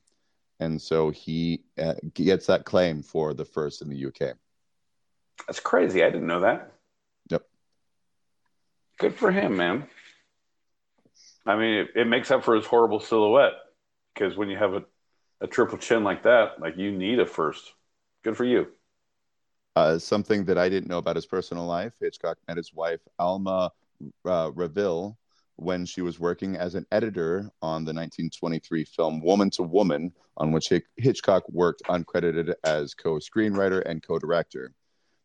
And 0.60 0.80
so 0.80 1.10
he 1.10 1.64
uh, 1.78 1.94
gets 2.14 2.46
that 2.46 2.64
claim 2.64 3.02
for 3.02 3.34
the 3.34 3.44
first 3.44 3.82
in 3.82 3.88
the 3.88 4.06
UK. 4.06 4.36
That's 5.46 5.60
crazy. 5.60 6.02
I 6.02 6.10
didn't 6.10 6.26
know 6.26 6.40
that. 6.40 6.72
Yep. 7.30 7.42
Good 8.98 9.14
for 9.14 9.30
him, 9.30 9.56
man. 9.56 9.88
I 11.46 11.56
mean, 11.56 11.74
it, 11.74 11.88
it 11.96 12.06
makes 12.06 12.30
up 12.30 12.44
for 12.44 12.54
his 12.54 12.64
horrible 12.64 13.00
silhouette 13.00 13.52
because 14.14 14.36
when 14.36 14.48
you 14.48 14.56
have 14.56 14.74
a, 14.74 14.82
a 15.40 15.46
triple 15.46 15.78
chin 15.78 16.04
like 16.04 16.22
that, 16.22 16.60
like 16.60 16.76
you 16.76 16.92
need 16.92 17.18
a 17.18 17.26
first. 17.26 17.72
Good 18.22 18.36
for 18.36 18.44
you. 18.44 18.68
Uh, 19.76 19.98
something 19.98 20.44
that 20.44 20.56
I 20.56 20.68
didn't 20.68 20.88
know 20.88 20.98
about 20.98 21.16
his 21.16 21.26
personal 21.26 21.66
life 21.66 21.92
Hitchcock 22.00 22.38
met 22.46 22.56
his 22.56 22.72
wife, 22.72 23.00
Alma 23.18 23.72
uh, 24.24 24.50
Reville, 24.54 25.18
when 25.56 25.86
she 25.86 26.02
was 26.02 26.18
working 26.18 26.56
as 26.56 26.74
an 26.74 26.86
editor 26.90 27.50
on 27.62 27.84
the 27.84 27.92
1923 27.92 28.84
film 28.84 29.22
Woman 29.22 29.50
to 29.50 29.62
Woman, 29.62 30.12
on 30.36 30.52
which 30.52 30.72
Hitchcock 30.96 31.44
worked 31.48 31.82
uncredited 31.84 32.54
as 32.64 32.94
co 32.94 33.18
screenwriter 33.18 33.82
and 33.86 34.02
co 34.02 34.18
director. 34.18 34.72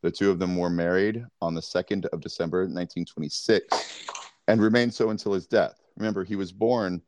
The 0.01 0.11
two 0.11 0.31
of 0.31 0.39
them 0.39 0.55
were 0.55 0.69
married 0.69 1.25
on 1.41 1.55
the 1.55 1.61
2nd 1.61 2.05
of 2.07 2.21
December 2.21 2.59
1926 2.59 4.07
and 4.47 4.61
remained 4.61 4.93
so 4.93 5.09
until 5.09 5.33
his 5.33 5.45
death. 5.45 5.81
Remember, 5.97 6.23
he 6.23 6.35
was 6.35 6.51
born 6.51 7.01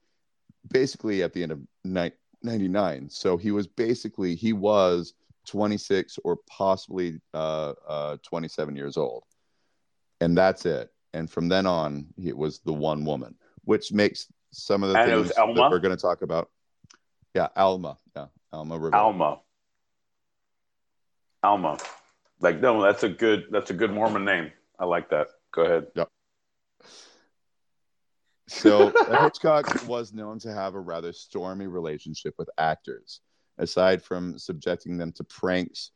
basically 0.70 1.24
at 1.24 1.34
the 1.34 1.44
end 1.44 1.52
of 1.54 1.60
ni- 1.86 2.12
99. 2.44 3.10
So 3.10 3.38
he 3.38 3.52
was 3.52 3.68
basically, 3.68 4.36
he 4.36 4.52
was 4.52 5.14
26 5.48 6.20
or 6.24 6.38
possibly 6.50 7.20
uh, 7.34 7.74
uh, 7.88 8.18
27 8.24 8.76
years 8.76 8.98
old. 8.98 9.24
And 10.20 10.38
that's 10.38 10.66
it. 10.66 10.92
And 11.14 11.30
from 11.30 11.50
then 11.50 11.66
on, 11.66 12.08
it 12.22 12.36
was 12.36 12.60
the 12.60 12.74
one 12.74 13.06
woman, 13.06 13.36
which 13.66 13.92
makes 13.92 14.28
some 14.52 14.84
of 14.84 14.90
the 14.90 15.00
And 15.00 15.12
things 15.12 15.36
that 15.36 15.48
we're 15.48 15.80
going 15.80 15.96
to 15.96 16.02
talk 16.02 16.22
about. 16.22 16.50
Yeah, 17.34 17.48
Alma. 17.56 17.98
Yeah, 18.16 18.28
Alma 18.52 18.78
Rivera. 18.78 19.02
Alma. 19.02 19.40
Alma. 21.44 21.78
Like 22.40 22.60
no, 22.60 22.82
that's 22.82 23.04
a 23.04 23.10
good 23.10 23.46
that's 23.52 23.70
a 23.70 23.74
good 23.74 23.92
Mormon 23.92 24.26
name. 24.26 24.52
I 24.80 24.86
like 24.86 25.10
that. 25.10 25.28
Go 25.52 25.64
ahead. 25.64 25.88
Yep. 25.96 26.10
So 28.48 28.92
Hitchcock 29.22 29.88
was 29.88 30.14
known 30.14 30.40
to 30.40 30.52
have 30.52 30.76
a 30.76 30.80
rather 30.80 31.14
stormy 31.14 31.68
relationship 31.68 32.34
with 32.38 32.50
actors. 32.58 33.22
Aside 33.58 34.02
from 34.02 34.40
subjecting 34.40 34.98
them 34.98 35.12
to 35.14 35.24
pranks 35.24 35.92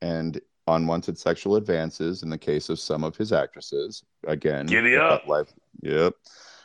and 0.00 0.40
unwanted 0.66 1.18
sexual 1.18 1.56
advances 1.56 2.22
in 2.22 2.30
the 2.30 2.38
case 2.38 2.68
of 2.68 2.78
some 2.78 3.04
of 3.04 3.16
his 3.16 3.32
actresses, 3.32 4.04
again, 4.26 4.66
Giddy 4.66 4.96
up. 4.96 5.26
life. 5.26 5.52
Yep. 5.82 6.14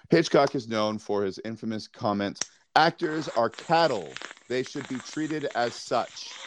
Hitchcock 0.10 0.56
is 0.56 0.68
known 0.68 0.98
for 1.00 1.24
his 1.24 1.40
infamous 1.44 1.88
comment, 1.88 2.42
"Actors 2.76 3.28
are 3.30 3.50
cattle; 3.50 4.20
they 4.50 4.64
should 4.64 4.88
be 4.88 5.00
treated 5.00 5.50
as 5.56 5.76
such." 5.76 6.40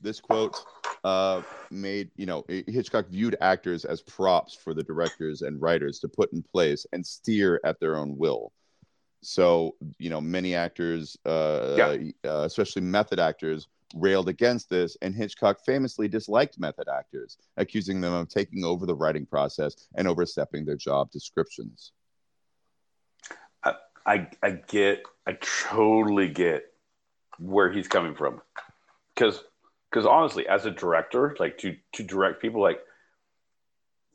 This 0.00 0.20
quote 0.20 0.64
uh, 1.04 1.42
made 1.70 2.10
you 2.16 2.26
know 2.26 2.44
Hitchcock 2.48 3.08
viewed 3.08 3.36
actors 3.40 3.84
as 3.84 4.00
props 4.02 4.54
for 4.54 4.74
the 4.74 4.82
directors 4.82 5.42
and 5.42 5.60
writers 5.60 5.98
to 6.00 6.08
put 6.08 6.32
in 6.32 6.42
place 6.42 6.86
and 6.92 7.04
steer 7.04 7.60
at 7.64 7.80
their 7.80 7.96
own 7.96 8.16
will. 8.16 8.52
So 9.22 9.74
you 9.98 10.10
know 10.10 10.20
many 10.20 10.54
actors, 10.54 11.16
uh, 11.26 11.74
Yeah. 11.76 12.30
uh, 12.30 12.44
especially 12.44 12.82
method 12.82 13.18
actors, 13.18 13.66
railed 13.94 14.28
against 14.28 14.68
this, 14.68 14.96
and 15.02 15.14
Hitchcock 15.14 15.58
famously 15.64 16.08
disliked 16.08 16.58
method 16.58 16.88
actors, 16.88 17.38
accusing 17.56 18.00
them 18.00 18.12
of 18.12 18.28
taking 18.28 18.64
over 18.64 18.86
the 18.86 18.94
writing 18.94 19.26
process 19.26 19.88
and 19.94 20.06
overstepping 20.06 20.64
their 20.64 20.76
job 20.76 21.10
descriptions. 21.10 21.92
I 24.08 24.28
I 24.42 24.50
get 24.50 25.02
I 25.26 25.36
totally 25.68 26.28
get 26.28 26.64
where 27.38 27.70
he's 27.70 27.88
coming 27.88 28.14
from. 28.14 28.40
Cause 29.16 29.44
because 29.90 30.06
honestly, 30.06 30.48
as 30.48 30.64
a 30.64 30.70
director, 30.70 31.36
like 31.38 31.58
to 31.58 31.76
to 31.92 32.02
direct 32.02 32.40
people 32.40 32.62
like 32.62 32.80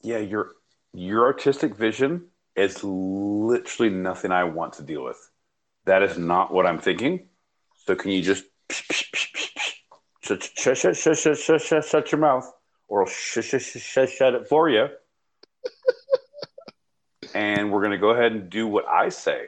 yeah, 0.01 0.17
your 0.17 0.53
your 0.93 1.25
artistic 1.25 1.75
vision 1.75 2.25
is 2.55 2.83
literally 2.83 3.91
nothing 3.91 4.31
I 4.31 4.43
want 4.45 4.73
to 4.73 4.83
deal 4.83 5.03
with. 5.03 5.17
That 5.85 6.01
is 6.03 6.17
not 6.17 6.51
what 6.51 6.65
I'm 6.65 6.79
thinking. 6.79 7.27
So 7.85 7.95
can 7.95 8.11
you 8.11 8.21
just 8.21 8.45
shut 10.23 10.43
shut 10.43 10.77
shut 10.77 10.95
shut 10.95 11.17
shut 11.17 11.37
shut 11.37 11.61
shut, 11.61 11.85
shut 11.85 12.11
your 12.11 12.21
mouth, 12.21 12.49
or 12.87 13.01
I'll 13.01 13.09
shut 13.09 13.43
shut 13.43 13.61
shut 13.61 14.09
shut, 14.09 14.33
it 14.33 14.47
for 14.47 14.69
you. 14.69 14.87
and 17.35 17.71
we're 17.71 17.83
gonna 17.83 17.97
go 17.97 18.11
ahead 18.11 18.31
and 18.31 18.49
do 18.49 18.67
what 18.67 18.87
I 18.87 19.09
say. 19.09 19.47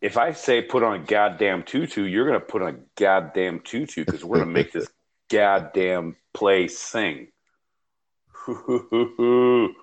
If 0.00 0.16
I 0.16 0.32
say 0.32 0.62
put 0.62 0.82
on 0.82 1.00
a 1.00 1.04
goddamn 1.04 1.62
tutu, 1.62 2.04
you're 2.04 2.26
gonna 2.26 2.40
put 2.40 2.62
on 2.62 2.74
a 2.74 2.78
goddamn 2.96 3.60
tutu 3.60 4.04
because 4.04 4.24
we're 4.24 4.38
gonna 4.38 4.50
make 4.50 4.72
this 4.72 4.88
goddamn 5.30 6.16
play 6.32 6.68
sing. 6.68 7.28
and 8.48 9.74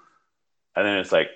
then 0.75 0.97
it's 0.97 1.11
like, 1.11 1.29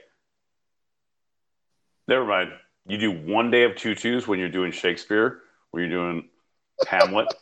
never 2.07 2.25
mind. 2.25 2.51
You 2.87 2.99
do 2.99 3.11
one 3.11 3.49
day 3.49 3.63
of 3.63 3.75
tutus 3.75 4.27
when 4.27 4.37
you're 4.37 4.49
doing 4.49 4.71
Shakespeare, 4.71 5.41
when 5.71 5.81
you're 5.81 5.89
doing 5.89 6.29
Hamlet. 6.87 7.33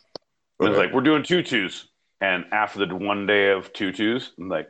And 0.60 0.68
it's 0.68 0.78
like, 0.78 0.92
we're 0.92 1.00
doing 1.00 1.22
tutus. 1.22 1.86
And 2.20 2.46
after 2.52 2.86
the 2.86 2.94
one 2.94 3.26
day 3.26 3.50
of 3.50 3.72
tutus, 3.72 4.30
I'm 4.38 4.48
like, 4.48 4.68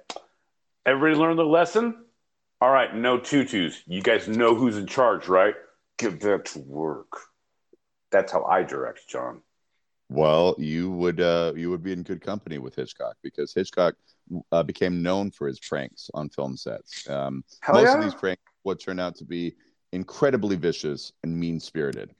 everybody 0.87 1.20
learned 1.20 1.39
the 1.39 1.45
lesson? 1.45 2.05
All 2.61 2.70
right, 2.70 2.95
no 2.95 3.18
tutus. 3.18 3.82
You 3.87 4.03
guys 4.03 4.26
know 4.26 4.55
who's 4.55 4.76
in 4.76 4.87
charge, 4.87 5.28
right? 5.28 5.55
Get 5.99 6.20
back 6.20 6.45
to 6.47 6.59
work. 6.61 7.12
That's 8.11 8.32
how 8.32 8.45
I 8.45 8.62
direct, 8.62 9.09
John. 9.09 9.43
Well, 10.09 10.55
you 10.59 10.91
would 10.93 11.20
uh, 11.20 11.53
you 11.57 11.70
would 11.70 11.82
be 11.82 11.93
in 11.93 12.03
good 12.03 12.20
company 12.20 12.59
with 12.59 12.74
Hitchcock 12.74 13.16
because 13.22 13.53
Hitchcock 13.55 13.95
uh, 14.53 14.62
became 14.62 15.03
known 15.03 15.30
for 15.30 15.47
his 15.47 15.59
pranks 15.59 16.11
on 16.14 16.28
film 16.28 16.57
sets. 16.57 17.09
Um, 17.09 17.45
most 17.72 17.85
yeah. 17.85 17.99
of 17.99 18.05
these 18.05 18.14
pranks 18.14 18.43
would 18.64 18.80
turn 18.80 19.01
out 19.01 19.16
to 19.16 19.24
be 19.24 19.55
incredibly 19.93 20.57
vicious 20.57 21.12
and 21.22 21.39
mean 21.39 21.59
spirited. 21.59 22.14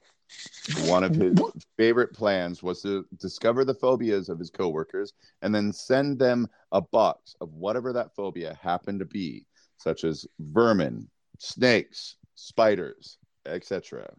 One 0.85 1.03
of 1.03 1.15
his 1.15 1.37
favorite 1.77 2.13
plans 2.13 2.63
was 2.63 2.81
to 2.81 3.05
discover 3.19 3.63
the 3.63 3.73
phobias 3.73 4.29
of 4.29 4.39
his 4.39 4.49
coworkers 4.49 5.13
and 5.41 5.53
then 5.53 5.71
send 5.71 6.17
them 6.19 6.47
a 6.71 6.81
box 6.81 7.35
of 7.41 7.53
whatever 7.53 7.93
that 7.93 8.15
phobia 8.15 8.57
happened 8.61 8.99
to 8.99 9.05
be, 9.05 9.45
such 9.77 10.03
as 10.03 10.25
vermin, 10.39 11.07
snakes, 11.39 12.15
spiders, 12.33 13.17
etc. 13.45 14.11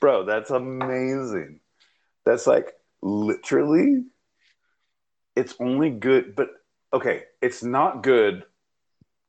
Bro, 0.00 0.24
that's 0.24 0.50
amazing. 0.50 1.60
That's 2.24 2.46
like 2.46 2.72
literally, 3.02 4.04
it's 5.36 5.54
only 5.60 5.90
good, 5.90 6.34
but 6.34 6.48
okay, 6.92 7.24
it's 7.42 7.62
not 7.62 8.02
good 8.02 8.44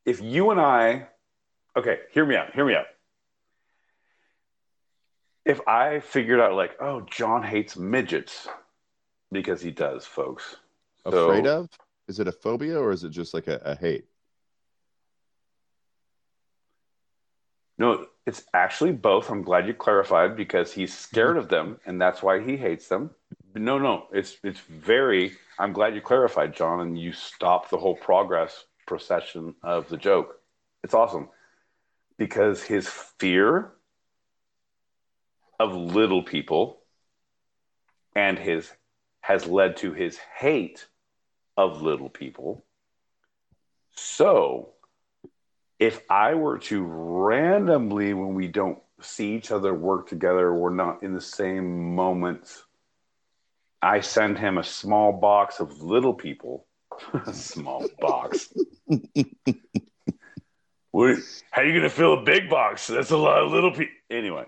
if 0.06 0.22
you 0.22 0.52
and 0.52 0.62
I, 0.62 1.08
okay, 1.76 2.00
hear 2.12 2.26
me 2.26 2.36
out, 2.36 2.54
hear 2.54 2.66
me 2.66 2.76
out. 2.76 2.86
If 5.46 5.62
I 5.68 6.00
figured 6.00 6.40
out, 6.40 6.56
like, 6.56 6.76
oh, 6.82 7.02
John 7.02 7.44
hates 7.44 7.78
midgets, 7.78 8.48
because 9.32 9.62
he 9.62 9.72
does, 9.72 10.06
folks. 10.06 10.56
So- 11.10 11.30
Afraid 11.30 11.48
of? 11.48 11.70
Is 12.08 12.20
it 12.20 12.28
a 12.28 12.32
phobia 12.32 12.80
or 12.80 12.92
is 12.92 13.04
it 13.04 13.10
just 13.10 13.34
like 13.34 13.48
a, 13.48 13.60
a 13.66 13.76
hate? 13.76 14.06
No, 17.78 18.06
it's 18.26 18.44
actually 18.54 18.92
both. 18.92 19.30
I'm 19.30 19.42
glad 19.42 19.68
you 19.68 19.74
clarified 19.74 20.36
because 20.38 20.72
he's 20.72 20.96
scared 20.98 21.36
of 21.38 21.50
them, 21.50 21.80
and 21.86 22.00
that's 22.00 22.24
why 22.24 22.42
he 22.42 22.56
hates 22.58 22.88
them. 22.88 23.10
No, 23.56 23.78
no, 23.78 24.08
it's 24.14 24.38
it's 24.44 24.60
very. 24.62 25.34
I'm 25.60 25.74
glad 25.74 25.96
you 25.96 26.02
clarified, 26.02 26.56
John, 26.56 26.80
and 26.82 26.98
you 27.00 27.12
stopped 27.12 27.70
the 27.72 27.78
whole 27.78 27.96
progress 27.96 28.66
procession 28.88 29.56
of 29.64 29.90
the 29.90 29.98
joke. 29.98 30.40
It's 30.84 30.94
awesome 30.94 31.30
because 32.18 32.62
his 32.64 32.88
fear 32.88 33.72
of 35.60 35.74
little 35.74 36.24
people 36.24 36.82
and 38.16 38.40
his 38.40 38.72
has 39.22 39.46
led 39.46 39.78
to 39.78 39.94
his 39.94 40.18
hate 40.38 40.86
of 41.58 41.82
little 41.82 42.10
people. 42.10 42.64
So 43.96 44.74
if 45.80 46.00
I 46.10 46.36
were 46.36 46.60
to 46.60 46.84
randomly, 46.84 48.14
when 48.14 48.36
we 48.36 48.48
don't 48.48 48.80
see 49.02 49.36
each 49.36 49.52
other 49.52 49.74
work 49.74 50.08
together, 50.08 50.54
we're 50.54 50.70
not 50.70 51.04
in 51.04 51.14
the 51.14 51.22
same 51.22 51.96
moment, 51.96 52.64
I 53.82 54.00
send 54.02 54.38
him 54.38 54.58
a 54.58 54.64
small 54.64 55.12
box 55.12 55.60
of 55.60 55.82
little 55.82 56.14
people. 56.14 56.66
a 57.14 57.34
small 57.34 57.86
box. 58.00 58.54
what, 60.92 61.18
how 61.52 61.62
are 61.62 61.66
you 61.66 61.72
going 61.72 61.84
to 61.84 61.90
fill 61.90 62.14
a 62.14 62.24
big 62.24 62.50
box? 62.50 62.88
That's 62.88 63.12
a 63.12 63.18
lot 63.18 63.44
of 63.44 63.52
little 63.52 63.72
people. 63.72 63.94
Anyway, 64.10 64.46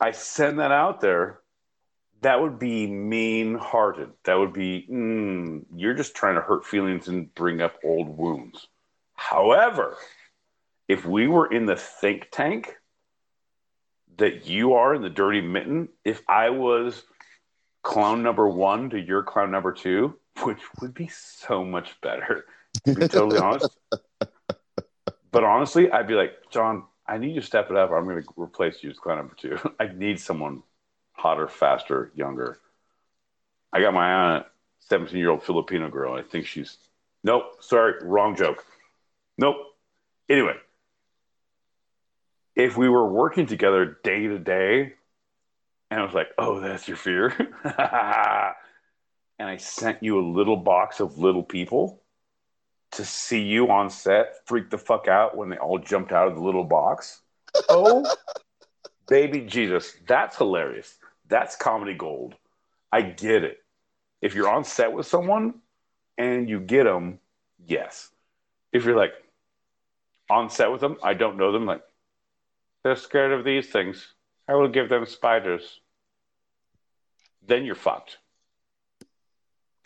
I 0.00 0.12
send 0.12 0.58
that 0.58 0.72
out 0.72 1.00
there. 1.00 1.40
That 2.22 2.40
would 2.40 2.58
be 2.58 2.86
mean 2.86 3.56
hearted. 3.56 4.10
That 4.24 4.34
would 4.34 4.52
be, 4.52 4.86
mm, 4.90 5.64
you're 5.74 5.94
just 5.94 6.14
trying 6.14 6.36
to 6.36 6.40
hurt 6.40 6.64
feelings 6.64 7.08
and 7.08 7.32
bring 7.34 7.60
up 7.60 7.76
old 7.84 8.16
wounds. 8.16 8.66
However, 9.14 9.96
if 10.88 11.04
we 11.04 11.28
were 11.28 11.46
in 11.46 11.66
the 11.66 11.76
think 11.76 12.28
tank 12.30 12.74
that 14.18 14.46
you 14.46 14.74
are 14.74 14.94
in 14.94 15.02
the 15.02 15.10
dirty 15.10 15.40
mitten, 15.40 15.88
if 16.04 16.22
I 16.28 16.50
was 16.50 17.02
clown 17.82 18.22
number 18.22 18.48
one 18.48 18.90
to 18.90 19.00
your 19.00 19.22
clown 19.22 19.50
number 19.50 19.72
two, 19.72 20.18
which 20.42 20.60
would 20.80 20.94
be 20.94 21.08
so 21.08 21.64
much 21.64 22.00
better, 22.00 22.44
to 22.84 22.94
be 22.94 23.08
totally 23.08 23.38
honest. 23.38 23.76
But 25.32 25.44
honestly, 25.44 25.90
I'd 25.90 26.06
be 26.06 26.14
like, 26.14 26.32
John, 26.50 26.84
I 27.08 27.18
need 27.18 27.34
you 27.34 27.40
to 27.40 27.46
step 27.46 27.70
it 27.70 27.76
up. 27.76 27.90
I'm 27.90 28.04
going 28.04 28.22
to 28.22 28.28
replace 28.36 28.82
you 28.82 28.90
as 28.90 28.98
clown 28.98 29.18
number 29.18 29.34
two. 29.34 29.58
I 29.80 29.88
need 29.88 30.20
someone 30.20 30.62
hotter, 31.12 31.48
faster, 31.48 32.10
younger. 32.14 32.58
I 33.72 33.80
got 33.80 33.94
my 33.94 34.10
eye 34.10 34.14
on 34.14 34.36
a 34.36 34.46
17 34.80 35.18
year 35.18 35.30
old 35.30 35.42
Filipino 35.42 35.88
girl. 35.88 36.14
I 36.14 36.22
think 36.22 36.46
she's, 36.46 36.78
nope, 37.22 37.44
sorry, 37.60 37.94
wrong 38.02 38.36
joke. 38.36 38.64
Nope. 39.38 39.56
Anyway, 40.28 40.54
if 42.56 42.76
we 42.76 42.88
were 42.88 43.08
working 43.08 43.46
together 43.46 43.98
day 44.02 44.26
to 44.26 44.38
day, 44.38 44.94
and 45.90 46.00
I 46.00 46.04
was 46.04 46.14
like, 46.14 46.28
"Oh, 46.36 46.58
that's 46.58 46.88
your 46.88 46.96
fear," 46.96 47.28
and 49.38 49.48
I 49.48 49.56
sent 49.58 50.02
you 50.02 50.18
a 50.18 50.26
little 50.26 50.56
box 50.56 50.98
of 50.98 51.18
little 51.18 51.44
people 51.44 52.02
to 52.92 53.04
see 53.04 53.42
you 53.42 53.70
on 53.70 53.90
set 53.90 54.46
freak 54.46 54.70
the 54.70 54.78
fuck 54.78 55.08
out 55.08 55.36
when 55.36 55.48
they 55.48 55.56
all 55.56 55.78
jumped 55.78 56.12
out 56.12 56.28
of 56.28 56.34
the 56.34 56.42
little 56.42 56.64
box. 56.64 57.22
Oh, 57.70 58.04
baby 59.08 59.40
Jesus, 59.40 59.94
that's 60.06 60.36
hilarious. 60.36 60.98
That's 61.26 61.56
comedy 61.56 61.94
gold. 61.94 62.34
I 62.92 63.00
get 63.00 63.44
it. 63.44 63.58
If 64.20 64.34
you're 64.34 64.48
on 64.48 64.64
set 64.64 64.92
with 64.92 65.06
someone 65.06 65.54
and 66.18 66.50
you 66.50 66.60
get 66.60 66.84
them, 66.84 67.18
yes. 67.66 68.10
If 68.72 68.84
you're 68.84 68.96
like 68.96 69.14
on 70.28 70.50
set 70.50 70.70
with 70.70 70.82
them, 70.82 70.96
I 71.02 71.14
don't 71.14 71.38
know 71.38 71.50
them, 71.50 71.64
like 71.64 71.82
they're 72.82 72.96
scared 72.96 73.32
of 73.32 73.44
these 73.44 73.68
things. 73.68 74.06
I 74.48 74.54
will 74.54 74.68
give 74.68 74.88
them 74.88 75.06
spiders. 75.06 75.80
Then 77.46 77.64
you're 77.64 77.74
fucked. 77.74 78.18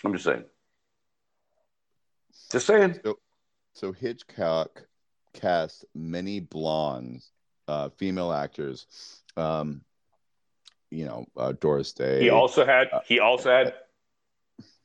I'm 0.05 0.13
just 0.13 0.25
saying. 0.25 0.45
Just 2.51 2.67
saying. 2.67 3.01
So, 3.05 3.19
so 3.75 3.93
Hitchcock 3.93 4.87
cast 5.35 5.85
many 5.95 6.41
blondes, 6.41 7.31
uh, 7.69 7.91
female 7.91 8.33
actors. 8.33 8.87
Um, 9.37 9.83
you 10.91 11.05
know, 11.07 11.27
uh, 11.37 11.53
Doris 11.53 11.93
Day. 11.93 12.21
He 12.21 12.31
also 12.31 12.67
had 12.67 12.89
he 13.07 13.21
also 13.21 13.51
had 13.51 13.75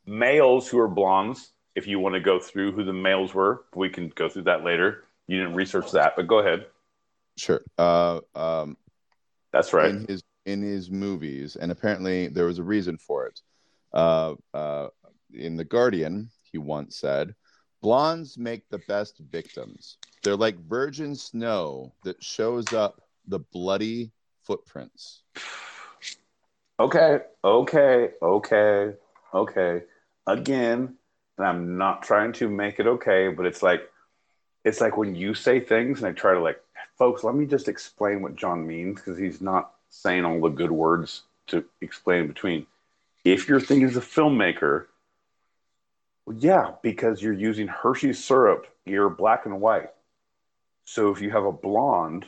males 0.05 0.68
who 0.68 0.80
are 0.80 0.88
blondes. 0.88 1.51
If 1.74 1.88
you 1.88 1.99
want 1.99 2.13
to 2.13 2.22
go 2.22 2.39
through 2.39 2.72
who 2.72 2.84
the 2.84 2.93
males 2.93 3.34
were, 3.34 3.66
we 3.76 3.89
can 3.89 4.09
go 4.09 4.30
through 4.30 4.43
that 4.43 4.63
later. 4.63 5.03
You 5.28 5.39
didn't 5.39 5.55
research 5.55 5.91
that, 5.91 6.16
but 6.16 6.28
go 6.28 6.39
ahead. 6.39 6.68
Sure. 7.38 7.61
Uh, 7.78 8.22
um, 8.36 8.78
That's 9.51 9.74
right. 9.74 9.89
in 9.89 10.05
his 10.07 10.24
in 10.45 10.61
his 10.61 10.91
movies, 10.91 11.55
and 11.55 11.72
apparently 11.72 12.28
there 12.28 12.45
was 12.45 12.59
a 12.59 12.63
reason 12.63 12.97
for 12.97 13.26
it. 13.26 13.41
Uh, 13.91 14.36
uh, 14.53 14.89
in 15.34 15.57
the 15.57 15.66
Guardian, 15.66 16.30
he 16.43 16.57
once 16.57 16.97
said, 16.97 17.34
"Blondes 17.86 18.36
make 18.36 18.67
the 18.69 18.79
best 18.79 19.19
victims. 19.19 19.99
They're 20.23 20.36
like 20.36 20.57
virgin 20.57 21.13
snow 21.13 21.93
that 22.03 22.23
shows 22.23 22.73
up 22.73 22.99
the 23.27 23.38
bloody 23.38 24.11
footprints." 24.41 25.21
Okay, 26.79 27.19
okay, 27.43 28.09
okay, 28.23 28.93
okay. 29.31 29.83
Again, 30.25 30.95
and 31.38 31.45
I'm 31.45 31.77
not 31.77 32.01
trying 32.01 32.33
to 32.33 32.49
make 32.49 32.79
it 32.79 32.88
okay, 32.88 33.27
but 33.27 33.45
it's 33.45 33.61
like 33.61 33.88
it's 34.63 34.81
like 34.81 34.97
when 34.97 35.13
you 35.13 35.36
say 35.36 35.59
things 35.59 35.99
and 35.99 36.07
I 36.07 36.13
try 36.13 36.33
to 36.33 36.39
like, 36.39 36.59
folks, 36.97 37.23
let 37.23 37.36
me 37.36 37.45
just 37.45 37.67
explain 37.67 38.23
what 38.23 38.36
John 38.36 38.65
means 38.65 38.95
because 38.95 39.19
he's 39.19 39.41
not 39.41 39.73
saying 39.91 40.25
all 40.25 40.41
the 40.41 40.49
good 40.49 40.71
words 40.71 41.21
to 41.49 41.63
explain 41.81 42.25
between. 42.25 42.65
If 43.23 43.47
you're 43.47 43.61
thinking 43.61 43.88
as 43.88 43.95
a 43.95 44.01
filmmaker, 44.01 44.88
yeah, 46.34 46.71
because 46.82 47.21
you're 47.21 47.34
using 47.34 47.67
Hershey's 47.67 48.23
syrup, 48.23 48.67
you're 48.86 49.09
black 49.09 49.45
and 49.45 49.61
white. 49.61 49.91
So 50.86 51.11
if 51.11 51.21
you 51.21 51.32
have 51.32 51.45
a 51.45 51.51
blonde, 51.51 52.26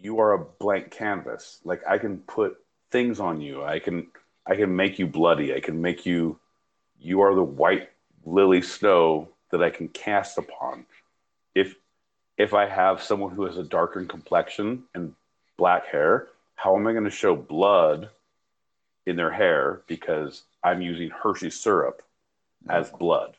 you 0.00 0.20
are 0.20 0.32
a 0.32 0.38
blank 0.38 0.90
canvas. 0.90 1.60
Like 1.64 1.82
I 1.88 1.98
can 1.98 2.18
put 2.18 2.58
things 2.90 3.20
on 3.20 3.40
you. 3.40 3.64
I 3.64 3.78
can 3.78 4.06
I 4.46 4.56
can 4.56 4.74
make 4.74 4.98
you 4.98 5.06
bloody. 5.06 5.54
I 5.54 5.60
can 5.60 5.80
make 5.80 6.06
you 6.06 6.38
you 7.00 7.20
are 7.20 7.34
the 7.34 7.42
white 7.42 7.90
lily 8.24 8.62
snow 8.62 9.28
that 9.50 9.62
I 9.62 9.70
can 9.70 9.88
cast 9.88 10.38
upon. 10.38 10.86
If 11.54 11.76
if 12.36 12.54
I 12.54 12.66
have 12.66 13.02
someone 13.02 13.34
who 13.34 13.44
has 13.44 13.56
a 13.56 13.62
darker 13.62 14.04
complexion 14.04 14.84
and 14.94 15.14
black 15.56 15.86
hair, 15.86 16.28
how 16.56 16.76
am 16.76 16.86
I 16.86 16.92
going 16.92 17.04
to 17.04 17.10
show 17.10 17.36
blood 17.36 18.10
in 19.06 19.16
their 19.16 19.30
hair 19.30 19.82
because 19.86 20.42
I'm 20.62 20.82
using 20.82 21.10
Hershey 21.10 21.50
syrup 21.50 22.02
as 22.68 22.90
blood? 22.90 23.36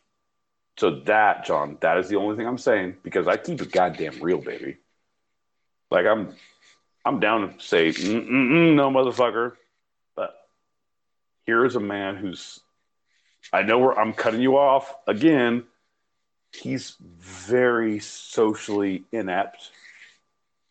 So 0.78 1.00
that, 1.02 1.46
John, 1.46 1.78
that 1.82 1.98
is 1.98 2.10
the 2.10 2.18
only 2.18 2.36
thing 2.36 2.48
I'm 2.48 2.58
saying 2.58 2.98
because 3.04 3.28
I 3.28 3.38
keep 3.38 3.62
it 3.62 3.72
goddamn 3.72 4.22
real, 4.22 4.40
baby. 4.40 4.78
Like 5.90 6.06
I'm, 6.06 6.36
I'm 7.06 7.20
down 7.20 7.54
to 7.58 7.64
say 7.64 7.94
no, 8.02 8.90
motherfucker. 8.90 9.54
But 10.16 10.36
here 11.46 11.66
is 11.66 11.76
a 11.76 11.80
man 11.80 12.18
who's. 12.18 12.60
I 13.54 13.62
know 13.62 13.78
where 13.78 13.98
I'm 13.98 14.12
cutting 14.12 14.42
you 14.42 14.58
off 14.58 14.94
again. 15.08 15.64
He's 16.52 16.96
very 17.20 18.00
socially 18.00 19.04
inept 19.12 19.70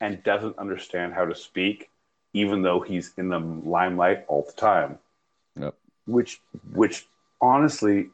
and 0.00 0.22
doesn't 0.24 0.58
understand 0.58 1.14
how 1.14 1.24
to 1.24 1.34
speak, 1.34 1.88
even 2.32 2.62
though 2.62 2.80
he's 2.80 3.12
in 3.16 3.28
the 3.28 3.38
limelight 3.38 4.24
all 4.26 4.42
the 4.42 4.60
time. 4.60 4.98
Yep. 5.58 5.74
Which, 6.06 6.40
which 6.72 7.06
honestly, 7.40 8.10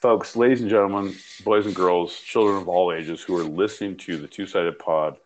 folks, 0.00 0.34
ladies 0.34 0.62
and 0.62 0.70
gentlemen, 0.70 1.14
boys 1.44 1.66
and 1.66 1.74
girls, 1.74 2.18
children 2.20 2.56
of 2.56 2.68
all 2.68 2.92
ages 2.92 3.20
who 3.20 3.36
are 3.36 3.44
listening 3.44 3.96
to 3.98 4.16
the 4.16 4.26
Two 4.26 4.46
Sided 4.46 4.78
Pod, 4.78 5.18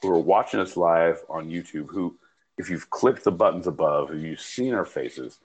who 0.00 0.10
are 0.10 0.18
watching 0.18 0.58
us 0.58 0.76
live 0.76 1.22
on 1.28 1.50
YouTube, 1.50 1.88
who, 1.88 2.16
if 2.56 2.70
you've 2.70 2.88
clicked 2.88 3.24
the 3.24 3.30
buttons 3.30 3.66
above, 3.66 4.10
if 4.10 4.22
you've 4.22 4.40
seen 4.40 4.72
our 4.72 4.86
faces, 4.86 5.38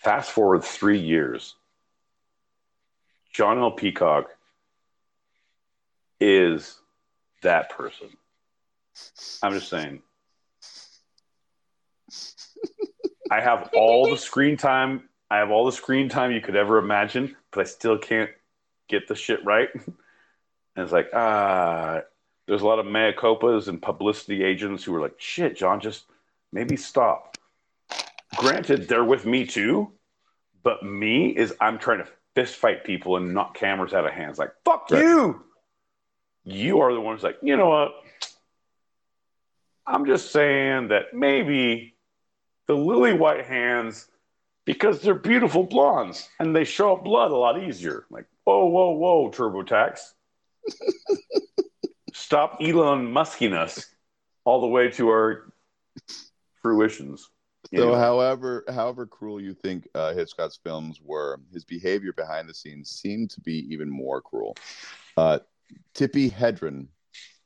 fast 0.00 0.30
forward 0.30 0.62
three 0.62 0.98
years, 0.98 1.54
John 3.32 3.58
L. 3.58 3.70
Peacock 3.70 4.26
is 6.20 6.78
that 7.42 7.70
person. 7.70 8.08
I'm 9.42 9.52
just 9.54 9.70
saying. 9.70 10.02
I 13.30 13.40
have 13.40 13.70
all 13.72 14.10
the 14.10 14.16
screen 14.16 14.56
time. 14.56 15.08
I 15.30 15.38
have 15.38 15.50
all 15.50 15.66
the 15.66 15.72
screen 15.72 16.08
time 16.08 16.32
you 16.32 16.40
could 16.40 16.56
ever 16.56 16.78
imagine, 16.78 17.36
but 17.50 17.60
I 17.60 17.64
still 17.64 17.98
can't 17.98 18.30
get 18.88 19.08
the 19.08 19.14
shit 19.14 19.44
right. 19.44 19.68
And 20.76 20.84
it's 20.84 20.92
like, 20.92 21.08
ah, 21.12 22.02
there's 22.46 22.62
a 22.62 22.66
lot 22.66 22.78
of 22.78 22.86
mea 22.86 23.12
copas 23.12 23.66
and 23.66 23.82
publicity 23.82 24.44
agents 24.44 24.84
who 24.84 24.94
are 24.94 25.00
like, 25.00 25.16
shit, 25.18 25.56
John, 25.56 25.80
just 25.80 26.04
maybe 26.52 26.76
stop. 26.76 27.36
Granted, 28.36 28.86
they're 28.86 29.02
with 29.02 29.26
me 29.26 29.44
too, 29.44 29.90
but 30.62 30.84
me 30.84 31.30
is 31.30 31.52
I'm 31.60 31.78
trying 31.80 31.98
to 31.98 32.06
fist 32.36 32.54
fight 32.54 32.84
people 32.84 33.16
and 33.16 33.34
knock 33.34 33.56
cameras 33.56 33.92
out 33.92 34.06
of 34.06 34.12
hands. 34.12 34.38
Like, 34.38 34.52
fuck 34.64 34.88
Right. 34.92 35.02
you. 35.02 35.42
You 36.44 36.80
are 36.80 36.94
the 36.94 37.00
ones 37.00 37.24
like, 37.24 37.38
you 37.42 37.56
know 37.56 37.68
what? 37.68 37.94
I'm 39.84 40.06
just 40.06 40.30
saying 40.30 40.88
that 40.88 41.12
maybe 41.12 41.96
the 42.68 42.74
lily 42.74 43.14
white 43.14 43.46
hands, 43.46 44.06
because 44.68 45.00
they're 45.00 45.14
beautiful 45.14 45.62
blondes 45.64 46.28
and 46.38 46.54
they 46.54 46.62
show 46.64 46.92
up 46.94 47.02
blood 47.02 47.30
a 47.30 47.34
lot 47.34 47.62
easier. 47.62 48.04
Like, 48.10 48.26
whoa, 48.44 48.66
whoa, 48.66 48.90
whoa, 48.90 49.30
TurboTax. 49.30 49.98
Stop 52.12 52.58
Elon 52.60 53.06
Musking 53.10 53.54
us 53.54 53.86
all 54.44 54.60
the 54.60 54.66
way 54.66 54.90
to 54.90 55.08
our 55.08 55.50
fruitions. 56.60 57.30
So, 57.74 57.82
Anyway. 57.82 57.98
however, 57.98 58.64
however 58.68 59.06
cruel 59.06 59.40
you 59.40 59.54
think 59.54 59.88
uh, 59.94 60.12
Hitchcock's 60.12 60.58
films 60.62 61.00
were, 61.02 61.40
his 61.50 61.64
behavior 61.64 62.12
behind 62.12 62.46
the 62.46 62.54
scenes 62.54 62.90
seemed 62.90 63.30
to 63.30 63.40
be 63.40 63.66
even 63.72 63.88
more 63.88 64.20
cruel. 64.20 64.54
Uh, 65.16 65.38
Tippi 65.94 66.30
Hedren 66.30 66.88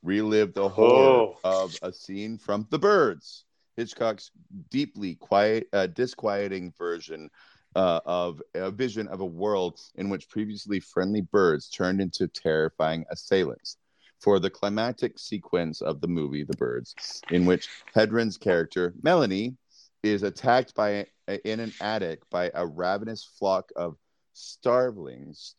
relived 0.01 0.55
the 0.55 0.67
horror 0.67 1.29
Oh. 1.33 1.37
of 1.45 1.73
a 1.81 1.93
scene 1.93 2.37
from 2.37 2.67
The 2.69 2.79
Birds, 2.79 3.45
Hitchcock's 3.77 4.31
deeply 4.69 5.15
quiet, 5.15 5.67
uh, 5.73 5.87
disquieting 5.87 6.73
version 6.77 7.29
uh, 7.75 7.99
of 8.05 8.41
a 8.53 8.71
vision 8.71 9.07
of 9.07 9.21
a 9.21 9.25
world 9.25 9.79
in 9.95 10.09
which 10.09 10.29
previously 10.29 10.79
friendly 10.79 11.21
birds 11.21 11.69
turned 11.69 12.01
into 12.01 12.27
terrifying 12.27 13.05
assailants. 13.09 13.77
For 14.19 14.39
the 14.39 14.49
climactic 14.49 15.19
sequence 15.19 15.81
of 15.81 15.99
the 15.99 16.07
movie 16.07 16.43
The 16.43 16.55
Birds, 16.55 16.95
in 17.31 17.45
which 17.45 17.67
Hedren's 17.93 18.37
character 18.37 18.93
Melanie 19.01 19.57
is 20.01 20.23
attacked 20.23 20.75
by 20.75 21.07
in 21.43 21.59
an 21.59 21.73
attic 21.81 22.21
by 22.29 22.51
a 22.53 22.65
ravenous 22.65 23.23
flock 23.23 23.71
of 23.75 23.97
starlings 24.33 25.55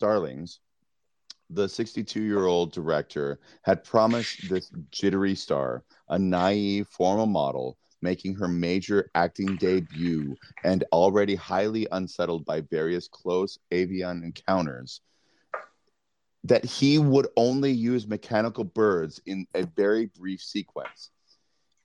the 1.50 1.68
62 1.68 2.22
year 2.22 2.46
old 2.46 2.72
director 2.72 3.38
had 3.62 3.84
promised 3.84 4.48
this 4.48 4.70
jittery 4.90 5.34
star 5.34 5.84
a 6.08 6.18
naive 6.18 6.88
formal 6.88 7.26
model 7.26 7.78
making 8.04 8.34
her 8.36 8.46
major 8.46 9.10
acting 9.14 9.56
debut 9.56 10.38
and 10.62 10.84
already 10.92 11.34
highly 11.34 11.88
unsettled 11.90 12.44
by 12.44 12.60
various 12.60 13.08
close 13.08 13.58
avian 13.72 14.22
encounters 14.22 15.00
that 16.44 16.64
he 16.64 16.98
would 16.98 17.26
only 17.36 17.72
use 17.72 18.06
mechanical 18.06 18.62
birds 18.62 19.20
in 19.24 19.46
a 19.54 19.64
very 19.74 20.06
brief 20.06 20.40
sequence 20.42 21.10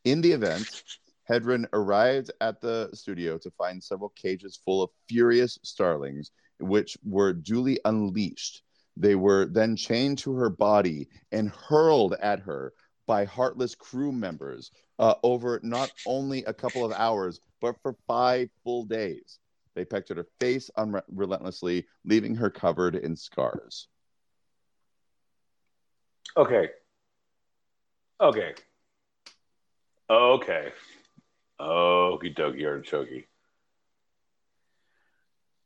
in 0.03 0.21
the 0.21 0.33
event 0.33 0.83
Hedren 1.29 1.65
arrived 1.73 2.31
at 2.41 2.59
the 2.59 2.89
studio 2.93 3.37
to 3.37 3.51
find 3.51 3.83
several 3.83 4.09
cages 4.09 4.59
full 4.65 4.81
of 4.81 4.89
furious 5.07 5.59
starlings, 5.63 6.31
which 6.59 6.97
were 7.05 7.33
duly 7.33 7.79
unleashed. 7.85 8.63
They 8.97 9.13
were 9.15 9.45
then 9.45 9.75
chained 9.75 10.17
to 10.19 10.33
her 10.33 10.49
body 10.49 11.07
and 11.31 11.49
hurled 11.49 12.15
at 12.19 12.39
her 12.39 12.73
by 13.09 13.25
heartless 13.25 13.73
crew 13.73 14.11
members 14.11 14.69
uh, 14.99 15.15
over 15.23 15.59
not 15.63 15.91
only 16.05 16.43
a 16.43 16.53
couple 16.53 16.85
of 16.85 16.91
hours, 16.91 17.41
but 17.59 17.75
for 17.81 17.95
five 18.05 18.47
full 18.63 18.83
days. 18.83 19.39
They 19.73 19.83
pecked 19.83 20.11
at 20.11 20.17
her 20.17 20.27
face 20.39 20.69
unrelentlessly, 20.77 21.87
leaving 22.05 22.35
her 22.35 22.51
covered 22.51 22.95
in 22.95 23.15
scars. 23.15 23.87
Okay. 26.37 26.69
Okay. 28.21 28.53
Okay. 30.07 30.71
Okie 31.59 32.37
dokie 32.37 32.67
artichoke. 32.67 33.25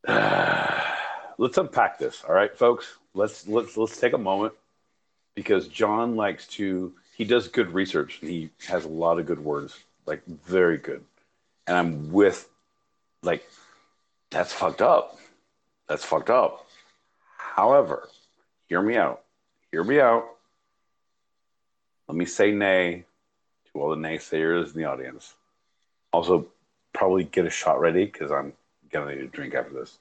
let's 1.37 1.57
unpack 1.57 1.99
this, 1.99 2.23
all 2.25 2.33
right, 2.33 2.57
folks. 2.57 2.87
Let's 3.13 3.45
let's 3.49 3.75
let's 3.75 3.99
take 3.99 4.13
a 4.13 4.17
moment 4.17 4.53
because 5.35 5.67
John 5.67 6.15
likes 6.15 6.47
to 6.47 6.93
he 7.15 7.25
does 7.25 7.47
good 7.47 7.73
research 7.73 8.19
he 8.21 8.49
has 8.67 8.85
a 8.85 8.89
lot 8.89 9.19
of 9.19 9.25
good 9.25 9.39
words, 9.39 9.77
like 10.05 10.25
very 10.25 10.77
good. 10.77 11.03
And 11.67 11.77
I'm 11.77 12.11
with 12.11 12.49
like 13.21 13.43
that's 14.29 14.51
fucked 14.51 14.81
up. 14.81 15.17
That's 15.87 16.03
fucked 16.03 16.29
up. 16.29 16.67
However, 17.37 18.09
hear 18.67 18.81
me 18.81 18.97
out. 18.97 19.21
Hear 19.71 19.83
me 19.83 19.99
out. 19.99 20.25
Let 22.07 22.17
me 22.17 22.25
say 22.25 22.51
nay 22.51 23.05
to 23.71 23.81
all 23.81 23.89
the 23.89 23.95
naysayers 23.95 24.73
in 24.73 24.81
the 24.81 24.85
audience. 24.85 25.33
Also, 26.11 26.47
probably 26.93 27.23
get 27.23 27.45
a 27.45 27.49
shot 27.49 27.79
ready 27.79 28.05
because 28.05 28.31
I'm 28.31 28.53
gonna 28.91 29.15
need 29.15 29.23
a 29.23 29.27
drink 29.27 29.55
after 29.55 29.73
this, 29.73 29.97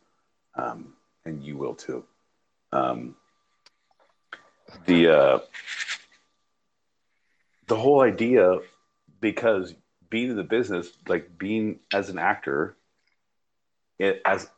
um, 0.54 0.94
and 1.24 1.42
you 1.42 1.56
will 1.56 1.74
too. 1.74 2.04
Um, 2.72 3.16
the 4.86 5.08
uh, 5.08 5.38
the 7.66 7.76
whole 7.76 8.00
idea, 8.00 8.58
because 9.20 9.74
being 10.10 10.30
in 10.30 10.36
the 10.36 10.42
business, 10.42 10.92
like 11.08 11.38
being 11.38 11.80
as 11.92 12.10
an 12.10 12.18
actor, 12.18 12.76
it 13.98 14.20
as 14.24 14.48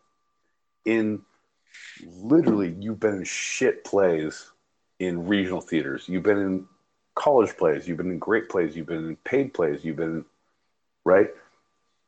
in 0.84 1.22
literally 2.04 2.74
you've 2.80 3.00
been 3.00 3.14
in 3.14 3.24
shit 3.24 3.84
plays 3.84 4.50
in 4.98 5.26
regional 5.26 5.60
theaters. 5.60 6.08
You've 6.08 6.22
been 6.22 6.38
in 6.38 6.66
college 7.14 7.56
plays. 7.56 7.86
You've 7.86 7.98
been 7.98 8.10
in 8.10 8.18
great 8.18 8.48
plays. 8.48 8.76
You've 8.76 8.86
been 8.86 9.08
in 9.08 9.16
paid 9.16 9.54
plays. 9.54 9.84
You've 9.84 9.96
been 9.96 10.24
right, 11.04 11.28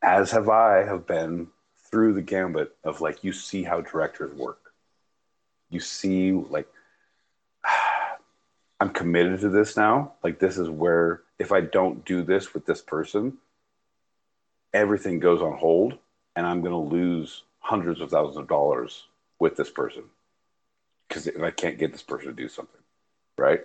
as 0.03 0.31
have 0.31 0.49
I 0.49 0.85
have 0.85 1.07
been 1.07 1.49
through 1.91 2.15
the 2.15 2.23
gambit 2.23 2.75
of 2.85 3.01
like 3.01 3.23
you 3.23 3.33
see 3.33 3.63
how 3.63 3.81
directors 3.81 4.35
work. 4.35 4.73
You 5.71 5.81
see 5.81 6.33
like 6.33 6.69
I'm 8.81 8.91
committed 8.91 9.41
to 9.41 9.49
this 9.49 9.77
now. 9.77 10.13
Like 10.23 10.39
this 10.39 10.59
is 10.59 10.69
where 10.69 11.23
if 11.39 11.53
I 11.53 11.61
don't 11.61 12.05
do 12.05 12.23
this 12.23 12.53
with 12.53 12.67
this 12.67 12.83
person, 12.83 13.39
everything 14.73 15.19
goes 15.19 15.41
on 15.41 15.57
hold 15.57 15.99
and 16.35 16.47
I'm 16.47 16.61
going 16.61 16.73
to 16.73 16.95
lose 16.95 17.43
hundreds 17.61 18.01
of 18.01 18.11
thousands 18.11 18.37
of 18.37 18.49
dollars 18.49 19.05
with 19.39 19.57
this 19.57 19.71
person 19.71 20.05
because 21.09 21.29
I 21.43 21.51
can't 21.51 21.79
get 21.79 21.93
this 21.93 22.03
person 22.03 22.29
to 22.29 22.35
do 22.35 22.49
something, 22.49 22.81
right? 23.39 23.61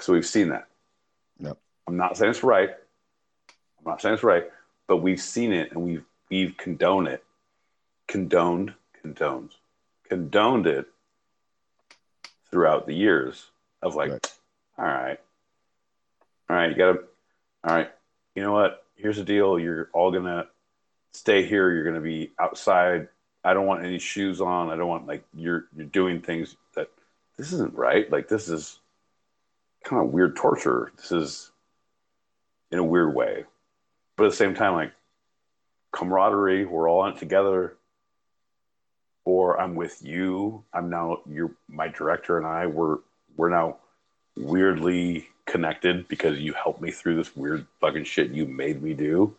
So 0.00 0.12
we've 0.12 0.26
seen 0.26 0.48
that. 0.48 0.68
Yep. 1.38 1.58
I'm 1.86 1.96
not 1.96 2.16
saying 2.16 2.30
it's 2.30 2.42
right. 2.42 2.70
I'm 3.78 3.84
not 3.84 4.00
saying 4.00 4.14
it's 4.14 4.24
right, 4.24 4.44
but 4.88 4.98
we've 4.98 5.20
seen 5.20 5.52
it 5.52 5.70
and 5.72 5.82
we've 5.82 6.04
we've 6.30 6.56
condoned 6.56 7.08
it, 7.08 7.24
condoned, 8.08 8.74
condones, 9.04 9.52
condoned 10.08 10.66
it 10.66 10.86
throughout 12.50 12.86
the 12.86 12.94
years 12.94 13.51
of 13.82 13.94
like, 13.94 14.10
right. 14.10 14.32
all 14.78 14.84
right, 14.84 15.20
all 16.48 16.56
right, 16.56 16.70
you 16.70 16.76
gotta, 16.76 17.00
all 17.64 17.74
right, 17.74 17.90
you 18.34 18.42
know 18.42 18.52
what? 18.52 18.84
Here's 18.96 19.16
the 19.16 19.24
deal. 19.24 19.58
You're 19.58 19.90
all 19.92 20.12
gonna 20.12 20.46
stay 21.12 21.44
here. 21.44 21.70
You're 21.70 21.84
gonna 21.84 22.00
be 22.00 22.30
outside. 22.38 23.08
I 23.44 23.54
don't 23.54 23.66
want 23.66 23.84
any 23.84 23.98
shoes 23.98 24.40
on. 24.40 24.70
I 24.70 24.76
don't 24.76 24.88
want 24.88 25.06
like 25.06 25.24
you're 25.34 25.66
you're 25.76 25.86
doing 25.86 26.20
things 26.20 26.56
that 26.74 26.88
this 27.36 27.52
isn't 27.52 27.74
right. 27.74 28.10
Like 28.10 28.28
this 28.28 28.48
is 28.48 28.78
kind 29.84 30.02
of 30.02 30.12
weird 30.12 30.36
torture. 30.36 30.92
This 30.96 31.12
is 31.12 31.50
in 32.70 32.78
a 32.78 32.84
weird 32.84 33.14
way, 33.14 33.44
but 34.16 34.24
at 34.24 34.30
the 34.30 34.36
same 34.36 34.54
time, 34.54 34.74
like 34.74 34.92
camaraderie. 35.92 36.64
We're 36.64 36.88
all 36.88 37.04
in 37.06 37.14
it 37.14 37.18
together. 37.18 37.76
Or 39.24 39.60
I'm 39.60 39.76
with 39.76 40.02
you. 40.02 40.64
I'm 40.72 40.90
now 40.90 41.18
you're 41.28 41.52
my 41.68 41.86
director 41.88 42.38
and 42.38 42.46
I. 42.46 42.66
We're 42.66 42.98
we're 43.36 43.50
now 43.50 43.76
weirdly 44.36 45.28
connected 45.46 46.08
because 46.08 46.38
you 46.38 46.52
helped 46.52 46.80
me 46.80 46.90
through 46.90 47.16
this 47.16 47.36
weird 47.36 47.66
fucking 47.80 48.04
shit 48.04 48.30
you 48.30 48.46
made 48.46 48.82
me 48.82 48.94
do. 48.94 49.34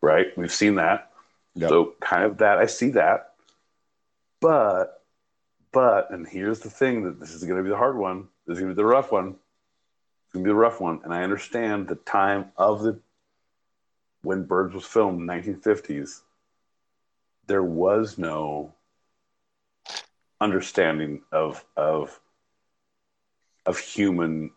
Right? 0.00 0.26
We've 0.36 0.52
seen 0.52 0.76
that. 0.76 1.10
Yep. 1.54 1.68
So 1.68 1.94
kind 2.00 2.24
of 2.24 2.38
that 2.38 2.58
I 2.58 2.66
see 2.66 2.90
that. 2.90 3.34
But 4.40 5.02
but 5.72 6.10
and 6.10 6.26
here's 6.26 6.60
the 6.60 6.70
thing 6.70 7.04
that 7.04 7.20
this 7.20 7.32
is 7.32 7.44
going 7.44 7.58
to 7.58 7.62
be 7.62 7.70
the 7.70 7.76
hard 7.76 7.96
one. 7.96 8.28
This 8.46 8.56
is 8.56 8.60
going 8.60 8.70
to 8.70 8.74
be 8.74 8.82
the 8.82 8.86
rough 8.86 9.10
one. 9.10 9.36
It's 10.24 10.32
going 10.32 10.44
to 10.44 10.48
be 10.48 10.52
the 10.52 10.54
rough 10.54 10.80
one 10.80 11.00
and 11.04 11.12
I 11.14 11.22
understand 11.22 11.88
the 11.88 11.94
time 11.96 12.52
of 12.56 12.82
the 12.82 12.98
when 14.22 14.44
Birds 14.44 14.74
was 14.74 14.84
filmed 14.84 15.28
1950s 15.28 16.22
there 17.46 17.62
was 17.62 18.18
no 18.18 18.72
understanding 20.40 21.22
of 21.32 21.64
of 21.76 22.20
of 23.66 23.78
human 23.78 24.50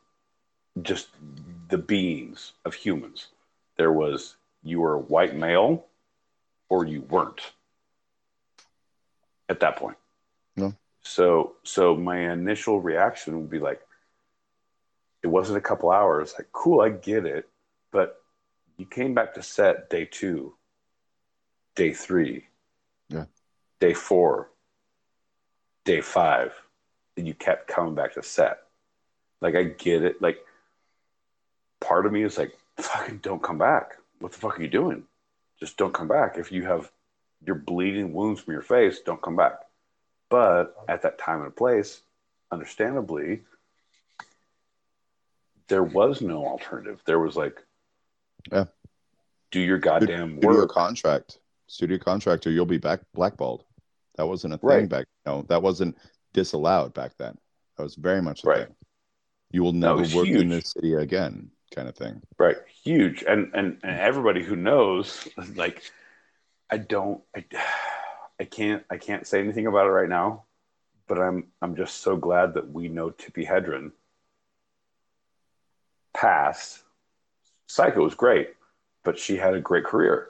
just 0.81 1.09
the 1.69 1.77
beings 1.77 2.53
of 2.65 2.73
humans. 2.73 3.27
There 3.77 3.91
was 3.91 4.35
you 4.63 4.81
were 4.81 4.93
a 4.93 4.99
white 4.99 5.35
male 5.35 5.85
or 6.69 6.85
you 6.85 7.01
weren't 7.01 7.41
at 9.47 9.59
that 9.61 9.77
point. 9.77 9.97
No. 10.55 10.73
So 11.01 11.55
so 11.63 11.95
my 11.95 12.31
initial 12.31 12.79
reaction 12.79 13.39
would 13.39 13.49
be 13.49 13.59
like 13.59 13.81
it 15.23 15.27
wasn't 15.27 15.57
a 15.57 15.61
couple 15.61 15.91
hours. 15.91 16.33
Like 16.37 16.51
cool 16.51 16.81
i 16.81 16.89
get 16.89 17.25
it. 17.25 17.49
But 17.91 18.21
you 18.77 18.85
came 18.85 19.13
back 19.13 19.33
to 19.33 19.43
set 19.43 19.89
day 19.89 20.05
two 20.05 20.53
day 21.75 21.93
three 21.93 22.45
yeah. 23.09 23.25
day 23.79 23.93
four 23.93 24.49
day 25.85 26.01
five 26.01 26.53
and 27.17 27.27
you 27.27 27.33
kept 27.33 27.67
coming 27.67 27.95
back 27.95 28.13
to 28.13 28.23
set 28.23 28.59
like 29.41 29.55
I 29.55 29.63
get 29.63 30.03
it. 30.03 30.21
Like 30.21 30.45
part 31.79 32.05
of 32.05 32.11
me 32.11 32.23
is 32.23 32.37
like, 32.37 32.57
fucking 32.77 33.19
don't 33.19 33.43
come 33.43 33.57
back. 33.57 33.97
What 34.19 34.31
the 34.31 34.37
fuck 34.37 34.59
are 34.59 34.61
you 34.61 34.67
doing? 34.67 35.03
Just 35.59 35.77
don't 35.77 35.93
come 35.93 36.07
back. 36.07 36.37
If 36.37 36.51
you 36.51 36.65
have 36.65 36.91
your 37.45 37.55
bleeding 37.55 38.13
wounds 38.13 38.41
from 38.41 38.53
your 38.53 38.61
face, 38.61 38.99
don't 38.99 39.21
come 39.21 39.35
back. 39.35 39.59
But 40.29 40.75
at 40.87 41.01
that 41.03 41.17
time 41.17 41.41
and 41.43 41.55
place, 41.55 42.01
understandably, 42.51 43.41
there 45.67 45.83
was 45.83 46.21
no 46.21 46.45
alternative. 46.45 47.01
There 47.05 47.19
was 47.19 47.35
like, 47.35 47.63
yeah, 48.51 48.65
do 49.51 49.59
your 49.59 49.77
goddamn 49.77 50.37
studio 50.37 50.61
work. 50.61 50.71
contract, 50.71 51.39
studio 51.67 51.97
contractor, 51.97 52.51
you'll 52.51 52.65
be 52.65 52.77
back 52.77 53.01
blackballed. 53.13 53.63
That 54.15 54.27
wasn't 54.27 54.53
a 54.53 54.57
thing 54.57 54.67
Right. 54.67 54.89
back. 54.89 55.05
No, 55.25 55.43
that 55.43 55.61
wasn't 55.61 55.97
disallowed 56.33 56.93
back 56.93 57.15
then. 57.17 57.37
That 57.77 57.83
was 57.83 57.95
very 57.95 58.21
much 58.21 58.43
a 58.43 58.47
Right. 58.47 58.67
thing. 58.67 58.75
You 59.51 59.63
will 59.63 59.73
never 59.73 60.01
work 60.01 60.27
in 60.27 60.49
huge. 60.49 60.49
this 60.49 60.71
city 60.71 60.93
again, 60.93 61.51
kind 61.73 61.87
of 61.87 61.95
thing. 61.95 62.21
right 62.37 62.57
huge 62.83 63.23
and 63.27 63.51
and, 63.53 63.77
and 63.83 63.99
everybody 63.99 64.43
who 64.43 64.55
knows 64.55 65.27
like 65.55 65.83
i 66.71 66.77
don't 66.77 67.21
I, 67.35 67.45
I 68.39 68.45
can't 68.45 68.83
i 68.89 68.97
can't 68.97 69.27
say 69.27 69.39
anything 69.39 69.67
about 69.67 69.85
it 69.85 69.91
right 69.91 70.09
now 70.09 70.43
but 71.07 71.19
i'm 71.19 71.47
i'm 71.61 71.75
just 71.75 71.97
so 72.01 72.15
glad 72.15 72.53
that 72.55 72.71
we 72.71 72.87
know 72.87 73.11
tippi 73.11 73.45
hedren 73.47 73.91
passed 76.13 76.79
psycho 77.67 78.03
was 78.03 78.15
great 78.15 78.49
but 79.03 79.19
she 79.19 79.35
had 79.37 79.53
a 79.53 79.61
great 79.61 79.83
career 79.83 80.27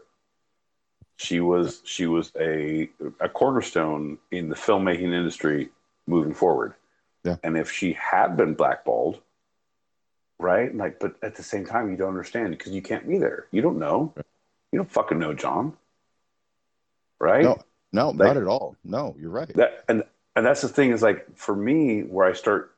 she 1.17 1.39
was 1.39 1.81
she 1.85 2.05
was 2.05 2.31
a 2.39 2.89
a 3.19 3.29
cornerstone 3.29 4.17
in 4.31 4.49
the 4.49 4.55
filmmaking 4.55 5.13
industry 5.13 5.69
moving 6.07 6.33
forward 6.33 6.73
Yeah. 7.23 7.35
and 7.43 7.57
if 7.57 7.71
she 7.71 7.93
had 7.93 8.37
been 8.37 8.53
blackballed 8.53 9.19
right? 10.39 10.73
Like, 10.73 10.99
but 10.99 11.15
at 11.21 11.35
the 11.35 11.43
same 11.43 11.65
time, 11.65 11.91
you 11.91 11.97
don't 11.97 12.07
understand 12.07 12.51
because 12.51 12.71
you 12.71 12.81
can't 12.81 13.07
be 13.07 13.17
there. 13.17 13.45
You 13.51 13.61
don't 13.61 13.77
know. 13.77 14.13
You 14.71 14.79
don't 14.79 14.91
fucking 14.91 15.19
know, 15.19 15.33
John. 15.33 15.73
Right? 17.19 17.43
No, 17.43 17.57
no, 17.91 18.09
Like- 18.09 18.17
not 18.17 18.37
at 18.37 18.47
all. 18.47 18.75
No, 18.83 19.15
you're 19.19 19.29
right. 19.29 19.53
That 19.55 19.83
and 19.89 20.03
and 20.35 20.45
that's 20.45 20.61
the 20.61 20.69
thing 20.69 20.91
is 20.91 21.01
like 21.01 21.35
for 21.35 21.55
me 21.55 22.01
where 22.01 22.25
I 22.25 22.33
start 22.33 22.73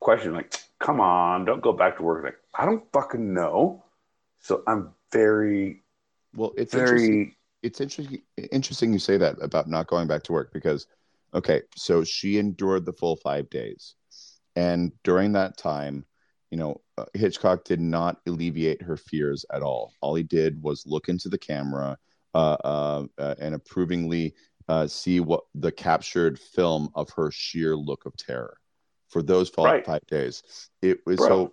questioning, 0.00 0.36
like, 0.36 0.54
come 0.78 1.00
on, 1.00 1.44
don't 1.44 1.62
go 1.62 1.72
back 1.72 1.96
to 1.96 2.02
work. 2.02 2.24
Like, 2.24 2.38
I 2.54 2.66
don't 2.66 2.84
fucking 2.92 3.32
know. 3.32 3.82
So 4.40 4.62
I'm 4.66 4.90
very, 5.12 5.82
well, 6.34 6.52
it's 6.56 6.74
interesting. 6.74 7.10
very 7.10 7.36
it's 7.62 7.80
interesting 7.80 8.22
interesting 8.50 8.92
you 8.92 8.98
say 8.98 9.16
that 9.16 9.36
about 9.40 9.68
not 9.68 9.86
going 9.86 10.08
back 10.08 10.24
to 10.24 10.32
work 10.32 10.52
because 10.52 10.86
okay 11.34 11.62
so 11.76 12.04
she 12.04 12.38
endured 12.38 12.84
the 12.84 12.92
full 12.92 13.16
five 13.16 13.48
days 13.50 13.94
and 14.56 14.92
during 15.04 15.32
that 15.32 15.56
time 15.56 16.04
you 16.50 16.58
know 16.58 16.80
uh, 16.98 17.04
hitchcock 17.14 17.64
did 17.64 17.80
not 17.80 18.18
alleviate 18.26 18.82
her 18.82 18.96
fears 18.96 19.44
at 19.52 19.62
all 19.62 19.92
all 20.00 20.14
he 20.14 20.22
did 20.22 20.60
was 20.62 20.84
look 20.86 21.08
into 21.08 21.28
the 21.28 21.38
camera 21.38 21.96
uh, 22.34 22.56
uh, 22.64 23.04
uh, 23.18 23.34
and 23.40 23.54
approvingly 23.54 24.34
uh, 24.68 24.86
see 24.86 25.20
what 25.20 25.42
the 25.54 25.72
captured 25.72 26.38
film 26.38 26.88
of 26.94 27.10
her 27.10 27.30
sheer 27.30 27.76
look 27.76 28.06
of 28.06 28.16
terror 28.16 28.56
for 29.08 29.22
those 29.22 29.50
Right. 29.58 29.84
five 29.84 30.06
days. 30.06 30.42
It 30.80 31.00
was 31.04 31.18
Bro. 31.18 31.28
so 31.28 31.52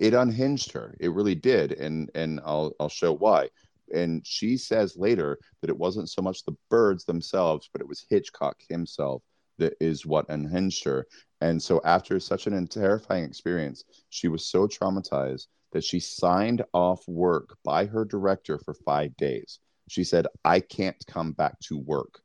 it 0.00 0.14
unhinged 0.14 0.72
her. 0.72 0.94
It 1.00 1.12
really 1.12 1.34
did, 1.34 1.72
and 1.72 2.10
and 2.14 2.40
I'll 2.44 2.72
I'll 2.78 2.88
show 2.88 3.12
why. 3.12 3.48
And 3.92 4.26
she 4.26 4.56
says 4.56 4.96
later 4.96 5.38
that 5.60 5.70
it 5.70 5.78
wasn't 5.78 6.10
so 6.10 6.22
much 6.22 6.44
the 6.44 6.56
birds 6.70 7.04
themselves, 7.04 7.68
but 7.72 7.80
it 7.80 7.88
was 7.88 8.04
Hitchcock 8.08 8.56
himself 8.68 9.22
that 9.58 9.74
is 9.80 10.06
what 10.06 10.28
unhinged 10.28 10.84
her. 10.84 11.06
And 11.40 11.62
so, 11.62 11.80
after 11.84 12.18
such 12.20 12.46
an 12.46 12.66
terrifying 12.68 13.24
experience, 13.24 13.84
she 14.10 14.28
was 14.28 14.46
so 14.46 14.66
traumatized 14.66 15.46
that 15.72 15.84
she 15.84 16.00
signed 16.00 16.62
off 16.72 17.06
work 17.08 17.56
by 17.64 17.86
her 17.86 18.04
director 18.04 18.58
for 18.58 18.74
five 18.74 19.16
days. 19.16 19.58
She 19.88 20.04
said, 20.04 20.26
"I 20.44 20.60
can't 20.60 21.04
come 21.06 21.32
back 21.32 21.58
to 21.60 21.78
work 21.78 22.22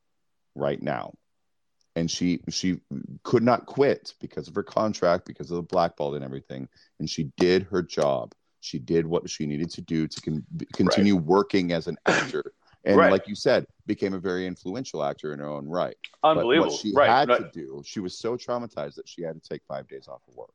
right 0.54 0.80
now." 0.80 1.14
And 1.96 2.10
she 2.10 2.40
she 2.48 2.80
could 3.24 3.42
not 3.42 3.66
quit 3.66 4.14
because 4.20 4.48
of 4.48 4.54
her 4.54 4.62
contract, 4.62 5.26
because 5.26 5.50
of 5.50 5.56
the 5.56 5.62
blackball 5.62 6.14
and 6.14 6.24
everything. 6.24 6.68
And 6.98 7.10
she 7.10 7.32
did 7.36 7.64
her 7.64 7.82
job. 7.82 8.34
She 8.68 8.78
did 8.78 9.06
what 9.06 9.28
she 9.30 9.46
needed 9.46 9.70
to 9.70 9.80
do 9.80 10.06
to 10.06 10.20
con- 10.20 10.46
continue 10.74 11.16
working 11.16 11.72
as 11.72 11.86
an 11.86 11.96
actor. 12.06 12.52
And 12.84 12.96
Right. 12.96 13.10
like 13.10 13.26
you 13.26 13.34
said, 13.34 13.66
became 13.86 14.14
a 14.14 14.18
very 14.18 14.46
influential 14.46 15.02
actor 15.02 15.32
in 15.32 15.38
her 15.40 15.48
own 15.48 15.66
right. 15.66 15.96
But 16.22 16.30
Unbelievable. 16.30 16.70
what 16.70 16.80
she 16.80 16.92
right. 16.94 17.08
had 17.08 17.28
right. 17.28 17.38
to 17.40 17.50
do, 17.52 17.82
she 17.84 18.00
was 18.00 18.18
so 18.18 18.36
traumatized 18.36 18.94
that 18.96 19.08
she 19.08 19.22
had 19.22 19.42
to 19.42 19.48
take 19.48 19.62
five 19.66 19.88
days 19.88 20.06
off 20.06 20.20
of 20.28 20.36
work. 20.36 20.54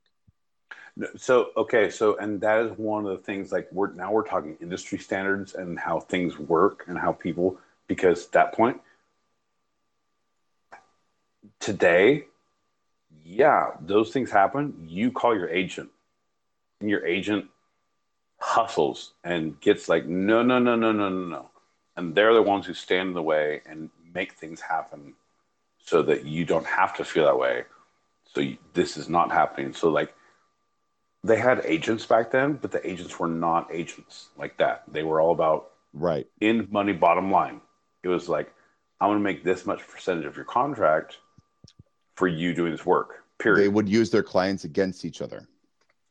So 1.18 1.50
okay, 1.58 1.90
so 1.90 2.18
and 2.18 2.40
that 2.42 2.60
is 2.66 2.72
one 2.78 3.06
of 3.06 3.12
the 3.18 3.24
things 3.24 3.52
like 3.52 3.68
we're 3.72 3.92
now 3.94 4.12
we're 4.12 4.28
talking 4.28 4.56
industry 4.62 5.00
standards 5.00 5.56
and 5.56 5.78
how 5.78 6.00
things 6.00 6.38
work 6.38 6.86
and 6.88 6.98
how 6.98 7.12
people 7.12 7.58
because 7.88 8.28
that 8.28 8.54
point 8.54 8.80
today, 11.60 12.26
yeah, 13.26 13.72
those 13.82 14.12
things 14.12 14.30
happen. 14.30 14.86
You 14.88 15.12
call 15.12 15.36
your 15.36 15.50
agent, 15.50 15.90
and 16.80 16.90
your 16.90 17.06
agent 17.06 17.46
hustles 18.44 19.14
and 19.24 19.60
gets 19.62 19.88
like 19.88 20.06
no 20.06 20.44
no 20.44 20.60
no 20.60 20.76
no 20.76 20.92
no 20.92 21.08
no 21.10 21.26
no, 21.28 21.50
and 21.96 22.14
they're 22.14 22.34
the 22.34 22.42
ones 22.42 22.66
who 22.66 22.74
stand 22.74 23.10
in 23.10 23.14
the 23.14 23.22
way 23.22 23.62
and 23.66 23.90
make 24.14 24.34
things 24.34 24.60
happen 24.60 25.14
so 25.80 26.02
that 26.04 26.26
you 26.26 26.44
don't 26.44 26.66
have 26.66 26.94
to 26.96 27.06
feel 27.06 27.24
that 27.26 27.40
way. 27.40 27.64
So 28.34 28.42
you, 28.42 28.58
this 28.74 28.98
is 28.98 29.08
not 29.08 29.32
happening. 29.32 29.74
So 29.74 29.90
like 29.90 30.14
they 31.24 31.38
had 31.38 31.62
agents 31.64 32.06
back 32.06 32.32
then, 32.32 32.54
but 32.62 32.72
the 32.72 32.86
agents 32.86 33.18
were 33.18 33.30
not 33.30 33.70
agents 33.72 34.28
like 34.38 34.58
that. 34.58 34.84
They 34.92 35.04
were 35.04 35.22
all 35.22 35.32
about 35.32 35.70
Right. 35.94 36.28
in 36.42 36.68
money 36.72 36.92
bottom 36.92 37.32
line. 37.32 37.62
It 38.02 38.10
was 38.10 38.28
like, 38.28 38.52
I'm 39.00 39.10
going 39.10 39.20
to 39.20 39.24
make 39.24 39.44
this 39.44 39.66
much 39.66 39.88
percentage 39.88 40.26
of 40.26 40.36
your 40.36 40.46
contract 40.46 41.18
for 42.16 42.28
you 42.28 42.54
doing 42.54 42.72
this 42.72 42.86
work. 42.86 43.24
Period. 43.38 43.64
They 43.64 43.70
would 43.70 43.88
use 43.88 44.10
their 44.10 44.24
clients 44.24 44.64
against 44.64 45.06
each 45.06 45.22
other. 45.22 45.48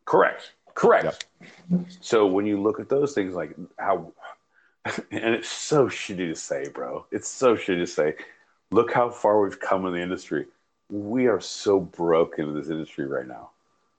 Correct. 0.05 0.53
Correct. 0.75 1.27
So 2.01 2.27
when 2.27 2.47
you 2.47 2.61
look 2.61 2.81
at 2.81 2.89
those 2.89 3.15
things, 3.15 3.35
like 3.35 3.55
how, 3.79 4.13
and 4.85 5.35
it's 5.35 5.49
so 5.49 5.87
shitty 5.89 6.29
to 6.29 6.35
say, 6.35 6.69
bro. 6.69 7.07
It's 7.11 7.29
so 7.29 7.57
shitty 7.57 7.79
to 7.79 7.87
say. 7.87 8.15
Look 8.71 8.93
how 8.93 9.11
far 9.11 9.41
we've 9.43 9.61
come 9.61 9.87
in 9.87 9.93
the 9.93 10.01
industry. 10.01 10.47
We 10.91 11.27
are 11.27 11.41
so 11.41 11.81
broken 11.81 12.49
in 12.49 12.55
this 12.55 12.69
industry 12.69 13.07
right 13.07 13.27
now, 13.27 13.51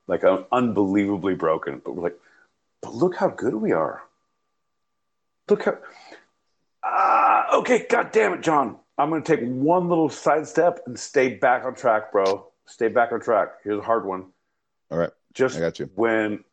like 0.08 0.24
un- 0.24 0.46
unbelievably 0.52 1.36
broken. 1.36 1.82
But 1.84 1.96
we're 1.96 2.04
like, 2.04 2.20
but 2.82 2.94
look 2.94 3.16
how 3.16 3.30
good 3.30 3.56
we 3.56 3.72
are. 3.72 4.04
Look 5.50 5.64
how. 5.64 5.78
Ah, 6.84 7.56
okay. 7.58 7.86
God 7.90 8.12
damn 8.12 8.34
it, 8.34 8.42
John. 8.42 8.78
I'm 8.98 9.10
going 9.10 9.24
to 9.24 9.36
take 9.36 9.46
one 9.48 9.90
little 9.90 10.10
sidestep 10.10 10.82
and 10.86 11.00
stay 11.00 11.36
back 11.36 11.66
on 11.66 11.74
track, 11.76 12.12
bro. 12.12 12.48
Stay 12.66 12.88
back 12.90 13.12
on 13.12 13.20
track. 13.22 13.50
Here's 13.64 13.80
a 13.80 13.82
hard 13.82 14.06
one 14.06 14.26
All 14.92 14.98
right. 14.98 15.10
just 15.34 15.58
I 15.58 15.62
got 15.62 15.80
you. 15.80 15.90
when 15.96 16.44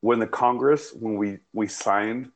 when 0.00 0.18
the 0.18 0.26
Congress 0.26 0.92
when 0.92 1.16
we 1.16 1.38
we 1.52 1.66
signed 1.68 2.30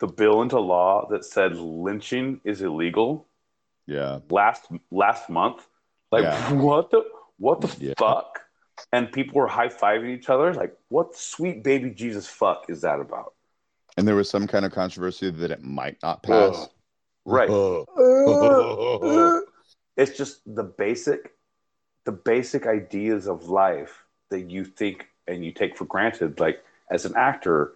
the 0.00 0.06
bill 0.06 0.42
into 0.42 0.58
law 0.58 1.06
that 1.10 1.24
said 1.24 1.56
lynching 1.56 2.40
is 2.44 2.62
illegal 2.62 3.28
Yeah. 3.86 4.20
last 4.30 4.66
last 4.90 5.28
month 5.30 5.66
like 6.12 6.22
Yeah. 6.24 6.52
what 6.68 6.90
the 6.90 7.04
what 7.38 7.60
the 7.60 7.74
Yeah. 7.78 7.94
fuck 7.98 8.40
and 8.92 9.10
people 9.10 9.40
were 9.40 9.48
high-fiving 9.48 10.10
each 10.16 10.28
other 10.28 10.52
like 10.54 10.76
what 10.88 11.16
sweet 11.16 11.62
baby 11.64 11.90
Jesus 11.90 12.26
fuck 12.26 12.66
is 12.68 12.80
that 12.82 13.00
about 13.00 13.34
And 13.96 14.06
there 14.08 14.16
was 14.16 14.28
some 14.28 14.46
kind 14.46 14.64
of 14.64 14.72
controversy 14.72 15.30
that 15.30 15.50
it 15.50 15.62
might 15.62 15.96
not 16.02 16.22
pass. 16.22 16.56
Ugh. 16.56 16.68
right 17.24 17.48
it's 19.96 20.16
just 20.16 20.40
the 20.46 20.64
basic 20.64 21.32
the 22.04 22.12
basic 22.12 22.66
ideas 22.66 23.26
of 23.26 23.48
life 23.48 24.04
that 24.30 24.50
you 24.50 24.64
think 24.64 25.06
and 25.26 25.44
you 25.44 25.52
take 25.52 25.76
for 25.76 25.84
granted 25.86 26.38
like 26.40 26.62
as 26.90 27.04
an 27.04 27.14
actor 27.16 27.72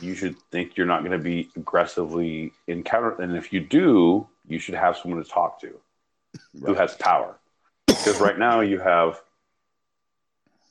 you 0.00 0.14
should 0.14 0.38
think 0.50 0.76
you're 0.76 0.86
not 0.86 1.00
going 1.00 1.16
to 1.16 1.18
be 1.18 1.48
aggressively 1.56 2.52
encountered 2.66 3.18
and 3.20 3.36
if 3.36 3.52
you 3.52 3.60
do 3.60 4.26
you 4.46 4.58
should 4.58 4.74
have 4.74 4.96
someone 4.96 5.22
to 5.22 5.28
talk 5.28 5.60
to 5.60 5.78
who 6.64 6.74
has 6.74 6.94
power. 6.94 7.38
Because 7.86 8.20
right 8.20 8.38
now 8.38 8.60
you 8.60 8.78
have 8.78 9.20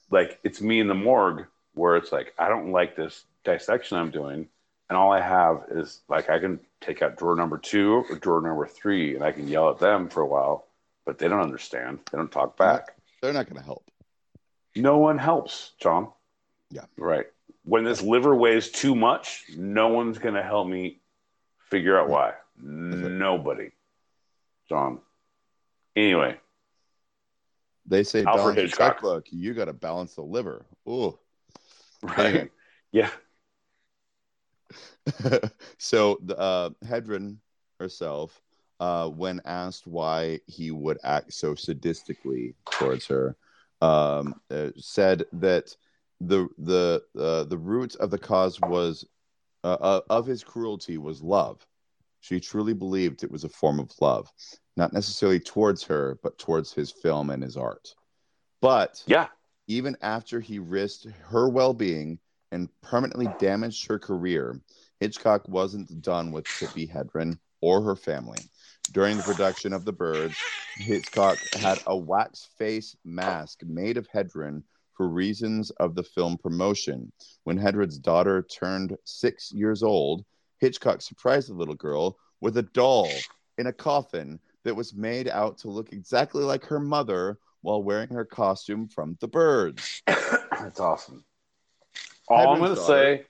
like 0.09 0.39
it's 0.43 0.61
me 0.61 0.79
in 0.79 0.87
the 0.87 0.95
morgue 0.95 1.45
where 1.73 1.95
it's 1.95 2.11
like 2.11 2.33
i 2.39 2.47
don't 2.47 2.71
like 2.71 2.95
this 2.95 3.25
dissection 3.43 3.97
i'm 3.97 4.09
doing 4.09 4.47
and 4.89 4.97
all 4.97 5.11
i 5.11 5.19
have 5.19 5.65
is 5.71 6.01
like 6.07 6.29
i 6.29 6.39
can 6.39 6.59
take 6.79 7.01
out 7.01 7.17
drawer 7.17 7.35
number 7.35 7.57
two 7.57 8.05
or 8.09 8.15
drawer 8.15 8.41
number 8.41 8.65
three 8.65 9.15
and 9.15 9.23
i 9.23 9.31
can 9.31 9.47
yell 9.47 9.69
at 9.69 9.79
them 9.79 10.07
for 10.07 10.21
a 10.21 10.27
while 10.27 10.67
but 11.05 11.17
they 11.17 11.29
don't 11.29 11.39
understand. 11.39 11.99
They 12.11 12.17
don't 12.17 12.29
talk 12.29 12.57
back. 12.57 12.93
They're 13.21 13.31
not 13.31 13.45
going 13.45 13.55
to 13.55 13.63
help. 13.63 13.89
no 14.75 14.97
one 14.97 15.17
helps 15.17 15.71
john. 15.81 16.09
Yeah. 16.69 16.85
right 16.97 17.27
when 17.67 17.83
this 17.83 18.01
liver 18.01 18.33
weighs 18.33 18.69
too 18.69 18.95
much 18.95 19.43
no 19.55 19.89
one's 19.89 20.17
going 20.17 20.35
to 20.35 20.41
help 20.43 20.67
me 20.67 20.99
figure 21.69 21.99
out 21.99 22.07
why 22.09 22.33
nobody 22.57 23.69
john 24.69 24.99
anyway 25.95 26.39
They 27.85 28.03
say 28.03 28.23
Alfred 28.23 28.55
balance 28.55 28.59
Hitchcock. 28.59 28.95
checkbook. 28.95 29.25
You 29.31 29.53
got 29.53 29.65
to 29.65 29.73
balance 29.73 30.15
the 30.15 30.21
liver. 30.21 30.65
Ooh. 30.89 31.17
right 32.03 32.49
yeah 32.91 33.09
so 35.77 36.19
the 36.23 36.37
uh, 36.37 36.69
Hedren 36.85 37.37
herself, 37.79 38.41
uh, 38.79 39.07
when 39.07 39.39
asked 39.45 39.87
why 39.87 40.39
he 40.47 40.71
would 40.71 40.97
act 41.03 41.33
so 41.33 41.53
sadistically 41.55 42.53
towards 42.71 43.07
her, 43.07 43.37
um, 43.81 44.35
uh, 44.51 44.69
said 44.75 45.23
that 45.33 45.73
the 46.19 46.47
the 46.57 47.03
uh, 47.17 47.43
the 47.43 47.57
root 47.57 47.95
of 47.95 48.11
the 48.11 48.17
cause 48.17 48.59
was 48.61 49.05
uh, 49.63 49.77
uh, 49.79 50.01
of 50.09 50.25
his 50.25 50.43
cruelty 50.43 50.97
was 50.97 51.21
love. 51.21 51.65
She 52.21 52.39
truly 52.39 52.73
believed 52.73 53.23
it 53.23 53.31
was 53.31 53.43
a 53.43 53.49
form 53.49 53.79
of 53.79 53.91
love, 54.01 54.31
not 54.75 54.93
necessarily 54.93 55.39
towards 55.39 55.83
her, 55.83 56.19
but 56.23 56.37
towards 56.37 56.73
his 56.73 56.91
film 56.91 57.29
and 57.29 57.43
his 57.43 57.55
art. 57.55 57.93
But 58.61 59.03
yeah 59.05 59.27
even 59.67 59.97
after 60.01 60.39
he 60.39 60.59
risked 60.59 61.07
her 61.29 61.49
well 61.49 61.73
being 61.73 62.19
and 62.51 62.69
permanently 62.81 63.27
damaged 63.39 63.87
her 63.87 63.99
career, 63.99 64.59
Hitchcock 64.99 65.47
wasn't 65.47 66.01
done 66.01 66.31
with 66.31 66.45
Tippi 66.45 66.89
Hedren 66.89 67.37
or 67.61 67.81
her 67.81 67.95
family. 67.95 68.39
During 68.91 69.17
the 69.17 69.23
production 69.23 69.73
of 69.73 69.83
The 69.83 69.91
Birds, 69.91 70.33
Hitchcock 70.79 71.37
had 71.59 71.79
a 71.85 71.95
wax 71.95 72.47
face 72.57 72.95
mask 73.03 73.63
made 73.63 73.97
of 73.97 74.07
Hedren 74.07 74.63
for 74.97 75.07
reasons 75.07 75.69
of 75.79 75.95
the 75.95 76.03
film 76.03 76.37
promotion. 76.37 77.11
When 77.43 77.57
Hedren's 77.57 77.99
daughter 77.99 78.41
turned 78.41 78.97
six 79.05 79.51
years 79.51 79.83
old, 79.83 80.25
Hitchcock 80.59 81.01
surprised 81.01 81.49
the 81.49 81.53
little 81.53 81.75
girl 81.75 82.17
with 82.41 82.57
a 82.57 82.63
doll 82.63 83.09
in 83.59 83.67
a 83.67 83.73
coffin 83.73 84.39
that 84.63 84.75
was 84.75 84.95
made 84.95 85.29
out 85.29 85.59
to 85.59 85.69
look 85.69 85.93
exactly 85.93 86.43
like 86.43 86.65
her 86.65 86.79
mother 86.79 87.37
while 87.61 87.83
wearing 87.83 88.09
her 88.09 88.25
costume 88.25 88.87
from 88.87 89.17
The 89.21 89.27
Birds. 89.27 90.01
That's 90.07 90.79
awesome. 90.79 91.23
All 92.27 92.53
I'm 92.53 92.59
going 92.59 92.75
to 92.75 92.81
say, 92.81 93.25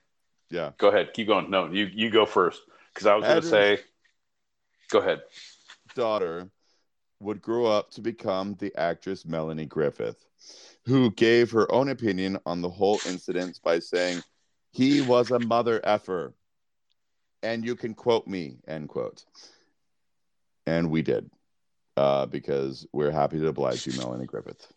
Yeah. 0.50 0.72
go 0.78 0.88
ahead, 0.88 1.14
keep 1.14 1.28
going. 1.28 1.50
No, 1.52 1.70
you 1.72 1.86
you 1.94 2.10
go 2.10 2.26
first 2.26 2.62
because 2.94 3.06
I 3.06 3.16
was 3.16 3.26
going 3.26 3.42
to 3.42 3.48
say, 3.48 3.80
go 4.90 5.00
ahead. 5.00 5.22
daughter 5.96 6.50
would 7.20 7.42
grow 7.42 7.66
up 7.66 7.92
to 7.92 8.02
become 8.02 8.56
the 8.60 8.76
actress 8.76 9.26
Melanie 9.26 9.66
Griffith, 9.66 10.26
who 10.86 11.12
gave 11.12 11.52
her 11.52 11.72
own 11.72 11.90
opinion 11.90 12.38
on 12.46 12.62
the 12.62 12.70
whole 12.70 13.00
incident 13.08 13.60
by 13.64 13.80
saying, 13.80 14.22
He 14.72 15.02
was 15.02 15.32
a 15.32 15.40
mother 15.40 15.82
effer. 15.84 16.34
And 17.44 17.64
you 17.66 17.76
can 17.76 17.94
quote 17.94 18.28
me, 18.28 18.58
end 18.68 18.90
quote. 18.90 19.24
And 20.66 20.90
we 20.90 21.02
did, 21.02 21.30
uh, 21.96 22.26
because 22.26 22.86
we're 22.92 23.12
happy 23.12 23.40
to 23.40 23.48
oblige 23.48 23.86
you, 23.86 23.94
Melanie 23.94 24.26
Griffith. 24.26 24.68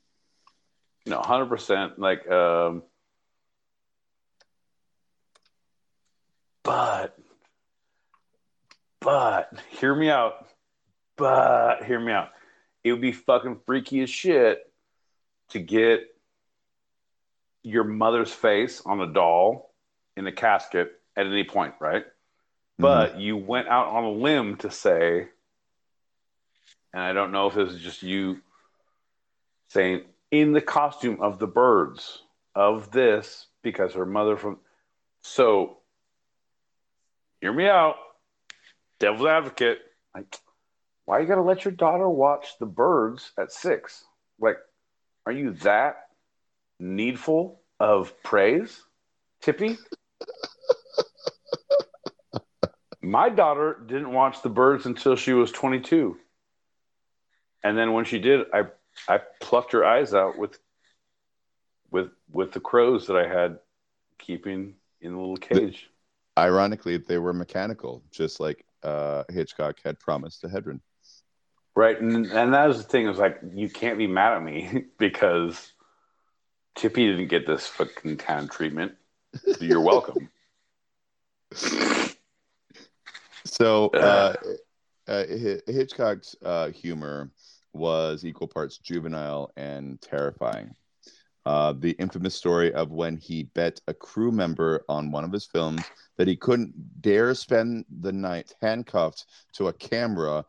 No, 1.07 1.21
hundred 1.21 1.47
percent. 1.47 1.99
Like, 1.99 2.31
um, 2.31 2.83
but 6.63 7.19
But 9.01 9.51
hear 9.71 9.95
me 9.95 10.11
out. 10.11 10.47
But 11.21 11.85
hear 11.85 12.01
me 12.01 12.13
out. 12.13 12.31
It 12.83 12.93
would 12.93 13.03
be 13.03 13.13
fucking 13.13 13.61
freaky 13.67 14.01
as 14.01 14.09
shit 14.09 14.59
to 15.51 15.59
get 15.59 16.01
your 17.63 17.85
mother's 17.85 18.33
face 18.33 18.81
on 18.87 19.03
a 19.03 19.07
doll 19.07 19.75
in 20.17 20.27
a 20.27 20.33
casket 20.33 20.93
at 21.15 21.27
any 21.27 21.45
point, 21.45 21.75
right? 21.79 22.05
Mm-hmm. 22.05 22.83
But 22.83 23.21
you 23.21 23.37
went 23.37 23.69
out 23.69 23.89
on 23.89 24.05
a 24.05 24.11
limb 24.11 24.57
to 24.59 24.71
say, 24.71 25.29
and 26.95 27.03
I 27.03 27.13
don't 27.13 27.33
know 27.33 27.49
if 27.49 27.55
this 27.55 27.75
is 27.75 27.83
just 27.83 28.03
you 28.03 28.41
saying, 29.69 30.05
in 30.31 30.53
the 30.53 30.63
costume 30.63 31.21
of 31.21 31.39
the 31.39 31.47
birds 31.47 32.23
of 32.55 32.91
this, 32.93 33.47
because 33.63 33.93
her 33.93 34.07
mother 34.07 34.39
from. 34.39 34.59
So, 35.23 35.81
hear 37.43 37.53
me 37.53 37.69
out, 37.69 37.97
devil's 38.99 39.27
advocate. 39.27 39.81
Like, 40.15 40.35
why 41.11 41.19
you 41.19 41.27
gotta 41.27 41.43
let 41.43 41.65
your 41.65 41.73
daughter 41.73 42.09
watch 42.09 42.57
the 42.61 42.67
birds 42.67 43.33
at 43.37 43.51
six? 43.51 44.05
Like, 44.39 44.59
are 45.27 45.33
you 45.33 45.51
that 45.65 46.05
needful 46.79 47.61
of 47.81 48.15
praise, 48.23 48.81
Tippi? 49.43 49.77
My 53.03 53.29
daughter 53.29 53.83
didn't 53.89 54.13
watch 54.13 54.41
the 54.43 54.51
birds 54.51 54.87
until 54.87 55.17
she 55.17 55.33
was 55.33 55.51
22. 55.51 56.17
And 57.65 57.77
then 57.77 57.93
when 57.93 58.05
she 58.05 58.21
did, 58.21 58.47
I 58.55 58.67
I 59.09 59.19
plucked 59.41 59.73
her 59.73 59.85
eyes 59.85 60.15
out 60.15 60.39
with 60.39 60.61
with 61.91 62.11
with 62.31 62.53
the 62.53 62.61
crows 62.61 63.09
that 63.09 63.17
I 63.17 63.27
had 63.27 63.59
keeping 64.21 64.77
in 65.01 65.15
the 65.15 65.19
little 65.19 65.37
cage. 65.37 65.91
Ironically, 66.39 66.99
they 66.99 67.19
were 67.19 67.33
mechanical, 67.33 68.05
just 68.13 68.39
like 68.39 68.65
uh, 68.85 69.25
Hitchcock 69.29 69.79
had 69.83 69.99
promised 69.99 70.43
to 70.43 70.47
Hedren. 70.47 70.79
Right, 71.77 72.01
and 72.01 72.27
and 72.27 72.53
that 72.55 72.67
was 72.67 72.79
the 72.79 72.83
thing. 72.85 73.09
Is 73.09 73.19
like 73.19 73.39
you 73.55 73.71
can't 73.71 73.99
be 73.99 74.07
mad 74.07 74.35
at 74.35 74.43
me 74.43 74.87
because 74.99 75.73
Tippi 76.77 77.11
didn't 77.11 77.29
get 77.29 77.47
this 77.47 77.67
fucking 77.67 78.17
kind 78.17 78.45
of 78.45 78.51
treatment. 78.51 78.95
You're 79.61 79.81
welcome. 79.81 80.29
So 83.45 83.89
uh, 83.95 84.35
uh, 85.09 85.25
Hitchcock's 85.67 86.37
uh, 86.45 86.71
humor 86.71 87.31
was 87.73 88.25
equal 88.25 88.49
parts 88.49 88.79
juvenile 88.79 89.53
and 89.57 90.01
terrifying. 90.01 90.75
Uh, 91.47 91.73
the 91.73 91.93
infamous 91.93 92.35
story 92.35 92.73
of 92.75 92.91
when 92.91 93.17
he 93.17 93.45
bet 93.45 93.81
a 93.89 93.95
crew 93.95 94.31
member 94.31 94.85
on 94.89 95.11
one 95.11 95.25
of 95.25 95.33
his 95.33 95.47
films 95.47 95.83
that 96.17 96.29
he 96.29 96.37
couldn't 96.37 96.73
dare 97.01 97.35
spend 97.35 97.85
the 98.01 98.13
night 98.13 98.55
handcuffed 98.61 99.25
to 99.55 99.69
a 99.69 99.73
camera 99.73 100.45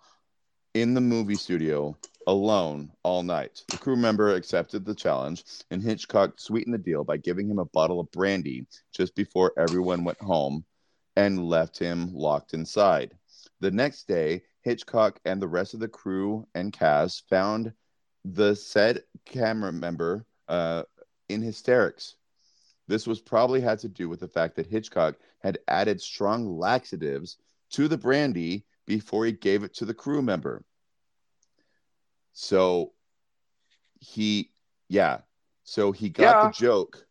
in 0.74 0.94
the 0.94 1.02
movie 1.02 1.38
studio 1.38 1.98
alone 2.28 2.92
all 3.04 3.24
night. 3.24 3.64
The 3.72 3.78
crew 3.78 3.96
member 3.96 4.34
accepted 4.34 4.86
the 4.86 4.96
challenge, 4.96 5.44
and 5.70 5.82
Hitchcock 5.82 6.40
sweetened 6.40 6.74
the 6.74 6.80
deal 6.80 7.04
by 7.04 7.18
giving 7.18 7.50
him 7.50 7.60
a 7.60 7.66
bottle 7.66 8.00
of 8.00 8.12
brandy 8.12 8.66
just 8.94 9.16
before 9.16 9.54
everyone 9.58 10.04
went 10.04 10.22
home 10.22 10.64
and 11.16 11.44
left 11.44 11.78
him 11.78 12.14
locked 12.14 12.54
inside. 12.54 13.18
The 13.60 13.72
next 13.72 14.08
day, 14.08 14.44
Hitchcock 14.62 15.20
and 15.26 15.42
the 15.42 15.48
rest 15.48 15.74
of 15.74 15.80
the 15.80 15.88
crew 15.88 16.48
and 16.56 16.72
cast 16.72 17.28
found 17.28 17.74
the 18.24 18.56
said 18.56 19.04
camera 19.26 19.74
member 19.74 20.26
uh, 20.48 20.84
in 21.28 21.42
hysterics. 21.42 22.16
This 22.88 23.08
was 23.08 23.20
probably 23.20 23.62
had 23.62 23.80
to 23.80 23.90
do 23.90 24.08
with 24.08 24.20
the 24.20 24.28
fact 24.28 24.56
that 24.56 24.68
Hitchcock 24.68 25.16
had 25.40 25.60
added 25.68 26.00
strong 26.02 26.58
laxatives 26.58 27.38
to 27.72 27.88
the 27.88 27.98
brandy 27.98 28.66
before 28.86 29.26
he 29.26 29.32
gave 29.32 29.64
it 29.64 29.74
to 29.76 29.86
the 29.86 29.94
crew 29.94 30.22
member. 30.22 30.64
So 32.34 32.94
he, 34.00 34.52
yeah, 34.90 35.20
so 35.64 35.92
he 35.92 36.10
got 36.10 36.36
Yeah. 36.42 36.48
the 36.48 36.54
joke 36.54 37.06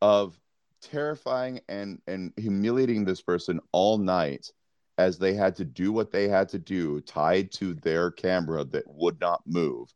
of 0.00 0.38
terrifying 0.80 1.60
and 1.68 2.02
and 2.08 2.32
humiliating 2.36 3.04
this 3.04 3.22
person 3.22 3.60
all 3.70 3.98
night 3.98 4.50
as 4.98 5.16
they 5.18 5.32
had 5.32 5.54
to 5.56 5.64
do 5.64 5.92
what 5.92 6.10
they 6.10 6.28
had 6.28 6.48
to 6.48 6.58
do 6.58 7.00
tied 7.02 7.52
to 7.52 7.74
their 7.74 8.10
camera 8.10 8.64
that 8.64 8.84
would 8.88 9.20
not 9.20 9.42
move 9.46 9.88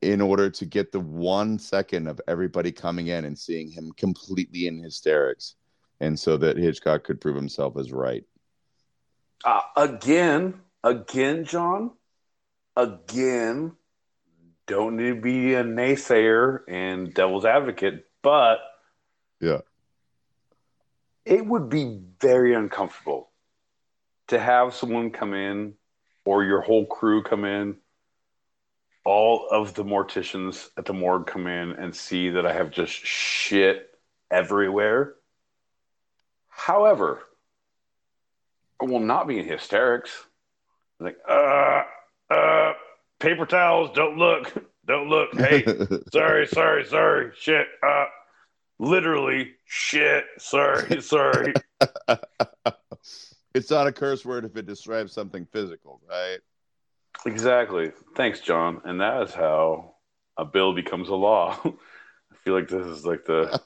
in 0.00 0.20
order 0.20 0.48
to 0.48 0.64
get 0.64 0.92
the 0.92 1.00
one 1.00 1.58
second 1.58 2.08
of 2.08 2.20
everybody 2.26 2.72
coming 2.72 3.08
in 3.08 3.26
and 3.26 3.38
seeing 3.38 3.70
him 3.70 3.92
completely 3.96 4.66
in 4.66 4.82
hysterics 4.82 5.56
and 6.00 6.18
so 6.18 6.36
that 6.36 6.56
hitchcock 6.56 7.04
could 7.04 7.20
prove 7.20 7.36
himself 7.36 7.76
as 7.76 7.92
right 7.92 8.24
Uh, 9.44 9.60
again, 9.76 10.60
again, 10.82 11.44
John, 11.44 11.92
again, 12.76 13.72
don't 14.66 14.96
need 14.96 15.14
to 15.14 15.20
be 15.20 15.54
a 15.54 15.64
naysayer 15.64 16.60
and 16.68 17.14
devil's 17.14 17.44
advocate, 17.44 18.06
but 18.22 18.58
Yeah. 19.40 19.60
it 21.24 21.46
would 21.46 21.68
be 21.68 22.00
very 22.20 22.54
uncomfortable 22.54 23.30
to 24.28 24.38
have 24.38 24.74
someone 24.74 25.10
come 25.10 25.34
in 25.34 25.74
or 26.24 26.44
your 26.44 26.60
whole 26.60 26.84
crew 26.84 27.22
come 27.22 27.44
in, 27.44 27.78
all 29.04 29.48
of 29.48 29.72
the 29.72 29.84
morticians 29.84 30.68
at 30.76 30.84
the 30.84 30.92
morgue 30.92 31.26
come 31.26 31.46
in 31.46 31.72
and 31.72 31.96
see 31.96 32.30
that 32.30 32.44
I 32.44 32.52
have 32.52 32.70
just 32.70 32.92
shit 32.92 33.98
everywhere. 34.30 35.14
However, 36.48 37.22
will 38.80 39.00
not 39.00 39.26
be 39.26 39.38
in 39.38 39.46
hysterics. 39.46 40.10
Like, 41.00 41.16
uh, 41.28 41.82
uh, 42.30 42.72
paper 43.20 43.46
towels, 43.46 43.90
don't 43.94 44.16
look, 44.18 44.52
don't 44.86 45.08
look. 45.08 45.34
Hey, 45.34 45.64
sorry, 46.12 46.46
sorry, 46.46 46.84
sorry, 46.84 47.32
shit, 47.38 47.66
uh, 47.86 48.06
literally, 48.78 49.52
shit, 49.64 50.24
sorry, 50.38 51.00
sorry. 51.02 51.54
it's 53.54 53.70
not 53.70 53.86
a 53.86 53.92
curse 53.92 54.24
word 54.24 54.44
if 54.44 54.56
it 54.56 54.66
describes 54.66 55.12
something 55.12 55.46
physical 55.52 56.00
right 56.08 56.38
exactly. 57.26 57.92
Thanks, 58.16 58.40
John. 58.40 58.80
And 58.84 59.00
that 59.00 59.22
is 59.22 59.34
how 59.34 59.94
a 60.36 60.44
bill 60.44 60.74
becomes 60.74 61.08
a 61.08 61.14
law. 61.14 61.58
I 61.64 62.36
feel 62.44 62.54
like 62.54 62.68
this 62.68 62.86
is 62.86 63.04
like 63.04 63.24
the 63.24 63.60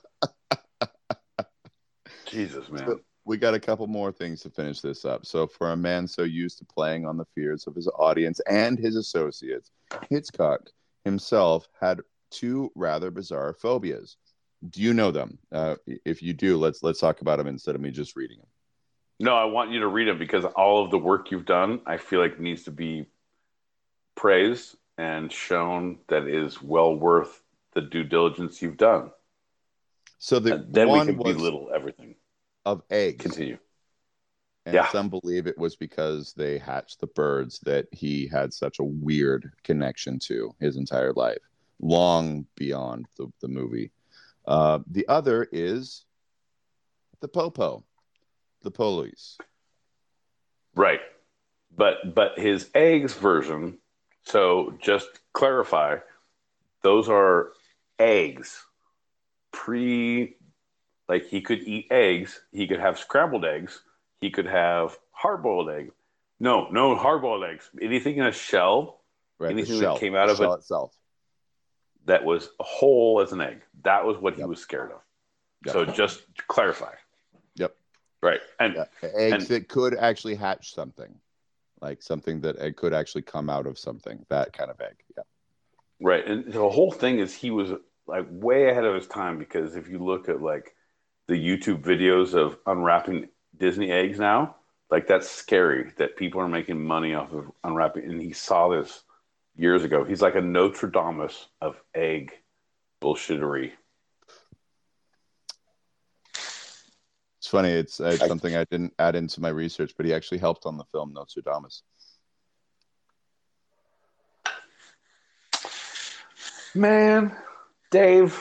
Jesus, 2.26 2.70
man. 2.70 3.00
We 3.24 3.36
got 3.36 3.54
a 3.54 3.60
couple 3.60 3.86
more 3.86 4.12
things 4.12 4.40
to 4.42 4.50
finish 4.50 4.80
this 4.80 5.04
up. 5.04 5.24
So, 5.26 5.46
for 5.46 5.70
a 5.70 5.76
man 5.76 6.08
so 6.08 6.22
used 6.22 6.58
to 6.58 6.64
playing 6.64 7.06
on 7.06 7.16
the 7.16 7.26
fears 7.34 7.66
of 7.66 7.74
his 7.74 7.88
audience 7.98 8.40
and 8.48 8.78
his 8.78 8.96
associates, 8.96 9.70
Hitchcock 10.10 10.70
himself 11.04 11.68
had 11.80 12.00
two 12.30 12.70
rather 12.74 13.10
bizarre 13.10 13.52
phobias. 13.52 14.16
Do 14.68 14.80
you 14.80 14.94
know 14.94 15.10
them? 15.10 15.38
Uh, 15.50 15.76
if 16.04 16.22
you 16.22 16.32
do, 16.32 16.56
let's 16.56 16.82
let's 16.82 17.00
talk 17.00 17.20
about 17.20 17.38
them 17.38 17.48
instead 17.48 17.74
of 17.74 17.80
me 17.80 17.90
just 17.90 18.16
reading 18.16 18.38
them. 18.38 18.46
No, 19.20 19.36
I 19.36 19.44
want 19.44 19.70
you 19.70 19.80
to 19.80 19.86
read 19.86 20.08
them 20.08 20.18
because 20.18 20.44
all 20.44 20.84
of 20.84 20.90
the 20.90 20.98
work 20.98 21.30
you've 21.30 21.44
done, 21.44 21.80
I 21.86 21.96
feel 21.96 22.20
like 22.20 22.40
needs 22.40 22.64
to 22.64 22.72
be 22.72 23.06
praised 24.16 24.76
and 24.98 25.32
shown 25.32 25.98
that 26.08 26.26
is 26.26 26.60
well 26.60 26.94
worth 26.94 27.40
the 27.74 27.80
due 27.80 28.04
diligence 28.04 28.60
you've 28.60 28.76
done. 28.76 29.10
So 30.18 30.38
the 30.38 30.54
And 30.54 30.74
then 30.74 30.90
we 30.90 31.00
can 31.00 31.16
was 31.16 31.36
belittle 31.36 31.70
everything. 31.74 32.14
Of 32.64 32.82
eggs, 32.90 33.22
Continue. 33.22 33.58
and 34.66 34.74
Yeah. 34.74 34.88
some 34.90 35.08
believe 35.08 35.46
it 35.46 35.58
was 35.58 35.76
because 35.76 36.32
they 36.34 36.58
hatched 36.58 37.00
the 37.00 37.06
birds 37.08 37.58
that 37.60 37.86
he 37.92 38.26
had 38.28 38.52
such 38.52 38.78
a 38.78 38.84
weird 38.84 39.52
connection 39.64 40.18
to 40.20 40.54
his 40.60 40.76
entire 40.76 41.12
life, 41.12 41.38
long 41.80 42.46
beyond 42.54 43.06
the, 43.16 43.32
the 43.40 43.48
movie. 43.48 43.90
Uh, 44.46 44.80
the 44.90 45.06
other 45.08 45.48
is 45.52 46.04
the 47.20 47.28
popo, 47.28 47.84
the 48.62 48.70
police. 48.70 49.38
Right. 50.74 51.00
But 51.74 52.14
but 52.14 52.38
his 52.38 52.70
eggs 52.74 53.14
version, 53.14 53.78
so 54.24 54.74
just 54.80 55.08
clarify, 55.32 55.96
those 56.82 57.08
are 57.08 57.52
eggs. 57.98 58.62
Pre 59.52 60.36
like 61.12 61.26
he 61.28 61.42
could 61.42 61.60
eat 61.60 61.88
eggs, 61.90 62.40
he 62.52 62.66
could 62.66 62.80
have 62.80 62.98
scrambled 62.98 63.44
eggs, 63.44 63.82
he 64.22 64.30
could 64.30 64.46
have 64.46 64.96
hard 65.10 65.42
boiled 65.42 65.68
eggs. 65.68 65.92
No, 66.40 66.70
no 66.70 66.96
hard 66.96 67.20
boiled 67.20 67.44
eggs. 67.44 67.68
Anything 67.82 68.16
in 68.16 68.24
a 68.24 68.32
shell 68.32 68.98
Right, 69.38 69.50
Anything 69.50 69.80
that 69.80 69.98
came 69.98 70.14
out 70.14 70.30
of 70.30 70.40
it- 70.40 70.48
itself. 70.50 70.96
that 72.06 72.24
was 72.24 72.48
a 72.60 72.62
whole 72.62 73.20
as 73.20 73.32
an 73.32 73.40
egg. 73.40 73.60
That 73.82 74.06
was 74.06 74.16
what 74.16 74.36
he 74.36 74.44
was 74.44 74.60
scared 74.60 74.92
of. 74.92 75.00
Yep. 75.66 75.72
So 75.72 75.84
just 75.84 76.20
to 76.36 76.44
clarify. 76.46 76.94
Yep. 77.56 77.76
Right. 78.22 78.40
And 78.60 78.74
Yeah, 78.76 78.84
eggs 79.02 79.32
And- 79.34 79.42
that 79.48 79.68
could 79.68 79.94
actually 79.96 80.36
hatch 80.36 80.72
something, 80.74 81.12
like 81.80 82.02
something 82.02 82.40
that 82.42 82.56
it 82.56 82.76
could 82.76 82.94
actually 82.94 83.22
come 83.22 83.50
out 83.50 83.66
of 83.66 83.76
something. 83.78 84.24
That 84.28 84.52
kind 84.52 84.70
of 84.70 84.80
egg. 84.80 84.96
Yeah. 85.16 85.24
Right. 86.00 86.24
And 86.24 86.50
the 86.52 86.68
whole 86.70 86.92
thing 86.92 87.18
is 87.18 87.34
he 87.34 87.50
was 87.50 87.72
like 88.06 88.26
way 88.30 88.68
ahead 88.70 88.84
of 88.84 88.94
his 88.94 89.08
time 89.08 89.38
because 89.38 89.74
if 89.76 89.88
you 89.88 89.98
look 89.98 90.28
at 90.28 90.40
like 90.40 90.74
the 91.28 91.34
YouTube 91.34 91.82
videos 91.82 92.34
of 92.34 92.58
unwrapping 92.66 93.28
Disney 93.56 93.90
eggs 93.90 94.18
now, 94.18 94.56
Like 94.90 95.06
that's 95.06 95.30
scary 95.30 95.92
that 95.96 96.16
people 96.16 96.40
are 96.40 96.48
making 96.48 96.84
money 96.84 97.14
off 97.14 97.32
of 97.32 97.50
unwrapping. 97.64 98.04
And 98.04 98.20
he 98.20 98.32
saw 98.32 98.68
this 98.68 99.02
years 99.56 99.84
ago. 99.84 100.04
He's 100.04 100.20
like 100.22 100.34
a 100.34 100.40
Notre 100.40 100.88
Dame 100.90 101.28
of 101.60 101.80
egg 101.94 102.32
bullshittery. 103.00 103.72
It's 107.38 107.48
funny. 107.48 107.70
It's, 107.70 108.00
it's 108.00 108.22
I- 108.22 108.28
something 108.28 108.54
I 108.54 108.64
didn't 108.64 108.94
add 108.98 109.16
into 109.16 109.40
my 109.40 109.48
research, 109.48 109.94
but 109.96 110.06
he 110.06 110.12
actually 110.14 110.38
helped 110.38 110.66
on 110.66 110.76
the 110.76 110.84
film 110.84 111.12
Notre 111.12 111.40
Dame. 111.42 111.66
Man, 116.74 117.36
Dave, 117.90 118.38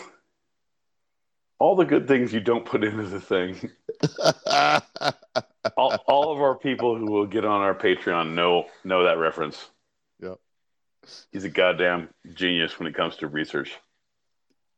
all 1.62 1.76
the 1.76 1.86
good 1.86 2.08
things 2.08 2.34
you 2.34 2.40
don't 2.40 2.66
put 2.66 2.84
into 2.84 3.04
the 3.04 3.22
thing. 3.22 3.70
all, 5.78 5.94
all 6.08 6.34
of 6.34 6.42
our 6.42 6.56
people 6.56 6.98
who 6.98 7.06
will 7.06 7.28
get 7.28 7.46
on 7.46 7.62
our 7.62 7.76
Patreon 7.76 8.34
know 8.34 8.66
know 8.84 9.04
that 9.04 9.20
reference. 9.20 9.70
Yep. 10.22 10.40
He's 11.32 11.44
a 11.44 11.50
goddamn 11.50 12.10
genius 12.34 12.80
when 12.80 12.88
it 12.88 12.96
comes 12.96 13.16
to 13.18 13.28
research. 13.28 13.78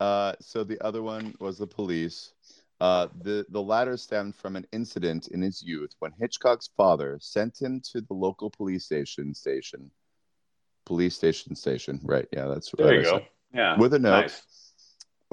Uh, 0.02 0.34
so 0.42 0.66
the 0.66 0.80
other 0.82 1.02
one 1.02 1.34
was 1.40 1.58
the 1.58 1.68
police. 1.68 2.34
Uh, 2.82 3.08
the 3.22 3.46
the 3.48 3.62
latter 3.62 3.96
stemmed 3.96 4.36
from 4.36 4.58
an 4.58 4.68
incident 4.74 5.30
in 5.30 5.42
his 5.42 5.64
youth 5.64 5.96
when 6.00 6.12
Hitchcock's 6.20 6.70
father 6.76 7.18
sent 7.22 7.62
him 7.62 7.82
to 7.94 8.02
the 8.02 8.14
local 8.14 8.50
police 8.50 8.84
station 8.84 9.34
station, 9.34 9.90
police 10.86 11.16
station 11.16 11.56
station. 11.56 12.02
Right? 12.04 12.28
Yeah, 12.34 12.48
that's 12.48 12.72
There 12.78 12.88
what 12.88 12.94
you 12.96 13.00
I 13.00 13.04
go. 13.04 13.10
said. 13.20 13.28
Yeah. 13.54 13.78
With 13.78 13.94
a 13.94 14.00
note. 14.00 14.22
Nice. 14.24 14.63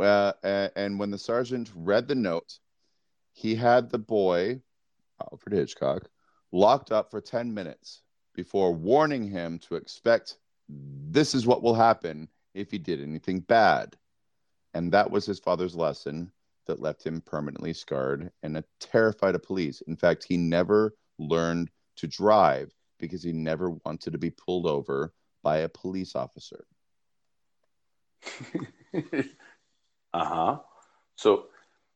Uh, 0.00 0.32
and 0.76 0.98
when 0.98 1.10
the 1.10 1.18
sergeant 1.18 1.70
read 1.74 2.08
the 2.08 2.14
note, 2.14 2.58
he 3.32 3.54
had 3.54 3.90
the 3.90 3.98
boy, 3.98 4.60
Alfred 5.20 5.54
Hitchcock, 5.54 6.08
locked 6.52 6.92
up 6.92 7.10
for 7.10 7.20
10 7.20 7.52
minutes 7.52 8.02
before 8.34 8.72
warning 8.72 9.28
him 9.28 9.58
to 9.58 9.76
expect 9.76 10.38
this 10.68 11.34
is 11.34 11.46
what 11.46 11.62
will 11.62 11.74
happen 11.74 12.28
if 12.54 12.70
he 12.70 12.78
did 12.78 13.02
anything 13.02 13.40
bad. 13.40 13.96
And 14.74 14.92
that 14.92 15.10
was 15.10 15.26
his 15.26 15.38
father's 15.38 15.74
lesson 15.74 16.30
that 16.66 16.80
left 16.80 17.04
him 17.04 17.20
permanently 17.20 17.72
scarred 17.72 18.30
and 18.42 18.62
terrified 18.78 19.34
of 19.34 19.42
police. 19.42 19.80
In 19.82 19.96
fact, 19.96 20.24
he 20.24 20.36
never 20.36 20.94
learned 21.18 21.70
to 21.96 22.06
drive 22.06 22.72
because 22.98 23.22
he 23.22 23.32
never 23.32 23.70
wanted 23.84 24.12
to 24.12 24.18
be 24.18 24.30
pulled 24.30 24.66
over 24.66 25.12
by 25.42 25.58
a 25.58 25.68
police 25.68 26.14
officer. 26.14 26.64
uh 30.12 30.24
huh. 30.24 30.58
So, 31.16 31.46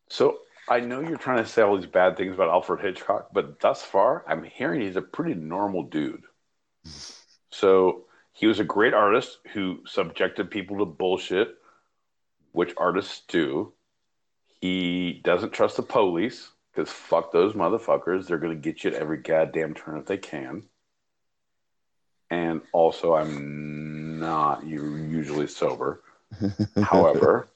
so 0.08 0.38
I 0.68 0.80
know 0.80 1.00
you're 1.00 1.16
trying 1.16 1.42
to 1.42 1.48
say 1.48 1.62
all 1.62 1.76
these 1.76 1.86
bad 1.86 2.16
things 2.16 2.34
about 2.34 2.48
Alfred 2.48 2.80
Hitchcock, 2.80 3.28
but 3.32 3.60
thus 3.60 3.82
far, 3.82 4.24
I'm 4.26 4.44
hearing 4.44 4.80
he's 4.80 4.96
a 4.96 5.02
pretty 5.02 5.34
normal 5.34 5.84
dude. 5.84 6.24
So 7.50 8.04
he 8.32 8.46
was 8.46 8.60
a 8.60 8.64
great 8.64 8.94
artist 8.94 9.38
who 9.52 9.80
subjected 9.86 10.50
people 10.50 10.78
to 10.78 10.84
bullshit, 10.84 11.56
which 12.52 12.74
artists 12.76 13.22
do. 13.28 13.72
He 14.60 15.20
doesn't 15.24 15.52
trust 15.52 15.76
the 15.76 15.82
police 15.82 16.50
because 16.72 16.90
fuck 16.90 17.32
those 17.32 17.54
motherfuckers. 17.54 18.26
They're 18.26 18.38
going 18.38 18.56
to 18.56 18.60
get 18.60 18.82
you 18.82 18.90
at 18.90 18.96
every 18.96 19.18
goddamn 19.18 19.74
turn 19.74 19.98
if 19.98 20.06
they 20.06 20.18
can. 20.18 20.64
And 22.30 22.62
also, 22.72 23.14
I'm 23.14 24.18
not 24.18 24.66
usually 24.66 25.46
sober. 25.46 26.02
However, 26.82 27.48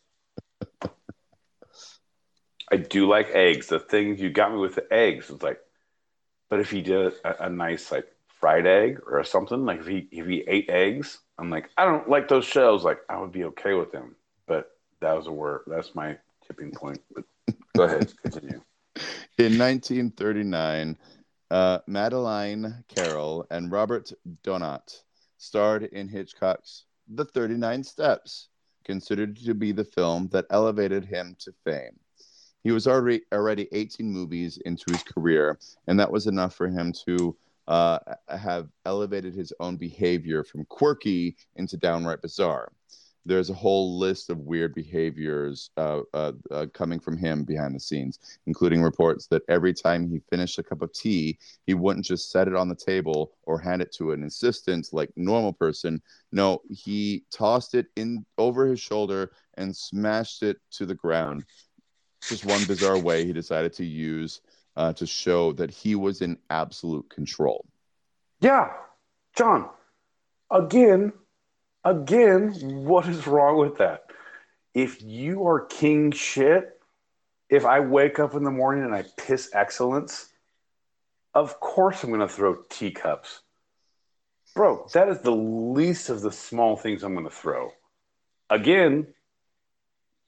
I 2.71 2.77
do 2.77 3.09
like 3.09 3.31
eggs. 3.31 3.69
The 3.69 3.79
things 3.79 4.21
you 4.21 4.31
got 4.31 4.53
me 4.53 4.59
with 4.59 4.75
the 4.75 4.93
eggs 4.93 5.31
is 5.31 5.43
like, 5.43 5.61
but 6.51 6.61
if 6.61 6.71
he 6.71 6.83
did 6.83 7.13
a, 7.25 7.47
a 7.47 7.51
nice 7.51 7.91
like 7.91 8.07
fried 8.27 8.67
egg 8.67 9.01
or 9.07 9.23
something, 9.25 9.65
like 9.65 9.81
if 9.81 9.87
he 9.87 10.09
if 10.11 10.27
he 10.27 10.45
ate 10.47 10.69
eggs, 10.69 11.19
I'm 11.39 11.51
like, 11.51 11.71
I 11.77 11.85
don't 11.85 12.09
like 12.09 12.29
those 12.29 12.45
shells. 12.45 12.85
Like 12.85 12.99
I 13.09 13.19
would 13.19 13.33
be 13.33 13.45
okay 13.45 13.75
with 13.75 13.93
them, 13.93 14.17
but 14.47 14.71
that 15.01 15.17
was 15.17 15.27
a 15.27 15.33
word. 15.33 15.63
That's 15.67 15.95
my 15.95 16.19
tipping 16.47 16.73
point. 16.73 17.01
But 17.15 17.25
go 17.77 17.85
ahead, 17.85 18.13
continue. 18.23 18.61
In 19.39 19.57
1939, 19.57 20.97
uh, 21.51 21.79
Madeleine 21.87 22.85
Carroll 22.89 23.47
and 23.51 23.71
Robert 23.71 24.13
Donat 24.43 25.03
starred 25.39 25.85
in 25.85 26.09
Hitchcock's 26.09 26.85
The 27.09 27.25
39 27.25 27.85
Steps, 27.85 28.49
considered 28.85 29.37
to 29.37 29.55
be 29.55 29.73
the 29.73 29.85
film 29.85 30.29
that 30.33 30.47
elevated 30.51 31.05
him 31.05 31.37
to 31.41 31.53
fame. 31.65 32.01
He 32.65 32.73
was 32.73 32.87
already 32.87 33.23
already 33.33 33.69
18 33.73 34.11
movies 34.11 34.59
into 34.65 34.91
his 34.91 35.03
career, 35.03 35.59
and 35.87 35.99
that 36.01 36.11
was 36.11 36.27
enough 36.27 36.55
for 36.55 36.69
him 36.69 36.93
to 37.07 37.37
uh, 37.69 37.99
have 38.29 38.69
elevated 38.87 39.35
his 39.35 39.53
own 39.61 39.77
behavior 39.77 40.43
from 40.43 40.65
quirky 40.67 41.37
into 41.57 41.77
downright 41.77 42.23
bizarre. 42.23 42.73
There's 43.27 43.51
a 43.51 43.55
whole 43.55 43.99
list 43.99 44.31
of 44.31 44.39
weird 44.39 44.75
behaviors 44.75 45.71
uh, 45.77 46.01
uh, 46.15 46.33
uh, 46.51 46.67
coming 46.73 46.99
from 46.99 47.19
him 47.19 47.45
behind 47.45 47.75
the 47.75 47.81
scenes, 47.81 48.19
including 48.47 48.83
reports 48.83 49.27
that 49.27 49.43
every 49.51 49.75
time 49.75 50.09
he 50.09 50.23
finished 50.31 50.59
a 50.59 50.63
cup 50.63 50.81
of 50.81 50.95
tea, 50.95 51.39
he 51.67 51.75
wouldn't 51.75 52.07
just 52.07 52.31
set 52.31 52.49
it 52.49 52.55
on 52.55 52.71
the 52.71 52.75
table 52.75 53.33
or 53.43 53.59
hand 53.59 53.83
it 53.83 53.93
to 53.97 54.13
an 54.13 54.25
assistant 54.25 54.89
like 54.93 55.11
normal 55.15 55.53
person. 55.53 56.01
No, 56.33 56.63
he 56.71 57.25
tossed 57.31 57.75
it 57.75 57.89
in 57.97 58.25
over 58.39 58.65
his 58.67 58.81
shoulder 58.81 59.33
and 59.59 59.77
smashed 59.77 60.43
it 60.43 60.57
to 60.71 60.87
the 60.87 60.95
ground. 60.95 61.45
Just 62.23 62.45
one 62.45 62.65
bizarre 62.65 62.99
way 62.99 63.25
he 63.25 63.33
decided 63.33 63.73
to 63.75 63.85
use 63.85 64.41
uh, 64.77 64.93
to 64.95 65.07
show 65.07 65.53
that 65.55 65.71
he 65.71 65.95
was 65.95 66.23
in 66.23 66.39
absolute 66.51 67.09
control. 67.11 67.67
Yeah, 68.41 68.71
John. 69.37 69.69
Again, 70.51 71.13
again, 71.85 72.53
what 72.85 73.07
is 73.09 73.27
wrong 73.27 73.59
with 73.59 73.79
that? 73.79 74.05
If 74.75 75.03
you 75.03 75.47
are 75.47 75.67
king 75.67 76.13
shit, 76.13 76.81
if 77.49 77.65
I 77.65 77.81
wake 77.81 78.19
up 78.19 78.35
in 78.35 78.45
the 78.45 78.51
morning 78.51 78.85
and 78.85 78.95
I 78.95 79.05
piss 79.17 79.51
excellence, 79.53 80.29
of 81.35 81.61
course 81.61 82.03
I'm 82.03 82.11
going 82.11 82.21
to 82.21 82.29
throw 82.29 82.57
teacups. 82.69 83.41
Bro, 84.55 84.89
that 84.93 85.09
is 85.09 85.21
the 85.21 85.31
least 85.31 86.09
of 86.09 86.21
the 86.21 86.33
small 86.33 86.77
things 86.77 87.03
I'm 87.03 87.15
going 87.15 87.27
to 87.27 87.31
throw. 87.31 87.71
Again, 88.51 89.09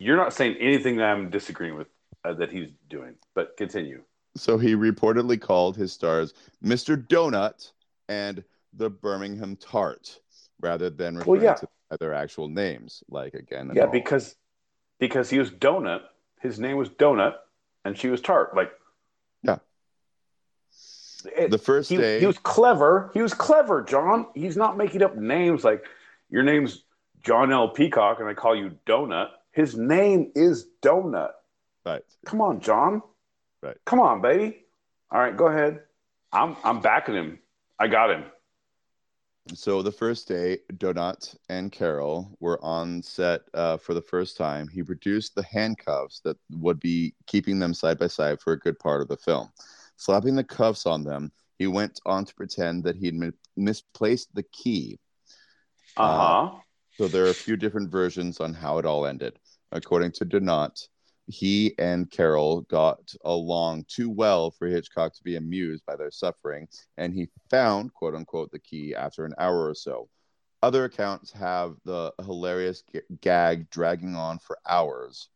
you're 0.00 0.16
not 0.16 0.32
saying 0.32 0.56
anything 0.58 0.96
that 0.96 1.04
I'm 1.04 1.30
disagreeing 1.30 1.76
with 1.76 1.86
uh, 2.24 2.32
that 2.34 2.50
he's 2.50 2.70
doing, 2.88 3.14
but 3.34 3.56
continue. 3.56 4.02
So 4.34 4.58
he 4.58 4.74
reportedly 4.74 5.40
called 5.40 5.76
his 5.76 5.92
stars 5.92 6.32
Mr. 6.64 6.96
Donut 7.06 7.70
and 8.08 8.42
the 8.72 8.88
Birmingham 8.90 9.56
Tart 9.56 10.18
rather 10.60 10.88
than 10.90 11.14
Well, 11.16 11.36
referring 11.36 11.42
yeah. 11.42 11.54
to 11.54 11.68
their 11.98 12.14
actual 12.14 12.48
names. 12.48 13.04
Like 13.08 13.34
again, 13.34 13.70
Yeah, 13.74 13.84
all- 13.84 13.92
because 13.92 14.34
because 14.98 15.30
he 15.30 15.38
was 15.38 15.50
donut. 15.50 16.00
His 16.40 16.58
name 16.58 16.76
was 16.78 16.88
Donut, 16.88 17.34
and 17.84 17.96
she 17.98 18.08
was 18.08 18.20
Tart. 18.22 18.56
Like, 18.56 18.70
Yeah. 19.42 19.58
It- 21.36 21.50
the 21.50 21.58
first 21.58 21.90
he, 21.90 21.96
day 21.98 22.20
he 22.20 22.26
was 22.26 22.38
clever. 22.38 23.10
He 23.12 23.20
was 23.20 23.34
clever, 23.34 23.82
John. 23.82 24.26
He's 24.34 24.56
not 24.56 24.76
making 24.78 25.02
up 25.02 25.16
names 25.16 25.64
like 25.64 25.84
your 26.30 26.42
name's 26.42 26.82
John 27.22 27.52
L. 27.52 27.68
Peacock, 27.68 28.20
and 28.20 28.28
I 28.28 28.32
call 28.34 28.54
you 28.56 28.70
Donut. 28.86 29.28
His 29.52 29.76
name 29.76 30.32
is 30.34 30.66
Donut. 30.82 31.32
right. 31.84 32.02
Come 32.24 32.40
on, 32.40 32.60
John. 32.60 33.02
Right. 33.62 33.76
Come 33.84 34.00
on, 34.00 34.22
baby. 34.22 34.64
All 35.10 35.20
right, 35.20 35.36
go 35.36 35.48
ahead. 35.48 35.80
I'm 36.32 36.56
I'm 36.64 36.80
backing 36.80 37.14
him. 37.14 37.38
I 37.78 37.88
got 37.88 38.10
him. 38.10 38.24
So 39.54 39.82
the 39.82 39.90
first 39.90 40.28
day, 40.28 40.58
Donut 40.74 41.34
and 41.48 41.72
Carroll 41.72 42.36
were 42.40 42.62
on 42.62 43.02
set 43.02 43.40
uh, 43.54 43.78
for 43.78 43.94
the 43.94 44.02
first 44.02 44.36
time. 44.36 44.68
He 44.68 44.82
produced 44.82 45.34
the 45.34 45.42
handcuffs 45.42 46.20
that 46.20 46.36
would 46.52 46.78
be 46.78 47.14
keeping 47.26 47.58
them 47.58 47.74
side 47.74 47.98
by 47.98 48.06
side 48.06 48.40
for 48.40 48.52
a 48.52 48.58
good 48.58 48.78
part 48.78 49.00
of 49.00 49.08
the 49.08 49.16
film. 49.16 49.50
Slapping 49.96 50.36
the 50.36 50.44
cuffs 50.44 50.86
on 50.86 51.02
them, 51.02 51.32
he 51.58 51.66
went 51.66 52.00
on 52.06 52.24
to 52.24 52.34
pretend 52.34 52.84
that 52.84 52.96
he 52.96 53.06
had 53.06 53.14
mi- 53.14 53.32
misplaced 53.56 54.32
the 54.34 54.44
key. 54.44 54.98
Uh 55.96 56.16
huh. 56.16 56.58
So 57.00 57.08
there 57.08 57.24
are 57.24 57.30
a 57.30 57.34
few 57.34 57.56
different 57.56 57.90
versions 57.90 58.40
on 58.40 58.52
how 58.52 58.76
it 58.76 58.84
all 58.84 59.06
ended. 59.06 59.38
According 59.72 60.12
to 60.12 60.26
Donat, 60.26 60.86
he 61.28 61.74
and 61.78 62.10
Carroll 62.10 62.60
got 62.68 63.14
along 63.24 63.86
too 63.88 64.10
well 64.10 64.50
for 64.50 64.68
Hitchcock 64.68 65.14
to 65.14 65.22
be 65.24 65.36
amused 65.36 65.82
by 65.86 65.96
their 65.96 66.10
suffering, 66.10 66.68
and 66.98 67.14
he 67.14 67.30
found, 67.48 67.94
quote 67.94 68.14
unquote, 68.14 68.50
the 68.50 68.58
key 68.58 68.94
after 68.94 69.24
an 69.24 69.32
hour 69.38 69.66
or 69.66 69.74
so. 69.74 70.10
Other 70.62 70.84
accounts 70.84 71.32
have 71.32 71.76
the 71.86 72.12
hilarious 72.22 72.82
g- 72.92 73.00
gag 73.22 73.70
dragging 73.70 74.14
on 74.14 74.38
for 74.38 74.58
hours, 74.68 75.30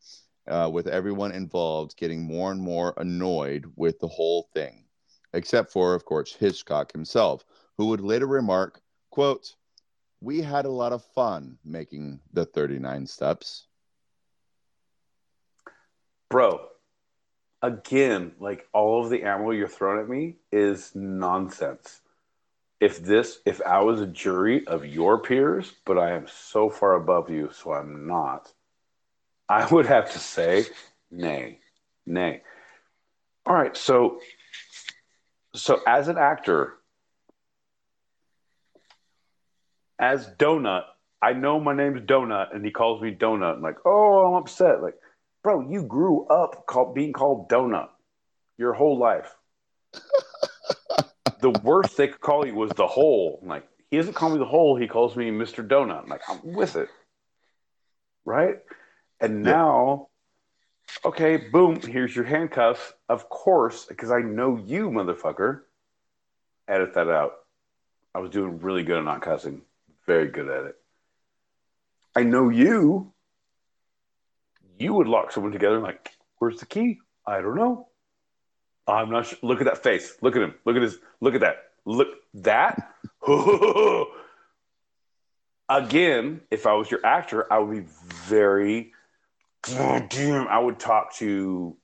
uh, 0.46 0.68
with 0.70 0.86
everyone 0.86 1.32
involved 1.32 1.96
getting 1.96 2.24
more 2.24 2.52
and 2.52 2.60
more 2.60 2.92
annoyed 2.98 3.64
with 3.74 3.98
the 4.00 4.08
whole 4.08 4.50
thing, 4.52 4.84
except 5.32 5.72
for, 5.72 5.94
of 5.94 6.04
course, 6.04 6.34
Hitchcock 6.34 6.92
himself, 6.92 7.42
who 7.78 7.86
would 7.86 8.02
later 8.02 8.26
remark, 8.26 8.82
quote, 9.10 9.54
we 10.20 10.40
had 10.40 10.64
a 10.64 10.70
lot 10.70 10.92
of 10.92 11.04
fun 11.14 11.58
making 11.64 12.20
the 12.32 12.44
39 12.44 13.06
steps. 13.06 13.66
bro 16.30 16.68
again, 17.64 18.32
like 18.38 18.68
all 18.74 19.02
of 19.02 19.10
the 19.10 19.22
ammo 19.22 19.50
you're 19.50 19.68
throwing 19.68 20.00
at 20.00 20.08
me 20.08 20.36
is 20.52 20.92
nonsense. 20.94 22.02
If 22.78 23.02
this, 23.02 23.38
if 23.46 23.62
I 23.62 23.80
was 23.80 24.02
a 24.02 24.06
jury 24.06 24.66
of 24.66 24.84
your 24.84 25.18
peers, 25.20 25.72
but 25.86 25.96
I 25.96 26.10
am 26.10 26.26
so 26.28 26.68
far 26.68 26.94
above 26.94 27.30
you, 27.30 27.50
so 27.52 27.72
I'm 27.72 28.06
not, 28.06 28.52
I 29.48 29.66
would 29.66 29.86
have 29.86 30.12
to 30.12 30.18
say, 30.18 30.66
nay, 31.10 31.60
nay. 32.04 32.42
All 33.46 33.54
right, 33.54 33.74
so, 33.74 34.20
so 35.54 35.80
as 35.86 36.08
an 36.08 36.18
actor, 36.18 36.74
as 39.98 40.28
Donut, 40.38 40.84
I 41.22 41.32
know 41.32 41.60
my 41.60 41.74
name's 41.74 42.02
Donut, 42.02 42.54
and 42.54 42.64
he 42.64 42.70
calls 42.70 43.00
me 43.00 43.14
Donut. 43.14 43.56
I'm 43.56 43.62
like, 43.62 43.78
oh, 43.84 44.26
I'm 44.26 44.42
upset. 44.42 44.82
Like, 44.82 44.94
bro, 45.42 45.68
you 45.70 45.84
grew 45.84 46.26
up 46.26 46.66
called, 46.66 46.94
being 46.94 47.12
called 47.12 47.48
Donut 47.48 47.88
your 48.58 48.72
whole 48.72 48.98
life. 48.98 49.34
the 51.40 51.50
worst 51.62 51.96
they 51.96 52.08
could 52.08 52.20
call 52.20 52.46
you 52.46 52.54
was 52.54 52.70
the 52.72 52.86
hole. 52.86 53.38
I'm 53.42 53.48
like, 53.48 53.66
he 53.90 53.96
doesn't 53.96 54.14
call 54.14 54.30
me 54.30 54.38
the 54.38 54.44
hole. 54.44 54.76
He 54.76 54.88
calls 54.88 55.16
me 55.16 55.30
Mr. 55.30 55.66
Donut. 55.66 56.02
I'm 56.02 56.08
like, 56.08 56.22
I'm 56.28 56.40
with 56.42 56.76
it. 56.76 56.88
Right? 58.24 58.56
And 59.20 59.42
now, 59.42 60.08
okay, 61.04 61.36
boom, 61.36 61.80
here's 61.80 62.14
your 62.14 62.24
handcuffs. 62.24 62.92
Of 63.08 63.28
course, 63.28 63.84
because 63.84 64.10
I 64.10 64.20
know 64.20 64.56
you, 64.56 64.90
motherfucker. 64.90 65.60
Edit 66.66 66.94
that 66.94 67.08
out. 67.08 67.32
I 68.14 68.18
was 68.18 68.30
doing 68.30 68.58
really 68.60 68.82
good 68.82 68.98
at 68.98 69.04
not 69.04 69.22
cussing. 69.22 69.62
Very 70.06 70.28
good 70.28 70.48
at 70.48 70.66
it. 70.66 70.76
I 72.14 72.22
know 72.22 72.48
you. 72.48 73.12
You 74.78 74.94
would 74.94 75.09
lock 75.09 75.32
someone 75.32 75.52
together 75.52 75.76
and 75.76 75.85
like, 75.85 76.10
where's 76.39 76.60
the 76.60 76.66
key? 76.66 76.98
I 77.26 77.40
don't 77.40 77.56
know. 77.56 77.89
I'm 78.86 79.10
not 79.10 79.26
sure. 79.26 79.39
Look 79.43 79.60
at 79.60 79.64
that 79.64 79.82
face. 79.82 80.16
Look 80.20 80.36
at 80.36 80.43
him. 80.43 80.55
Look 80.64 80.76
at 80.76 80.82
his. 80.82 80.98
Look 81.20 81.35
at 81.35 81.40
that. 81.40 81.70
Look 81.86 82.09
that. 82.35 82.93
Again, 85.68 86.43
if 86.51 86.66
I 86.66 86.74
was 86.74 86.90
your 86.90 87.05
actor, 87.05 87.51
I 87.51 87.59
would 87.59 87.86
be 87.86 87.90
very. 88.26 88.93
Damn, 89.62 90.47
I 90.48 90.59
would 90.59 90.78
talk 90.78 91.14
to 91.14 91.74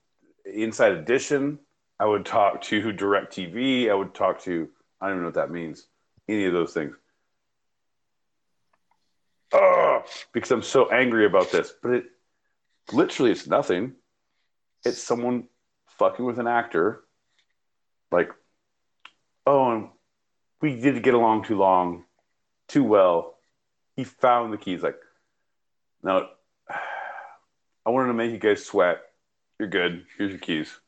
Inside 0.45 0.91
Edition. 0.91 1.57
I 1.99 2.05
would 2.05 2.25
talk 2.25 2.61
to 2.63 2.81
DirecTV. 2.93 3.89
I 3.89 3.95
would 3.95 4.13
talk 4.13 4.41
to. 4.43 4.69
I 4.99 5.07
don't 5.07 5.15
even 5.15 5.23
know 5.23 5.27
what 5.29 5.35
that 5.35 5.49
means. 5.49 5.87
Any 6.29 6.45
of 6.45 6.53
those 6.53 6.73
things. 6.73 6.95
Ugh, 9.53 10.03
because 10.33 10.51
I'm 10.51 10.61
so 10.61 10.89
angry 10.89 11.25
about 11.25 11.51
this. 11.51 11.73
But 11.81 11.91
it 11.91 12.05
literally 12.91 13.31
it's 13.31 13.47
nothing. 13.47 13.93
It's 14.85 15.01
someone 15.01 15.47
fucking 15.97 16.25
with 16.25 16.39
an 16.39 16.47
actor. 16.47 17.03
Like, 18.11 18.31
oh, 19.45 19.71
and 19.71 19.89
we 20.61 20.79
did 20.79 21.03
get 21.03 21.13
along 21.13 21.45
too 21.45 21.57
long, 21.57 22.05
too 22.67 22.83
well. 22.83 23.35
He 23.95 24.03
found 24.03 24.53
the 24.53 24.57
keys. 24.57 24.81
Like, 24.81 24.97
no, 26.03 26.27
I 27.85 27.89
wanted 27.89 28.07
to 28.07 28.13
make 28.13 28.31
you 28.31 28.37
guys 28.37 28.65
sweat. 28.65 29.01
You're 29.59 29.69
good. 29.69 30.05
Here's 30.17 30.31
your 30.31 30.39
keys. 30.39 30.79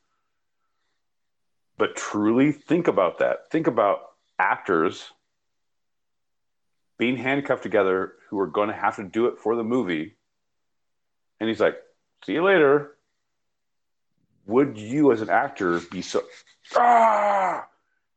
But 1.76 1.96
truly 1.96 2.52
think 2.52 2.88
about 2.88 3.18
that. 3.18 3.50
Think 3.50 3.66
about 3.66 4.00
actors 4.38 5.10
being 6.98 7.16
handcuffed 7.16 7.62
together 7.62 8.14
who 8.28 8.38
are 8.38 8.46
going 8.46 8.68
to 8.68 8.74
have 8.74 8.96
to 8.96 9.04
do 9.04 9.26
it 9.26 9.38
for 9.38 9.56
the 9.56 9.64
movie. 9.64 10.16
And 11.40 11.48
he's 11.48 11.60
like, 11.60 11.76
see 12.24 12.34
you 12.34 12.44
later. 12.44 12.92
Would 14.46 14.78
you, 14.78 15.12
as 15.12 15.22
an 15.22 15.30
actor, 15.30 15.80
be 15.90 16.02
so, 16.02 16.22
ah, 16.76 17.66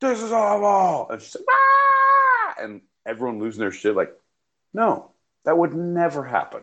this 0.01 0.21
is 0.21 0.31
awful? 0.31 1.09
And 1.11 1.21
she's 1.21 1.35
like, 1.35 1.45
ah, 1.49 2.55
and 2.61 2.81
everyone 3.05 3.39
losing 3.39 3.61
their 3.61 3.71
shit. 3.71 3.95
Like, 3.95 4.13
no, 4.73 5.11
that 5.45 5.57
would 5.57 5.73
never 5.73 6.23
happen. 6.23 6.61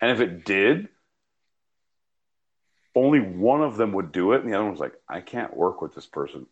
And 0.00 0.10
if 0.10 0.20
it 0.20 0.44
did, 0.44 0.88
only 2.94 3.20
one 3.20 3.62
of 3.62 3.76
them 3.76 3.92
would 3.92 4.12
do 4.12 4.32
it, 4.32 4.42
and 4.42 4.50
the 4.50 4.56
other 4.56 4.66
one's 4.66 4.80
like, 4.80 4.94
I 5.08 5.20
can't 5.20 5.56
work 5.56 5.82
with 5.82 5.94
this 5.94 6.06
person 6.06 6.46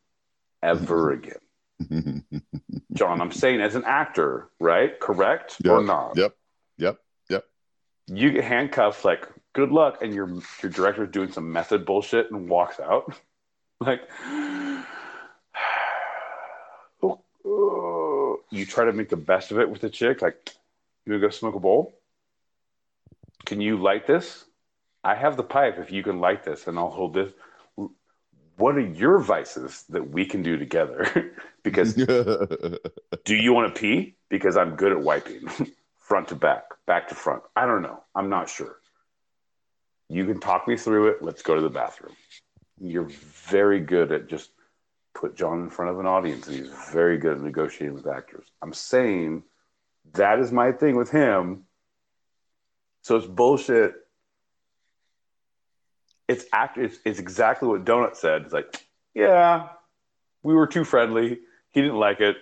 ever 0.63 1.11
again. 1.13 1.39
John, 2.93 3.21
I'm 3.21 3.33
saying 3.33 3.61
as 3.61 3.75
an 3.75 3.85
actor, 3.85 4.49
right? 4.61 4.99
Correct 5.01 5.59
or 5.67 5.83
not? 5.83 6.17
Yep. 6.17 6.35
Yep. 6.79 6.99
Yep. 7.29 7.45
You 8.07 8.31
get 8.33 8.45
handcuffed, 8.45 9.05
like, 9.05 9.29
good 9.53 9.71
luck, 9.71 10.03
and 10.03 10.15
your 10.15 10.29
your 10.63 10.71
director's 10.71 11.11
doing 11.11 11.33
some 11.33 11.53
method 11.53 11.85
bullshit 11.85 12.31
and 12.31 12.49
walks 12.49 12.81
out. 12.81 13.15
like, 13.81 14.03
oh, 17.03 17.21
oh. 17.45 18.41
you 18.51 18.67
try 18.67 18.85
to 18.85 18.93
make 18.93 19.09
the 19.09 19.17
best 19.17 19.51
of 19.51 19.59
it 19.59 19.69
with 19.71 19.81
the 19.81 19.91
chick, 19.91 20.23
like, 20.23 20.55
you 21.05 21.13
gonna 21.13 21.21
go 21.21 21.31
smoke 21.31 21.55
a 21.55 21.61
bowl? 21.61 21.99
Can 23.45 23.61
you 23.61 23.77
light 23.77 24.07
this? 24.07 24.45
I 25.05 25.17
have 25.17 25.37
the 25.37 25.43
pipe. 25.43 25.79
If 25.79 25.91
you 25.91 26.03
can 26.03 26.21
light 26.21 26.45
this, 26.45 26.67
and 26.69 26.79
I'll 26.79 26.91
hold 26.91 27.15
this. 27.15 27.33
What 28.57 28.77
are 28.77 28.81
your 28.81 29.19
vices 29.19 29.85
that 29.89 30.11
we 30.11 30.25
can 30.27 30.43
do 30.43 30.57
together? 30.57 31.33
because 31.63 31.95
do 31.95 32.81
you 33.29 33.53
want 33.53 33.75
to 33.75 33.81
pee? 33.81 34.17
Because 34.29 34.57
I'm 34.57 34.77
good 34.77 34.93
at 34.93 35.01
wiping 35.01 35.49
front 35.99 36.29
to 36.29 36.35
back, 36.35 36.65
back 36.87 37.09
to 37.09 37.15
front. 37.15 37.43
I 37.57 37.67
don't 37.67 37.83
know. 37.83 38.03
I'm 38.15 38.29
not 38.29 38.49
sure. 38.49 38.77
You 40.09 40.27
can 40.27 40.41
talk 40.41 40.69
me 40.69 40.77
through 40.77 41.09
it. 41.09 41.23
Let's 41.23 41.43
go 41.43 41.55
to 41.55 41.63
the 41.63 41.71
bathroom. 41.71 42.15
You're 42.79 43.09
very 43.49 43.81
good 43.81 44.13
at 44.13 44.29
just 44.29 44.51
put 45.15 45.37
John 45.37 45.63
in 45.63 45.71
front 45.71 45.91
of 45.91 46.01
an 46.01 46.07
audience, 46.07 46.49
and 46.49 46.57
he's 46.57 46.73
very 46.93 47.19
good 47.19 47.37
at 47.37 47.43
negotiating 47.43 47.95
with 47.95 48.07
actors. 48.07 48.47
I'm 48.61 48.73
saying 48.73 49.45
that 50.15 50.39
is 50.39 50.53
my 50.53 50.73
thing 50.73 50.97
with 50.97 51.11
him. 51.11 51.65
So 53.03 53.17
it's 53.17 53.27
bullshit. 53.27 53.95
It's 56.33 56.45
act. 56.53 56.79
It's, 56.79 56.99
it's 57.05 57.19
exactly 57.19 57.69
what 57.69 57.85
Donut 57.85 58.17
said. 58.17 58.43
It's 58.43 58.53
like, 58.53 58.85
yeah, 59.15 59.69
we 60.43 60.55
were 60.55 60.67
too 60.67 60.85
friendly. 60.85 61.39
He 61.71 61.81
didn't 61.81 61.97
like 61.97 62.21
it. 62.21 62.37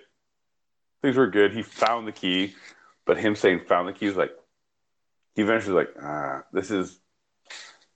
Things 1.03 1.17
were 1.17 1.29
good. 1.29 1.53
He 1.53 1.63
found 1.63 2.07
the 2.07 2.13
key, 2.13 2.55
but 3.07 3.19
him 3.19 3.35
saying 3.35 3.61
found 3.67 3.89
the 3.89 3.93
key 3.93 4.07
is 4.07 4.17
like, 4.17 4.33
he 5.35 5.43
eventually 5.43 5.75
was 5.75 5.87
like, 5.87 6.03
ah, 6.03 6.43
this 6.53 6.71
is 6.71 6.99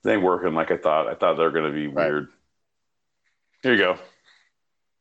this 0.03 0.13
ain't 0.13 0.21
working 0.23 0.53
like 0.53 0.71
I 0.71 0.77
thought. 0.77 1.07
I 1.07 1.15
thought 1.15 1.35
they 1.35 1.43
were 1.43 1.51
gonna 1.51 1.71
be 1.71 1.87
Right. 1.87 2.05
weird. 2.07 2.27
Here 3.63 3.73
you 3.73 3.77
go. 3.79 3.97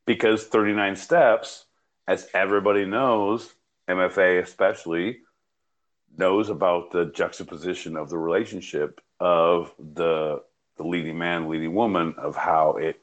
Because 0.06 0.46
39 0.46 0.96
steps, 0.96 1.66
as 2.06 2.28
everybody 2.34 2.84
knows, 2.86 3.52
MFA 3.88 4.42
especially, 4.42 5.18
knows 6.16 6.48
about 6.50 6.90
the 6.92 7.06
juxtaposition 7.06 7.96
of 7.96 8.08
the 8.10 8.18
relationship 8.18 9.00
of 9.20 9.72
the 9.78 10.42
the 10.76 10.84
leading 10.84 11.18
man, 11.18 11.48
leading 11.48 11.74
woman, 11.74 12.14
of 12.18 12.36
how 12.36 12.76
it 12.76 13.00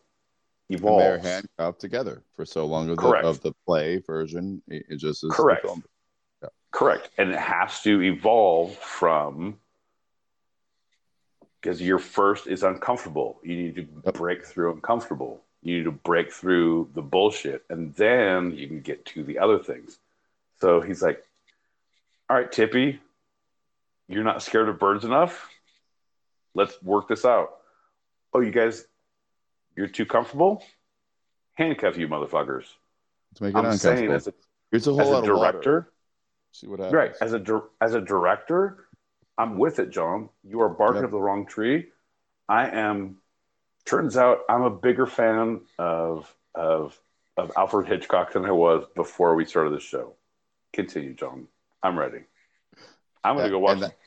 And 0.69 0.99
they're 0.99 1.17
handcuffed 1.19 1.79
together 1.79 2.23
for 2.35 2.45
so 2.45 2.65
long 2.65 2.89
of 2.89 2.97
the, 2.97 3.09
of 3.23 3.41
the 3.41 3.53
play 3.65 3.97
version. 3.97 4.61
It, 4.67 4.97
just 4.97 5.23
is 5.23 5.31
Correct. 5.31 5.63
film. 5.63 5.83
Correct. 6.71 7.09
And 7.17 7.31
it 7.31 7.39
has 7.39 7.81
to 7.81 8.01
evolve 8.01 8.75
from 8.77 9.59
because 11.61 11.81
your 11.81 11.99
first 11.99 12.47
is 12.47 12.63
uncomfortable. 12.63 13.39
You 13.43 13.55
need 13.55 13.75
to 13.75 13.87
Yep. 14.05 14.13
break 14.15 14.45
through 14.45 14.73
uncomfortable. 14.73 15.43
You 15.61 15.77
need 15.77 15.83
to 15.83 15.91
break 15.91 16.31
through 16.31 16.89
the 16.95 17.01
bullshit. 17.01 17.63
And 17.69 17.93
then 17.95 18.51
you 18.57 18.67
can 18.67 18.81
get 18.81 19.05
to 19.07 19.23
the 19.23 19.37
other 19.37 19.59
things. 19.59 19.99
So 20.59 20.81
he's 20.81 21.01
like, 21.03 21.23
All 22.29 22.37
right, 22.37 22.49
Tippi, 22.49 22.99
you're 24.07 24.23
not 24.23 24.41
scared 24.41 24.69
of 24.69 24.79
birds 24.79 25.03
enough. 25.03 25.49
Let's 26.55 26.81
work 26.81 27.07
this 27.09 27.25
out. 27.25 27.60
Oh, 28.33 28.39
you 28.39 28.51
guys, 28.51 28.85
you're 29.75 29.87
too 29.87 30.05
comfortable? 30.05 30.63
Handcuff 31.55 31.97
you 31.97 32.07
motherfuckers. 32.07 32.65
To 33.35 33.43
make 33.43 33.55
it 33.55 33.57
I'm 33.57 33.77
saying 33.77 34.11
as 34.11 34.27
a, 34.27 34.33
Here's 34.71 34.87
a 34.87 34.91
whole 34.91 35.01
as 35.01 35.07
a 35.07 35.11
lot 35.11 35.23
of 35.29 35.35
water. 35.37 35.51
director, 35.51 35.91
See 36.53 36.67
what 36.67 36.79
happens. 36.79 36.93
Right. 36.93 37.13
As 37.21 37.33
a 37.33 37.61
as 37.81 37.93
a 37.93 38.01
director, 38.01 38.85
I'm 39.37 39.57
with 39.57 39.79
it, 39.79 39.89
John. 39.89 40.29
You 40.43 40.61
are 40.61 40.69
barking 40.69 40.97
Yep. 40.97 41.05
up 41.05 41.11
the 41.11 41.19
wrong 41.19 41.45
tree. 41.45 41.89
I 42.49 42.67
am. 42.69 43.17
Turns 43.85 44.15
out 44.17 44.39
I'm 44.49 44.61
a 44.63 44.69
bigger 44.69 45.07
fan 45.07 45.61
of 45.77 46.33
of 46.55 46.99
of 47.37 47.51
Alfred 47.57 47.87
Hitchcock 47.87 48.33
than 48.33 48.45
I 48.45 48.51
was 48.51 48.85
before 48.95 49.35
we 49.35 49.45
started 49.45 49.73
the 49.73 49.79
show. 49.79 50.13
Continue, 50.73 51.13
John. 51.13 51.47
I'm 51.81 51.97
ready. 51.97 52.19
I'm 53.23 53.35
going 53.35 53.45
to 53.45 53.51
go 53.51 53.59
watch 53.59 53.79
that- 53.79 53.97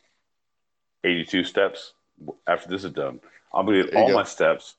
82 1.05 1.44
steps 1.44 1.92
after 2.46 2.68
this 2.68 2.84
is 2.84 2.92
done. 2.92 3.20
I'm 3.55 3.66
to 3.66 3.85
get 3.85 3.94
all 3.94 4.09
go. 4.09 4.14
my 4.14 4.24
steps. 4.24 4.74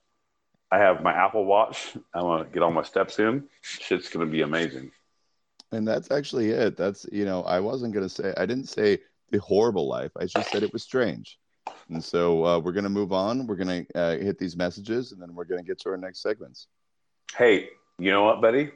I 0.72 0.80
have 0.80 1.02
my 1.03 1.14
Apple 1.14 1.45
Watch. 1.45 1.95
I'm 2.14 2.43
to 2.43 2.49
get 2.52 2.64
all 2.64 2.72
my 2.72 2.84
steps 2.84 3.19
in. 3.19 3.45
Shit's 3.61 4.10
to 4.10 4.26
be 4.26 4.41
amazing. 4.41 4.91
And 5.72 5.88
that's 5.88 6.11
actually 6.11 6.52
it. 6.52 6.77
That's 6.77 7.06
you 7.11 7.26
know, 7.26 7.43
I 7.43 7.60
wasn't 7.60 7.93
gonna 7.93 8.10
say 8.10 8.34
I 8.38 8.45
didn't 8.45 8.69
say 8.69 8.99
the 9.31 9.39
horrible 9.39 9.88
life. 9.88 10.11
I 10.19 10.26
just 10.26 10.52
said 10.52 10.64
it 10.64 10.72
was 10.72 10.84
strange. 10.84 11.39
And 11.89 12.03
so 12.03 12.45
uh, 12.45 12.60
we're 12.60 12.72
gonna 12.72 12.89
move 12.89 13.11
on. 13.11 13.47
We're 13.47 13.56
gonna 13.56 13.85
uh, 13.95 14.18
hit 14.18 14.38
these 14.38 14.56
messages, 14.56 15.11
and 15.11 15.22
then 15.22 15.34
we're 15.34 15.45
gonna 15.45 15.64
get 15.64 15.80
to 15.81 15.89
our 15.89 15.97
next 15.97 16.22
segments. 16.22 16.68
Hey, 17.35 17.69
you 17.97 18.11
know 18.11 18.23
what, 18.23 18.41
buddy? 18.41 18.72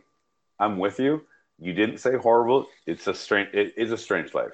I'm 0.59 0.77
with 0.77 0.99
you. 0.99 1.21
You 1.59 1.73
didn't 1.73 1.99
say 1.99 2.15
horrible. 2.17 2.67
It's 2.85 3.07
a 3.07 3.13
strange. 3.13 3.49
It 3.53 3.73
is 3.77 3.91
a 3.91 3.97
strange 3.97 4.33
life. 4.33 4.53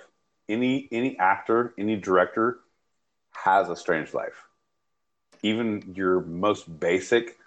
Any 0.49 0.87
any 0.91 1.17
actor, 1.17 1.73
any 1.77 1.95
director 1.95 2.59
has 3.31 3.69
a 3.69 3.75
strange 3.75 4.13
life. 4.13 4.45
Even 5.45 5.93
your 5.95 6.21
most 6.21 6.79
basic. 6.79 7.37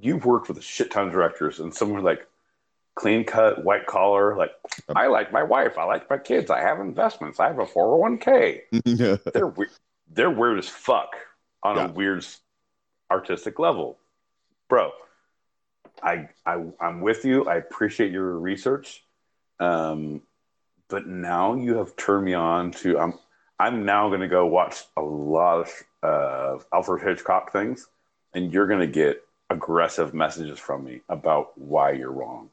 You've 0.00 0.24
worked 0.24 0.46
with 0.48 0.58
a 0.58 0.62
shit 0.62 0.92
ton 0.92 1.08
of 1.08 1.12
directors, 1.12 1.58
and 1.58 1.74
some 1.74 1.92
are 1.96 2.00
like 2.00 2.28
clean 2.94 3.24
cut, 3.24 3.64
white 3.64 3.86
collar. 3.86 4.36
Like 4.36 4.52
I 4.94 5.08
like 5.08 5.32
my 5.32 5.42
wife. 5.42 5.78
I 5.78 5.84
like 5.84 6.08
my 6.08 6.18
kids. 6.18 6.48
I 6.50 6.60
have 6.60 6.78
investments. 6.78 7.40
I 7.40 7.48
have 7.48 7.58
a 7.58 7.66
401k. 7.66 9.22
They're 9.32 9.48
we- 9.48 9.66
they're 10.14 10.30
weird 10.30 10.58
as 10.58 10.68
fuck 10.68 11.16
on 11.62 11.76
Yeah. 11.76 11.86
a 11.88 11.92
weird 11.92 12.24
artistic 13.10 13.58
level, 13.58 13.98
bro. 14.68 14.92
I, 16.02 16.28
I 16.46 16.62
I'm 16.80 17.00
with 17.00 17.24
you. 17.24 17.48
I 17.48 17.56
appreciate 17.56 18.12
your 18.12 18.38
research, 18.38 19.02
um, 19.58 20.22
but 20.88 21.06
now 21.06 21.54
you 21.54 21.78
have 21.78 21.96
turned 21.96 22.26
me 22.26 22.34
on 22.34 22.70
to. 22.82 22.98
I'm 22.98 23.14
I'm 23.58 23.84
now 23.86 24.08
going 24.08 24.20
to 24.20 24.28
go 24.28 24.46
watch 24.46 24.82
a 24.96 25.02
lot 25.02 25.60
of 25.60 25.70
uh, 26.02 26.58
Alfred 26.72 27.02
Hitchcock 27.02 27.52
things, 27.52 27.86
and 28.34 28.52
you're 28.52 28.66
going 28.66 28.80
to 28.80 28.86
get 28.86 29.22
aggressive 29.50 30.14
messages 30.14 30.58
from 30.58 30.84
me 30.84 31.00
about 31.08 31.56
why 31.58 31.92
you're 31.92 32.10
wrong 32.12 32.48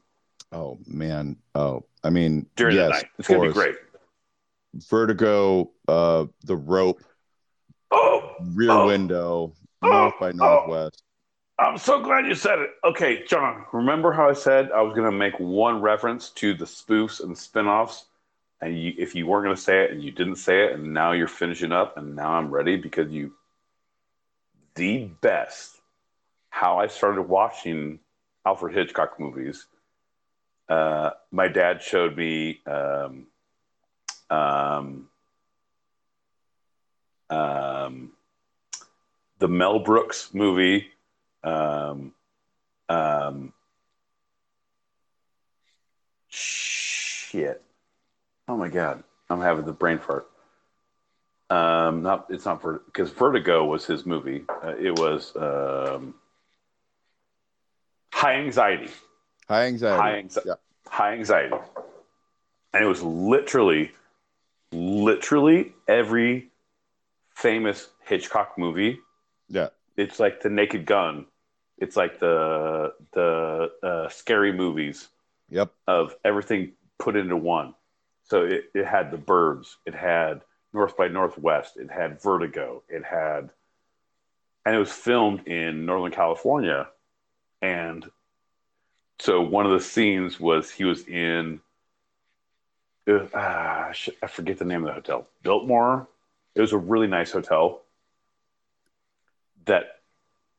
oh 0.52 0.78
man. 0.86 1.36
Oh, 1.54 1.84
I 2.02 2.10
mean, 2.10 2.46
during 2.56 2.76
yes, 2.76 2.88
the 2.88 2.92
night. 2.94 3.06
It's 3.18 3.28
going 3.28 3.42
to 3.42 3.48
be 3.48 3.52
great. 3.52 3.76
Vertigo, 4.88 5.70
uh, 5.88 6.26
The 6.44 6.56
Rope, 6.56 7.02
Oh, 7.90 8.34
Rear 8.40 8.70
Oh. 8.70 8.86
Window, 8.86 9.52
Oh. 9.82 9.88
North 9.88 10.14
by 10.20 10.30
Oh. 10.30 10.32
Northwest. 10.32 11.02
I'm 11.58 11.76
so 11.76 12.00
glad 12.00 12.26
you 12.26 12.34
said 12.34 12.58
it. 12.58 12.70
Okay, 12.84 13.24
John, 13.26 13.66
remember 13.72 14.12
how 14.12 14.30
I 14.30 14.32
said 14.32 14.72
I 14.72 14.80
was 14.80 14.94
going 14.94 15.10
to 15.10 15.16
make 15.16 15.38
one 15.38 15.82
reference 15.82 16.30
to 16.30 16.54
the 16.54 16.64
spoofs 16.64 17.22
and 17.22 17.36
spin-offs? 17.36 18.06
And 18.62 18.78
you, 18.78 18.94
if 18.96 19.14
you 19.14 19.26
weren't 19.26 19.44
going 19.44 19.56
to 19.56 19.60
say 19.60 19.84
it 19.84 19.90
and 19.90 20.02
you 20.02 20.10
didn't 20.10 20.36
say 20.36 20.64
it, 20.64 20.72
and 20.72 20.94
now 20.94 21.12
you're 21.12 21.28
finishing 21.28 21.72
up, 21.72 21.98
and 21.98 22.16
now 22.16 22.32
I'm 22.32 22.50
ready 22.50 22.76
because 22.76 23.10
you, 23.10 23.32
the 24.80 25.04
best, 25.20 25.76
how 26.48 26.78
I 26.78 26.86
started 26.86 27.24
watching 27.24 28.00
Alfred 28.46 28.74
Hitchcock 28.74 29.20
movies. 29.20 29.66
Uh, 30.70 31.10
my 31.30 31.48
dad 31.48 31.82
showed 31.82 32.16
me 32.16 32.60
um, 32.66 33.26
um, 34.30 35.08
um, 37.28 38.12
the 39.38 39.48
Mel 39.48 39.80
Brooks 39.80 40.30
movie. 40.32 40.86
Um, 41.44 42.14
um, 42.88 43.52
shit. 46.30 47.62
Oh 48.48 48.56
my 48.56 48.70
god, 48.70 49.04
I'm 49.28 49.42
having 49.42 49.66
the 49.66 49.74
brain 49.74 49.98
fart. 49.98 50.26
Um, 51.50 52.02
not 52.02 52.26
it's 52.30 52.44
not 52.44 52.62
for 52.62 52.82
because 52.86 53.10
Vertigo 53.10 53.64
was 53.64 53.84
his 53.84 54.06
movie. 54.06 54.44
Uh, 54.62 54.74
it 54.78 54.96
was 54.98 55.34
um, 55.36 56.14
High 58.12 58.34
Anxiety. 58.34 58.88
High 59.48 59.64
anxiety. 59.66 60.00
High, 60.00 60.22
anxi- 60.22 60.44
Yeah. 60.46 60.54
high 60.86 61.12
anxiety. 61.14 61.56
And 62.72 62.84
it 62.84 62.86
was 62.86 63.02
literally, 63.02 63.90
literally 64.70 65.72
every 65.88 66.50
famous 67.34 67.88
Hitchcock 68.04 68.56
movie. 68.56 69.00
Yeah. 69.48 69.70
It's 69.96 70.20
like 70.20 70.40
the 70.40 70.50
Naked 70.50 70.86
Gun. 70.86 71.26
It's 71.78 71.96
like 71.96 72.20
the 72.20 72.94
the 73.12 73.72
uh, 73.82 74.08
scary 74.08 74.52
movies 74.52 75.08
Yep. 75.48 75.72
of 75.88 76.14
everything 76.24 76.72
put 77.00 77.16
into 77.16 77.36
one. 77.36 77.74
So 78.22 78.44
it, 78.44 78.66
it 78.72 78.86
had 78.86 79.10
the 79.10 79.16
birds, 79.18 79.78
it 79.84 79.96
had 79.96 80.42
North 80.72 80.96
by 80.96 81.08
Northwest, 81.08 81.76
it 81.76 81.90
had 81.90 82.22
Vertigo, 82.22 82.82
it 82.88 83.04
had, 83.04 83.50
and 84.64 84.74
it 84.74 84.78
was 84.78 84.92
filmed 84.92 85.46
in 85.46 85.86
Northern 85.86 86.12
California. 86.12 86.88
And 87.60 88.08
so 89.18 89.40
one 89.40 89.66
of 89.66 89.72
the 89.72 89.80
scenes 89.80 90.38
was 90.38 90.70
he 90.70 90.84
was 90.84 91.06
in, 91.06 91.60
uh, 93.08 93.26
ah, 93.34 93.92
I 94.22 94.26
forget 94.26 94.58
the 94.58 94.64
name 94.64 94.82
of 94.82 94.86
the 94.86 94.94
hotel, 94.94 95.26
Biltmore. 95.42 96.08
It 96.54 96.60
was 96.60 96.72
a 96.72 96.78
really 96.78 97.06
nice 97.06 97.32
hotel 97.32 97.82
that 99.66 100.00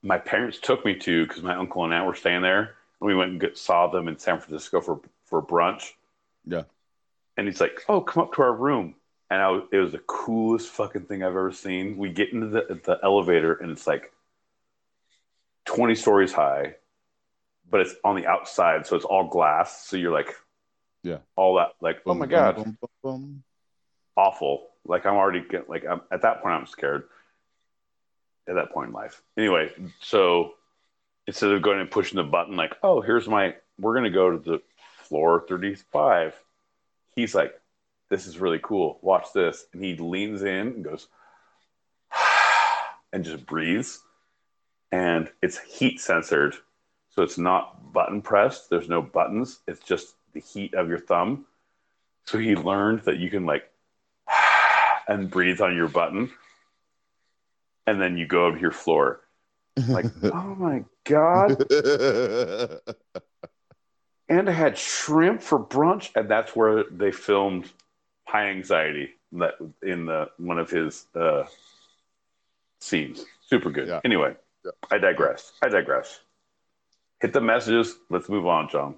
my 0.03 0.17
parents 0.17 0.59
took 0.59 0.85
me 0.85 0.95
to 0.95 1.25
because 1.25 1.43
my 1.43 1.55
uncle 1.55 1.83
and 1.83 1.93
aunt 1.93 2.05
were 2.05 2.15
staying 2.15 2.41
there. 2.41 2.75
And 2.99 3.07
we 3.07 3.15
went 3.15 3.31
and 3.31 3.41
get, 3.41 3.57
saw 3.57 3.87
them 3.87 4.07
in 4.07 4.17
San 4.17 4.39
Francisco 4.39 4.81
for, 4.81 4.99
for 5.25 5.41
brunch. 5.41 5.91
Yeah. 6.45 6.63
And 7.37 7.47
he's 7.47 7.61
like, 7.61 7.83
"Oh, 7.87 8.01
come 8.01 8.23
up 8.23 8.33
to 8.33 8.41
our 8.41 8.53
room." 8.53 8.95
And 9.31 9.41
I 9.41 9.59
it 9.71 9.77
was 9.77 9.93
the 9.93 9.99
coolest 9.99 10.67
fucking 10.69 11.03
thing 11.03 11.23
I've 11.23 11.29
ever 11.29 11.53
seen. 11.53 11.95
We 11.97 12.09
get 12.09 12.33
into 12.33 12.47
the, 12.47 12.79
the 12.83 12.99
elevator, 13.01 13.53
and 13.53 13.71
it's 13.71 13.87
like 13.87 14.11
twenty 15.65 15.95
stories 15.95 16.33
high, 16.33 16.75
but 17.69 17.79
it's 17.79 17.95
on 18.03 18.17
the 18.17 18.27
outside, 18.27 18.85
so 18.85 18.97
it's 18.97 19.05
all 19.05 19.29
glass. 19.29 19.87
So 19.87 19.95
you're 19.95 20.11
like, 20.11 20.35
Yeah. 21.03 21.19
all 21.37 21.55
that 21.55 21.75
like, 21.79 22.01
oh 22.05 22.13
my 22.13 22.25
boom, 22.25 22.29
god, 22.29 22.55
boom, 22.57 22.77
boom, 22.81 22.89
boom. 23.01 23.43
awful. 24.17 24.67
Like 24.85 25.05
I'm 25.05 25.15
already 25.15 25.39
getting, 25.39 25.69
like 25.69 25.85
I'm, 25.89 26.01
at 26.11 26.23
that 26.23 26.41
point 26.41 26.53
I'm 26.55 26.67
scared. 26.67 27.05
At 28.49 28.55
that 28.55 28.71
point 28.73 28.89
in 28.89 28.93
life, 28.93 29.21
anyway. 29.37 29.71
So 30.01 30.55
instead 31.25 31.51
of 31.51 31.61
going 31.61 31.79
and 31.79 31.89
pushing 31.89 32.17
the 32.17 32.23
button, 32.23 32.57
like, 32.57 32.75
oh, 32.83 32.99
here's 32.99 33.29
my, 33.29 33.55
we're 33.79 33.93
gonna 33.93 34.09
go 34.09 34.31
to 34.31 34.37
the 34.37 34.61
floor 35.03 35.45
35. 35.47 36.33
He's 37.15 37.33
like, 37.35 37.53
this 38.11 38.27
is 38.27 38.39
really 38.39 38.59
cool. 38.61 38.99
Watch 39.01 39.27
this, 39.33 39.65
and 39.73 39.83
he 39.83 39.95
leans 39.95 40.43
in 40.43 40.67
and 40.67 40.83
goes, 40.83 41.07
and 43.13 43.23
just 43.23 43.45
breathes, 43.45 44.01
and 44.91 45.31
it's 45.41 45.57
heat 45.57 46.01
censored, 46.01 46.55
so 47.09 47.23
it's 47.23 47.37
not 47.37 47.93
button 47.93 48.21
pressed. 48.21 48.69
There's 48.69 48.89
no 48.89 49.01
buttons. 49.01 49.61
It's 49.65 49.79
just 49.79 50.13
the 50.33 50.41
heat 50.41 50.73
of 50.73 50.89
your 50.89 50.99
thumb. 50.99 51.45
So 52.25 52.37
he 52.37 52.53
learned 52.55 53.03
that 53.03 53.17
you 53.17 53.29
can 53.29 53.45
like 53.45 53.71
and 55.07 55.31
breathe 55.31 55.61
on 55.61 55.75
your 55.75 55.87
button, 55.87 56.29
and 57.87 57.99
then 57.99 58.17
you 58.17 58.27
go 58.27 58.51
to 58.51 58.59
your 58.59 58.71
floor. 58.71 59.21
Like, 59.87 60.07
oh 60.23 60.55
my 60.55 60.83
god! 61.05 61.63
And 64.29 64.47
I 64.47 64.53
had 64.53 64.77
shrimp 64.77 65.41
for 65.41 65.59
brunch, 65.59 66.11
and 66.15 66.31
that's 66.31 66.55
where 66.55 66.85
they 66.85 67.11
filmed 67.11 67.69
High 68.31 68.47
Anxiety 68.49 69.09
that 69.33 69.55
in 69.83 70.05
the 70.05 70.29
one 70.37 70.57
of 70.57 70.69
his 70.69 71.05
uh, 71.15 71.43
scenes. 72.79 73.25
Super 73.49 73.69
good. 73.69 73.89
Yeah. 73.89 73.99
Anyway, 74.05 74.35
Yeah. 74.63 74.71
I 74.89 74.99
digress. 74.99 75.51
I 75.61 75.67
digress. 75.67 76.21
Hit 77.19 77.33
the 77.33 77.41
messages. 77.41 77.97
Let's 78.09 78.29
move 78.29 78.47
on, 78.47 78.69
John. 78.69 78.95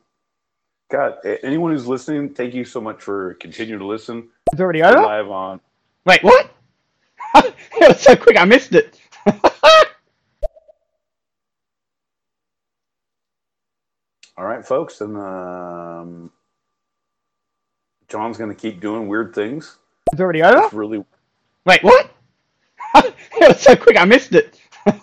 God, 0.91 1.15
anyone 1.41 1.71
who's 1.71 1.87
listening, 1.87 2.29
thank 2.35 2.53
you 2.53 2.63
so 2.63 2.79
much 2.79 3.01
for 3.01 3.33
continuing 3.35 3.79
to 3.79 3.87
listen. 3.87 4.29
It's 4.51 4.61
already 4.61 4.83
We're 4.83 4.89
over? 4.89 5.01
live 5.01 5.31
on 5.31 5.59
Wait, 6.05 6.23
what? 6.23 6.51
it 7.35 7.55
was 7.79 7.99
so 8.01 8.15
quick, 8.15 8.37
I 8.39 8.45
missed 8.45 8.75
it. 8.75 8.99
All 14.37 14.45
right, 14.45 14.63
folks, 14.65 15.01
and 15.01 15.17
um, 15.17 16.31
John's 18.13 18.37
going 18.37 18.51
to 18.51 18.55
keep 18.55 18.79
doing 18.79 19.07
weird 19.07 19.33
things. 19.33 19.79
it's 20.11 20.21
already 20.21 20.43
over? 20.43 20.65
It's 20.65 20.73
really 20.73 21.03
Wait, 21.65 21.83
what? 21.83 22.11
it 22.95 23.15
was 23.39 23.59
so 23.59 23.75
quick, 23.75 23.99
I 23.99 24.05
missed 24.05 24.35
it. 24.35 24.61
all 24.85 24.99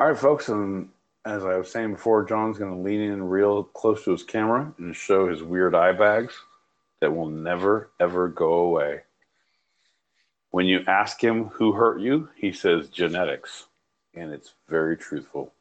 right, 0.00 0.18
folks, 0.18 0.48
and 0.48 0.88
as 1.24 1.44
I 1.44 1.56
was 1.56 1.70
saying 1.70 1.92
before, 1.92 2.24
John's 2.24 2.58
going 2.58 2.74
to 2.74 2.80
lean 2.80 3.00
in 3.00 3.22
real 3.22 3.62
close 3.62 4.02
to 4.06 4.10
his 4.10 4.24
camera 4.24 4.74
and 4.78 4.96
show 4.96 5.28
his 5.28 5.40
weird 5.40 5.76
eye 5.76 5.92
bags 5.92 6.34
that 7.00 7.14
will 7.14 7.30
never 7.30 7.90
ever 8.00 8.26
go 8.26 8.54
away. 8.54 9.02
When 10.50 10.66
you 10.66 10.80
ask 10.88 11.22
him 11.22 11.44
who 11.44 11.70
hurt 11.70 12.00
you, 12.00 12.28
he 12.34 12.50
says 12.50 12.88
genetics, 12.88 13.66
and 14.14 14.32
it's 14.32 14.54
very 14.68 14.96
truthful. 14.96 15.52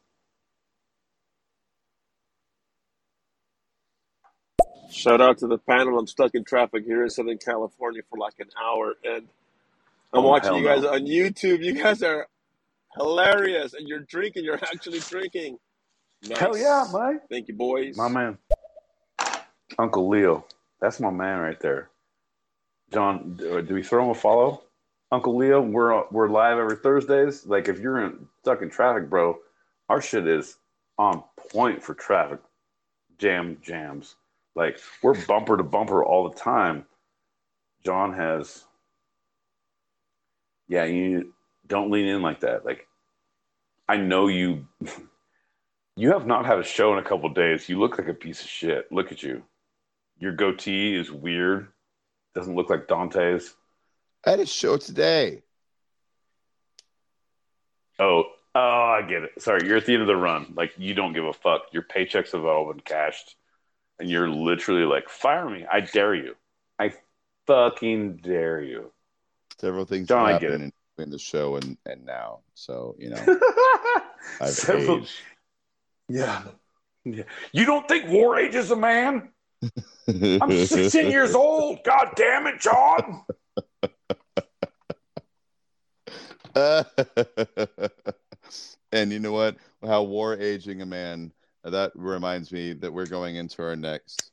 Shout 4.94 5.22
out 5.22 5.40
to 5.40 5.48
the 5.48 5.58
panel. 5.58 5.98
I'm 6.00 6.08
stuck 6.08 6.36
in 6.36 6.44
traffic 6.44 6.86
here 6.86 7.04
in 7.04 7.10
Southern 7.10 7.38
California 7.40 8.02
for 8.10 8.18
like 8.20 8.36
an 8.40 8.50
hour, 8.62 8.94
and 9.04 9.28
I'm 10.14 10.24
Oh, 10.26 10.30
watching 10.30 10.56
you 10.56 10.64
guys 10.64 10.84
no. 10.84 10.94
on 10.94 11.02
YouTube. 11.06 11.64
You 11.64 11.74
guys 11.74 12.04
are 12.04 12.28
hilarious, 12.98 13.74
and 13.74 13.88
you're 13.88 14.02
drinking. 14.02 14.44
You're 14.46 14.56
actually 14.64 15.00
drinking. 15.00 15.58
Nice. 16.28 16.38
Hell 16.40 16.58
yeah, 16.58 16.86
Mike. 16.92 17.22
Thank 17.30 17.48
you, 17.48 17.56
boys. 17.56 17.98
My 17.98 18.08
man. 18.08 18.38
Uncle 19.80 20.08
Leo. 20.08 20.46
That's 20.80 21.00
my 21.00 21.10
man 21.10 21.40
right 21.40 21.60
there. 21.60 21.90
John, 22.94 23.36
do 23.38 23.58
uh, 23.58 23.62
do 23.62 23.74
we 23.74 23.84
throw 23.84 24.04
him 24.06 24.12
a 24.12 24.16
follow? 24.16 24.64
Uncle 25.12 25.36
Leo, 25.36 25.62
we're 25.62 25.98
uh, 26.02 26.04
we're 26.12 26.30
live 26.30 26.58
every 26.60 26.78
Thursdays. 26.78 27.46
Like 27.46 27.68
if 27.68 27.80
you're 27.80 28.04
in, 28.06 28.28
stuck 28.44 28.62
in 28.62 28.70
traffic, 28.70 29.10
bro, 29.10 29.40
our 29.90 30.02
shit 30.02 30.28
is 30.28 30.58
on 30.98 31.24
point 31.52 31.82
for 31.84 31.94
traffic 31.96 32.40
jam 33.18 33.58
jams. 33.64 34.16
Like 34.56 34.80
we're 35.02 35.16
bumper 35.26 35.58
to 35.58 35.64
bumper 35.64 36.04
all 36.04 36.30
the 36.30 36.40
time. 36.40 36.86
John 37.86 38.14
has, 38.14 38.64
yeah, 40.68 40.86
you 40.86 41.34
don't 41.68 41.92
lean 41.92 42.06
in 42.06 42.22
like 42.22 42.42
that. 42.42 42.66
Like 42.66 42.88
I 43.88 43.98
know 43.98 44.28
you. 44.28 44.68
You 45.96 46.12
have 46.14 46.26
not 46.26 46.48
had 46.48 46.58
a 46.58 46.64
show 46.64 46.92
in 46.94 46.98
a 46.98 47.08
couple 47.08 47.30
days. 47.30 47.70
You 47.70 47.80
look 47.80 48.00
like 48.00 48.08
a 48.08 48.16
piece 48.16 48.42
of 48.42 48.50
shit. 48.50 48.92
Look 48.92 49.12
at 49.12 49.22
you. 49.22 49.44
Your 50.18 50.32
goatee 50.32 50.96
is 50.96 51.12
weird. 51.12 51.68
Doesn't 52.34 52.56
look 52.56 52.70
like 52.70 52.88
Dante's. 52.88 53.54
I 54.26 54.32
had 54.32 54.40
a 54.40 54.46
show 54.46 54.78
today. 54.78 55.44
Oh, 58.00 58.24
oh, 58.56 58.60
I 58.60 59.06
get 59.08 59.24
it. 59.24 59.42
Sorry, 59.42 59.68
you're 59.68 59.78
at 59.78 59.86
the 59.86 59.94
end 59.94 60.02
of 60.02 60.08
the 60.08 60.16
run. 60.16 60.54
Like 60.56 60.74
you 60.78 60.94
don't 60.94 61.14
give 61.14 61.26
a 61.26 61.34
fuck. 61.34 61.64
Your 61.72 61.84
paychecks 61.84 62.32
have 62.32 62.44
all 62.44 62.72
been 62.72 62.82
cashed, 62.82 63.36
and 64.04 64.12
you're 64.12 64.30
literally 64.30 64.84
like, 64.84 65.08
"Fire 65.08 65.50
me! 65.50 65.66
I 65.72 65.80
dare 65.80 66.14
you! 66.14 66.36
I 66.78 66.94
fucking 67.48 68.18
dare 68.18 68.62
you!" 68.62 68.92
Several 69.58 69.86
things 69.86 70.10
John, 70.10 70.26
I 70.26 70.34
get 70.34 70.42
happened 70.52 70.64
in 70.66 70.74
between 70.94 71.10
the 71.10 71.18
show 71.18 71.56
and, 71.56 71.78
and 71.86 72.06
now. 72.06 72.40
So, 72.54 72.98
you 73.00 73.12
know, 73.12 73.26
I've 74.42 74.50
Several- 74.50 74.98
aged. 75.00 75.14
Yeah. 76.10 76.44
yeah. 77.06 77.24
You 77.54 77.66
don't 77.66 77.88
think 77.88 78.10
War 78.10 78.38
Age 78.38 78.56
is 78.56 78.72
a 78.72 78.76
man? 78.76 79.30
I'm 80.06 80.66
16 80.66 81.10
years 81.10 81.34
old. 81.36 81.80
God 81.86 82.10
damn 82.18 82.46
it, 82.48 82.60
John. 82.60 83.24
and 88.92 89.14
you 89.14 89.20
know 89.20 89.32
what? 89.32 89.56
How 89.82 90.04
war 90.04 90.38
aging 90.38 90.82
a 90.82 90.86
man. 90.86 91.32
That 91.64 91.92
reminds 91.96 92.52
me 92.52 92.74
that 92.74 92.92
we're 92.92 93.06
going 93.06 93.38
into 93.38 93.64
our 93.64 93.78
next 93.78 94.32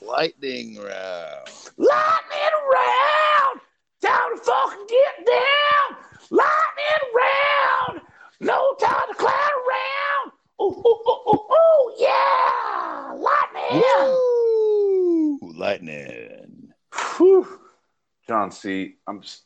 lightning 0.00 0.76
round. 0.76 1.48
Lightning 1.76 2.56
round! 2.72 3.60
Time 4.00 4.36
to 4.36 4.42
fucking 4.44 4.86
get 4.88 5.26
down! 5.26 5.96
Lightning 6.30 7.10
round! 7.16 8.00
No 8.38 8.76
time 8.78 9.08
to 9.08 9.14
clown 9.14 9.34
around! 9.34 10.32
Ooh, 10.62 10.82
ooh, 10.86 11.02
ooh, 11.08 11.20
ooh, 11.28 11.48
ooh, 11.52 11.94
yeah! 11.98 13.12
Lightning! 13.16 13.82
Woo! 13.82 15.52
Lightning. 15.52 16.72
Whew. 17.16 17.60
John 18.28 18.52
C. 18.52 18.96
I'm 19.08 19.18
s- 19.18 19.42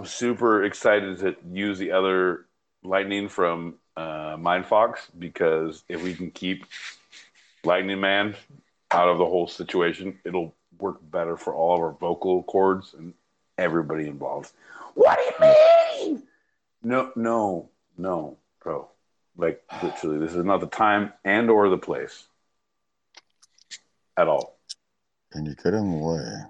I'm 0.00 0.06
super 0.06 0.64
excited 0.64 1.18
to 1.18 1.36
use 1.52 1.78
the 1.78 1.92
other 1.92 2.46
lightning 2.82 3.28
from 3.28 3.74
uh, 3.98 4.38
Mindfox 4.38 4.96
because 5.18 5.84
if 5.90 6.02
we 6.02 6.14
can 6.14 6.30
keep 6.30 6.64
Lightning 7.64 8.00
Man 8.00 8.34
out 8.90 9.10
of 9.10 9.18
the 9.18 9.26
whole 9.26 9.46
situation, 9.46 10.18
it'll 10.24 10.54
work 10.78 11.00
better 11.10 11.36
for 11.36 11.52
all 11.52 11.74
of 11.74 11.82
our 11.82 11.92
vocal 11.92 12.42
cords 12.44 12.94
and 12.96 13.12
everybody 13.58 14.08
involved. 14.08 14.52
What 14.94 15.18
do 15.18 15.46
you 15.46 16.12
mean? 16.12 16.22
No, 16.82 17.12
no, 17.14 17.68
no, 17.98 18.38
bro. 18.64 18.88
Like 19.36 19.62
literally, 19.82 20.18
this 20.18 20.34
is 20.34 20.46
not 20.46 20.60
the 20.60 20.66
time 20.66 21.12
and 21.26 21.50
or 21.50 21.68
the 21.68 21.76
place 21.76 22.24
at 24.16 24.28
all. 24.28 24.56
Can 25.30 25.44
you 25.44 25.54
get 25.62 25.74
him 25.74 25.92
away? 25.92 26.44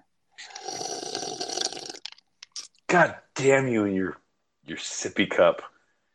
God 2.86 3.16
damn 3.42 3.68
you 3.68 3.84
and 3.84 3.94
your 3.96 4.16
your 4.66 4.76
sippy 4.76 5.28
cup. 5.28 5.62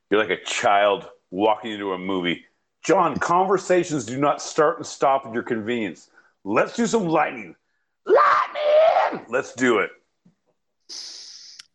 You're 0.09 0.19
like 0.19 0.29
a 0.29 0.43
child 0.43 1.09
walking 1.31 1.71
into 1.71 1.93
a 1.93 1.97
movie. 1.97 2.45
John, 2.83 3.17
conversations 3.17 4.05
do 4.05 4.17
not 4.17 4.41
start 4.41 4.77
and 4.77 4.85
stop 4.85 5.25
at 5.25 5.33
your 5.33 5.41
convenience. 5.41 6.09
Let's 6.43 6.75
do 6.75 6.85
some 6.85 7.07
lightning. 7.07 7.55
Lightning! 8.05 9.25
Let's 9.27 9.53
do 9.55 9.79
it. 9.79 9.89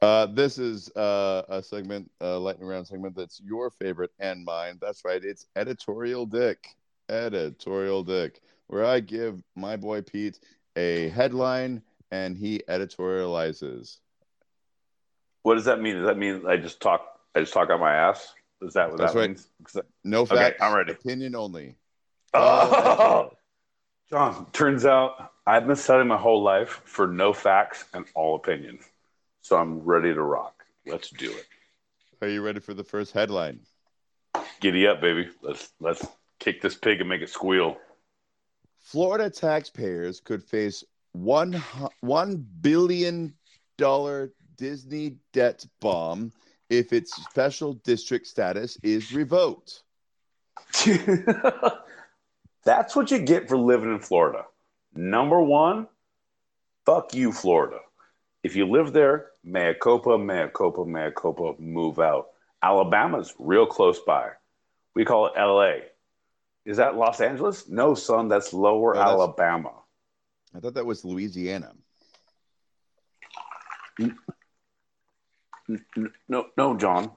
Uh, 0.01 0.27
this 0.27 0.57
is 0.57 0.89
uh, 0.93 1.43
a 1.49 1.63
segment, 1.63 2.11
a 2.21 2.39
lightning 2.39 2.69
round 2.69 2.87
segment 2.87 3.17
that's 3.17 3.41
your 3.45 3.71
favorite 3.71 4.13
and 4.21 4.45
mine. 4.45 4.79
That's 4.81 5.05
right. 5.05 5.23
It's 5.23 5.47
editorial 5.57 6.27
dick. 6.27 6.65
Editorial 7.09 8.05
dick, 8.05 8.41
where 8.69 8.85
I 8.85 9.01
give 9.01 9.43
my 9.57 9.77
boy 9.77 10.03
Pete 10.03 10.39
a 10.77 11.09
headline 11.09 11.83
and 12.13 12.39
he 12.39 12.63
editorializes. 12.69 13.99
What 15.43 15.55
does 15.55 15.65
that 15.65 15.81
mean? 15.81 15.97
Does 15.97 16.07
that 16.07 16.19
mean 16.19 16.47
I 16.47 16.57
just 16.57 16.81
talk 16.81 17.07
I 17.35 17.41
just 17.41 17.53
talk 17.53 17.71
out 17.71 17.81
my 17.81 17.95
ass? 17.95 18.35
Is 18.63 18.75
that 18.75 18.91
what 18.91 18.99
That's 18.99 19.15
that 19.15 19.19
right. 19.19 19.29
means? 19.31 19.49
No 20.05 20.23
Okay, 20.23 20.35
facts. 20.35 20.63
I'm 20.63 20.75
ready. 20.75 20.93
Opinion 20.93 21.35
only. 21.35 21.77
Oh, 22.35 22.71
oh 22.73 23.33
John, 24.11 24.47
turns 24.53 24.85
out 24.85 25.33
I've 25.47 25.67
been 25.67 25.77
studying 25.77 26.09
my 26.09 26.17
whole 26.17 26.43
life 26.43 26.83
for 26.85 27.07
no 27.07 27.33
facts 27.33 27.85
and 27.95 28.05
all 28.15 28.37
opinion. 28.37 28.81
So 29.43 29.57
I'm 29.57 29.81
ready 29.81 30.13
to 30.13 30.23
rock. 30.23 30.65
Let's 30.87 31.11
do 31.11 31.31
it. 31.31 31.47
Are 32.21 32.29
you 32.29 32.43
ready 32.43 32.61
for 32.61 32.75
the 32.75 32.85
first 32.85 33.13
headline? 33.13 33.61
Giddy 34.61 34.87
up, 34.87 35.01
baby. 35.01 35.31
Let's 35.43 35.73
let's 35.81 36.07
kick 36.39 36.61
this 36.61 36.75
pig 36.75 37.01
and 37.01 37.09
make 37.09 37.23
it 37.23 37.31
squeal. 37.31 37.79
Florida 38.79 39.31
taxpayers 39.31 40.21
could 40.21 40.43
face 40.43 40.85
one 41.13 41.53
one 42.01 42.45
billion 42.61 43.35
dollar 43.79 44.33
Disney 44.61 45.17
debt 45.33 45.65
bomb 45.81 46.33
if 46.69 46.93
its 46.93 47.15
special 47.25 47.73
district 47.73 48.27
status 48.27 48.77
is 48.83 49.11
revoked. 49.11 49.83
That's 52.65 52.95
what 52.95 53.11
you 53.11 53.21
get 53.21 53.49
for 53.49 53.57
living 53.57 53.91
in 53.91 54.01
Florida. 54.01 54.45
Number 54.95 55.41
one, 55.41 55.89
fuck 56.85 57.15
you, 57.15 57.33
Florida. 57.33 57.79
If 58.43 58.55
you 58.55 58.69
live 58.69 58.93
there, 58.93 59.29
mea 59.43 59.73
culpa, 59.81 60.19
mea 60.19 60.49
mea 60.85 61.11
move 61.59 61.99
out. 61.99 62.27
Alabama's 62.63 63.35
real 63.39 63.65
close 63.65 63.99
by. 64.01 64.29
We 64.95 65.07
call 65.07 65.29
it 65.29 65.33
LA. 65.39 65.87
Is 66.67 66.77
that 66.77 66.97
Los 66.97 67.23
Angeles? 67.23 67.67
No, 67.67 67.95
son, 67.95 68.29
that's 68.29 68.53
lower 68.53 68.93
No, 68.93 69.01
that's- 69.01 69.19
Alabama. 69.19 69.73
I 70.55 70.61
thought 70.61 70.75
that 70.75 70.85
was 70.85 71.03
Louisiana. 71.03 71.73
No, 76.29 76.47
no, 76.57 76.77
John. 76.77 77.11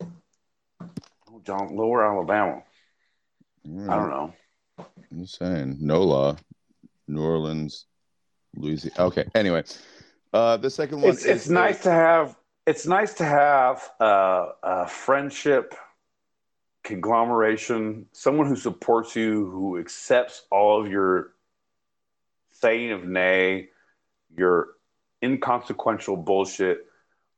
No, 0.00 1.42
John, 1.44 1.76
lower 1.76 2.04
Alabama. 2.04 2.62
I 3.66 3.96
don't 3.96 4.10
know. 4.10 4.32
I'm 5.10 5.26
saying. 5.26 5.78
NOLA, 5.80 6.36
New 7.08 7.22
Orleans, 7.22 7.86
Louisiana. 8.54 9.06
Okay. 9.06 9.24
Anyway, 9.34 9.64
uh, 10.32 10.56
the 10.56 10.70
second 10.70 11.00
one. 11.00 11.10
it's 11.10 11.24
it's 11.24 11.44
is 11.44 11.50
nice 11.50 11.82
to 11.82 11.90
have 11.90 12.36
it's 12.66 12.86
nice 12.86 13.14
to 13.14 13.24
have 13.24 13.90
uh, 14.00 14.46
a 14.62 14.86
friendship 14.86 15.74
conglomeration 16.82 18.06
someone 18.12 18.46
who 18.46 18.54
supports 18.54 19.16
you 19.16 19.50
who 19.50 19.76
accepts 19.76 20.44
all 20.52 20.80
of 20.80 20.88
your 20.88 21.32
saying 22.60 22.92
of 22.92 23.04
nay 23.04 23.68
your 24.36 24.68
inconsequential 25.20 26.16
bullshit 26.16 26.86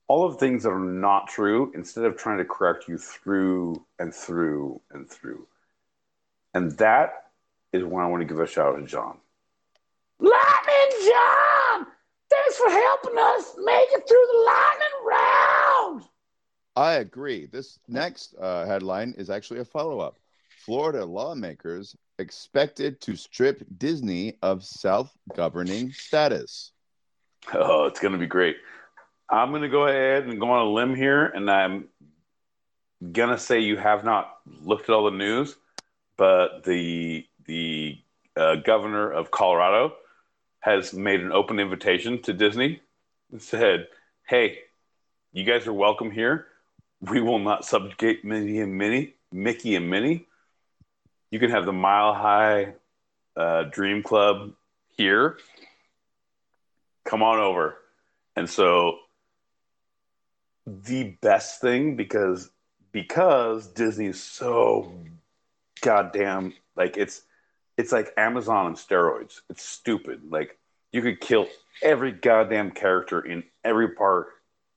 all 0.09 0.27
of 0.27 0.33
the 0.33 0.39
things 0.39 0.63
that 0.63 0.71
are 0.71 0.79
not 0.79 1.29
true 1.29 1.71
instead 1.75 2.05
of 2.05 2.17
trying 2.17 2.39
to 2.39 2.45
correct 2.45 2.89
you 2.89 2.99
through 2.99 3.85
and 3.99 4.15
through 4.15 4.81
and 4.91 5.09
through 5.09 5.47
and 6.55 6.73
that 6.73 7.31
is 7.73 7.85
when 7.85 8.05
i 8.05 8.09
want 8.09 8.21
to 8.21 8.27
give 8.27 8.41
a 8.41 8.47
shout 8.47 8.75
out 8.75 8.81
to 8.81 8.87
john 8.87 9.19
Lightning 10.21 11.13
John! 11.13 11.87
Thanks 12.29 12.57
for 12.57 12.71
helping 12.71 13.19
us 13.19 13.55
make 13.59 13.89
it 13.93 14.09
through 14.09 14.27
the 14.33 14.45
lightning 14.47 15.07
round! 15.07 16.03
I 16.75 16.95
agree. 16.95 17.47
This 17.47 17.79
next 17.89 18.35
uh, 18.41 18.67
headline 18.67 19.15
is 19.17 19.31
actually 19.31 19.61
a 19.61 19.65
follow 19.65 20.01
up. 20.01 20.19
Florida 20.65 21.05
lawmakers 21.05 21.97
expected 22.19 23.01
to 23.03 23.17
strip 23.17 23.65
Disney 23.79 24.39
of 24.43 24.65
self 24.65 25.17
governing 25.35 25.93
status. 25.93 26.73
Oh, 27.55 27.87
it's 27.87 28.01
going 28.01 28.13
to 28.13 28.19
be 28.19 28.27
great. 28.27 28.57
I'm 29.31 29.51
going 29.51 29.63
to 29.63 29.69
go 29.69 29.87
ahead 29.87 30.25
and 30.25 30.41
go 30.41 30.51
on 30.51 30.67
a 30.67 30.71
limb 30.71 30.95
here, 30.95 31.27
and 31.27 31.51
I'm 31.51 31.89
going 33.13 33.29
to 33.29 33.39
say 33.39 33.61
you 33.61 33.77
have 33.77 34.05
not 34.05 34.39
looked 34.63 34.89
at 34.89 34.95
all 34.95 35.11
the 35.11 35.17
news, 35.17 35.55
but 36.17 36.65
the 36.65 37.27
the 37.45 37.99
uh, 38.37 38.57
governor 38.57 39.11
of 39.11 39.31
Colorado 39.31 39.95
has 40.61 40.93
made 40.93 41.21
an 41.21 41.33
open 41.33 41.61
invitation 41.61 42.23
to 42.23 42.33
Disney 42.33 42.81
and 43.31 43.43
said, 43.43 43.89
"Hey, 44.27 44.61
you 45.33 45.45
guys 45.45 45.67
are 45.67 45.73
welcome 45.73 46.11
here. 46.11 46.47
We 47.01 47.21
will 47.21 47.39
not 47.39 47.65
subjugate 47.65 48.25
Minnie 48.25 48.61
and 48.61 48.77
Minnie, 48.77 49.15
Mickey 49.31 49.77
and 49.77 49.91
Minnie. 49.91 50.27
You 51.31 51.39
can 51.39 51.51
have 51.51 51.67
the 51.67 51.73
Mile 51.73 52.15
High 52.15 52.75
uh, 53.37 53.65
Dream 53.65 54.03
Club 54.03 54.55
here. 54.97 55.39
Come 57.05 57.23
on 57.23 57.39
over. 57.39 57.77
And 58.35 58.49
so 58.49 58.99
the 60.83 61.17
best 61.21 61.61
thing 61.61 61.97
because 61.97 62.51
because 62.93 63.69
Disney 63.69 64.07
is 64.07 64.23
so 64.23 64.93
goddamn 65.81 66.55
like 66.77 66.97
it's 66.97 67.23
it's 67.77 67.93
like 67.93 68.13
Amazon 68.17 68.67
on 68.67 68.75
steroids. 68.75 69.41
It's 69.49 69.63
stupid. 69.63 70.23
Like 70.31 70.59
you 70.93 71.03
could 71.03 71.21
kill 71.21 71.47
every 71.83 72.13
goddamn 72.13 72.73
character 72.73 73.21
in 73.21 73.45
every 73.65 73.95
park 73.95 74.29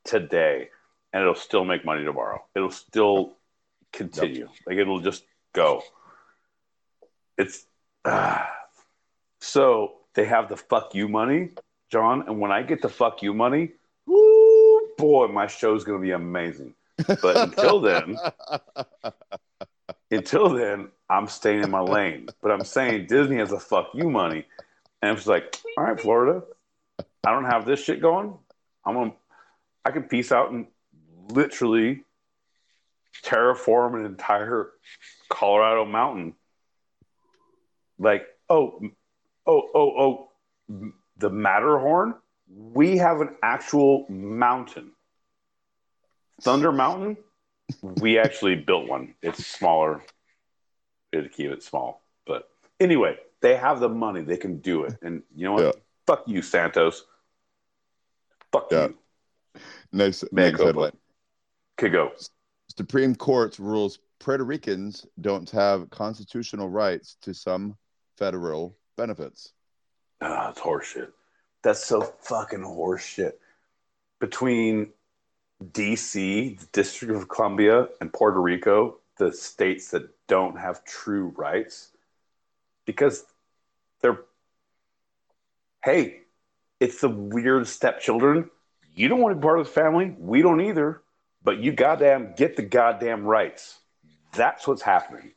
today 0.03 0.69
and 1.13 1.21
it'll 1.21 1.35
still 1.35 1.65
make 1.65 1.83
money 1.83 2.03
tomorrow. 2.03 2.43
It'll 2.55 2.71
still 2.71 3.37
continue. 3.91 4.47
Like 4.65 4.77
it'll 4.77 4.99
just 4.99 5.23
go. 5.53 5.81
It's 7.37 7.65
ah. 8.05 8.49
so 9.39 9.93
they 10.13 10.25
have 10.25 10.49
the 10.49 10.57
fuck 10.57 10.93
you 10.93 11.07
money, 11.07 11.49
John, 11.91 12.23
and 12.27 12.39
when 12.39 12.51
I 12.51 12.61
get 12.63 12.81
the 12.81 12.89
fuck 12.89 13.23
you 13.23 13.33
money, 13.33 13.71
boy, 14.97 15.27
my 15.27 15.47
show's 15.47 15.83
gonna 15.83 15.99
be 15.99 16.11
amazing. 16.11 16.73
But 17.21 17.37
until 17.37 17.81
then, 17.81 18.17
until 20.11 20.49
then, 20.49 20.89
I'm 21.09 21.27
staying 21.27 21.63
in 21.63 21.71
my 21.71 21.81
lane. 21.81 22.27
But 22.41 22.51
I'm 22.51 22.63
saying 22.63 23.07
Disney 23.07 23.37
has 23.37 23.49
the 23.49 23.59
fuck 23.59 23.89
you 23.93 24.09
money, 24.09 24.45
and 25.01 25.17
it's 25.17 25.27
like, 25.27 25.57
all 25.77 25.83
right, 25.83 25.99
Florida, 25.99 26.43
I 27.25 27.31
don't 27.31 27.45
have 27.45 27.65
this 27.65 27.83
shit 27.83 28.01
going. 28.01 28.33
I'm 28.85 28.95
gonna, 28.95 29.13
I 29.85 29.91
can 29.91 30.03
peace 30.03 30.31
out 30.31 30.51
and 30.51 30.67
literally 31.29 32.03
terraform 33.23 33.99
an 33.99 34.05
entire 34.05 34.71
Colorado 35.29 35.85
mountain. 35.85 36.35
Like, 37.99 38.25
oh, 38.49 38.81
oh, 39.45 39.69
oh, 39.73 40.29
oh, 40.69 40.91
the 41.17 41.29
Matterhorn. 41.29 42.15
We 42.53 42.97
have 42.97 43.21
an 43.21 43.35
actual 43.41 44.05
mountain. 44.09 44.91
Thunder 46.41 46.71
Mountain. 46.71 47.17
We 47.81 48.17
actually 48.17 48.55
built 48.67 48.87
one. 48.87 49.15
It's 49.21 49.45
smaller. 49.45 50.01
To 51.13 51.27
keep 51.27 51.51
it 51.51 51.61
small, 51.61 52.05
but 52.25 52.47
anyway, 52.79 53.17
they 53.41 53.57
have 53.57 53.81
the 53.81 53.89
money. 53.89 54.21
They 54.21 54.37
can 54.37 54.59
do 54.59 54.85
it, 54.85 54.97
and 55.01 55.23
you 55.35 55.43
know 55.43 55.51
what? 55.51 55.63
Yeah. 55.63 55.71
Fuck 56.07 56.23
you, 56.25 56.39
DeSantis. 56.39 57.01
Fuck 58.53 58.67
Yeah. 58.71 58.87
you. 58.87 58.97
Next, 59.91 60.23
Man, 60.31 60.45
next 60.53 60.61
headline. 60.63 60.95
Could 61.77 61.91
go. 61.91 62.13
Supreme 62.77 63.13
Court 63.13 63.59
rules 63.59 63.99
Puerto 64.21 64.45
Ricans 64.45 65.05
don't 65.19 65.49
have 65.49 65.89
constitutional 65.89 66.69
rights 66.69 67.17
to 67.23 67.33
some 67.33 67.75
federal 68.17 68.77
benefits. 68.95 69.51
Ah, 70.21 70.51
it's 70.51 70.61
horseshit. 70.61 71.11
That's 71.63 71.83
so 71.83 72.01
fucking 72.01 72.61
horseshit. 72.61 73.33
Between 74.19 74.89
DC, 75.63 76.59
the 76.59 76.65
District 76.71 77.13
of 77.13 77.29
Columbia, 77.29 77.87
and 77.99 78.11
Puerto 78.11 78.39
Rico, 78.41 78.97
the 79.17 79.31
states 79.31 79.91
that 79.91 80.09
don't 80.27 80.57
have 80.57 80.83
true 80.83 81.33
rights, 81.35 81.91
because 82.85 83.23
they're, 84.01 84.19
hey, 85.83 86.21
it's 86.79 87.01
the 87.01 87.09
weird 87.09 87.67
stepchildren. 87.67 88.49
You 88.95 89.07
don't 89.07 89.21
want 89.21 89.33
to 89.33 89.39
be 89.39 89.43
part 89.43 89.59
of 89.59 89.67
the 89.67 89.71
family. 89.71 90.15
We 90.17 90.41
don't 90.41 90.61
either. 90.61 91.01
But 91.43 91.59
you 91.59 91.71
goddamn 91.71 92.33
get 92.35 92.55
the 92.55 92.63
goddamn 92.63 93.23
rights. 93.23 93.79
That's 94.33 94.67
what's 94.67 94.81
happening. 94.81 95.31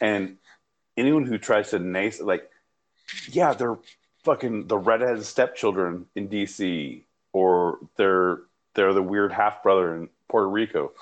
And 0.00 0.36
anyone 0.96 1.26
who 1.26 1.38
tries 1.38 1.70
to 1.70 1.78
nace 1.78 2.20
like, 2.20 2.48
yeah, 3.30 3.54
they're 3.54 3.78
fucking 4.24 4.66
the 4.68 4.78
redheaded 4.78 5.24
stepchildren 5.24 6.06
in 6.14 6.28
DC, 6.28 7.02
or 7.32 7.78
they're 7.96 8.40
they're 8.74 8.92
the 8.94 9.02
weird 9.02 9.32
half 9.32 9.62
brother 9.62 9.94
in 9.96 10.08
Puerto 10.28 10.48
Rico. 10.48 10.92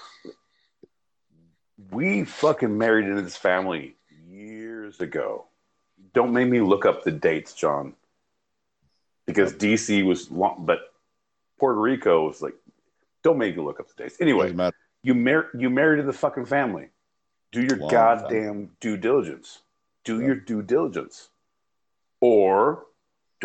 We 1.91 2.25
fucking 2.25 2.77
married 2.77 3.07
into 3.07 3.23
this 3.23 3.37
family 3.37 3.97
years 4.29 5.01
ago. 5.01 5.45
Don't 6.15 6.33
make 6.33 6.49
me 6.49 6.61
look 6.61 6.87
up 6.87 7.05
the 7.05 7.11
dates, 7.11 7.53
John, 7.53 7.95
because 9.27 9.53
DC 9.53 10.05
was 10.05 10.31
long, 10.31 10.65
but 10.65 10.93
Puerto 11.59 11.79
Rico 11.79 12.27
was 12.27 12.41
like, 12.41 12.55
don't 13.23 13.37
make 13.39 13.57
me 13.57 13.63
look 13.63 13.81
up 13.81 13.89
the 13.89 14.03
dates. 14.03 14.17
Anyway, 14.21 14.55
you 15.03 15.15
mar- 15.15 15.51
you 15.57 15.69
married 15.69 15.99
to 15.99 16.03
the 16.05 16.13
fucking 16.13 16.47
family. 16.47 16.89
Do 17.53 17.61
your 17.63 17.77
Long 17.77 17.91
goddamn 17.91 18.71
due 18.81 18.97
diligence. 18.97 19.61
Do 20.05 20.21
Yeah. 20.21 20.27
your 20.27 20.37
due 20.37 20.63
diligence. 20.63 21.29
Or 22.21 22.87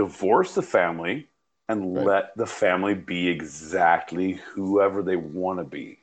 divorce 0.02 0.56
the 0.56 0.62
family 0.64 1.28
and 1.70 1.96
Right. 1.96 2.06
let 2.06 2.38
the 2.38 2.46
family 2.48 2.96
be 2.96 3.28
exactly 3.28 4.34
whoever 4.54 5.04
they 5.04 5.16
want 5.16 5.60
to 5.60 5.64
be. 5.64 6.00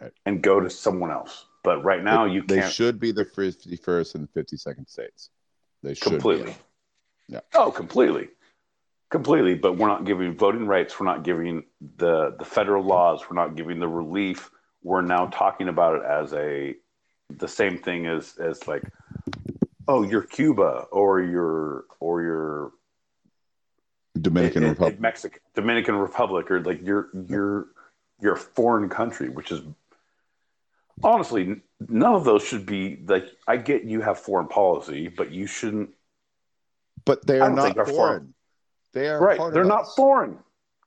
Right. 0.00 0.12
And 0.26 0.42
go 0.42 0.60
to 0.60 0.70
someone 0.70 1.10
else. 1.10 1.46
But 1.62 1.82
right 1.84 2.02
now 2.02 2.24
you 2.24 2.42
they 2.42 2.60
can't 2.60 2.72
should 2.72 3.00
be 3.00 3.12
the 3.12 3.24
51st 3.24 4.14
and 4.14 4.32
52nd 4.32 4.88
states. 4.88 5.30
They 5.82 5.94
should 5.94 6.04
be. 6.04 6.10
completely. 6.10 6.54
Yeah. 7.28 7.40
Oh, 7.54 7.70
completely. 7.70 8.28
Completely. 9.10 9.54
But 9.54 9.76
we're 9.76 9.88
not 9.88 10.04
giving 10.04 10.36
voting 10.36 10.66
rights. 10.66 10.98
We're 10.98 11.06
not 11.06 11.22
giving 11.22 11.64
the 11.96 12.34
the 12.38 12.44
federal 12.44 12.84
laws. 12.84 13.28
We're 13.28 13.36
not 13.36 13.56
giving 13.56 13.78
the 13.80 13.88
relief. 13.88 14.50
We're 14.82 15.02
now 15.02 15.26
talking 15.26 15.68
about 15.68 15.96
it 15.96 16.04
as 16.04 16.32
a 16.32 16.76
the 17.30 17.48
same 17.48 17.78
thing 17.78 18.06
as 18.06 18.36
as 18.38 18.66
like, 18.68 18.84
oh, 19.88 20.02
you're 20.02 20.22
Cuba 20.22 20.86
or 20.90 21.20
you're 21.20 21.84
or 21.98 22.22
you're 22.22 22.72
Dominican 24.20 24.62
in- 24.62 24.68
in- 24.68 24.74
Republic. 24.74 25.00
Mexico, 25.00 25.38
Dominican 25.54 25.96
Republic, 25.96 26.50
or 26.50 26.60
like 26.60 26.80
you're 26.82 27.08
you're 27.28 27.66
you're 28.20 28.34
a 28.34 28.38
foreign 28.38 28.88
country, 28.88 29.28
which 29.28 29.50
is 29.52 29.62
honestly 31.02 31.60
none 31.88 32.14
of 32.14 32.24
those 32.24 32.42
should 32.42 32.66
be 32.66 33.02
like. 33.06 33.26
I 33.46 33.56
get 33.56 33.84
you 33.84 34.00
have 34.00 34.18
foreign 34.18 34.48
policy, 34.48 35.08
but 35.08 35.30
you 35.30 35.46
shouldn't. 35.46 35.90
But 37.04 37.26
they 37.26 37.40
are 37.40 37.50
not 37.50 37.74
foreign. 37.74 37.86
foreign- 37.94 38.34
They 38.92 39.08
are 39.08 39.20
right, 39.20 39.52
they're 39.52 39.64
not 39.64 39.82
us. 39.82 39.94
foreign. 39.94 40.38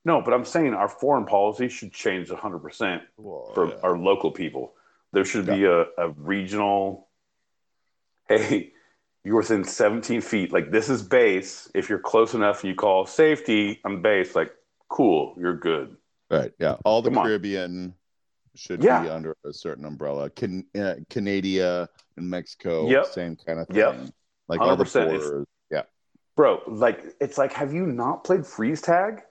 No, 0.05 0.22
but 0.22 0.34
I'm 0.34 0.45
saying 0.45 0.73
our 0.73 0.89
foreign 0.89 1.26
policy 1.26 1.69
should 1.69 1.93
change 1.93 2.30
100 2.30 2.60
percent 2.60 3.03
for 3.15 3.69
yeah. 3.69 3.76
our 3.84 3.97
local 3.97 4.31
people. 4.31 4.73
There 5.14 5.23
should 5.26 5.45
be 5.45 5.64
a, 5.65 5.85
a 5.97 6.10
regional. 6.18 7.07
Hey, 8.27 8.73
you're 9.24 9.38
within 9.38 9.64
17 9.64 10.22
feet. 10.22 10.52
Like 10.52 10.72
this 10.72 10.90
is 10.90 11.02
base. 11.02 11.70
If 11.74 11.90
you're 11.90 12.00
close 12.00 12.34
enough 12.34 12.62
and 12.64 12.70
you 12.70 12.76
call 12.76 13.06
safety, 13.06 13.80
I'm 13.86 14.02
base. 14.02 14.36
Like 14.36 14.52
cool, 14.90 15.36
you're 15.40 15.58
good. 15.58 15.95
Right. 16.30 16.52
Yeah. 16.60 16.78
All 16.86 17.02
the 17.02 17.10
Come 17.10 17.20
on. 17.20 17.26
Caribbean 17.26 17.94
should 18.56 18.84
Yeah. 18.84 19.02
be 19.04 19.10
under 19.10 19.36
a 19.45 19.54
certain 19.54 19.86
umbrella. 19.86 20.30
Can 20.30 20.66
uh, 20.78 20.95
Canada 21.10 21.90
and 22.18 22.30
Mexico, 22.30 22.88
Yep. 22.90 23.06
same 23.08 23.36
kind 23.36 23.60
of 23.60 23.68
thing. 23.68 23.78
Yep. 23.78 24.10
Like 24.48 24.60
all 24.62 24.76
the 24.76 24.84
100%. 24.84 25.10
Borders. 25.10 25.45
Yeah. 25.72 25.84
bro 26.36 26.62
like 26.68 27.00
it's 27.22 27.38
like 27.38 27.54
have 27.54 27.74
you 27.74 27.86
not 27.86 28.24
played 28.24 28.45
freeze 28.45 28.82
tag 28.82 29.22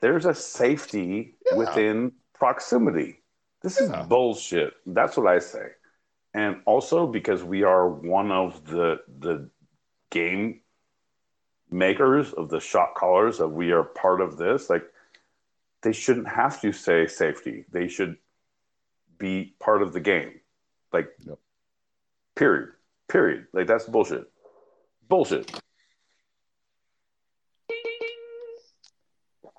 there's 0.00 0.26
a 0.26 0.34
safety 0.34 1.36
Yeah. 1.50 1.56
within 1.58 2.12
proximity 2.34 3.22
this 3.62 3.80
is 3.80 3.90
bullshit 4.08 4.74
that's 4.86 5.16
what 5.16 5.26
i 5.26 5.38
say 5.38 5.68
and 6.34 6.60
also 6.64 7.06
because 7.06 7.42
we 7.42 7.62
are 7.62 7.88
one 7.88 8.30
of 8.32 8.66
the 8.66 9.00
the 9.18 9.48
game 10.10 10.60
makers 11.70 12.32
of 12.34 12.48
the 12.50 12.60
shot 12.60 12.94
callers 12.94 13.38
that 13.38 13.48
we 13.48 13.72
are 13.72 13.82
part 13.82 14.20
of 14.20 14.36
this 14.36 14.68
like 14.68 14.84
they 15.82 15.92
shouldn't 15.92 16.28
have 16.28 16.60
to 16.60 16.72
say 16.72 17.06
safety. 17.06 17.64
They 17.70 17.88
should 17.88 18.16
be 19.18 19.54
part 19.58 19.82
of 19.82 19.92
the 19.92 20.00
game. 20.00 20.40
Like 20.92 21.08
Yep. 21.26 21.38
period. 22.36 22.68
Period. 23.08 23.46
Like 23.52 23.66
that's 23.66 23.84
bullshit. 23.84 24.30
Bullshit. 25.08 25.50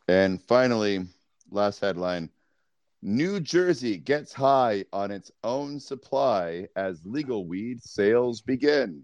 And 0.08 0.42
finally, 0.42 1.06
last 1.52 1.80
headline 1.80 2.30
New 3.06 3.42
Jersey 3.42 3.98
gets 3.98 4.32
high 4.32 4.86
on 4.94 5.12
its 5.12 5.30
own 5.44 5.78
supply 5.78 6.70
as 6.78 7.06
legal 7.06 7.46
weed 7.46 7.84
sales 7.84 8.40
begin. 8.40 9.04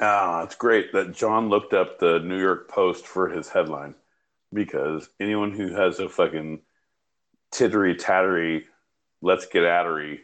Ah, 0.00 0.42
it's 0.42 0.54
great 0.54 0.90
that 0.94 1.12
John 1.12 1.50
looked 1.50 1.74
up 1.74 1.98
the 1.98 2.20
New 2.20 2.40
York 2.40 2.70
Post 2.70 3.06
for 3.06 3.28
his 3.28 3.50
headline 3.50 3.94
because 4.54 5.06
anyone 5.20 5.52
who 5.52 5.74
has 5.74 6.00
a 6.00 6.08
fucking 6.08 6.62
tittery 7.52 7.94
tattery, 7.94 8.62
let's 9.20 9.44
get 9.46 9.64
attery 9.64 10.20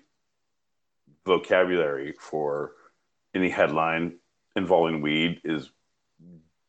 vocabulary 1.26 2.14
for 2.18 2.72
any 3.34 3.50
headline 3.50 4.16
involving 4.56 5.02
weed 5.02 5.42
is 5.44 5.70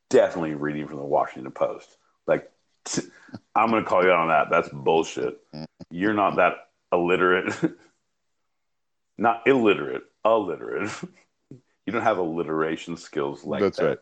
definitely 0.10 0.56
reading 0.56 0.88
from 0.88 0.98
the 0.98 1.06
Washington 1.06 1.54
Post. 1.54 1.88
Like, 2.28 2.52
t- 2.84 3.04
I'm 3.56 3.70
going 3.70 3.82
to 3.82 3.90
call 3.90 4.04
you 4.04 4.12
out 4.12 4.20
on 4.20 4.28
that. 4.28 4.50
That's 4.50 4.68
bullshit. 4.74 5.40
You're 5.92 6.14
not 6.14 6.38
that 6.38 6.54
illiterate, 6.92 7.54
not 9.18 9.44
illiterate, 9.46 10.04
illiterate. 10.26 10.92
You 11.88 11.94
don't 11.94 12.04
have 12.04 12.20
alliteration 12.20 12.96
skills 12.96 13.44
like 13.44 13.60
That's 13.60 13.80
that. 13.80 14.00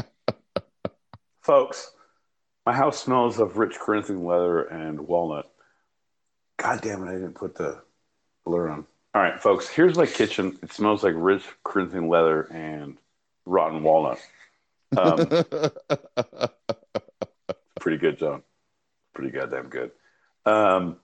right. 0.00 0.06
Folks, 1.42 1.92
my 2.66 2.72
house 2.72 3.00
smells 3.00 3.38
of 3.38 3.56
rich 3.56 3.78
Corinthian 3.78 4.24
leather 4.24 4.64
and 4.64 5.06
walnut. 5.06 5.48
God 6.56 6.80
damn 6.80 7.04
it, 7.04 7.10
I 7.10 7.12
didn't 7.12 7.36
put 7.36 7.54
the 7.54 7.80
blur 8.44 8.68
on. 8.68 8.86
All 9.14 9.22
right, 9.22 9.40
folks, 9.40 9.68
here's 9.68 9.96
my 9.96 10.06
kitchen. 10.06 10.58
It 10.62 10.72
smells 10.72 11.02
like 11.04 11.14
rich 11.16 11.44
Corinthian 11.62 12.08
leather 12.08 12.42
and 12.52 12.98
rotten 13.46 13.82
walnut. 13.82 14.18
Um, 14.96 15.28
pretty 17.80 17.96
good, 17.96 18.18
John. 18.18 18.42
Pretty 19.16 19.30
goddamn 19.30 19.70
good. 19.70 19.92
Um, 20.44 20.98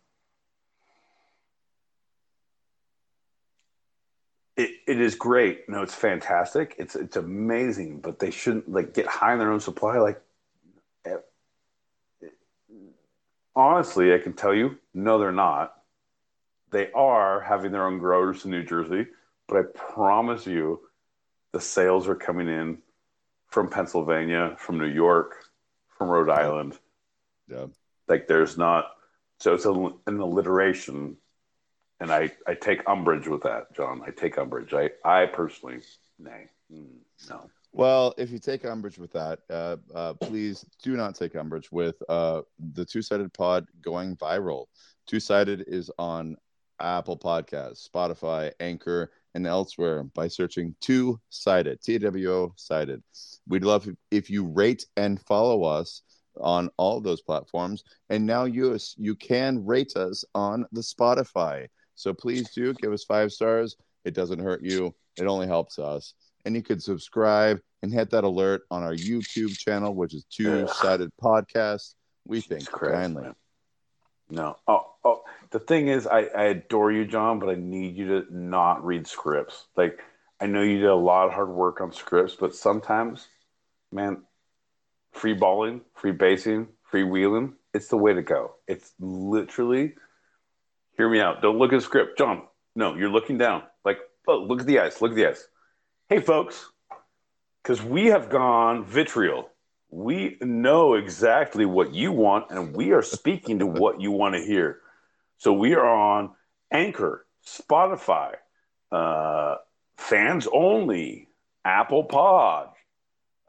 it, 4.54 4.70
it 4.86 5.00
is 5.00 5.14
great. 5.14 5.66
No, 5.66 5.80
it's 5.80 5.94
fantastic. 5.94 6.74
It's 6.78 6.94
it's 6.94 7.16
amazing, 7.16 8.00
but 8.00 8.18
they 8.18 8.30
shouldn't 8.30 8.70
like 8.70 8.92
get 8.92 9.06
high 9.06 9.32
in 9.32 9.38
their 9.38 9.50
own 9.50 9.60
supply. 9.60 9.96
Like, 9.96 10.20
eh, 11.06 11.16
honestly, 13.56 14.12
I 14.12 14.18
can 14.18 14.34
tell 14.34 14.52
you, 14.52 14.76
no, 14.92 15.18
they're 15.18 15.32
not. 15.32 15.74
They 16.70 16.92
are 16.92 17.40
having 17.40 17.72
their 17.72 17.86
own 17.86 17.98
growers 17.98 18.44
in 18.44 18.50
New 18.50 18.62
Jersey, 18.62 19.06
but 19.48 19.56
I 19.56 19.62
promise 19.74 20.46
you, 20.46 20.80
the 21.52 21.60
sales 21.62 22.06
are 22.08 22.14
coming 22.14 22.48
in 22.48 22.76
from 23.48 23.70
Pennsylvania, 23.70 24.54
from 24.58 24.76
New 24.76 24.84
York, 24.84 25.46
from 25.96 26.10
Rhode 26.10 26.28
Island. 26.28 26.78
yeah. 27.50 27.68
Like, 28.08 28.26
there's 28.26 28.58
not. 28.58 28.90
So 29.40 29.54
it's 29.54 29.64
a, 29.64 29.72
an 29.72 30.20
alliteration 30.20 31.16
and 32.02 32.10
I, 32.10 32.32
I 32.48 32.54
take 32.54 32.82
umbrage 32.88 33.28
with 33.28 33.44
that, 33.44 33.72
John. 33.76 34.02
I 34.04 34.10
take 34.10 34.36
umbrage. 34.36 34.74
I, 34.74 34.90
I 35.04 35.26
personally, 35.26 35.78
nay, 36.18 36.46
mm, 36.70 36.88
no. 37.30 37.48
Well, 37.72 38.12
if 38.18 38.32
you 38.32 38.40
take 38.40 38.64
umbrage 38.64 38.98
with 38.98 39.12
that, 39.12 39.38
uh, 39.48 39.76
uh, 39.94 40.14
please 40.14 40.66
do 40.82 40.96
not 40.96 41.14
take 41.14 41.36
umbrage 41.36 41.70
with 41.70 41.94
uh, 42.08 42.42
the 42.74 42.84
Two 42.84 43.02
Sided 43.02 43.32
Pod 43.32 43.66
going 43.80 44.16
viral. 44.16 44.66
Two 45.06 45.20
Sided 45.20 45.64
is 45.68 45.92
on 45.96 46.36
Apple 46.80 47.16
Podcasts, 47.16 47.88
Spotify, 47.88 48.50
Anchor, 48.58 49.12
and 49.34 49.46
elsewhere 49.46 50.02
by 50.02 50.26
searching 50.26 50.74
Two 50.80 51.20
Sided, 51.30 51.80
T 51.82 51.98
W 51.98 52.32
O 52.32 52.52
Sided. 52.56 53.00
We'd 53.46 53.64
love 53.64 53.88
if 54.10 54.28
you 54.28 54.44
rate 54.44 54.86
and 54.96 55.20
follow 55.20 55.62
us 55.62 56.02
on 56.40 56.70
all 56.76 57.00
those 57.00 57.22
platforms. 57.22 57.84
And 58.10 58.26
now 58.26 58.44
you 58.44 58.78
you 58.96 59.14
can 59.14 59.64
rate 59.64 59.96
us 59.96 60.24
on 60.34 60.66
the 60.72 60.80
Spotify. 60.80 61.68
So 61.94 62.12
please 62.12 62.50
do 62.50 62.74
give 62.74 62.92
us 62.92 63.04
five 63.04 63.32
stars. 63.32 63.76
It 64.04 64.14
doesn't 64.14 64.40
hurt 64.40 64.62
you. 64.62 64.94
It 65.18 65.26
only 65.26 65.46
helps 65.46 65.78
us. 65.78 66.14
And 66.44 66.56
you 66.56 66.62
could 66.62 66.82
subscribe 66.82 67.60
and 67.82 67.92
hit 67.92 68.10
that 68.10 68.24
alert 68.24 68.62
on 68.70 68.82
our 68.82 68.94
YouTube 68.94 69.56
channel, 69.56 69.94
which 69.94 70.14
is 70.14 70.24
Two 70.24 70.66
Sided 70.66 71.10
Podcast. 71.22 71.94
We 72.26 72.40
think 72.40 72.68
Christ, 72.68 72.94
kindly. 72.94 73.22
man. 73.24 73.34
No. 74.30 74.56
Oh, 74.66 74.94
oh, 75.04 75.22
the 75.50 75.58
thing 75.58 75.88
is, 75.88 76.06
I, 76.06 76.22
I 76.22 76.44
adore 76.44 76.90
you, 76.90 77.04
John, 77.04 77.38
but 77.38 77.50
I 77.50 77.54
need 77.54 77.96
you 77.96 78.08
to 78.08 78.34
not 78.34 78.84
read 78.84 79.06
scripts. 79.06 79.66
Like, 79.76 80.00
I 80.40 80.46
know 80.46 80.62
you 80.62 80.78
did 80.78 80.88
a 80.88 80.94
lot 80.94 81.26
of 81.26 81.34
hard 81.34 81.50
work 81.50 81.80
on 81.80 81.92
scripts, 81.92 82.34
but 82.34 82.54
sometimes, 82.54 83.28
man, 83.92 84.22
free 85.12 85.34
balling, 85.34 85.82
free 85.94 86.12
basing, 86.12 86.68
free 86.82 87.04
wheeling, 87.04 87.54
it's 87.74 87.88
the 87.88 87.96
way 87.96 88.12
to 88.12 88.22
go. 88.22 88.56
It's 88.66 88.92
literally, 89.00 89.94
hear 90.96 91.08
me 91.08 91.20
out. 91.20 91.42
Don't 91.42 91.58
look 91.58 91.72
at 91.72 91.76
the 91.76 91.82
script. 91.82 92.18
John, 92.18 92.42
no, 92.74 92.94
you're 92.96 93.10
looking 93.10 93.38
down. 93.38 93.62
Like, 93.84 93.98
oh, 94.28 94.38
look 94.38 94.60
at 94.60 94.66
the 94.66 94.78
ice. 94.80 95.00
Look 95.00 95.12
at 95.12 95.16
the 95.16 95.28
ice. 95.28 95.46
Hey, 96.08 96.20
folks, 96.20 96.70
because 97.62 97.82
we 97.82 98.06
have 98.06 98.28
gone 98.28 98.84
vitriol. 98.84 99.48
We 99.90 100.38
know 100.40 100.94
exactly 100.94 101.66
what 101.66 101.94
you 101.94 102.12
want, 102.12 102.50
and 102.50 102.74
we 102.74 102.92
are 102.92 103.02
speaking 103.02 103.58
to 103.58 103.66
what 103.66 104.00
you 104.00 104.10
want 104.10 104.34
to 104.34 104.42
hear. 104.42 104.80
So 105.36 105.52
we 105.52 105.74
are 105.74 105.86
on 105.86 106.30
Anchor, 106.70 107.26
Spotify, 107.46 108.34
uh, 108.90 109.56
fans 109.96 110.48
only, 110.52 111.28
Apple 111.64 112.04
Pod. 112.04 112.68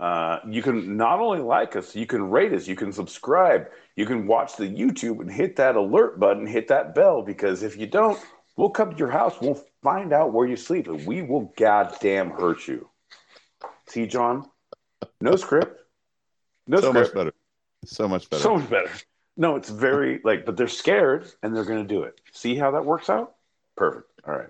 Uh, 0.04 0.42
you 0.50 0.62
can 0.62 0.98
not 0.98 1.22
only 1.22 1.40
like 1.40 1.78
us, 1.78 1.96
you 1.96 2.06
can 2.06 2.30
rate 2.30 2.52
us, 2.52 2.68
you 2.68 2.76
can 2.76 2.92
subscribe, 2.92 3.70
you 3.96 4.06
can 4.06 4.28
watch 4.28 4.58
the 4.58 4.66
YouTube 4.66 5.22
and 5.22 5.32
hit 5.32 5.56
that 5.56 5.78
alert 5.78 6.20
button, 6.20 6.46
hit 6.46 6.68
that 6.68 6.94
bell, 6.94 7.22
because 7.22 7.64
if 7.64 7.78
you 7.78 7.88
don't, 7.88 8.20
we'll 8.58 8.70
come 8.70 8.92
to 8.92 8.98
your 8.98 9.10
house, 9.10 9.40
we'll 9.40 9.64
find 9.82 10.12
out 10.12 10.34
where 10.34 10.46
you 10.46 10.58
sleep, 10.58 10.88
and 10.90 11.08
we 11.08 11.22
will 11.22 11.54
goddamn 11.56 12.32
hurt 12.32 12.68
you. 12.68 12.90
See, 13.88 14.06
John? 14.06 14.46
No 15.22 15.38
script. 15.38 15.80
No 16.68 16.80
script. 16.80 16.84
So 16.84 16.90
script. 16.92 16.94
much 16.96 17.14
better. 17.14 17.34
So 17.86 18.08
much 18.10 18.30
better. 18.30 18.44
So 18.44 18.58
much 18.58 18.70
better. 18.70 18.92
No, 19.38 19.56
it's 19.56 19.70
very 19.70 20.20
like, 20.26 20.46
but 20.46 20.58
they're 20.58 20.68
scared 20.68 21.32
and 21.42 21.56
they're 21.56 21.64
going 21.64 21.82
to 21.82 21.88
do 21.88 22.04
it. 22.04 22.20
See 22.34 22.56
how 22.56 22.72
that 22.72 22.84
works 22.84 23.10
out? 23.10 23.36
Perfect. 23.78 24.12
All 24.28 24.36
right. 24.36 24.50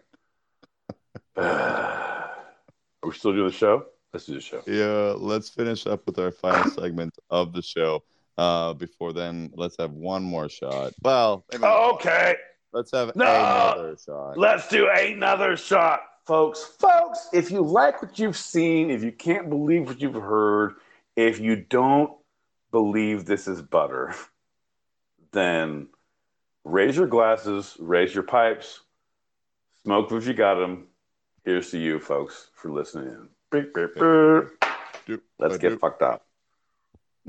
are 1.38 2.32
we 3.04 3.12
still 3.14 3.34
doing 3.34 3.50
the 3.50 3.54
show? 3.54 3.86
Let's 4.14 4.26
do 4.28 4.36
the 4.36 4.42
show. 4.42 4.62
yeah, 4.68 5.16
let's 5.18 5.50
finish 5.50 5.88
up 5.88 6.06
with 6.06 6.20
our 6.20 6.30
final 6.32 6.70
segment 6.72 7.18
of 7.32 7.52
the 7.52 7.62
show. 7.64 8.04
Uh, 8.38 8.74
before 8.74 9.12
then, 9.14 9.52
let's 9.56 9.76
have 9.80 9.92
one 9.92 10.24
more 10.24 10.50
shot. 10.50 10.94
Well, 11.02 11.46
maybe 11.52 11.64
not 11.64 11.82
one. 11.82 11.94
Okay, 11.96 12.36
let's 12.72 12.92
have 12.92 13.16
No. 13.16 13.26
another 13.26 13.98
shot. 14.04 14.38
let's 14.38 14.68
do 14.70 14.88
another 14.90 15.58
shot, 15.58 16.02
folks. 16.26 16.64
Folks, 16.64 17.28
if 17.34 17.50
you 17.52 17.62
like 17.62 18.02
what 18.04 18.20
you've 18.20 18.38
seen, 18.38 18.92
if 18.92 19.04
you 19.04 19.12
can't 19.12 19.50
believe 19.50 19.88
what 19.88 20.00
you've 20.00 20.14
heard, 20.14 20.76
if 21.16 21.40
you 21.40 21.56
don't 21.56 22.12
believe 22.72 23.26
this 23.26 23.48
is 23.48 23.62
butter, 23.62 24.14
then 25.32 25.88
raise 26.64 26.96
your 26.98 27.08
glasses, 27.08 27.76
raise 27.80 28.14
your 28.14 28.24
pipes, 28.24 28.80
smoke 29.84 30.12
if 30.12 30.28
you 30.28 30.34
got 30.34 30.56
them. 30.56 30.88
Here's 31.46 31.72
to 31.72 31.78
you, 31.80 32.00
folks, 32.00 32.50
for 32.56 32.72
listening 32.72 33.10
in. 33.10 33.30
Beep, 33.54 33.72
beep, 33.76 33.94
beep. 33.94 35.22
Let's 35.38 35.60
get 35.60 35.80
fucked 35.80 36.02
up. 36.02 36.26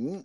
Mm. 0.01 0.25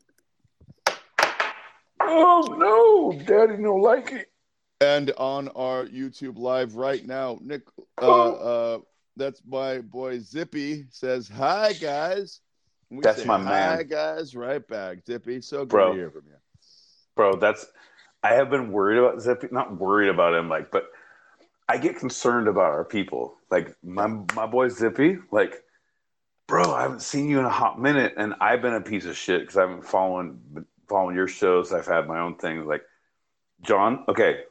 Oh 2.02 2.56
no, 2.58 3.20
Daddy 3.26 3.62
don't 3.62 3.82
like 3.82 4.12
it. 4.14 4.32
And 4.80 5.12
on 5.18 5.50
our 5.50 5.86
YouTube 5.86 6.38
live 6.40 6.76
right 6.78 7.06
now, 7.06 7.38
Nick, 7.42 7.64
uh, 7.78 7.82
Oh. 8.02 8.34
uh, 8.36 8.80
that's 9.18 9.42
my 9.46 9.80
boy 9.80 10.20
Zippy 10.20 10.86
says, 10.90 11.28
"Hi 11.28 11.74
guys." 11.74 12.40
We 12.90 13.02
That's 13.02 13.22
say, 13.22 13.28
my 13.28 13.38
man. 13.38 13.78
Hi 13.78 13.84
guys, 13.84 14.34
right 14.36 14.66
back, 14.66 15.00
Zippy. 15.06 15.42
So 15.42 15.60
good 15.60 15.70
Bro. 15.70 15.92
to 15.92 15.98
hear 15.98 16.10
from 16.12 16.24
you. 16.28 16.36
bro 17.16 17.36
that's 17.36 17.66
i 18.24 18.34
have 18.34 18.50
been 18.50 18.72
worried 18.72 18.98
about 18.98 19.22
zippy 19.22 19.48
not 19.52 19.78
worried 19.78 20.08
about 20.08 20.34
him 20.34 20.48
like 20.48 20.72
but 20.72 20.86
i 21.68 21.78
get 21.78 21.98
concerned 21.98 22.48
about 22.48 22.72
our 22.72 22.86
people 22.86 23.36
like 23.52 23.76
my 23.84 24.08
my 24.36 24.46
boy 24.46 24.70
zippy 24.70 25.18
like 25.32 25.62
bro 26.50 26.74
i 26.74 26.82
haven't 26.82 27.02
seen 27.02 27.30
you 27.30 27.40
in 27.40 27.46
a 27.46 27.50
hot 27.50 27.80
minute 27.80 28.14
and 28.18 28.34
i've 28.42 28.62
been 28.62 28.74
a 28.74 28.82
piece 28.82 29.06
of 29.06 29.16
shit 29.16 29.42
because 29.42 29.56
i 29.56 29.62
haven't 29.62 29.86
following 29.86 30.38
been 30.54 30.66
following 30.90 31.16
your 31.16 31.28
shows. 31.28 31.72
I've 31.72 31.86
had 31.86 32.08
my 32.08 32.20
own 32.20 32.36
things 32.36 32.66
like 32.66 32.82
john 33.62 34.04
okay. 34.10 34.42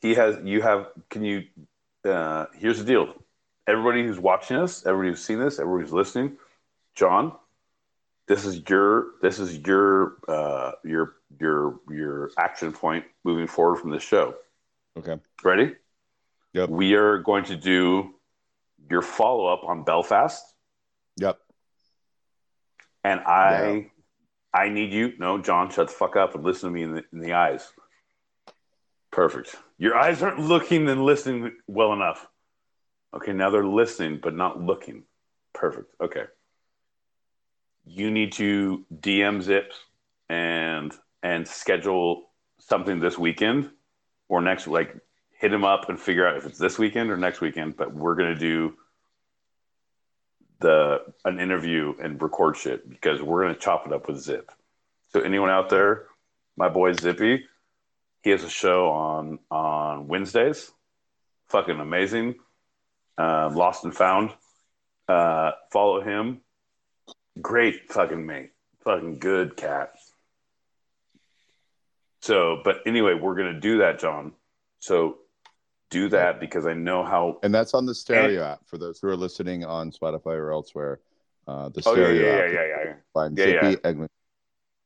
He 0.00 0.14
has 0.14 0.36
you 0.42 0.62
have 0.62 0.88
can 1.10 1.22
you 1.22 1.44
uh 2.04 2.46
here's 2.54 2.78
the 2.78 2.84
deal. 2.84 3.14
Everybody 3.68 4.04
who's 4.04 4.18
watching 4.18 4.56
us 4.56 4.84
everybody 4.86 5.10
who's 5.10 5.24
seen 5.24 5.38
this 5.38 5.58
everybody 5.58 5.84
who's 5.84 5.92
listening 5.92 6.38
john 6.94 7.32
this 8.26 8.44
is 8.44 8.62
your 8.68 9.12
this 9.22 9.38
is 9.38 9.58
your 9.58 10.16
uh 10.26 10.72
your 10.82 11.16
your 11.38 11.80
your 11.90 12.30
action 12.38 12.72
point 12.72 13.04
moving 13.22 13.46
forward 13.46 13.76
from 13.76 13.90
this 13.90 14.02
show. 14.02 14.34
Okay. 14.96 15.18
ready? 15.44 15.74
Yep. 16.54 16.68
we 16.68 16.94
are 16.94 17.18
going 17.18 17.44
to 17.44 17.56
do 17.56 18.14
your 18.88 19.02
follow-up 19.02 19.64
on 19.64 19.82
belfast 19.82 20.53
Yep. 21.18 21.38
and 23.04 23.20
i 23.20 23.90
i 24.52 24.68
need 24.68 24.92
you 24.92 25.12
no 25.18 25.38
john 25.38 25.70
shut 25.70 25.88
the 25.88 25.92
fuck 25.92 26.16
up 26.16 26.34
and 26.34 26.44
listen 26.44 26.68
to 26.68 26.74
me 26.74 26.82
in 26.82 26.94
the, 26.94 27.04
in 27.12 27.20
the 27.20 27.34
eyes. 27.34 27.72
Perfect. 29.10 29.54
Your 29.78 29.96
eyes 29.96 30.22
aren't 30.22 30.40
looking 30.40 30.88
and 30.88 31.04
listening 31.04 31.52
well 31.68 31.92
enough. 31.92 32.26
Okay 33.14 33.32
now 33.32 33.48
they're 33.50 33.64
listening 33.64 34.18
but 34.20 34.34
not 34.34 34.60
looking. 34.60 35.04
Perfect. 35.52 35.94
Okay. 36.00 36.24
You 37.86 38.10
need 38.10 38.32
to 38.32 38.84
dm 38.92 39.40
zips 39.40 39.76
and 40.28 40.92
and 41.22 41.46
schedule 41.46 42.24
something 42.58 42.98
this 42.98 43.16
weekend 43.16 43.70
or 44.28 44.40
next 44.40 44.66
like 44.66 44.96
hit 45.38 45.52
him 45.52 45.64
up 45.64 45.88
and 45.88 46.00
figure 46.00 46.26
out 46.26 46.36
if 46.36 46.44
it's 46.46 46.58
this 46.58 46.76
weekend 46.76 47.08
or 47.08 47.16
next 47.16 47.40
weekend 47.40 47.76
but 47.76 47.94
we're 47.94 48.16
going 48.16 48.34
to 48.34 48.40
do 48.40 48.74
the 50.64 51.02
an 51.24 51.38
interview 51.38 51.94
and 52.02 52.20
record 52.20 52.56
shit 52.56 52.88
because 52.88 53.20
we're 53.20 53.42
to 53.54 53.60
chop 53.60 53.86
it 53.86 53.92
up 53.92 54.08
with 54.08 54.18
zip 54.18 54.50
so 55.12 55.20
anyone 55.20 55.50
out 55.50 55.68
there 55.68 56.06
my 56.56 56.68
boy 56.68 56.92
zippy 56.92 57.44
he 58.22 58.30
has 58.30 58.42
a 58.42 58.48
show 58.48 58.88
on 58.88 59.38
on 59.50 60.08
wednesdays 60.08 60.72
fucking 61.48 61.78
amazing 61.78 62.34
uh, 63.18 63.50
Lost 63.52 63.84
and 63.84 63.94
Found. 63.94 64.30
Uh, 65.08 65.52
follow 65.72 66.00
him. 66.00 66.40
Great 67.40 67.92
fucking 67.92 68.24
mate. 68.24 68.50
Fucking 68.84 69.18
good 69.18 69.56
cat. 69.56 69.94
So, 72.22 72.60
but 72.64 72.78
anyway, 72.86 73.14
we're 73.14 73.34
gonna 73.34 73.60
do 73.60 73.78
that, 73.78 73.98
John. 73.98 74.32
So 74.78 75.18
do 75.94 76.08
that 76.08 76.40
because 76.40 76.66
I 76.66 76.74
know 76.74 77.04
how. 77.04 77.38
And 77.44 77.54
that's 77.54 77.72
on 77.74 77.86
the 77.86 77.94
stereo 77.94 78.42
app 78.42 78.60
for 78.66 78.78
those 78.78 78.98
who 79.00 79.08
are 79.08 79.16
listening 79.16 79.64
on 79.64 79.92
Spotify 79.92 80.34
or 80.36 80.52
elsewhere. 80.52 81.00
Uh, 81.46 81.68
the 81.68 81.82
Oh 81.86 81.94
yeah, 81.94 82.04
stereo 82.04 82.26
yeah, 82.26 82.32
app. 82.44 82.52
yeah, 82.52 82.66
yeah, 82.66 82.84
yeah. 82.84 82.94
Find 83.12 83.38
Yeah, 83.38 83.44
Zippy, 83.70 83.80
yeah. 84.00 84.06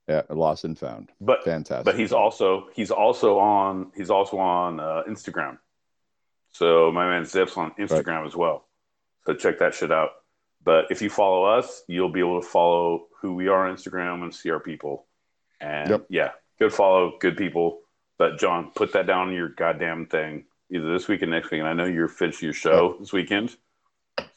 Yeah, 0.09 0.23
lost 0.31 0.65
and 0.65 0.79
found. 0.79 1.11
But 1.21 1.45
Fantastic. 1.45 1.85
but 1.85 1.99
he's 1.99 2.13
also 2.13 2.69
he's 2.75 2.91
also 2.91 3.39
on 3.39 3.93
he's 3.97 4.11
also 4.11 4.39
on 4.39 4.81
uh, 4.81 5.03
Instagram. 5.09 5.59
So 6.53 6.91
my 6.93 7.07
man 7.09 7.25
Zip's 7.27 7.57
on 7.57 7.73
Instagram 7.79 8.27
as 8.27 8.35
well. 8.35 8.67
So 9.27 9.35
check 9.35 9.59
that 9.59 9.75
shit 9.75 9.93
out. 9.93 10.11
But 10.65 10.87
if 10.91 11.01
you 11.03 11.11
follow 11.11 11.45
us, 11.45 11.83
you'll 11.89 12.09
be 12.13 12.21
able 12.21 12.41
to 12.41 12.47
follow 12.47 13.07
who 13.21 13.35
we 13.35 13.49
are 13.49 13.69
on 13.69 13.77
Instagram 13.77 14.23
and 14.23 14.35
see 14.35 14.51
our 14.51 14.61
people. 14.61 15.07
And 15.61 15.91
Yep. 15.91 16.07
yeah, 16.09 16.31
good 16.59 16.73
follow, 16.73 17.17
good 17.21 17.37
people. 17.37 17.81
But 18.19 18.39
John, 18.39 18.71
put 18.75 18.93
that 18.95 19.07
down 19.07 19.29
in 19.29 19.35
your 19.35 19.51
goddamn 19.51 20.07
thing 20.07 20.47
either 20.73 20.93
this 20.93 21.09
week 21.09 21.23
or 21.23 21.27
next 21.27 21.51
week. 21.51 21.61
And 21.61 21.69
I 21.69 21.73
know 21.73 21.85
you're 21.85 22.09
finishing 22.09 22.47
your 22.47 22.55
show 22.55 22.97
this 22.99 23.13
weekend. 23.13 23.57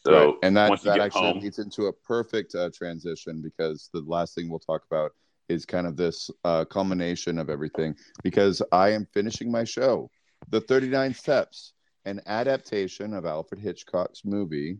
So 0.05 0.25
right. 0.25 0.35
and 0.43 0.57
that, 0.57 0.69
once 0.69 0.83
you 0.83 0.91
that 0.91 0.97
get 0.97 1.05
actually 1.05 1.33
home, 1.33 1.39
leads 1.39 1.59
into 1.59 1.85
a 1.85 1.93
perfect 1.93 2.55
uh, 2.55 2.69
transition 2.73 3.41
because 3.41 3.89
the 3.93 4.01
last 4.01 4.35
thing 4.35 4.49
we'll 4.49 4.59
talk 4.59 4.83
about 4.89 5.11
is 5.49 5.65
kind 5.65 5.85
of 5.85 5.97
this 5.97 6.29
uh, 6.43 6.65
culmination 6.65 7.37
of 7.37 7.49
everything 7.49 7.95
because 8.23 8.61
I 8.71 8.89
am 8.89 9.07
finishing 9.13 9.51
my 9.51 9.63
show, 9.63 10.09
The 10.49 10.61
39 10.61 11.13
Steps, 11.13 11.73
an 12.05 12.21
adaptation 12.25 13.13
of 13.13 13.25
Alfred 13.25 13.61
Hitchcock's 13.61 14.23
movie, 14.23 14.79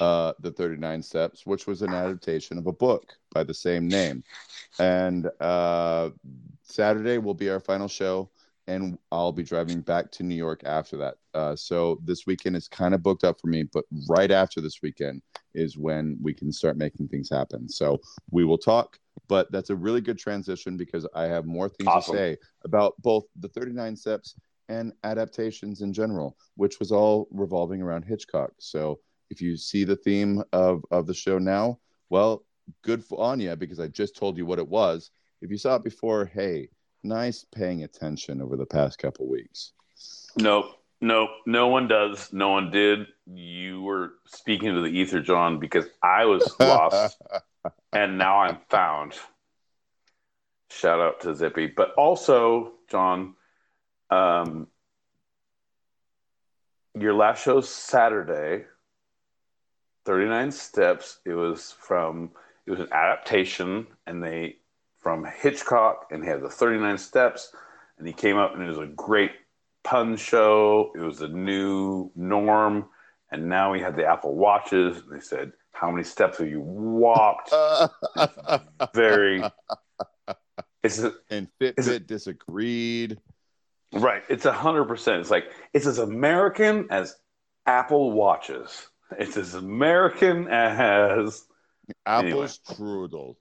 uh, 0.00 0.32
The 0.40 0.50
39 0.50 1.02
Steps, 1.02 1.46
which 1.46 1.66
was 1.66 1.82
an 1.82 1.92
adaptation 1.92 2.58
of 2.58 2.66
a 2.66 2.72
book 2.72 3.12
by 3.32 3.44
the 3.44 3.54
same 3.54 3.88
name. 3.88 4.24
And 4.78 5.28
uh, 5.40 6.10
Saturday 6.62 7.18
will 7.18 7.34
be 7.34 7.50
our 7.50 7.60
final 7.60 7.88
show 7.88 8.30
and 8.68 8.98
I'll 9.12 9.32
be 9.32 9.42
driving 9.42 9.80
back 9.80 10.10
to 10.12 10.22
New 10.22 10.34
York 10.34 10.62
after 10.64 10.96
that. 10.96 11.14
Uh, 11.34 11.54
so 11.54 12.00
this 12.04 12.26
weekend 12.26 12.56
is 12.56 12.68
kind 12.68 12.94
of 12.94 13.02
booked 13.02 13.24
up 13.24 13.40
for 13.40 13.46
me, 13.46 13.64
but 13.64 13.84
right 14.08 14.30
after 14.30 14.60
this 14.60 14.80
weekend 14.82 15.22
is 15.54 15.78
when 15.78 16.18
we 16.20 16.34
can 16.34 16.52
start 16.52 16.76
making 16.76 17.08
things 17.08 17.30
happen. 17.30 17.68
So 17.68 18.00
we 18.30 18.44
will 18.44 18.58
talk, 18.58 18.98
but 19.28 19.50
that's 19.52 19.70
a 19.70 19.76
really 19.76 20.00
good 20.00 20.18
transition 20.18 20.76
because 20.76 21.06
I 21.14 21.24
have 21.24 21.46
more 21.46 21.68
things 21.68 21.88
Awesome. 21.88 22.14
to 22.14 22.18
say 22.18 22.36
about 22.64 22.94
both 23.02 23.24
the 23.38 23.48
39 23.48 23.96
steps 23.96 24.34
and 24.68 24.92
adaptations 25.04 25.80
in 25.80 25.92
general, 25.92 26.36
which 26.56 26.80
was 26.80 26.90
all 26.90 27.28
revolving 27.30 27.80
around 27.82 28.02
Hitchcock. 28.04 28.50
So 28.58 28.98
if 29.30 29.40
you 29.40 29.56
see 29.56 29.84
the 29.84 29.96
theme 29.96 30.42
of, 30.52 30.84
of 30.90 31.06
the 31.06 31.14
show 31.14 31.38
now, 31.38 31.78
well, 32.10 32.44
good 32.82 33.04
for 33.04 33.20
Anya 33.20 33.56
because 33.56 33.78
I 33.78 33.86
just 33.88 34.16
told 34.16 34.36
you 34.36 34.44
what 34.44 34.58
it 34.58 34.68
was. 34.68 35.10
If 35.40 35.50
you 35.50 35.58
saw 35.58 35.76
it 35.76 35.84
before, 35.84 36.24
hey, 36.24 36.68
nice 37.06 37.44
paying 37.44 37.82
attention 37.82 38.40
over 38.40 38.56
the 38.56 38.66
past 38.66 38.98
couple 38.98 39.28
weeks. 39.28 39.72
No, 40.38 40.74
no, 41.00 41.28
No 41.46 41.68
one 41.68 41.88
does. 41.88 42.32
No 42.32 42.50
one 42.50 42.70
did. 42.70 43.06
You 43.26 43.82
were 43.82 44.14
speaking 44.26 44.74
to 44.74 44.80
the 44.80 44.88
ether, 44.88 45.20
John, 45.20 45.58
because 45.58 45.86
I 46.02 46.24
was 46.24 46.54
lost 46.60 47.20
and 47.92 48.18
now 48.18 48.40
I'm 48.40 48.58
found. 48.68 49.14
Shout 50.70 51.00
out 51.00 51.20
to 51.20 51.34
Zippy. 51.34 51.66
But 51.66 51.92
also, 51.94 52.72
John, 52.90 53.34
um, 54.10 54.66
your 56.98 57.14
last 57.14 57.42
show 57.42 57.60
Saturday, 57.60 58.64
39 60.04 60.52
Steps. 60.52 61.18
It 61.24 61.34
was 61.34 61.74
from, 61.78 62.30
it 62.66 62.70
was 62.70 62.80
an 62.80 62.92
adaptation, 62.92 63.86
and 64.06 64.22
they, 64.22 64.56
from 65.06 65.24
Hitchcock, 65.24 66.08
and 66.10 66.24
he 66.24 66.28
had 66.28 66.40
the 66.42 66.48
39 66.50 66.98
Steps, 66.98 67.52
and 67.96 68.08
he 68.08 68.12
came 68.12 68.38
up, 68.38 68.54
and 68.54 68.62
it 68.64 68.66
was 68.66 68.78
a 68.78 68.86
great 68.88 69.30
pun 69.84 70.16
show. 70.16 70.90
It 70.96 70.98
was 70.98 71.20
a 71.20 71.28
new 71.28 72.10
norm. 72.16 72.86
And 73.30 73.48
now 73.48 73.70
we 73.70 73.78
had 73.78 73.94
the 73.94 74.04
Apple 74.04 74.34
Watches, 74.34 74.96
and 74.96 75.12
they 75.12 75.20
said, 75.20 75.52
How 75.70 75.92
many 75.92 76.02
steps 76.02 76.38
have 76.38 76.48
you 76.48 76.60
walked? 76.60 77.54
Very. 78.96 79.44
It's 80.82 80.98
a, 80.98 81.12
and 81.30 81.46
Fitbit 81.60 82.08
disagreed. 82.08 83.18
right. 83.92 84.24
It's 84.28 84.44
a 84.44 84.52
hundred 84.52 84.86
percent. 84.86 85.20
It's 85.20 85.30
like 85.30 85.44
it's 85.72 85.86
as 85.86 85.98
American 86.00 86.88
as 86.90 87.14
Apple 87.64 88.10
Watches. 88.10 88.88
It's 89.16 89.36
as 89.36 89.54
American 89.54 90.48
as 90.48 91.44
Apple 92.04 92.26
Anyway. 92.28 92.46
strudel. 92.46 93.36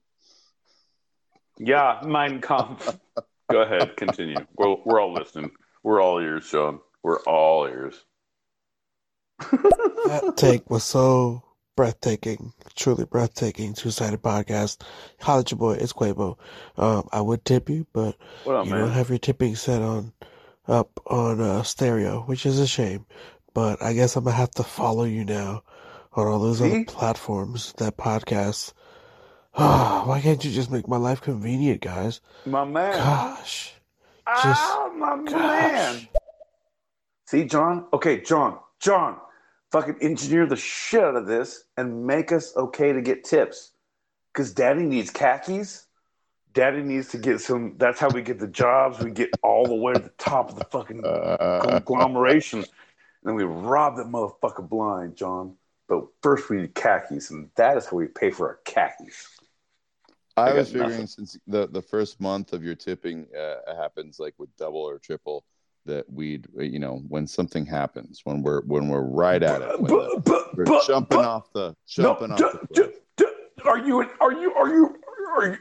Yeah, 1.60 2.02
Mein 2.06 2.42
Kampf. 2.42 2.98
Go 3.52 3.62
ahead, 3.62 3.96
continue. 3.96 4.38
We're, 4.58 4.76
we're 4.86 5.00
all 5.02 5.14
listening. 5.14 5.52
We're 5.84 6.02
all 6.02 6.20
ears, 6.20 6.46
Sean. 6.46 6.80
We're 7.04 7.22
all 7.22 7.66
ears. 7.68 7.96
That 10.08 10.34
take 10.38 10.70
was 10.70 10.84
so 10.84 11.44
breathtaking, 11.76 12.54
truly 12.76 13.06
breathtaking. 13.06 13.74
Two 13.74 13.92
sided 13.92 14.22
podcast. 14.22 14.82
Holla 15.20 15.44
your 15.50 15.58
boy, 15.58 15.74
it's 15.74 15.94
Quavo. 15.94 16.38
Um, 16.78 17.08
I 17.12 17.22
would 17.22 17.44
tip 17.44 17.70
you, 17.70 17.88
but 17.92 18.16
up, 18.48 18.66
you 18.66 18.72
man? 18.72 18.82
don't 18.82 18.92
have 18.92 19.10
your 19.10 19.18
tipping 19.18 19.56
set 19.56 19.82
on 19.82 20.14
up 20.68 21.00
on 21.08 21.42
uh, 21.42 21.64
stereo, 21.64 22.22
which 22.22 22.46
is 22.46 22.60
a 22.60 22.68
shame. 22.68 23.06
But 23.54 23.82
I 23.82 23.94
guess 23.94 24.16
I'm 24.16 24.26
gonna 24.26 24.36
have 24.36 24.52
to 24.52 24.64
follow 24.64 25.04
you 25.06 25.26
now 25.26 25.64
on 26.14 26.28
all 26.28 26.40
those 26.40 26.60
See? 26.60 26.66
other 26.66 26.86
platforms 26.86 27.74
that 27.78 27.98
podcast. 27.98 28.74
Why 29.58 30.20
can't 30.22 30.44
you 30.44 30.52
just 30.52 30.70
make 30.70 30.86
my 30.86 30.98
life 30.98 31.22
convenient, 31.22 31.80
guys? 31.80 32.20
my 32.46 32.66
man. 32.66 32.98
Gosh. 32.98 33.74
ah, 34.28 34.92
my 34.94 35.16
man. 35.16 36.10
See, 37.26 37.46
John? 37.46 37.86
Okay, 37.94 38.20
John. 38.20 38.60
John, 38.82 39.16
fucking 39.72 39.96
engineer 40.02 40.46
the 40.46 40.58
shit 40.58 41.02
out 41.02 41.16
of 41.16 41.26
this 41.26 41.64
and 41.78 42.06
make 42.06 42.34
us 42.34 42.54
okay 42.58 42.92
to 42.92 43.02
get 43.02 43.24
tips. 43.24 43.72
Because 44.34 44.54
daddy 44.54 44.84
needs 44.84 45.10
khakis. 45.10 45.86
Daddy 46.54 46.84
needs 46.84 47.08
to 47.10 47.18
get 47.18 47.40
some. 47.40 47.76
That's 47.78 47.98
how 47.98 48.10
we 48.10 48.24
get 48.24 48.40
the 48.40 48.48
jobs. 48.48 49.00
We 49.00 49.12
get 49.12 49.30
all 49.42 49.66
the 49.66 49.76
way 49.76 49.94
to 49.94 50.00
the 50.02 50.12
top 50.18 50.50
of 50.50 50.60
the 50.60 50.66
fucking 50.66 51.02
conglomeration. 51.02 52.60
And 52.60 52.68
then 53.24 53.36
we 53.36 53.46
rob 53.46 53.96
that 53.96 54.08
motherfucker 54.08 54.68
blind, 54.68 55.16
John. 55.16 55.56
But 55.88 56.08
first 56.22 56.50
we 56.50 56.58
need 56.58 56.76
khakis, 56.76 57.32
and 57.32 57.50
that 57.56 57.78
is 57.78 57.86
how 57.86 57.96
we 57.96 58.08
pay 58.08 58.32
for 58.32 58.50
our 58.50 58.60
khakis. 58.66 59.30
I, 60.38 60.50
I 60.50 60.54
was 60.54 60.68
figuring 60.70 60.90
nothing. 60.92 61.08
since 61.08 61.38
the 61.48 61.68
the 61.68 61.82
first 61.82 62.20
month 62.20 62.54
of 62.54 62.64
your 62.64 62.76
tipping 62.76 63.26
uh, 63.38 63.76
happens 63.76 64.20
like 64.20 64.34
with 64.38 64.56
double 64.58 64.82
or 64.82 65.00
triple 65.00 65.46
that 65.86 66.10
we'd 66.12 66.48
you 66.58 66.80
know 66.80 67.02
when 67.08 67.28
something 67.28 67.66
happens 67.66 68.22
when 68.24 68.42
we're 68.42 68.62
when 68.64 68.90
we're 68.90 69.02
right 69.02 69.42
at 69.44 69.62
it 69.62 69.68
the, 69.82 70.22
But- 70.26 70.56
we're 70.58 70.66
but- 70.66 70.88
jumping 70.88 71.20
off 71.20 71.52
the 71.54 71.76
jumping 71.88 72.30
no, 72.30 72.36
off 72.36 72.52
d- 72.74 72.82
the 72.82 72.94
d- 73.18 73.26
d- 73.26 73.64
are 73.66 73.78
you 73.78 74.00
are 74.20 74.32
you 74.34 74.54
are 74.54 74.68
you 74.70 74.96
are 75.38 75.48
you 75.48 75.58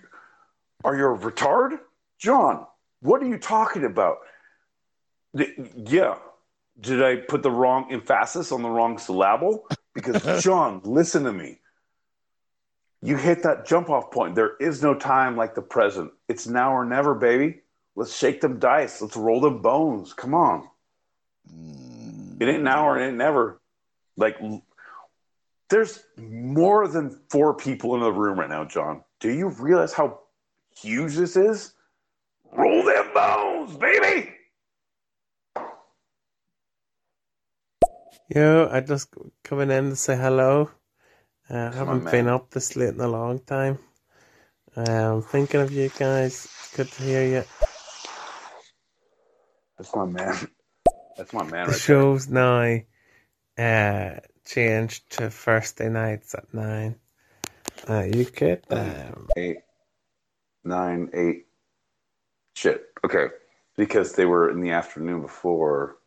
are 0.84 0.96
you 0.96 1.04
a 1.06 1.18
retard, 1.18 1.78
John? 2.18 2.66
What 3.00 3.22
are 3.22 3.26
you 3.26 3.38
talking 3.38 3.84
about? 3.84 4.18
The- 5.32 5.54
yeah, 5.76 6.16
did 6.80 7.02
I 7.02 7.16
put 7.16 7.42
the 7.42 7.50
wrong 7.50 7.88
emphasis 7.90 8.52
on 8.52 8.62
the 8.62 8.68
wrong 8.68 8.98
syllable? 8.98 9.66
Because 9.94 10.42
John, 10.44 10.80
listen 10.84 11.24
to 11.24 11.32
me. 11.32 11.60
You 13.04 13.16
hit 13.16 13.42
that 13.42 13.66
jump 13.66 13.90
off 13.90 14.10
point. 14.10 14.34
There 14.34 14.56
is 14.58 14.82
no 14.82 14.94
time 14.94 15.36
like 15.36 15.54
the 15.54 15.60
present. 15.60 16.10
It's 16.26 16.46
now 16.46 16.74
or 16.74 16.86
never, 16.86 17.14
baby. 17.14 17.60
Let's 17.94 18.16
shake 18.16 18.40
them 18.40 18.58
dice. 18.58 19.02
Let's 19.02 19.14
roll 19.14 19.42
them 19.42 19.60
bones. 19.60 20.14
Come 20.14 20.32
on. 20.32 20.66
Mm. 21.54 22.40
It 22.40 22.48
ain't 22.48 22.62
now 22.62 22.88
or 22.88 22.98
it 22.98 23.06
ain't 23.06 23.18
never. 23.18 23.60
Like, 24.16 24.38
there's 25.68 26.02
more 26.16 26.88
than 26.88 27.20
four 27.28 27.52
people 27.52 27.94
in 27.94 28.00
the 28.00 28.10
room 28.10 28.40
right 28.40 28.48
now, 28.48 28.64
John. 28.64 29.04
Do 29.20 29.30
you 29.30 29.48
realize 29.48 29.92
how 29.92 30.20
huge 30.74 31.14
this 31.14 31.36
is? 31.36 31.74
Roll 32.52 32.84
them 32.84 33.10
bones, 33.12 33.76
baby. 33.76 34.30
Yo, 38.34 38.66
I 38.72 38.80
just 38.80 39.10
coming 39.42 39.70
in 39.70 39.90
to 39.90 39.96
say 39.96 40.16
hello. 40.16 40.70
Uh, 41.50 41.54
I 41.54 41.70
Come 41.70 41.72
haven't 41.88 42.10
been 42.10 42.28
up 42.28 42.50
this 42.50 42.74
late 42.76 42.94
in 42.94 43.00
a 43.00 43.08
long 43.08 43.38
time. 43.40 43.78
Um, 44.76 45.22
thinking 45.22 45.60
of 45.60 45.70
you 45.72 45.90
guys. 45.90 46.48
Good 46.74 46.90
to 46.92 47.02
hear 47.02 47.24
you. 47.26 47.44
That's 49.76 49.94
my 49.94 50.06
man. 50.06 50.48
That's 51.16 51.32
my 51.32 51.42
man 51.44 51.50
The 51.52 51.58
right 51.58 51.66
there. 51.66 51.76
show's 51.76 52.28
now 52.28 52.78
uh, 53.58 54.20
changed 54.44 55.10
to 55.12 55.30
Thursday 55.30 55.88
nights 55.88 56.34
at 56.34 56.52
nine. 56.52 56.96
Uh, 57.88 58.02
you 58.02 58.24
could 58.24 58.64
um, 58.70 59.28
Eight, 59.36 59.58
nine, 60.64 61.10
eight. 61.12 61.46
Shit. 62.54 62.86
Okay. 63.04 63.26
Because 63.76 64.12
they 64.14 64.24
were 64.24 64.50
in 64.50 64.60
the 64.60 64.70
afternoon 64.70 65.20
before. 65.22 65.98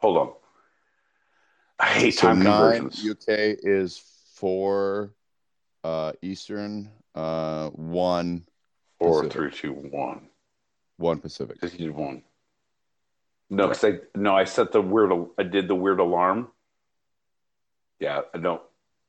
Hold 0.00 0.16
on. 0.18 0.32
I 1.80 1.86
hate 1.86 2.14
So 2.14 2.28
time 2.28 2.42
nine 2.42 2.90
conversions. 2.90 3.10
UK 3.10 3.58
is 3.62 4.02
four 4.34 5.14
uh, 5.82 6.12
Eastern, 6.22 6.90
uh, 7.14 7.70
one 7.70 8.44
Four, 8.98 9.24
Pacific. 9.24 9.32
three, 9.32 9.50
two, 9.50 9.72
one. 9.72 10.28
one 10.96 11.18
Pacific. 11.18 11.60
Because 11.60 11.76
did 11.76 11.90
one. 11.90 12.22
No, 13.50 13.68
'cause 13.68 13.84
I 13.84 13.98
no, 14.14 14.34
I 14.34 14.44
set 14.44 14.72
the 14.72 14.80
weird. 14.80 15.12
I 15.38 15.42
did 15.42 15.68
the 15.68 15.74
weird 15.74 16.00
alarm. 16.00 16.48
Yeah, 18.00 18.22
I 18.32 18.38
don't. 18.38 18.62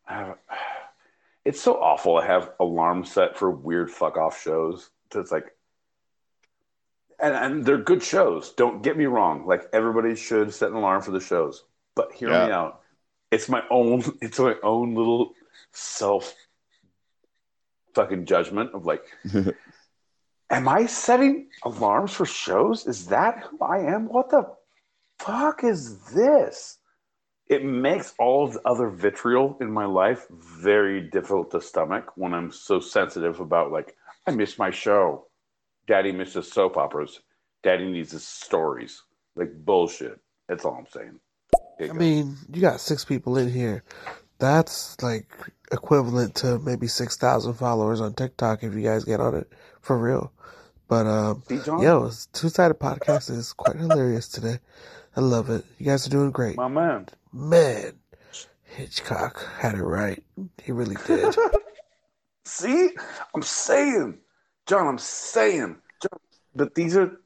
I 0.07 0.13
have, 0.15 0.37
it's 1.45 1.61
so 1.61 1.81
awful. 1.81 2.17
I 2.17 2.25
have 2.25 2.51
alarms 2.59 3.11
set 3.11 3.37
for 3.37 3.49
weird 3.51 3.89
fuck 3.89 4.17
off 4.17 4.41
shows. 4.41 4.89
It's 5.13 5.31
like, 5.31 5.55
and 7.19 7.33
and 7.33 7.65
they're 7.65 7.77
good 7.77 8.03
shows. 8.03 8.51
Don't 8.51 8.83
get 8.83 8.97
me 8.97 9.05
wrong. 9.05 9.45
Like 9.47 9.69
everybody 9.71 10.15
should 10.15 10.53
set 10.53 10.69
an 10.71 10.75
alarm 10.75 11.01
for 11.01 11.11
the 11.11 11.21
shows. 11.21 11.63
But 11.95 12.11
hear 12.11 12.29
me 12.47 12.51
out. 12.51 12.81
It's 13.35 13.49
my 13.49 13.63
own. 13.69 14.03
It's 14.21 14.39
my 14.39 14.55
own 14.63 14.95
little 14.95 15.33
self 15.73 16.33
fucking 17.93 18.25
judgment 18.25 18.71
of 18.73 18.85
like 18.85 19.03
Am 20.49 20.67
I 20.67 20.85
setting 20.85 21.47
alarms 21.63 22.13
for 22.13 22.25
shows? 22.25 22.85
Is 22.85 23.07
that 23.07 23.43
who 23.43 23.59
I 23.61 23.79
am? 23.79 24.07
What 24.07 24.29
the 24.29 24.43
fuck 25.19 25.63
is 25.63 25.97
this? 26.13 26.77
It 27.47 27.63
makes 27.63 28.13
all 28.19 28.45
of 28.45 28.53
the 28.53 28.61
other 28.65 28.89
vitriol 28.89 29.57
in 29.59 29.71
my 29.71 29.85
life 29.85 30.25
very 30.29 31.01
difficult 31.01 31.51
to 31.51 31.61
stomach 31.61 32.11
when 32.15 32.33
I'm 32.33 32.51
so 32.51 32.79
sensitive 32.79 33.39
about, 33.39 33.71
like, 33.71 33.95
I 34.27 34.31
miss 34.31 34.57
my 34.57 34.71
show. 34.71 35.27
Daddy 35.87 36.11
misses 36.11 36.51
soap 36.51 36.77
operas. 36.77 37.19
Daddy 37.63 37.85
needs 37.91 38.11
his 38.11 38.27
stories. 38.27 39.03
Like, 39.35 39.51
bullshit. 39.53 40.19
That's 40.47 40.65
all 40.65 40.75
I'm 40.75 40.87
saying. 40.87 41.19
I 41.79 41.93
mean, 41.93 42.37
you 42.51 42.61
got 42.61 42.79
six 42.79 43.03
people 43.05 43.37
in 43.37 43.49
here. 43.49 43.83
That's 44.39 45.01
like 45.01 45.27
equivalent 45.71 46.35
to 46.35 46.59
maybe 46.59 46.87
six 46.87 47.17
thousand 47.17 47.53
followers 47.55 48.01
on 48.01 48.13
TikTok 48.13 48.63
if 48.63 48.73
you 48.73 48.81
guys 48.81 49.03
get 49.03 49.19
on 49.19 49.35
it 49.35 49.51
for 49.81 49.97
real. 49.97 50.31
But 50.87 51.07
um, 51.07 51.43
yo, 51.49 52.11
two 52.33 52.49
sided 52.49 52.79
podcast 52.79 53.31
is 53.31 53.53
quite 53.53 53.75
hilarious 53.75 54.27
today. 54.27 54.59
I 55.15 55.21
love 55.21 55.49
it. 55.49 55.65
You 55.79 55.85
guys 55.87 56.05
are 56.05 56.11
doing 56.11 56.31
great, 56.31 56.57
My 56.57 56.67
man. 56.67 57.07
man. 57.31 57.93
Hitchcock 58.63 59.45
had 59.57 59.75
it 59.75 59.83
right. 59.83 60.21
He 60.61 60.71
really 60.73 60.97
did. 61.07 61.33
See, 62.45 62.89
I'm 63.33 63.41
saying, 63.41 64.19
John, 64.67 64.87
I'm 64.87 64.97
saying, 64.97 65.77
John, 66.01 66.19
but 66.55 66.75
these 66.75 66.95
are. 66.97 67.17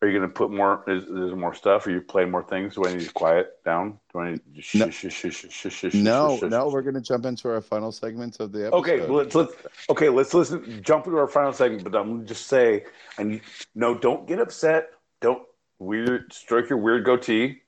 Are 0.00 0.06
you 0.06 0.16
going 0.16 0.28
to 0.28 0.32
put 0.32 0.52
more? 0.52 0.84
Is, 0.86 1.04
is 1.04 1.08
there 1.10 1.34
more 1.36 1.54
stuff? 1.54 1.84
Are 1.86 1.90
you 1.90 2.00
playing 2.00 2.30
more 2.30 2.44
things? 2.44 2.76
Do 2.76 2.84
I 2.86 2.92
need 2.94 3.06
to 3.06 3.12
quiet 3.12 3.64
down? 3.64 3.98
Do 4.12 4.20
I 4.20 4.30
need 4.30 4.40
to 4.44 4.50
just 4.60 4.74
No. 4.76 4.90
shush, 4.90 5.48
shush, 5.50 5.94
No, 5.94 6.38
no, 6.44 6.68
we're 6.68 6.82
gonna 6.82 7.00
jump 7.00 7.26
into 7.26 7.48
our 7.48 7.60
final 7.60 7.90
segment 7.90 8.38
of 8.38 8.52
the 8.52 8.66
episode. 8.68 8.76
Okay, 8.78 9.06
let's 9.08 9.34
let's 9.34 9.52
okay, 9.90 10.08
let's 10.08 10.32
listen. 10.34 10.82
Jump 10.84 11.06
into 11.06 11.18
our 11.18 11.26
final 11.26 11.52
segment, 11.52 11.82
but 11.82 11.96
I'm 11.96 12.26
just 12.26 12.46
say, 12.46 12.84
and 13.18 13.40
no, 13.74 13.98
don't 13.98 14.28
get 14.28 14.38
upset. 14.38 14.90
Don't 15.20 15.42
weird 15.80 16.32
stroke 16.32 16.68
your 16.68 16.78
weird 16.78 17.04
goatee. 17.04 17.62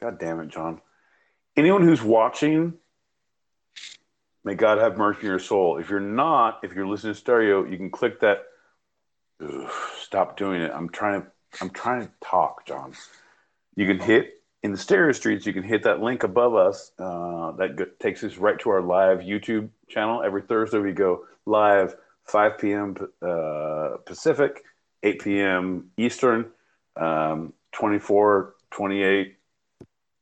God 0.00 0.20
damn 0.20 0.38
it, 0.40 0.48
John. 0.50 0.80
Anyone 1.56 1.82
who's 1.82 2.02
watching, 2.02 2.74
may 4.44 4.54
God 4.54 4.78
have 4.78 4.96
mercy 4.96 5.22
on 5.22 5.26
your 5.26 5.38
soul. 5.40 5.78
If 5.78 5.90
you're 5.90 5.98
not, 5.98 6.60
if 6.62 6.72
you're 6.72 6.86
listening 6.86 7.14
to 7.14 7.18
stereo, 7.18 7.64
you 7.64 7.76
can 7.76 7.90
click 7.90 8.20
that. 8.20 8.44
Ugh, 9.42 9.70
stop 10.00 10.36
doing 10.36 10.62
it. 10.62 10.70
I'm 10.72 10.88
trying 10.88 11.22
to. 11.22 11.28
I'm 11.60 11.70
trying 11.70 12.02
to 12.02 12.10
talk, 12.22 12.66
John. 12.66 12.92
You 13.76 13.86
can 13.86 13.98
hit 13.98 14.42
in 14.62 14.72
the 14.72 14.78
stereo 14.78 15.12
streets. 15.12 15.46
You 15.46 15.52
can 15.52 15.62
hit 15.62 15.82
that 15.84 16.00
link 16.00 16.22
above 16.22 16.54
us. 16.54 16.92
Uh, 16.98 17.52
that 17.52 17.76
go- 17.76 17.86
takes 18.00 18.24
us 18.24 18.36
right 18.38 18.58
to 18.60 18.70
our 18.70 18.82
live 18.82 19.18
YouTube 19.18 19.68
channel. 19.88 20.22
Every 20.22 20.42
Thursday 20.42 20.78
we 20.78 20.92
go 20.92 21.26
live 21.46 21.94
5 22.24 22.58
p.m. 22.58 22.96
Uh, 23.20 23.96
Pacific, 24.06 24.64
8 25.02 25.22
p.m. 25.22 25.90
Eastern, 25.98 26.50
um, 26.96 27.52
24, 27.72 28.54
28, 28.70 29.36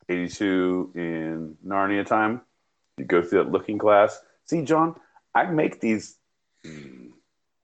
82 0.09 0.93
in 0.97 1.57
Narnia 1.65 2.05
time. 2.05 2.41
You 2.99 3.05
go 3.05 3.23
through 3.23 3.45
that 3.45 3.51
looking 3.53 3.79
glass. 3.79 4.21
See, 4.47 4.63
John, 4.63 4.97
I 5.35 5.45
make 5.47 5.81
these 5.81 6.17
hmm, 6.65 7.11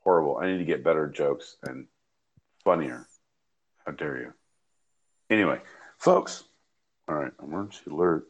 horrible. 0.05 0.39
I 0.39 0.47
need 0.47 0.59
to 0.59 0.65
get 0.65 0.85
better 0.85 1.09
jokes 1.09 1.57
and 1.65 1.87
funnier. 2.65 3.08
How 3.89 3.93
dare 3.95 4.19
you? 4.19 4.35
Anyway, 5.31 5.63
folks. 5.97 6.45
All 7.09 7.15
right, 7.15 7.33
emergency 7.43 7.91
alert. 7.91 8.27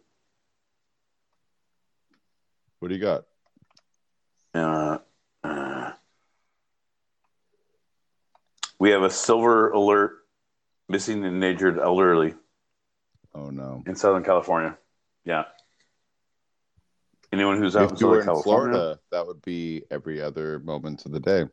What 2.79 2.91
do 2.91 2.95
you 2.95 3.01
got? 3.01 3.25
Uh, 4.55 4.99
uh, 5.43 5.91
we 8.79 8.91
have 8.91 9.03
a 9.03 9.11
silver 9.11 9.73
alert 9.73 10.19
missing 10.89 11.25
and 11.25 11.43
injured 11.43 11.81
elderly 11.81 12.37
Oh 13.35 13.51
no. 13.51 13.83
in 13.85 13.97
Southern 13.97 14.23
California. 14.23 14.79
Yeah. 15.25 15.47
Anyone 17.33 17.59
who's 17.59 17.75
out 17.75 17.89
in 17.91 17.95
If 17.97 18.03
were 18.03 18.21
Southern 18.21 18.21
in 18.21 18.25
California, 18.27 18.73
Florida, 18.75 19.01
that 19.11 19.27
would 19.27 19.43
be 19.43 19.83
every 19.91 20.23
other 20.23 20.61
moment 20.61 21.05
of 21.05 21.11
the 21.11 21.19
day. 21.19 21.47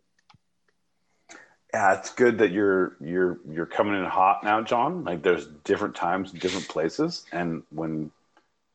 Yeah, 1.75 1.93
it's 1.93 2.13
good 2.13 2.37
that 2.37 2.51
you're 2.53 2.95
you're 3.01 3.37
you're 3.51 3.65
coming 3.65 3.95
in 3.95 4.05
hot 4.05 4.45
now, 4.45 4.61
John. 4.61 5.03
Like 5.03 5.23
there's 5.23 5.45
different 5.65 5.93
times, 5.93 6.31
different 6.31 6.69
places, 6.69 7.25
and 7.33 7.63
when 7.69 8.11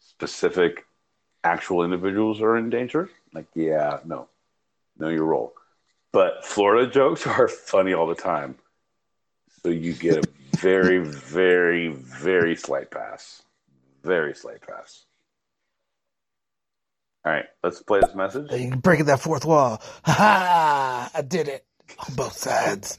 specific 0.07 0.85
actual 1.43 1.83
individuals 1.83 2.43
are 2.43 2.59
in 2.59 2.69
danger, 2.69 3.09
like 3.33 3.47
yeah, 3.55 4.01
no, 4.05 4.29
know 4.99 5.09
your 5.09 5.25
role. 5.25 5.55
But 6.13 6.45
Florida 6.45 6.91
jokes 6.91 7.27
are 7.27 7.49
funny 7.49 7.95
all 7.95 8.07
the 8.07 8.15
time, 8.15 8.57
so 9.63 9.71
you 9.71 9.95
get 9.95 10.19
a 10.19 10.29
very, 10.59 10.99
very, 10.99 11.89
very 11.89 12.55
slight 12.55 12.91
pass, 12.91 13.41
very 14.03 14.35
slight 14.35 14.61
pass. 14.61 15.07
All 17.25 17.33
right, 17.33 17.47
let's 17.65 17.83
play 17.83 18.01
this 18.01 18.15
message. 18.15 18.83
Breaking 18.83 19.07
that 19.07 19.21
fourth 19.21 19.47
wall. 19.47 19.81
Ha 20.05 20.13
ha! 20.13 21.11
I 21.15 21.23
did 21.23 21.49
it 21.49 21.65
on 21.99 22.15
both 22.15 22.37
sides. 22.37 22.99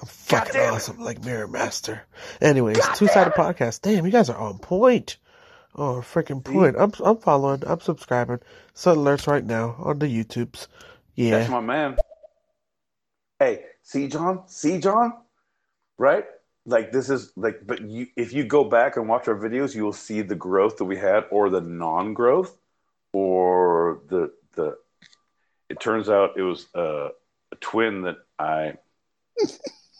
I'm 0.00 0.06
fucking 0.06 0.60
awesome, 0.60 0.98
like 0.98 1.24
Mirror 1.24 1.48
Master. 1.48 2.02
Anyways, 2.40 2.80
two 2.94 3.06
sided 3.08 3.34
podcast. 3.34 3.82
Damn, 3.82 4.06
you 4.06 4.12
guys 4.12 4.30
are 4.30 4.38
on 4.38 4.58
point. 4.58 5.18
Oh, 5.74 5.96
freaking 5.96 6.42
point. 6.42 6.76
I'm 6.78 6.92
I'm 7.04 7.18
following. 7.18 7.62
I'm 7.66 7.80
subscribing. 7.80 8.40
Set 8.74 8.96
alerts 8.96 9.26
right 9.26 9.44
now 9.44 9.76
on 9.78 9.98
the 9.98 10.06
YouTubes. 10.06 10.68
Yeah. 11.14 11.38
That's 11.38 11.50
my 11.50 11.60
man. 11.60 11.96
Hey, 13.38 13.64
see 13.82 14.08
John? 14.08 14.42
See 14.46 14.78
John? 14.78 15.12
Right? 15.98 16.24
Like 16.66 16.92
this 16.92 17.10
is 17.10 17.32
like 17.36 17.66
but 17.66 17.82
you 17.82 18.06
if 18.16 18.32
you 18.32 18.44
go 18.44 18.64
back 18.64 18.96
and 18.96 19.08
watch 19.08 19.28
our 19.28 19.36
videos, 19.36 19.74
you 19.74 19.84
will 19.84 19.92
see 19.92 20.22
the 20.22 20.34
growth 20.34 20.76
that 20.78 20.84
we 20.84 20.96
had 20.96 21.24
or 21.30 21.50
the 21.50 21.60
non-growth 21.60 22.56
or 23.12 24.00
the 24.08 24.32
the 24.54 24.76
it 25.68 25.80
turns 25.80 26.08
out 26.08 26.36
it 26.36 26.42
was 26.42 26.66
a 26.74 27.08
twin 27.60 28.02
that 28.02 28.16
I 28.38 28.74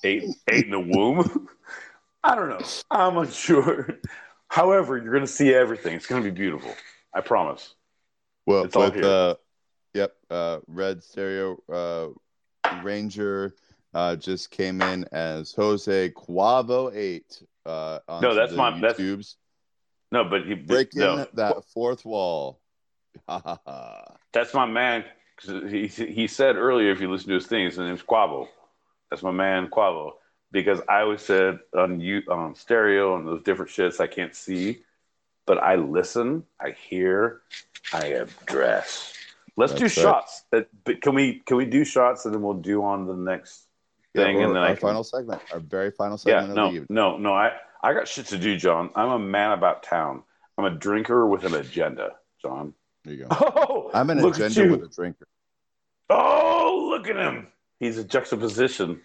ate 0.05 0.25
ate 0.51 0.65
in 0.65 0.71
the 0.71 0.81
womb. 0.81 1.49
I 2.25 2.35
don't 2.35 2.49
know. 2.51 2.61
I'm 2.91 3.17
unsure. 3.17 3.99
However, 4.49 4.99
you're 4.99 5.13
going 5.13 5.25
to 5.25 5.31
see 5.33 5.55
everything. 5.55 5.95
It's 5.95 6.07
going 6.07 6.23
to 6.23 6.31
be 6.31 6.35
beautiful. 6.35 6.75
I 7.15 7.21
promise. 7.21 7.75
Well, 8.47 8.65
It's 8.65 8.77
all 8.77 8.83
with 8.85 8.95
here. 8.95 9.05
uh, 9.05 9.35
yep, 9.95 10.13
uh, 10.29 10.59
Red 10.67 11.03
Stereo 11.03 11.63
uh, 11.73 12.09
Ranger 12.83 13.55
uh, 13.95 14.17
just 14.17 14.51
came 14.51 14.83
in 14.83 15.05
as 15.13 15.53
Jose 15.55 16.11
Quavo 16.11 16.95
Eight. 16.95 17.43
Uh, 17.65 18.01
No, 18.21 18.35
that's 18.35 18.53
my- 18.53 18.79
that's- 18.81 19.37
No, 20.13 20.25
but 20.25 20.45
he 20.47 20.55
breaking 20.55 21.01
no. 21.01 21.27
that 21.35 21.65
fourth 21.73 22.05
wall. 22.05 22.61
Ha 23.29 23.41
ha 23.45 23.59
ha. 23.67 24.05
That's 24.33 24.53
my 24.55 24.67
man. 24.67 25.05
He 25.43 25.87
he 25.87 26.27
said 26.27 26.57
earlier, 26.57 26.91
if 26.93 27.01
you 27.01 27.11
listen 27.11 27.29
to 27.29 27.35
his 27.35 27.47
thing, 27.47 27.65
his 27.65 27.79
name's 27.79 28.03
Quavo. 28.03 28.49
That's 29.11 29.23
my 29.23 29.31
man 29.31 29.69
Quavo. 29.69 30.13
Because 30.53 30.81
I 30.89 31.03
always 31.03 31.23
said 31.23 31.61
on 31.77 32.01
you 32.01 32.23
on 32.29 32.55
stereo 32.55 33.17
and 33.17 33.27
those 33.27 33.43
different 33.43 33.71
shits 33.71 34.01
I 34.01 34.07
can't 34.09 34.35
see, 34.35 34.83
but 35.47 35.59
I 35.59 35.77
listen, 35.77 36.45
I 36.61 36.71
hear, 36.73 37.43
I 37.93 38.07
address. 38.07 39.15
Let's 39.57 39.73
do 39.73 39.81
That's 39.81 39.97
right. 39.99 40.03
shots. 40.03 40.45
Uh, 40.53 40.63
But 40.85 41.01
can 41.03 41.15
we 41.15 41.41
can 41.47 41.57
we 41.57 41.67
do 41.67 41.85
shots 41.85 42.25
and 42.25 42.35
then 42.35 42.43
we'll 42.43 42.55
do 42.55 42.83
on 42.83 43.07
the 43.07 43.15
next 43.15 43.67
thing 44.15 44.37
or 44.37 44.47
and 44.47 44.57
then 44.57 44.63
our 44.63 44.71
I 44.71 44.75
can, 44.75 44.81
final 44.81 45.05
segment, 45.05 45.41
our 45.53 45.61
very 45.61 45.91
final 45.93 46.19
segment. 46.19 46.49
yeah 46.49 46.55
no 46.55 46.85
no 46.89 47.17
no 47.17 47.33
I 47.33 47.53
I 47.83 47.95
got 47.95 48.09
shit 48.09 48.27
to 48.27 48.39
do, 48.39 48.57
John. 48.57 48.91
I'm 48.95 49.09
a 49.11 49.19
man 49.19 49.53
about 49.53 49.83
town. 49.83 50.23
I'm 50.59 50.65
a 50.67 50.71
drinker 50.71 51.27
with 51.27 51.45
an 51.45 51.55
agenda, 51.55 52.17
John. 52.43 52.75
There 53.05 53.15
you 53.15 53.25
go. 53.25 53.29
Oh, 53.31 53.91
I'm 53.95 54.11
an 54.11 54.19
agenda 54.25 54.69
with 54.71 54.85
a 54.85 54.89
drinker. 54.95 55.27
Oh, 56.11 56.89
look 56.91 57.09
at 57.09 57.17
him. 57.17 57.49
He's 57.79 57.97
a 57.99 58.05
juxtaposition. 58.05 59.01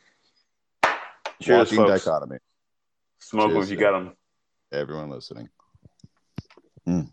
Cheers, 1.42 1.72
Walking 1.72 1.78
folks. 1.88 2.04
dichotomy. 2.06 2.38
Smoke 3.20 3.50
'em 3.50 3.56
Cheers, 3.56 3.66
if 3.66 3.72
you 3.72 3.78
got 3.78 3.92
them. 3.94 4.16
Everyone 4.72 5.10
listening. 5.10 5.50
Mm. 6.88 7.10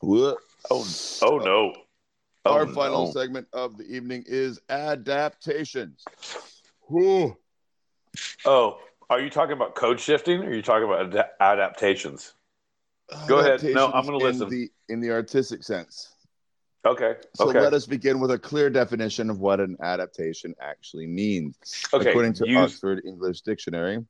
Whoa. 0.00 0.36
Oh, 0.70 0.86
oh 1.22 1.38
no. 1.38 1.74
Oh, 2.46 2.52
Our 2.54 2.66
final 2.66 3.06
no. 3.06 3.12
segment 3.12 3.48
of 3.52 3.76
the 3.76 3.84
evening 3.84 4.24
is 4.26 4.60
adaptations. 4.70 6.04
Whew. 6.88 7.36
Oh, 8.44 8.78
are 9.10 9.20
you 9.20 9.30
talking 9.30 9.52
about 9.52 9.74
code 9.74 10.00
shifting 10.00 10.42
or 10.42 10.48
are 10.48 10.54
you 10.54 10.62
talking 10.62 10.84
about 10.88 11.14
ad- 11.14 11.30
adaptations? 11.40 12.32
Uh, 13.12 13.26
Go 13.26 13.38
ahead. 13.38 13.62
No, 13.62 13.86
I'm 13.86 14.04
gonna 14.04 14.16
Adaptations 14.16 14.40
listen. 14.40 14.42
In 14.42 14.48
the, 14.48 14.70
in 14.94 15.00
the 15.00 15.10
artistic 15.10 15.62
sense. 15.62 16.14
Okay. 16.84 17.16
So 17.34 17.50
okay. 17.50 17.60
let 17.60 17.74
us 17.74 17.86
begin 17.86 18.20
with 18.20 18.30
a 18.30 18.38
clear 18.38 18.70
definition 18.70 19.28
of 19.28 19.38
what 19.38 19.60
an 19.60 19.76
adaptation 19.82 20.54
actually 20.60 21.06
means. 21.06 21.56
okay. 21.92 22.10
According 22.10 22.34
to 22.34 22.48
use- 22.48 22.56
Oxford 22.58 23.02
English 23.04 23.42
Dictionary, 23.42 24.04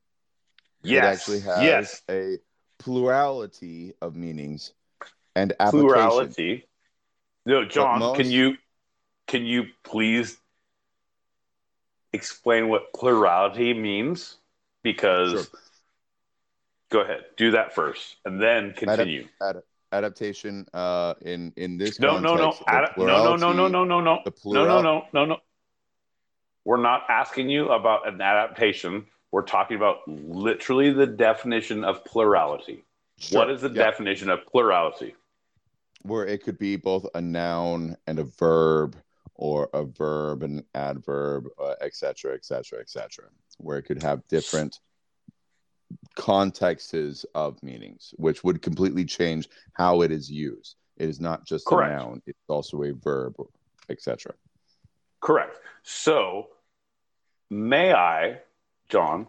yes. 0.82 1.02
it 1.02 1.06
actually 1.06 1.40
has 1.40 1.62
yes. 1.62 2.02
a 2.08 2.38
plurality 2.78 3.94
of 4.00 4.14
meanings 4.14 4.72
and 5.34 5.52
application. 5.58 5.88
Plurality. 5.88 6.68
No, 7.44 7.64
John, 7.64 7.98
most- 7.98 8.16
can 8.16 8.30
you 8.30 8.56
can 9.26 9.44
you 9.44 9.66
please 9.82 10.36
explain 12.12 12.68
what 12.68 12.92
plurality 12.92 13.74
means? 13.74 14.36
Because 14.82 15.32
Sure. 15.32 15.60
Go 16.90 17.00
ahead, 17.00 17.24
do 17.36 17.52
that 17.52 17.74
first, 17.74 18.16
and 18.24 18.40
then 18.40 18.72
continue. 18.72 19.26
Ad- 19.42 19.62
adaptation 19.92 20.66
uh, 20.74 21.14
in 21.22 21.52
in 21.56 21.78
this 21.78 21.98
No, 21.98 22.18
no, 22.18 22.36
no, 22.36 22.54
Ad- 22.66 22.90
no, 22.96 23.06
no, 23.06 23.36
no, 23.36 23.52
no, 23.52 23.68
no, 23.68 23.84
no, 23.84 24.00
no, 24.00 24.22
the 24.24 24.32
no, 24.46 24.64
no, 24.66 24.82
no, 24.82 25.06
no, 25.12 25.24
no. 25.24 25.36
We're 26.64 26.76
not 26.76 27.04
asking 27.08 27.48
you 27.48 27.70
about 27.70 28.06
an 28.06 28.20
adaptation. 28.20 29.06
We're 29.32 29.42
talking 29.42 29.76
about 29.76 30.06
literally 30.06 30.92
the 30.92 31.06
definition 31.06 31.84
of 31.84 32.04
plurality. 32.04 32.84
Sure, 33.18 33.38
What 33.38 33.50
is 33.50 33.62
the 33.62 33.68
yeah. 33.68 33.84
definition 33.84 34.28
of 34.28 34.46
plurality? 34.46 35.14
where 36.02 36.26
it 36.26 36.42
could 36.42 36.58
be 36.58 36.76
both 36.76 37.06
a 37.14 37.20
noun 37.20 37.96
and 38.06 38.18
a 38.18 38.24
verb 38.24 38.96
or 39.34 39.68
a 39.74 39.84
verb 39.84 40.42
and 40.42 40.64
adverb 40.74 41.46
uh, 41.58 41.74
et 41.80 41.94
cetera 41.94 42.34
et 42.34 42.44
cetera 42.44 42.80
et 42.80 42.88
cetera 42.88 43.26
where 43.58 43.78
it 43.78 43.82
could 43.82 44.02
have 44.02 44.26
different 44.28 44.80
contexts 46.16 47.24
of 47.34 47.62
meanings 47.62 48.12
which 48.16 48.42
would 48.44 48.60
completely 48.62 49.04
change 49.04 49.48
how 49.72 50.02
it 50.02 50.10
is 50.10 50.30
used 50.30 50.76
it 50.96 51.08
is 51.08 51.20
not 51.20 51.44
just 51.46 51.66
Correct. 51.66 51.92
a 51.92 51.96
noun 51.96 52.22
it's 52.26 52.38
also 52.48 52.82
a 52.82 52.92
verb 52.92 53.34
etc 53.88 54.32
Correct. 55.20 55.54
So, 55.82 56.48
may 57.50 57.92
I, 57.92 58.38
John, 58.88 59.26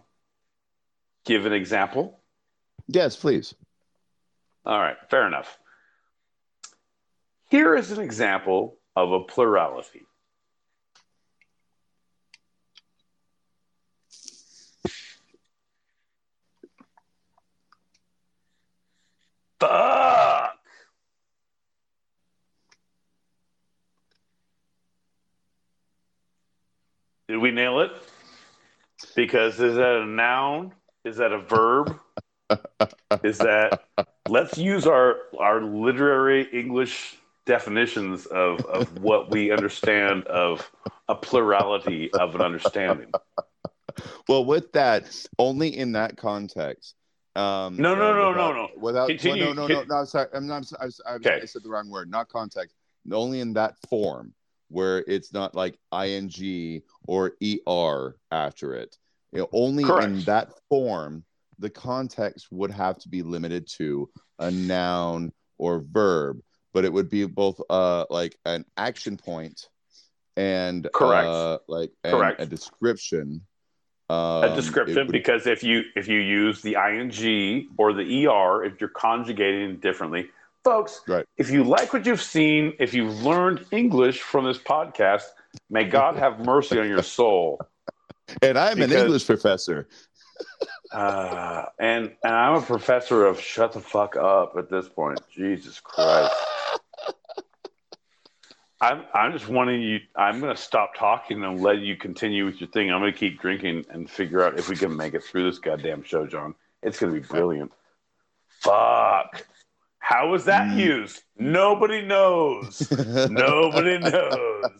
give 1.25 1.45
an 1.45 1.53
example? 1.53 2.19
yes 2.87 3.15
please 3.15 3.53
All 4.65 4.79
right, 4.79 4.97
fair 5.09 5.27
enough. 5.27 5.57
Here 7.49 7.75
is 7.75 7.91
an 7.91 7.99
example 7.99 8.77
of 8.95 9.11
a 9.11 9.19
plurality. 9.23 10.03
Fuck. 19.61 20.57
Did 27.27 27.37
we 27.37 27.51
nail 27.51 27.81
it? 27.81 27.91
Because 29.15 29.59
is 29.59 29.75
that 29.75 30.01
a 30.01 30.05
noun? 30.05 30.73
Is 31.05 31.17
that 31.17 31.31
a 31.31 31.37
verb? 31.37 31.95
is 33.23 33.37
that 33.37 33.83
let's 34.27 34.57
use 34.57 34.87
our 34.87 35.17
our 35.39 35.61
literary 35.61 36.47
English 36.51 37.17
definitions 37.45 38.25
of, 38.25 38.65
of 38.65 38.99
what 38.99 39.29
we 39.29 39.51
understand 39.51 40.23
of 40.25 40.69
a 41.07 41.13
plurality 41.15 42.11
of 42.13 42.33
an 42.33 42.41
understanding. 42.41 43.11
well 44.27 44.43
with 44.43 44.71
that 44.71 45.25
only 45.37 45.77
in 45.77 45.91
that 45.91 46.17
context 46.17 46.95
um 47.35 47.77
No, 47.77 47.95
no, 47.95 48.13
no, 48.13 48.29
without- 48.29 48.35
no, 48.35 48.53
no. 48.53 48.69
without 48.77 49.07
Continue. 49.07 49.45
well, 49.45 49.53
no 49.53 49.67
no 49.67 49.73
no 49.81 49.83
no 49.83 50.05
sorry 50.05 50.27
i'm 50.33 50.47
not 50.47 50.69
I, 50.79 50.85
I, 51.05 51.13
Okay. 51.15 51.39
I 51.41 51.45
said 51.45 51.63
the 51.63 51.69
wrong 51.69 51.89
word 51.89 52.09
not 52.09 52.27
context 52.29 52.75
only 53.11 53.39
in 53.39 53.53
that 53.53 53.75
form 53.89 54.33
where 54.67 55.03
it's 55.07 55.33
not 55.33 55.55
like 55.55 55.77
ing 55.93 56.81
or 57.07 57.33
er 57.67 58.17
after 58.31 58.75
it 58.75 58.97
you 59.31 59.39
know, 59.39 59.47
only 59.53 59.83
in 60.03 60.21
that 60.23 60.49
form 60.69 61.23
the 61.59 61.69
context 61.69 62.47
would 62.51 62.71
have 62.71 62.97
to 62.99 63.07
be 63.09 63.21
limited 63.21 63.67
to 63.77 64.09
a 64.39 64.51
noun 64.51 65.31
or 65.57 65.79
verb 65.79 66.41
but 66.73 66.83
it 66.85 66.91
would 66.91 67.09
be 67.09 67.25
both 67.25 67.61
uh 67.69 68.05
like 68.09 68.37
an 68.45 68.65
action 68.75 69.15
point 69.15 69.69
and 70.35 70.87
Correct. 70.93 71.27
uh 71.27 71.59
like 71.67 71.91
and 72.03 72.13
Correct. 72.13 72.41
a 72.41 72.45
description 72.45 73.41
um, 74.11 74.43
a 74.43 74.55
description 74.55 75.07
would- 75.07 75.11
because 75.11 75.47
if 75.47 75.63
you 75.63 75.83
if 75.95 76.07
you 76.07 76.19
use 76.19 76.61
the 76.61 76.75
ing 76.75 77.69
or 77.77 77.93
the 77.93 78.27
er 78.27 78.63
if 78.65 78.73
you're 78.79 78.89
conjugating 78.89 79.77
differently. 79.79 80.29
Folks 80.63 81.01
Right. 81.07 81.25
if 81.37 81.49
you 81.49 81.63
like 81.63 81.91
what 81.93 82.05
you've 82.05 82.21
seen 82.21 82.73
if 82.79 82.93
you've 82.93 83.23
learned 83.23 83.65
english 83.71 84.19
from 84.21 84.45
this 84.45 84.59
podcast 84.59 85.23
may 85.71 85.85
god 85.85 86.17
have 86.17 86.33
mercy 86.45 86.79
on 86.79 86.87
your 86.87 87.01
soul. 87.03 87.59
And 88.41 88.57
i'm 88.57 88.81
an 88.81 88.91
english 88.91 89.25
professor. 89.25 89.87
Uh, 90.91 91.65
and 91.79 92.11
and 92.23 92.33
i'm 92.35 92.55
a 92.55 92.61
professor 92.61 93.25
of 93.25 93.39
shut 93.39 93.71
the 93.71 93.79
fuck 93.79 94.15
up 94.17 94.55
at 94.57 94.69
this 94.69 94.89
point. 94.89 95.19
Jesus 95.33 95.79
christ 95.79 96.33
I'm, 98.81 99.03
I'm 99.13 99.31
just 99.31 99.47
wanting 99.47 99.81
you. 99.81 99.99
I'm 100.15 100.39
going 100.39 100.55
to 100.55 100.61
stop 100.61 100.95
talking 100.95 101.43
and 101.43 101.61
let 101.61 101.79
you 101.79 101.95
continue 101.95 102.45
with 102.45 102.59
your 102.59 102.69
thing. 102.71 102.91
I'm 102.91 102.99
going 102.99 103.13
to 103.13 103.17
keep 103.17 103.39
drinking 103.39 103.85
and 103.91 104.09
figure 104.09 104.43
out 104.43 104.57
if 104.57 104.67
we 104.69 104.75
can 104.75 104.95
make 104.97 105.13
it 105.13 105.23
through 105.23 105.49
this 105.49 105.59
goddamn 105.59 106.03
show, 106.03 106.25
John. 106.25 106.55
It's 106.81 106.99
going 106.99 107.13
to 107.13 107.19
be 107.19 107.25
brilliant. 107.25 107.71
Fuck. 108.61 109.45
How 109.99 110.29
was 110.29 110.45
that 110.45 110.69
Mm. 110.69 110.79
used? 110.79 111.21
Nobody 111.37 112.01
knows. 112.01 112.91
Nobody 113.29 113.99
knows. 113.99 114.71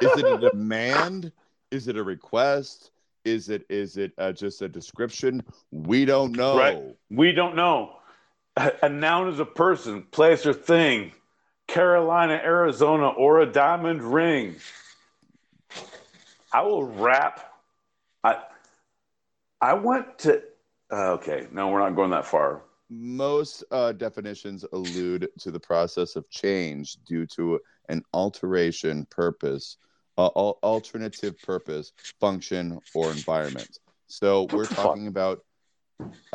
is 0.00 0.16
it 0.16 0.26
a 0.26 0.50
demand 0.50 1.30
is 1.70 1.88
it 1.88 1.96
a 1.96 2.02
request 2.02 2.90
is 3.24 3.48
it 3.48 3.64
is 3.70 3.96
it 3.96 4.12
uh, 4.18 4.32
just 4.32 4.60
a 4.62 4.68
description 4.68 5.42
we 5.70 6.04
don't 6.04 6.32
know 6.34 6.56
Right. 6.56 6.78
We 7.10 7.32
don't 7.32 7.54
know. 7.54 7.96
A, 8.56 8.72
a 8.82 8.88
noun 8.88 9.28
is 9.28 9.38
a 9.40 9.44
person, 9.44 10.02
place, 10.10 10.44
or 10.46 10.52
thing. 10.52 11.12
Carolina, 11.66 12.34
Arizona, 12.34 13.08
or 13.08 13.40
a 13.40 13.46
diamond 13.46 14.02
ring. 14.02 14.56
I 16.52 16.62
will 16.62 16.84
wrap. 16.84 17.54
I 18.22 18.42
I 19.60 19.74
went 19.74 20.18
to. 20.20 20.42
uh, 20.92 21.12
okay, 21.12 21.46
no, 21.52 21.68
we're 21.68 21.78
not 21.78 21.96
going 21.96 22.10
that 22.10 22.26
far. 22.26 22.62
most 22.90 23.64
uh, 23.70 23.92
definitions 23.92 24.64
allude 24.72 25.28
to 25.38 25.50
the 25.50 25.60
process 25.60 26.14
of 26.16 26.28
change 26.28 26.98
due 27.06 27.24
to 27.26 27.58
an 27.88 28.02
alteration 28.12 29.06
purpose 29.06 29.78
uh, 30.18 30.28
al- 30.36 30.58
alternative 30.62 31.40
purpose 31.42 31.92
function 32.20 32.78
or 32.94 33.10
environment 33.10 33.78
so 34.08 34.42
we're 34.52 34.66
talking 34.66 35.06
about 35.06 35.40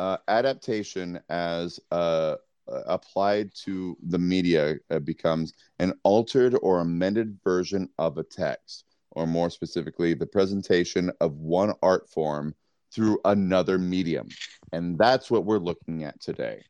uh, 0.00 0.16
adaptation 0.26 1.20
as 1.28 1.78
a 1.92 1.94
uh, 1.94 2.36
applied 2.86 3.50
to 3.54 3.96
the 4.08 4.18
media 4.18 4.76
uh, 4.90 4.98
becomes 4.98 5.54
an 5.78 5.92
altered 6.02 6.56
or 6.62 6.80
amended 6.80 7.38
version 7.42 7.88
of 7.98 8.18
a 8.18 8.22
text 8.22 8.84
or 9.12 9.26
more 9.26 9.50
specifically 9.50 10.14
the 10.14 10.26
presentation 10.26 11.10
of 11.20 11.38
one 11.38 11.72
art 11.82 12.08
form 12.08 12.54
through 12.92 13.18
another 13.24 13.78
medium 13.78 14.28
and 14.72 14.98
that's 14.98 15.30
what 15.30 15.44
we're 15.44 15.58
looking 15.58 16.04
at 16.04 16.20
today 16.20 16.62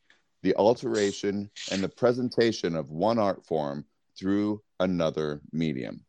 the 0.43 0.55
alteration 0.57 1.51
and 1.71 1.83
the 1.83 1.89
presentation 1.89 2.77
of 2.77 2.91
one 2.91 3.19
art 3.19 3.45
form 3.45 3.85
through 4.19 4.63
another 4.81 5.41
medium. 5.53 6.05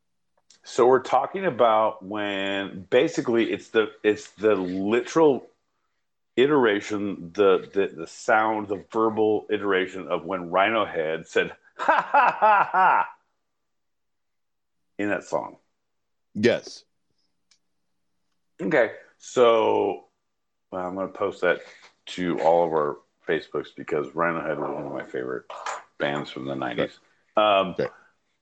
So 0.63 0.87
we're 0.87 1.01
talking 1.01 1.45
about 1.45 2.03
when 2.03 2.85
basically 2.89 3.51
it's 3.51 3.69
the 3.69 3.91
it's 4.03 4.29
the 4.31 4.55
literal 4.55 5.47
iteration, 6.41 7.31
the 7.33 7.69
the, 7.73 7.87
the 7.95 8.07
sound, 8.07 8.67
the 8.67 8.83
verbal 8.91 9.45
iteration 9.49 10.07
of 10.07 10.25
when 10.25 10.49
Rhino 10.49 10.85
Head 10.85 11.27
said 11.27 11.51
ha 11.77 12.01
ha 12.01 12.37
ha 12.39 12.69
ha 12.71 13.09
in 14.97 15.09
that 15.09 15.23
song. 15.23 15.57
Yes. 16.35 16.83
Okay. 18.61 18.91
So 19.17 20.05
well, 20.71 20.85
I'm 20.87 20.95
going 20.95 21.07
to 21.11 21.17
post 21.17 21.41
that 21.41 21.61
to 22.07 22.39
all 22.41 22.65
of 22.65 22.71
our 22.71 22.97
Facebooks 23.27 23.67
because 23.75 24.13
Rhino 24.15 24.41
Head 24.41 24.59
was 24.59 24.69
one 24.69 24.85
of 24.85 24.91
my 24.91 25.05
favorite 25.05 25.45
bands 25.97 26.29
from 26.29 26.45
the 26.45 26.55
90s. 26.55 26.91
Um, 27.37 27.75
Okay. 27.79 27.87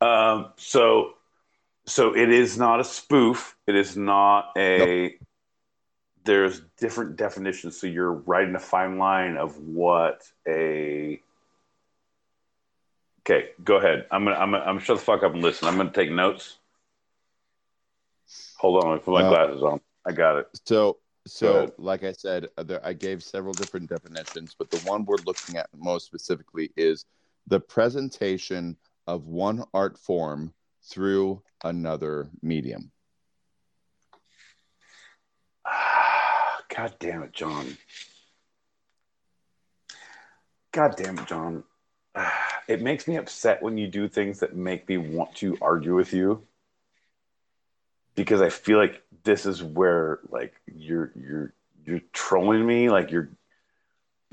um, 0.02 0.54
so, 0.58 1.14
so 1.86 2.16
it 2.16 2.30
is 2.30 2.58
not 2.58 2.80
a 2.80 2.84
spoof. 2.84 3.56
It 3.68 3.76
is 3.76 3.96
not 3.98 4.52
a. 4.58 5.18
There's 6.28 6.60
different 6.78 7.16
definitions. 7.16 7.80
So 7.80 7.88
you're 7.88 8.12
writing 8.12 8.54
a 8.54 8.60
fine 8.60 8.98
line 8.98 9.38
of 9.38 9.58
what 9.60 10.30
a 10.46 11.22
Okay, 13.22 13.50
go 13.64 13.78
ahead. 13.78 14.08
I'm 14.12 14.26
gonna 14.26 14.36
I'm 14.36 14.52
gonna, 14.52 14.64
I'm 14.64 14.76
gonna 14.76 14.82
shut 14.82 14.98
the 14.98 15.04
fuck 15.04 15.24
up 15.24 15.34
and 15.34 15.42
listen. 15.42 15.70
I'm 15.70 15.78
gonna 15.78 15.92
take 15.92 16.12
notes. 16.12 16.58
Hold 18.58 18.84
on, 18.84 18.92
let 18.92 18.96
me 18.96 19.04
put 19.06 19.12
my 19.12 19.24
Uh, 19.24 19.30
glasses 19.30 19.64
on. 19.64 19.80
I 20.06 20.12
got 20.12 20.38
it. 20.38 20.48
So, 20.66 20.98
so 21.26 21.74
like 21.78 22.04
I 22.04 22.12
said, 22.12 22.48
uh, 22.58 22.64
there, 22.64 22.86
I 22.86 22.92
gave 22.92 23.24
several 23.24 23.54
different 23.54 23.90
definitions, 23.90 24.54
but 24.60 24.70
the 24.70 24.80
one 24.90 25.06
we're 25.06 25.16
looking 25.26 25.56
at 25.56 25.70
most 25.78 26.06
specifically 26.08 26.72
is 26.76 27.06
the 27.48 27.60
presentation 27.60 28.76
of 29.08 29.28
one 29.28 29.64
art 29.74 29.98
form 29.98 30.54
through 30.84 31.42
another 31.64 32.30
medium. 32.42 32.92
God 36.78 36.94
damn 37.00 37.24
it, 37.24 37.34
John. 37.34 37.76
God 40.72 40.96
damn 40.96 41.18
it, 41.18 41.26
John. 41.26 41.64
It 42.68 42.82
makes 42.82 43.08
me 43.08 43.16
upset 43.16 43.64
when 43.64 43.78
you 43.78 43.88
do 43.88 44.10
things 44.10 44.42
that 44.42 44.54
make 44.54 44.90
me 44.90 44.98
want 44.98 45.34
to 45.36 45.58
argue 45.62 45.96
with 45.96 46.12
you. 46.12 46.44
Because 48.14 48.42
I 48.42 48.50
feel 48.50 48.78
like 48.78 49.02
this 49.24 49.46
is 49.46 49.64
where 49.64 50.20
like 50.30 50.54
you're 50.66 51.14
you're 51.16 51.54
you're 51.86 52.02
trolling 52.12 52.68
me, 52.68 52.90
like 52.90 53.10
you're 53.10 53.30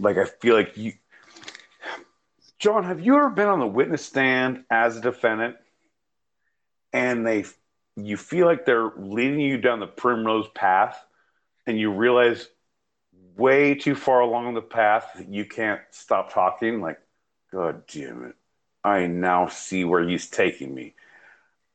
like 0.01 0.19
I 0.19 0.25
feel 0.25 0.57
like 0.57 0.77
you 0.77 0.95
John, 2.59 2.83
have 2.83 3.01
you 3.01 3.15
ever 3.15 3.31
been 3.31 3.47
on 3.47 3.61
the 3.61 3.69
witness 3.69 4.05
stand 4.05 4.65
as 4.69 4.97
a 4.97 5.01
defendant 5.01 5.55
and 6.93 7.25
they 7.25 7.45
you 7.95 8.16
feel 8.16 8.47
like 8.47 8.66
they're 8.66 8.91
leading 8.97 9.39
you 9.39 9.59
down 9.59 9.79
the 9.79 9.87
primrose 9.87 10.49
path 10.57 11.01
and 11.66 11.78
you 11.78 11.91
realize 11.91 12.49
way 13.36 13.74
too 13.74 13.95
far 13.95 14.20
along 14.20 14.55
the 14.55 14.62
path 14.62 15.12
that 15.16 15.28
you 15.28 15.45
can't 15.45 15.81
stop 15.91 16.32
talking 16.32 16.81
like 16.81 16.99
god 17.53 17.86
damn 17.86 18.24
it. 18.24 18.35
I 18.82 19.07
now 19.07 19.49
see 19.49 19.85
where 19.85 20.07
he's 20.07 20.28
taking 20.28 20.74
me. 20.74 20.95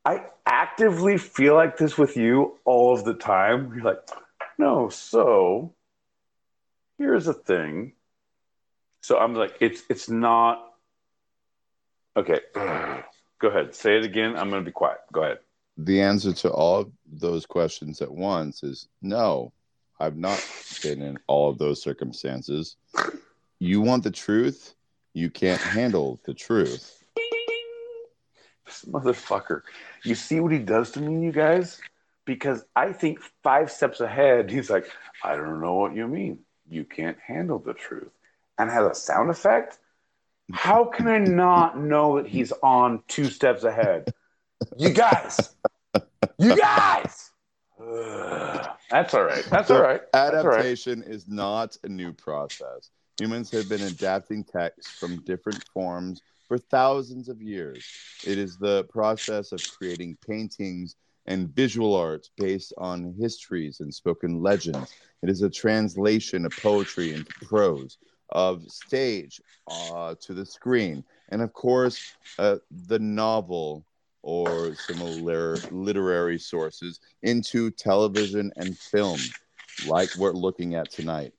I 0.05 0.25
actively 0.45 1.17
feel 1.17 1.55
like 1.55 1.77
this 1.77 1.97
with 1.97 2.15
you 2.17 2.57
all 2.65 2.93
of 2.93 3.03
the 3.03 3.13
time. 3.13 3.73
You're 3.73 3.83
like 3.83 4.07
no 4.57 4.89
so 4.89 5.73
here's 6.97 7.25
the 7.25 7.33
thing. 7.33 7.93
So 9.01 9.17
i'm 9.17 9.33
like 9.33 9.55
it's 9.59 9.81
it's 9.89 10.09
not 10.09 10.65
okay 12.17 12.41
go 13.39 13.47
ahead 13.47 13.73
say 13.73 13.97
it 13.97 14.05
again. 14.05 14.35
I'm 14.35 14.51
to 14.51 14.61
be 14.61 14.71
quiet. 14.71 14.99
Go 15.11 15.23
ahead. 15.23 15.39
The 15.77 16.01
answer 16.01 16.33
to 16.33 16.51
all 16.51 16.91
those 17.09 17.45
questions 17.45 18.01
at 18.01 18.11
once 18.11 18.63
is 18.63 18.87
no, 19.01 19.53
I've 19.99 20.17
not 20.17 20.43
been 20.81 21.01
in 21.01 21.17
all 21.27 21.49
of 21.49 21.57
those 21.57 21.81
circumstances. 21.81 22.77
You 23.59 23.81
want 23.81 24.03
the 24.03 24.11
truth, 24.11 24.75
you 25.13 25.29
can't 25.29 25.59
handle 25.59 26.19
the 26.25 26.33
truth. 26.33 27.03
this 28.65 28.85
motherfucker. 28.85 29.63
You 30.03 30.15
see 30.15 30.39
what 30.39 30.51
he 30.51 30.59
does 30.59 30.91
to 30.91 31.01
me, 31.01 31.25
you 31.25 31.31
guys? 31.31 31.81
Because 32.25 32.63
I 32.75 32.93
think 32.93 33.19
five 33.43 33.71
steps 33.71 33.99
ahead, 33.99 34.49
he's 34.49 34.69
like, 34.69 34.89
I 35.23 35.35
don't 35.35 35.59
know 35.59 35.73
what 35.73 35.95
you 35.95 36.07
mean. 36.07 36.39
You 36.69 36.85
can't 36.85 37.17
handle 37.19 37.59
the 37.59 37.73
truth. 37.73 38.11
And 38.57 38.69
has 38.69 38.85
a 38.85 38.95
sound 38.95 39.29
effect? 39.29 39.79
How 40.51 40.85
can 40.85 41.07
I 41.07 41.19
not 41.19 41.77
know 41.77 42.17
that 42.17 42.27
he's 42.27 42.51
on 42.63 43.03
two 43.07 43.25
steps 43.25 43.63
ahead? 43.63 44.13
You 44.77 44.91
guys! 44.91 45.55
You 46.37 46.55
guys! 46.55 47.31
Ugh. 47.79 48.69
That's 48.89 49.13
all 49.13 49.23
right. 49.23 49.43
That's 49.49 49.67
So 49.67 49.75
all 49.75 49.81
right. 49.81 50.01
That's 50.27 50.43
all 50.43 50.51
right. 50.51 50.65
Adaptation 50.65 51.03
is 51.03 51.27
not 51.27 51.77
a 51.83 51.89
new 51.89 52.13
process. 52.13 52.89
Humans 53.19 53.51
have 53.51 53.69
been 53.69 53.83
adapting 53.83 54.43
text 54.43 54.95
from 54.99 55.21
different 55.23 55.63
forms 55.73 56.21
for 56.47 56.57
thousands 56.57 57.29
of 57.29 57.41
years. 57.41 57.89
It 58.23 58.37
is 58.37 58.57
the 58.57 58.85
process 58.85 59.51
of 59.51 59.67
creating 59.67 60.17
paintings 60.27 60.95
and 61.25 61.49
visual 61.55 61.95
arts 61.95 62.31
based 62.37 62.73
on 62.77 63.15
histories 63.19 63.79
and 63.81 63.93
spoken 63.93 64.41
legends. 64.41 64.95
It 65.21 65.29
is 65.29 65.41
a 65.41 65.49
translation 65.49 66.45
of 66.45 66.55
poetry 66.57 67.13
into 67.13 67.33
prose, 67.41 67.97
of 68.31 68.63
stage 68.69 69.41
uh, 69.67 70.15
to 70.21 70.33
the 70.33 70.45
screen, 70.45 71.03
and 71.29 71.41
of 71.41 71.53
course, 71.53 72.01
uh, 72.39 72.57
the 72.87 72.99
novel 72.99 73.85
or 74.29 74.75
similar 74.75 75.55
literary 75.71 76.37
sources 76.37 76.99
into 77.23 77.71
television 77.71 78.51
and 78.57 78.77
film, 78.77 79.17
like 79.87 80.07
we're 80.19 80.33
looking 80.33 80.75
at 80.75 80.91
tonight. 80.91 81.33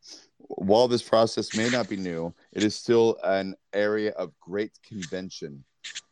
While 0.49 0.89
this 0.89 1.03
process 1.03 1.55
may 1.55 1.71
not 1.71 1.89
be 1.89 1.97
new, 1.97 2.35
it 2.53 2.65
is 2.65 2.75
still 2.75 3.17
an 3.23 3.55
area 3.73 4.11
of 4.17 4.33
great 4.41 4.73
convention 4.85 5.63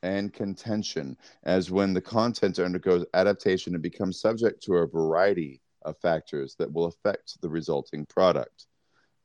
and 0.04 0.32
contention, 0.32 1.16
as 1.42 1.68
when 1.68 1.92
the 1.92 2.00
content 2.00 2.60
undergoes 2.60 3.04
adaptation, 3.12 3.74
it 3.74 3.82
becomes 3.82 4.20
subject 4.20 4.62
to 4.62 4.76
a 4.76 4.86
variety 4.86 5.60
of 5.82 5.98
factors 5.98 6.54
that 6.60 6.72
will 6.72 6.84
affect 6.84 7.42
the 7.42 7.48
resulting 7.48 8.06
product 8.06 8.66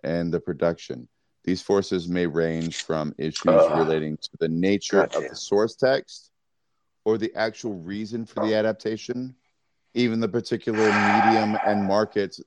and 0.04 0.34
the 0.34 0.40
production. 0.40 1.08
These 1.44 1.62
forces 1.62 2.08
may 2.08 2.26
range 2.26 2.78
from 2.78 3.14
issues 3.20 3.46
Ugh. 3.46 3.78
relating 3.78 4.18
to 4.18 4.30
the 4.40 4.50
nature 4.50 5.04
of 5.04 5.30
the 5.30 5.36
source 5.36 5.76
text 5.76 6.32
or 7.06 7.18
the 7.18 7.34
actual 7.36 7.74
reason 7.76 8.26
for 8.26 8.46
the 8.46 8.56
adaptation, 8.56 9.36
even 9.94 10.20
the 10.20 10.28
particular 10.28 10.92
medium 10.92 11.58
and 11.66 11.84
markets 11.84 12.42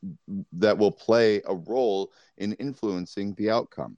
that 0.52 0.76
will 0.76 0.90
play 0.90 1.42
a 1.46 1.54
role 1.54 2.12
in 2.38 2.52
influencing 2.54 3.34
the 3.34 3.50
outcome. 3.50 3.96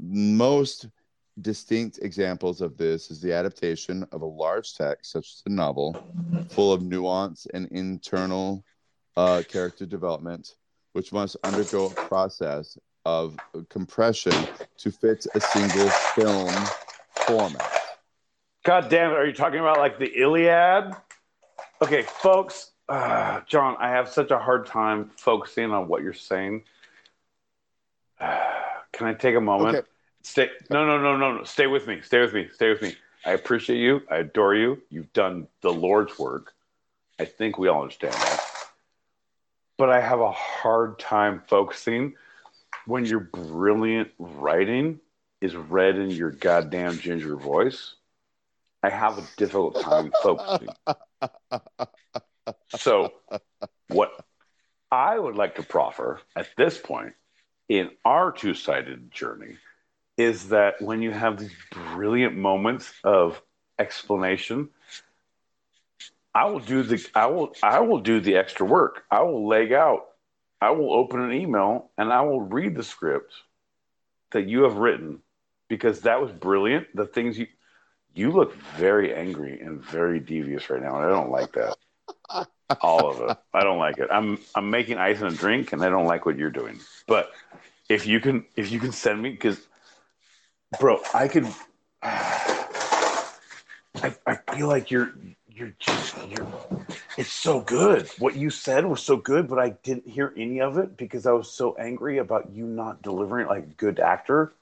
Most 0.00 0.88
distinct 1.40 1.98
examples 2.02 2.60
of 2.60 2.76
this 2.76 3.10
is 3.10 3.20
the 3.20 3.32
adaptation 3.32 4.06
of 4.12 4.22
a 4.22 4.26
large 4.26 4.74
text, 4.74 5.12
such 5.12 5.26
as 5.26 5.42
a 5.46 5.50
novel, 5.50 5.96
full 6.50 6.72
of 6.72 6.82
nuance 6.82 7.46
and 7.54 7.66
internal 7.68 8.64
uh, 9.16 9.42
character 9.48 9.86
development, 9.86 10.54
which 10.92 11.12
must 11.12 11.36
undergo 11.44 11.86
a 11.86 11.90
process 11.90 12.76
of 13.04 13.36
compression 13.68 14.32
to 14.76 14.90
fit 14.90 15.26
a 15.34 15.40
single 15.40 15.88
film 15.88 16.54
format. 17.26 17.77
God 18.68 18.90
damn 18.90 19.12
it. 19.12 19.14
Are 19.14 19.24
you 19.24 19.32
talking 19.32 19.60
about 19.60 19.78
like 19.78 19.98
the 19.98 20.12
Iliad? 20.14 20.94
Okay, 21.80 22.02
folks. 22.02 22.72
Uh, 22.86 23.40
John, 23.46 23.78
I 23.80 23.88
have 23.88 24.10
such 24.10 24.30
a 24.30 24.38
hard 24.38 24.66
time 24.66 25.10
focusing 25.16 25.70
on 25.70 25.88
what 25.88 26.02
you're 26.02 26.12
saying. 26.12 26.64
can 28.20 29.06
I 29.06 29.14
take 29.14 29.36
a 29.36 29.40
moment? 29.40 29.74
Okay. 29.74 29.86
Stay. 30.20 30.50
No, 30.68 30.84
no, 30.84 31.00
no, 31.00 31.16
no, 31.16 31.38
no. 31.38 31.44
Stay 31.44 31.66
with 31.66 31.86
me. 31.86 32.02
Stay 32.02 32.20
with 32.20 32.34
me. 32.34 32.46
Stay 32.52 32.68
with 32.68 32.82
me. 32.82 32.94
I 33.24 33.30
appreciate 33.30 33.78
you. 33.78 34.02
I 34.10 34.16
adore 34.16 34.54
you. 34.54 34.82
You've 34.90 35.14
done 35.14 35.48
the 35.62 35.72
Lord's 35.72 36.18
work. 36.18 36.52
I 37.18 37.24
think 37.24 37.56
we 37.56 37.68
all 37.68 37.80
understand 37.80 38.12
that. 38.12 38.44
But 39.78 39.88
I 39.88 40.02
have 40.02 40.20
a 40.20 40.30
hard 40.30 40.98
time 40.98 41.42
focusing 41.46 42.16
when 42.84 43.06
your 43.06 43.20
brilliant 43.20 44.10
writing 44.18 45.00
is 45.40 45.56
read 45.56 45.96
in 45.96 46.10
your 46.10 46.32
goddamn 46.32 46.98
ginger 46.98 47.34
voice. 47.34 47.94
I 48.82 48.90
have 48.90 49.18
a 49.18 49.24
difficult 49.36 49.80
time 49.80 50.12
focusing. 50.22 50.68
So, 52.76 53.12
what 53.88 54.12
I 54.90 55.18
would 55.18 55.34
like 55.34 55.56
to 55.56 55.62
proffer 55.62 56.20
at 56.36 56.48
this 56.56 56.78
point 56.78 57.14
in 57.68 57.90
our 58.04 58.32
two 58.32 58.54
sided 58.54 59.10
journey 59.10 59.56
is 60.16 60.48
that 60.48 60.80
when 60.80 61.02
you 61.02 61.10
have 61.10 61.38
these 61.38 61.54
brilliant 61.70 62.36
moments 62.36 62.92
of 63.04 63.40
explanation, 63.78 64.70
I 66.34 66.46
will 66.46 66.60
do 66.60 66.82
the 66.82 67.04
I 67.14 67.26
will 67.26 67.54
I 67.62 67.80
will 67.80 68.00
do 68.00 68.20
the 68.20 68.36
extra 68.36 68.66
work. 68.66 69.04
I 69.10 69.22
will 69.22 69.46
leg 69.46 69.72
out. 69.72 70.06
I 70.60 70.70
will 70.70 70.92
open 70.92 71.20
an 71.20 71.32
email 71.32 71.90
and 71.98 72.12
I 72.12 72.22
will 72.22 72.40
read 72.40 72.74
the 72.74 72.82
script 72.82 73.32
that 74.32 74.46
you 74.48 74.62
have 74.62 74.76
written 74.76 75.20
because 75.68 76.00
that 76.00 76.20
was 76.20 76.32
brilliant. 76.32 76.88
The 76.94 77.06
things 77.06 77.38
you 77.38 77.46
you 78.18 78.32
look 78.32 78.54
very 78.76 79.14
angry 79.14 79.60
and 79.60 79.80
very 79.80 80.18
devious 80.18 80.68
right 80.70 80.82
now, 80.82 80.96
and 80.96 81.04
I 81.04 81.08
don't 81.08 81.30
like 81.30 81.52
that. 81.52 81.76
All 82.80 83.08
of 83.08 83.30
it. 83.30 83.38
I 83.54 83.62
don't 83.62 83.78
like 83.78 83.98
it. 83.98 84.08
I'm 84.10 84.38
I'm 84.54 84.70
making 84.70 84.98
ice 84.98 85.20
in 85.20 85.28
a 85.28 85.30
drink, 85.30 85.72
and 85.72 85.82
I 85.82 85.88
don't 85.88 86.06
like 86.06 86.26
what 86.26 86.36
you're 86.36 86.50
doing. 86.50 86.80
But 87.06 87.30
if 87.88 88.06
you 88.06 88.20
can 88.20 88.44
if 88.56 88.72
you 88.72 88.80
can 88.80 88.92
send 88.92 89.22
me 89.22 89.30
because, 89.30 89.60
bro, 90.80 91.00
I 91.14 91.28
could. 91.28 91.46
I, 92.02 94.14
I 94.26 94.36
feel 94.54 94.68
like 94.68 94.90
you're 94.90 95.12
you're 95.48 95.74
just 95.78 96.14
you're. 96.28 96.46
It's 97.16 97.32
so 97.32 97.60
good. 97.60 98.08
What 98.18 98.36
you 98.36 98.50
said 98.50 98.84
was 98.84 99.02
so 99.02 99.16
good, 99.16 99.48
but 99.48 99.58
I 99.58 99.70
didn't 99.70 100.08
hear 100.08 100.32
any 100.36 100.60
of 100.60 100.76
it 100.76 100.96
because 100.96 101.26
I 101.26 101.32
was 101.32 101.50
so 101.50 101.74
angry 101.76 102.18
about 102.18 102.50
you 102.52 102.66
not 102.66 103.02
delivering 103.02 103.46
like 103.46 103.76
good 103.76 103.98
actor 103.98 104.52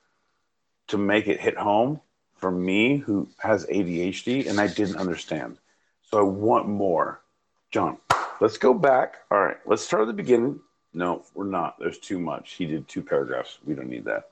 to 0.89 0.99
make 0.99 1.27
it 1.27 1.41
hit 1.41 1.57
home 1.57 2.01
for 2.37 2.51
me 2.51 2.99
who 2.99 3.29
has 3.39 3.67
ADHD 3.67 4.49
and 4.49 4.61
I 4.61 4.67
didn't 4.67 4.97
understand. 4.97 5.59
So 6.03 6.19
I 6.19 6.23
want 6.23 6.69
more. 6.69 7.23
John, 7.71 7.99
let's 8.41 8.59
go 8.59 8.73
back. 8.73 9.17
All 9.31 9.43
right, 9.43 9.57
let's 9.67 9.83
start 9.83 10.03
at 10.03 10.07
the 10.07 10.13
beginning. 10.13 10.61
No, 10.95 11.25
we're 11.35 11.45
not. 11.45 11.79
There's 11.79 11.99
too 11.99 12.19
much. 12.19 12.53
He 12.53 12.67
did 12.67 12.89
two 12.89 13.03
paragraphs. 13.03 13.59
We 13.65 13.75
don't 13.75 13.89
need 13.89 14.05
that. 14.05 14.31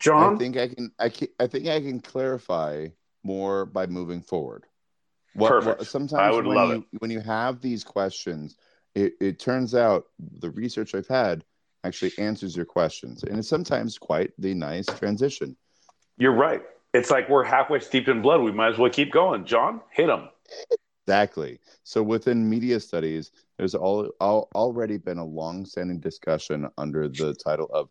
John, 0.00 0.34
I 0.34 0.38
think 0.38 0.56
I 0.56 0.68
can, 0.68 0.92
I 0.98 1.08
can, 1.10 1.28
I 1.38 1.46
think 1.46 1.66
I 1.68 1.80
can 1.80 2.00
clarify 2.00 2.88
more 3.22 3.66
by 3.66 3.86
moving 3.86 4.22
forward. 4.22 4.64
What, 5.34 5.50
Perfect. 5.50 5.78
what- 5.80 5.86
sometimes 5.88 6.20
I 6.20 6.30
would 6.30 6.46
when 6.46 6.56
love 6.56 6.70
you 6.70 6.86
when 6.98 7.10
you 7.10 7.20
have 7.20 7.60
these 7.60 7.84
questions, 7.84 8.56
it, 8.94 9.14
it 9.20 9.38
turns 9.38 9.74
out 9.74 10.06
the 10.18 10.50
research 10.50 10.94
I've 10.94 11.06
had 11.06 11.44
actually 11.84 12.12
answers 12.18 12.56
your 12.56 12.66
questions, 12.66 13.22
and 13.22 13.38
it's 13.38 13.48
sometimes 13.48 13.98
quite 13.98 14.32
the 14.38 14.54
nice 14.54 14.86
transition. 14.86 15.56
You're 16.18 16.34
right. 16.34 16.62
It's 16.92 17.10
like 17.10 17.28
we're 17.28 17.44
halfway 17.44 17.80
steeped 17.80 18.08
in 18.08 18.20
blood. 18.22 18.40
We 18.40 18.52
might 18.52 18.72
as 18.72 18.78
well 18.78 18.90
keep 18.90 19.12
going. 19.12 19.44
John, 19.44 19.80
hit 19.92 20.08
them. 20.08 20.28
Exactly. 21.06 21.60
So 21.84 22.02
within 22.02 22.48
media 22.48 22.80
studies, 22.80 23.32
there's 23.58 23.74
all, 23.74 24.10
al 24.20 24.48
already 24.54 24.96
been 24.96 25.18
a 25.18 25.24
long-standing 25.24 26.00
discussion 26.00 26.68
under 26.78 27.08
the 27.08 27.34
title 27.34 27.68
of 27.72 27.88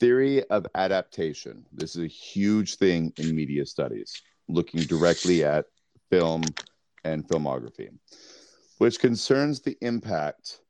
theory 0.00 0.44
of 0.44 0.66
adaptation. 0.74 1.66
This 1.72 1.96
is 1.96 2.04
a 2.04 2.08
huge 2.08 2.76
thing 2.76 3.12
in 3.18 3.34
media 3.34 3.66
studies, 3.66 4.22
looking 4.48 4.80
directly 4.80 5.44
at 5.44 5.66
film 6.10 6.42
and 7.04 7.26
filmography, 7.26 7.90
which 8.78 8.98
concerns 8.98 9.60
the 9.60 9.76
impact 9.80 10.60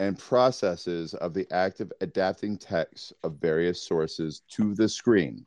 and 0.00 0.18
processes 0.18 1.14
of 1.14 1.34
the 1.34 1.46
act 1.50 1.80
of 1.80 1.92
adapting 2.00 2.56
text 2.56 3.12
of 3.24 3.36
various 3.40 3.82
sources 3.82 4.42
to 4.50 4.74
the 4.74 4.88
screen. 4.88 5.44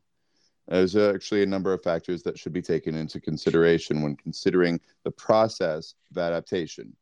There's 0.67 0.95
actually 0.95 1.43
a 1.43 1.47
number 1.47 1.73
of 1.73 1.83
factors 1.83 2.23
that 2.23 2.37
should 2.37 2.53
be 2.53 2.61
taken 2.61 2.95
into 2.95 3.19
consideration 3.19 4.01
when 4.01 4.15
considering 4.15 4.79
the 5.03 5.11
process 5.11 5.95
of 6.11 6.17
adaptation. 6.17 6.95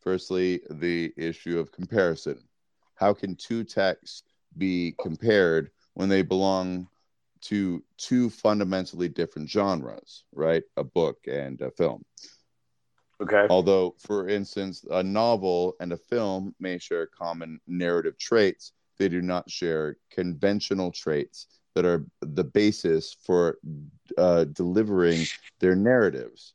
Firstly, 0.00 0.60
the 0.70 1.12
issue 1.16 1.58
of 1.58 1.72
comparison. 1.72 2.42
How 2.94 3.14
can 3.14 3.36
two 3.36 3.62
texts 3.62 4.22
be 4.56 4.94
compared 5.00 5.70
when 5.94 6.08
they 6.08 6.22
belong 6.22 6.88
to 7.40 7.84
two 7.96 8.30
fundamentally 8.30 9.08
different 9.08 9.48
genres, 9.48 10.24
right? 10.32 10.62
A 10.76 10.84
book 10.84 11.18
and 11.26 11.60
a 11.60 11.70
film. 11.70 12.04
Okay. 13.20 13.46
Although, 13.50 13.94
for 13.98 14.28
instance, 14.28 14.84
a 14.90 15.02
novel 15.02 15.74
and 15.80 15.92
a 15.92 15.96
film 15.96 16.54
may 16.60 16.78
share 16.78 17.06
common 17.06 17.60
narrative 17.66 18.16
traits, 18.18 18.72
they 18.98 19.08
do 19.08 19.20
not 19.20 19.50
share 19.50 19.96
conventional 20.10 20.90
traits 20.90 21.46
that 21.74 21.84
are 21.84 22.04
the 22.20 22.44
basis 22.44 23.16
for 23.24 23.58
uh, 24.16 24.44
delivering 24.44 25.26
their 25.60 25.74
narratives. 25.74 26.54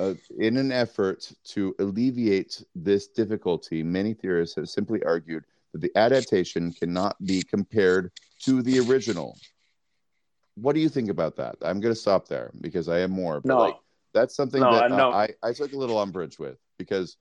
Uh, 0.00 0.14
in 0.38 0.56
an 0.56 0.70
effort 0.70 1.32
to 1.44 1.74
alleviate 1.80 2.62
this 2.74 3.08
difficulty, 3.08 3.82
many 3.82 4.14
theorists 4.14 4.54
have 4.54 4.68
simply 4.68 5.02
argued 5.02 5.42
that 5.72 5.80
the 5.80 5.90
adaptation 5.96 6.72
cannot 6.72 7.16
be 7.26 7.42
compared 7.42 8.12
to 8.44 8.62
the 8.62 8.78
original. 8.78 9.36
What 10.54 10.74
do 10.74 10.80
you 10.80 10.88
think 10.88 11.10
about 11.10 11.36
that? 11.36 11.56
I'm 11.62 11.80
going 11.80 11.94
to 11.94 12.00
stop 12.00 12.28
there 12.28 12.52
because 12.60 12.88
I 12.88 12.98
have 12.98 13.10
more. 13.10 13.40
But 13.40 13.48
No. 13.48 13.58
like, 13.58 13.76
that's 14.14 14.36
something 14.36 14.60
No, 14.60 14.72
that 14.72 14.92
I 14.92 14.96
uh, 14.96 15.10
I, 15.42 15.48
I 15.48 15.52
took 15.52 15.72
a 15.72 15.76
little 15.76 15.98
umbrage 15.98 16.38
with 16.38 16.58
because 16.78 17.16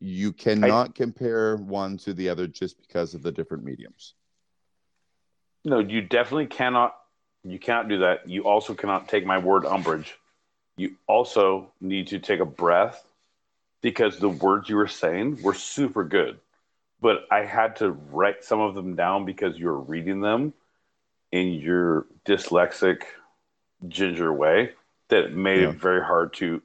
you 0.00 0.32
cannot 0.32 0.94
compare 0.94 1.56
one 1.56 1.96
to 1.98 2.12
the 2.12 2.28
other 2.28 2.46
just 2.46 2.80
because 2.80 3.14
of 3.14 3.22
the 3.22 3.30
different 3.30 3.62
mediums. 3.62 4.14
No, 5.64 5.78
you 5.78 6.02
definitely 6.02 6.46
cannot. 6.46 6.96
You 7.44 7.58
cannot 7.58 7.88
do 7.88 7.98
that. 7.98 8.28
You 8.28 8.44
also 8.44 8.74
cannot 8.74 9.08
take 9.08 9.26
my 9.26 9.38
word 9.38 9.64
umbrage. 9.64 10.16
You 10.76 10.96
also 11.06 11.72
need 11.80 12.08
to 12.08 12.18
take 12.18 12.40
a 12.40 12.44
breath 12.46 13.04
because 13.80 14.18
the 14.18 14.28
words 14.28 14.68
you 14.68 14.76
were 14.76 14.88
saying 14.88 15.42
were 15.42 15.54
super 15.54 16.04
good, 16.04 16.38
but 17.00 17.26
I 17.30 17.44
had 17.44 17.76
to 17.76 17.90
write 17.90 18.44
some 18.44 18.60
of 18.60 18.74
them 18.74 18.94
down 18.94 19.24
because 19.24 19.58
you 19.58 19.66
were 19.66 19.78
reading 19.80 20.20
them 20.20 20.52
in 21.32 21.54
your 21.54 22.06
dyslexic 22.24 23.02
ginger 23.88 24.32
way 24.32 24.72
that 25.08 25.32
made 25.32 25.62
Yeah. 25.62 25.70
it 25.70 25.76
very 25.76 26.02
hard 26.04 26.32
to. 26.34 26.62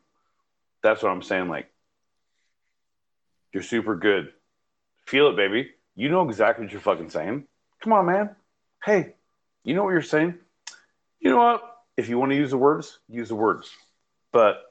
That's 0.83 1.01
what 1.01 1.11
I'm 1.11 1.23
saying. 1.23 1.49
Like, 1.49 1.71
you're 3.51 3.63
super 3.63 3.95
good. 3.95 4.31
Feel 5.05 5.29
it, 5.29 5.35
baby. 5.35 5.71
You 5.95 6.09
know 6.09 6.27
exactly 6.29 6.65
what 6.65 6.71
you're 6.71 6.81
fucking 6.81 7.09
saying. 7.09 7.47
Come 7.81 7.93
on, 7.93 8.05
man 8.05 8.35
hey, 8.87 9.13
you 9.65 9.75
know 9.75 9.83
what 9.83 9.91
you're 9.91 10.01
saying? 10.01 10.35
You 11.19 11.31
know 11.31 11.37
what? 11.37 11.61
If 11.97 12.07
you 12.07 12.17
want 12.17 12.31
to 12.31 12.37
use 12.37 12.51
the 12.51 12.57
words, 12.57 12.99
use 13.09 13.27
the 13.27 13.35
words. 13.35 13.69
But 14.31 14.63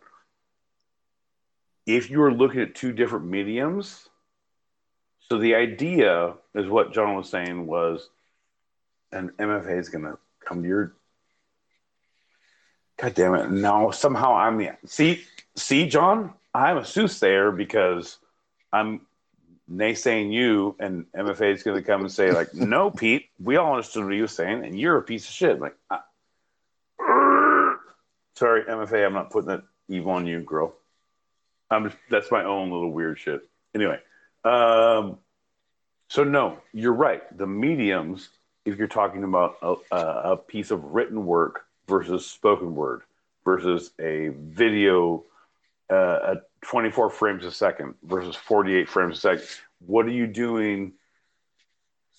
if 1.84 2.08
you 2.08 2.22
are 2.22 2.32
looking 2.32 2.62
at 2.62 2.74
two 2.74 2.92
different 2.92 3.26
mediums, 3.26 4.08
so 5.28 5.38
the 5.38 5.54
idea 5.54 6.32
is 6.54 6.66
what 6.66 6.94
John 6.94 7.14
was 7.14 7.28
saying 7.28 7.66
was, 7.66 8.08
an 9.12 9.32
MFA 9.38 9.78
is 9.78 9.90
going 9.90 10.04
to 10.04 10.18
come 10.44 10.62
to 10.62 10.68
your. 10.68 10.94
God 12.96 13.14
damn 13.14 13.34
it! 13.34 13.50
No, 13.50 13.90
somehow 13.90 14.34
I'm 14.34 14.56
the 14.56 14.70
see 14.86 15.24
see 15.56 15.86
John. 15.88 16.32
I'm 16.54 16.78
a 16.78 16.84
soothsayer 16.84 17.52
because 17.52 18.16
I'm 18.72 19.02
naysaying 19.70 20.32
you, 20.32 20.76
and 20.78 21.06
MFA 21.12 21.54
is 21.54 21.62
going 21.62 21.76
to 21.76 21.86
come 21.86 22.02
and 22.02 22.12
say 22.12 22.32
like, 22.32 22.54
"No, 22.54 22.90
Pete, 22.90 23.28
we 23.42 23.56
all 23.56 23.72
understood 23.74 24.04
what 24.04 24.14
you 24.14 24.22
were 24.22 24.28
saying, 24.28 24.64
and 24.64 24.78
you're 24.78 24.96
a 24.96 25.02
piece 25.02 25.26
of 25.26 25.34
shit." 25.34 25.60
Like, 25.60 25.76
sorry, 28.34 28.64
MFA, 28.64 29.06
I'm 29.06 29.14
not 29.14 29.30
putting 29.30 29.48
that 29.48 29.62
evil 29.88 30.12
on 30.12 30.26
you, 30.26 30.40
girl. 30.40 30.74
I'm 31.70 31.84
just, 31.84 31.96
that's 32.10 32.30
my 32.30 32.44
own 32.44 32.70
little 32.70 32.90
weird 32.90 33.18
shit. 33.18 33.48
Anyway, 33.74 33.98
um, 34.44 35.18
so 36.08 36.22
no, 36.22 36.58
you're 36.72 36.92
right. 36.92 37.22
The 37.36 37.46
mediums, 37.46 38.28
if 38.64 38.78
you're 38.78 38.86
talking 38.86 39.24
about 39.24 39.56
a, 39.62 39.74
a 39.90 40.36
piece 40.36 40.70
of 40.70 40.84
written 40.84 41.26
work 41.26 41.66
versus 41.88 42.26
spoken 42.26 42.74
word 42.74 43.02
versus 43.44 43.90
a 44.00 44.28
video 44.28 45.24
uh, 45.90 46.18
at 46.32 46.48
24 46.62 47.10
frames 47.10 47.44
a 47.44 47.50
second 47.50 47.94
versus 48.02 48.34
48 48.36 48.88
frames 48.88 49.18
a 49.18 49.20
second. 49.20 49.46
What 49.86 50.06
are 50.06 50.10
you 50.10 50.26
doing? 50.26 50.92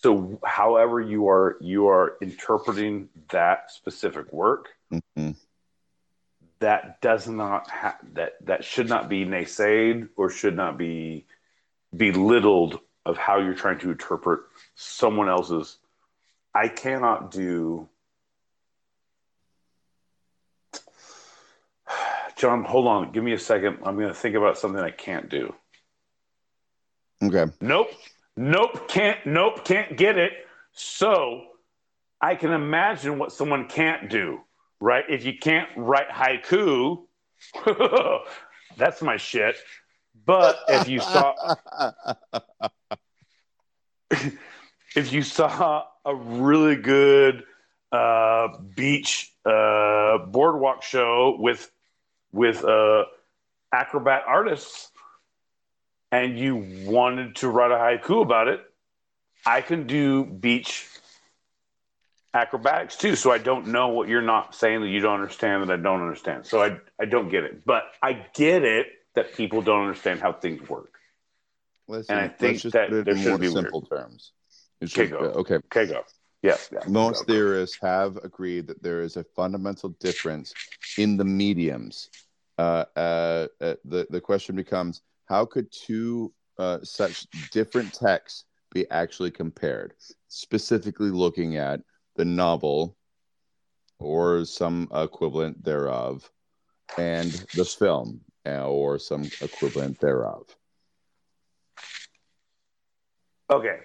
So, 0.01 0.39
however 0.45 1.01
you 1.01 1.27
are 1.29 1.57
you 1.59 1.87
are 1.87 2.17
interpreting 2.21 3.09
that 3.29 3.71
specific 3.71 4.31
work, 4.31 4.69
Mhm. 4.91 5.35
that 6.59 7.01
does 7.01 7.27
not 7.27 7.69
ha- 7.69 7.97
that 8.13 8.45
that 8.45 8.63
should 8.63 8.87
not 8.87 9.09
be 9.09 9.25
naysayed 9.25 10.09
or 10.15 10.29
should 10.29 10.55
not 10.55 10.77
be 10.77 11.25
belittled 11.95 12.79
of 13.05 13.17
how 13.17 13.39
you're 13.39 13.55
trying 13.55 13.79
to 13.79 13.89
interpret 13.91 14.41
someone 14.75 15.29
else's. 15.29 15.77
I 16.53 16.67
cannot 16.67 17.31
do. 17.31 17.89
John, 22.37 22.63
hold 22.63 22.87
on. 22.87 23.11
Give 23.11 23.23
me 23.23 23.33
a 23.33 23.39
second. 23.39 23.79
I'm 23.83 23.95
going 23.95 24.09
to 24.09 24.13
think 24.13 24.35
about 24.35 24.57
something 24.57 24.81
I 24.81 24.91
can't 24.91 25.27
do. 25.29 25.53
Okay. 27.23 27.51
Nope. 27.61 27.89
Nope. 28.35 28.87
Can't. 28.87 29.17
Nope. 29.25 29.65
Can't 29.65 29.97
get 29.97 30.17
it. 30.17 30.33
So 30.71 31.41
I 32.21 32.35
can 32.35 32.51
imagine 32.51 33.17
what 33.17 33.31
someone 33.31 33.67
can't 33.67 34.09
do, 34.09 34.41
right? 34.79 35.03
If 35.09 35.25
you 35.25 35.37
can't 35.37 35.69
write 35.75 36.09
haiku, 36.09 37.05
that's 38.77 39.01
my 39.01 39.17
shit. 39.17 39.55
But 40.25 40.59
if 40.67 40.87
you 40.87 40.99
saw, 40.99 41.55
if 44.95 45.11
you 45.11 45.23
saw 45.23 45.85
a 46.05 46.13
really 46.13 46.75
good 46.75 47.43
uh, 47.91 48.49
beach 48.75 49.33
uh, 49.45 50.19
boardwalk 50.19 50.83
show 50.83 51.37
with 51.39 51.71
with 52.37 52.63
uh, 52.63 53.05
acrobat 53.73 54.21
artists, 54.27 54.91
and 56.11 56.37
you 56.37 56.55
wanted 56.85 57.35
to 57.37 57.49
write 57.49 57.71
a 57.71 57.75
haiku 57.75 58.21
about 58.21 58.47
it, 58.47 58.61
I 59.45 59.61
can 59.61 59.87
do 59.87 60.23
beach 60.23 60.87
acrobatics 62.33 62.95
too. 62.95 63.15
So 63.15 63.31
I 63.31 63.39
don't 63.39 63.67
know 63.67 63.87
what 63.89 64.07
you're 64.07 64.21
not 64.21 64.53
saying 64.53 64.81
that 64.81 64.87
you 64.89 64.99
don't 64.99 65.15
understand 65.15 65.63
that 65.67 65.73
I 65.73 65.81
don't 65.81 66.01
understand. 66.01 66.45
So 66.45 66.61
I 66.61 66.77
I 67.01 67.05
don't 67.05 67.29
get 67.29 67.43
it, 67.43 67.65
but 67.65 67.83
I 68.01 68.13
get 68.35 68.63
it 68.63 68.87
that 69.15 69.33
people 69.35 69.61
don't 69.63 69.81
understand 69.87 70.19
how 70.21 70.31
things 70.33 70.67
work. 70.69 70.93
And 71.89 72.03
I 72.19 72.27
think 72.27 72.39
let's 72.53 72.61
just 72.63 72.73
that 72.73 72.89
there 72.91 73.15
more 73.15 73.37
be 73.39 73.47
weird. 73.49 73.53
simple 73.63 73.81
terms. 73.81 74.31
It's 74.79 74.93
Okay, 74.95 75.09
just- 75.09 75.19
go. 75.19 75.27
okay. 75.41 75.55
Okay, 75.55 75.87
go. 75.87 76.03
Yeah, 76.43 76.55
yeah. 76.71 76.81
Most 76.87 77.21
Go, 77.21 77.25
go. 77.25 77.33
theorists 77.33 77.77
have 77.81 78.17
agreed 78.17 78.67
that 78.67 78.83
there 78.83 79.01
is 79.01 79.17
a 79.17 79.23
fundamental 79.23 79.89
difference 79.99 80.53
in 80.97 81.17
the 81.17 81.25
mediums. 81.25 82.09
Uh, 82.57 82.85
uh, 82.95 83.47
uh, 83.61 83.75
the 83.85 84.07
the 84.09 84.21
question 84.21 84.55
becomes: 84.55 85.01
How 85.25 85.45
could 85.45 85.71
two 85.71 86.33
uh, 86.57 86.79
such 86.83 87.27
different 87.51 87.93
texts 87.93 88.45
be 88.73 88.89
actually 88.89 89.31
compared? 89.31 89.93
Specifically, 90.27 91.09
looking 91.09 91.57
at 91.57 91.81
the 92.15 92.25
novel 92.25 92.95
or 93.99 94.45
some 94.45 94.87
equivalent 94.93 95.63
thereof, 95.63 96.29
and 96.97 97.31
the 97.53 97.65
film 97.65 98.21
or 98.45 98.97
some 98.97 99.23
equivalent 99.41 99.99
thereof. 99.99 100.43
Okay. 103.49 103.77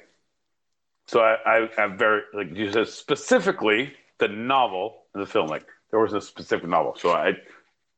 So 1.07 1.21
I, 1.21 1.37
I, 1.45 1.69
I'm 1.79 1.99
very 1.99 2.23
like 2.33 2.57
you 2.57 2.71
said 2.73 2.89
specifically 2.89 3.93
the 4.19 4.29
novel 4.29 5.03
and 5.15 5.23
the 5.23 5.27
film. 5.27 5.49
Like 5.49 5.67
there 5.91 6.01
was 6.01 6.13
a 6.13 6.21
specific 6.21 6.69
novel. 6.69 6.97
So 6.99 7.11
I 7.13 7.35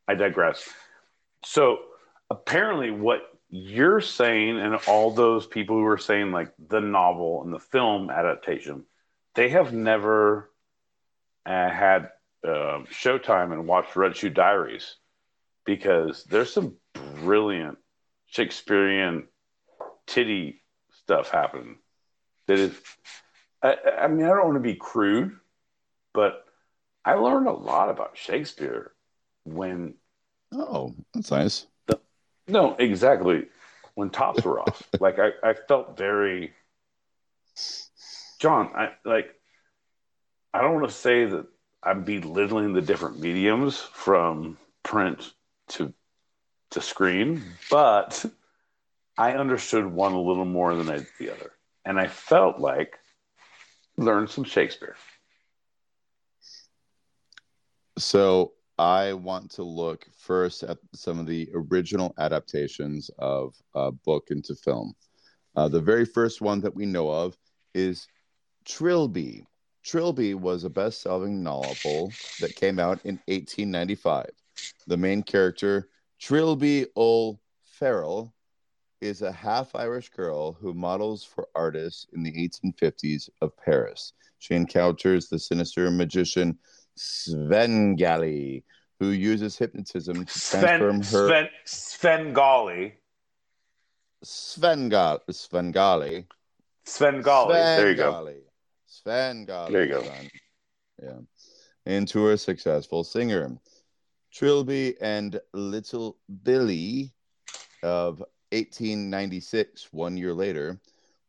I 0.07 0.15
digress. 0.15 0.69
So 1.45 1.79
apparently 2.31 2.91
what 2.91 3.23
you're 3.49 4.01
saying 4.01 4.59
and 4.59 4.75
all 4.89 5.11
those 5.11 5.47
people 5.47 5.77
who 5.77 5.87
are 5.87 5.99
saying 5.99 6.33
like 6.33 6.53
the 6.69 6.81
novel 6.81 7.43
and 7.45 7.53
the 7.53 7.59
film 7.59 8.11
adaptation, 8.11 8.85
they 9.35 9.51
have 9.51 9.73
never 9.73 10.51
uh, 11.47 11.71
had 11.71 12.11
uh, 12.45 12.83
Showtime 12.91 13.53
and 13.53 13.67
watched 13.67 13.97
Red 13.97 14.17
Shoe 14.17 14.31
Diaries 14.31 14.97
because 15.65 16.25
there's 16.25 16.53
some 16.53 16.75
brilliant 17.17 17.79
Shakespearean 18.27 19.29
titty 20.07 20.61
stuff 21.03 21.31
happening. 21.31 21.79
That 22.47 22.59
is, 22.59 22.75
I, 23.63 23.77
I 24.03 24.09
mean, 24.09 24.27
I 24.27 24.31
don't 24.31 24.45
want 24.45 24.57
to 24.57 24.61
be 24.61 24.75
crude, 24.75 25.37
but 26.13 26.45
I 27.05 27.15
learned 27.15 27.47
a 27.47 27.53
lot 27.53 27.91
about 27.91 28.19
Shakespeare 28.19 28.93
when. 29.45 29.95
Oh, 30.53 30.95
that's 31.13 31.31
nice. 31.31 31.67
The, 31.87 32.01
no, 32.49 32.75
exactly. 32.79 33.47
When 33.95 34.11
tops 34.11 34.45
were 34.45 34.61
off, 34.61 34.83
like 35.01 35.19
I, 35.19 35.31
I 35.43 35.55
felt 35.55 35.97
very. 35.97 36.53
John, 38.41 38.71
I 38.75 38.93
like. 39.05 39.35
I 40.53 40.61
don't 40.61 40.75
want 40.75 40.89
to 40.89 40.95
say 40.95 41.25
that 41.27 41.47
I'm 41.83 42.05
belittling 42.05 42.73
the 42.73 42.81
different 42.81 43.21
mediums 43.21 43.79
from 43.79 44.59
print 44.83 45.33
to 45.69 45.93
to 46.71 46.81
screen, 46.81 47.43
but 47.71 48.25
I 49.17 49.33
understood 49.33 49.87
one 49.87 50.13
a 50.13 50.21
little 50.21 50.45
more 50.45 50.75
than 50.75 50.89
I 50.89 50.99
did 50.99 51.07
the 51.19 51.31
other, 51.31 51.53
and 51.85 51.99
I 51.99 52.09
felt 52.09 52.59
like 52.59 52.99
learned 53.97 54.31
some 54.31 54.45
Shakespeare. 54.45 54.97
So 57.97 58.53
I 58.79 59.13
want 59.13 59.51
to 59.53 59.63
look 59.63 60.07
first 60.19 60.65
at 60.65 60.79
some 60.95 61.21
of 61.21 61.27
the 61.27 61.49
original 61.55 62.15
adaptations 62.19 63.11
of 63.19 63.55
uh, 63.75 63.93
book 63.93 64.29
into 64.31 64.55
film. 64.55 64.95
Uh, 65.55 65.69
the 65.69 65.81
very 65.81 66.05
first 66.05 66.41
one 66.41 66.61
that 66.61 66.75
we 66.75 66.85
know 66.85 67.09
of 67.09 67.37
is 67.75 68.09
Trilby. 68.65 69.47
Trilby 69.85 70.35
was 70.35 70.65
a 70.65 70.71
best 70.71 71.03
selling 71.03 71.43
novel 71.43 72.13
that 72.41 72.57
came 72.57 72.79
out 72.79 72.99
in 73.05 73.21
1895. 73.27 74.31
The 74.87 74.97
main 74.97 75.23
character, 75.23 75.89
Trilby 76.21 76.87
O'Farrell, 76.97 78.33
is 79.01 79.23
a 79.23 79.31
half 79.31 79.75
Irish 79.75 80.09
girl 80.09 80.53
who 80.53 80.73
models 80.73 81.23
for 81.23 81.47
artists 81.55 82.07
in 82.15 82.23
the 82.23 82.33
1850s 82.33 83.29
of 83.43 83.57
Paris. 83.57 84.15
She 84.39 84.55
encounters 84.55 85.29
the 85.29 85.39
sinister 85.39 85.91
magician 85.91 86.59
Svengali, 86.97 88.65
who 89.01 89.09
uses 89.09 89.59
hypnotism 89.59 90.25
to 90.25 90.41
transform 90.41 90.97
her. 90.97 91.03
Sven, 91.03 91.49
Svengali. 91.65 92.95
Svengal, 94.25 95.21
Svengali. 95.31 96.27
Svengali. 96.85 97.53
There 97.53 97.91
you 97.91 97.97
go. 97.97 98.11
Svengali. 98.11 98.41
Svengali. 98.87 99.73
There 99.73 99.85
you 99.85 99.93
go. 99.93 100.05
Yeah. 101.03 101.21
Into 101.87 102.31
a 102.31 102.39
successful 102.39 103.05
singer. 103.05 103.59
Trilby 104.33 104.95
and 105.01 105.41
Little 105.53 106.19
Billy 106.43 107.13
of 107.83 108.21
1896, 108.53 109.93
one 109.93 110.17
year 110.17 110.33
later, 110.33 110.81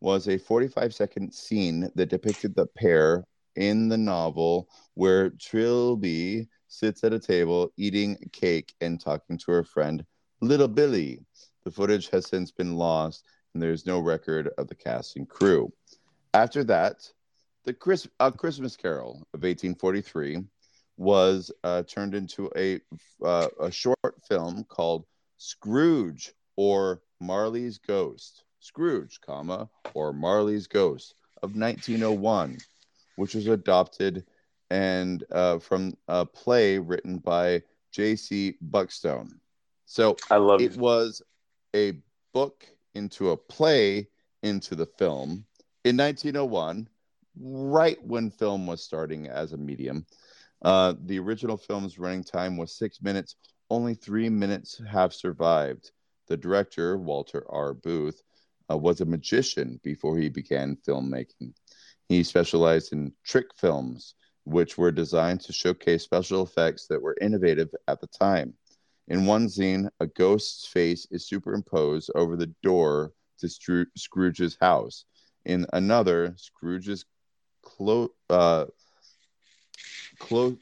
was 0.01 0.27
a 0.27 0.37
45 0.37 0.93
second 0.93 1.33
scene 1.33 1.89
that 1.95 2.09
depicted 2.09 2.55
the 2.55 2.67
pair 2.67 3.25
in 3.55 3.89
the 3.89 3.97
novel 3.97 4.69
where 4.93 5.31
Trilby 5.31 6.47
sits 6.67 7.03
at 7.03 7.13
a 7.13 7.19
table 7.19 7.71
eating 7.77 8.17
cake 8.31 8.73
and 8.81 8.99
talking 8.99 9.37
to 9.37 9.51
her 9.51 9.63
friend 9.63 10.05
Little 10.41 10.67
Billy. 10.67 11.19
The 11.63 11.71
footage 11.71 12.09
has 12.09 12.27
since 12.27 12.51
been 12.51 12.75
lost, 12.75 13.23
and 13.53 13.63
there's 13.63 13.85
no 13.85 13.99
record 13.99 14.49
of 14.57 14.67
the 14.67 14.75
cast 14.75 15.15
and 15.15 15.27
crew. 15.27 15.71
After 16.33 16.63
that, 16.65 17.09
the 17.63 17.73
Chris, 17.73 18.07
a 18.19 18.31
Christmas 18.31 18.75
Carol 18.75 19.27
of 19.33 19.41
1843 19.41 20.43
was 20.97 21.51
uh, 21.63 21.83
turned 21.83 22.13
into 22.13 22.49
a 22.55 22.79
uh, 23.23 23.47
a 23.59 23.71
short 23.71 24.15
film 24.27 24.63
called 24.65 25.05
Scrooge 25.37 26.33
or 26.55 27.01
Marley's 27.19 27.77
Ghost. 27.79 28.43
Scrooge, 28.59 29.19
comma 29.21 29.69
or 29.93 30.13
Marley's 30.13 30.67
Ghost 30.67 31.15
of 31.43 31.55
1901, 31.55 32.57
which 33.15 33.35
was 33.35 33.47
adopted 33.47 34.25
and 34.69 35.23
uh, 35.31 35.59
from 35.59 35.95
a 36.07 36.25
play 36.25 36.77
written 36.77 37.17
by 37.17 37.61
J.C. 37.91 38.55
Buckstone. 38.69 39.39
So 39.85 40.17
I 40.29 40.37
love 40.37 40.61
it 40.61 40.75
was 40.75 41.21
a 41.75 41.93
book 42.33 42.65
into 42.93 43.31
a 43.31 43.37
play 43.37 44.07
into 44.43 44.75
the 44.75 44.85
film 44.85 45.45
in 45.83 45.97
1901, 45.97 46.87
right 47.39 48.03
when 48.03 48.31
film 48.31 48.65
was 48.65 48.83
starting 48.83 49.27
as 49.27 49.53
a 49.53 49.57
medium. 49.57 50.05
Uh, 50.61 50.95
the 51.05 51.19
original 51.19 51.57
film's 51.57 51.99
running 51.99 52.23
time 52.23 52.57
was 52.57 52.75
six 52.75 53.01
minutes. 53.01 53.35
Only 53.69 53.93
three 53.93 54.29
minutes 54.29 54.81
have 54.89 55.13
survived. 55.13 55.91
The 56.27 56.37
director, 56.37 56.97
Walter 56.97 57.45
R. 57.49 57.73
Booth, 57.73 58.23
uh, 58.71 58.77
was 58.77 59.01
a 59.01 59.05
magician 59.05 59.79
before 59.83 60.17
he 60.17 60.29
began 60.29 60.77
filmmaking. 60.87 61.53
He 62.09 62.23
specialized 62.23 62.93
in 62.93 63.13
trick 63.23 63.47
films, 63.55 64.13
which 64.43 64.77
were 64.77 64.91
designed 64.91 65.41
to 65.41 65.53
showcase 65.53 66.03
special 66.03 66.43
effects 66.43 66.87
that 66.87 67.01
were 67.01 67.17
innovative 67.19 67.69
at 67.87 67.99
the 67.99 68.07
time. 68.07 68.53
In 69.07 69.25
one 69.25 69.49
scene, 69.49 69.89
a 69.99 70.07
ghost's 70.07 70.67
face 70.67 71.07
is 71.11 71.27
superimposed 71.27 72.11
over 72.15 72.35
the 72.35 72.53
door 72.63 73.11
to 73.39 73.47
Stro- 73.47 73.85
Scrooge's 73.97 74.57
house. 74.59 75.05
In 75.45 75.65
another, 75.73 76.33
Scrooge's 76.37 77.05
clo- 77.63 78.11
uh, 78.29 78.65
clo- 80.19 80.57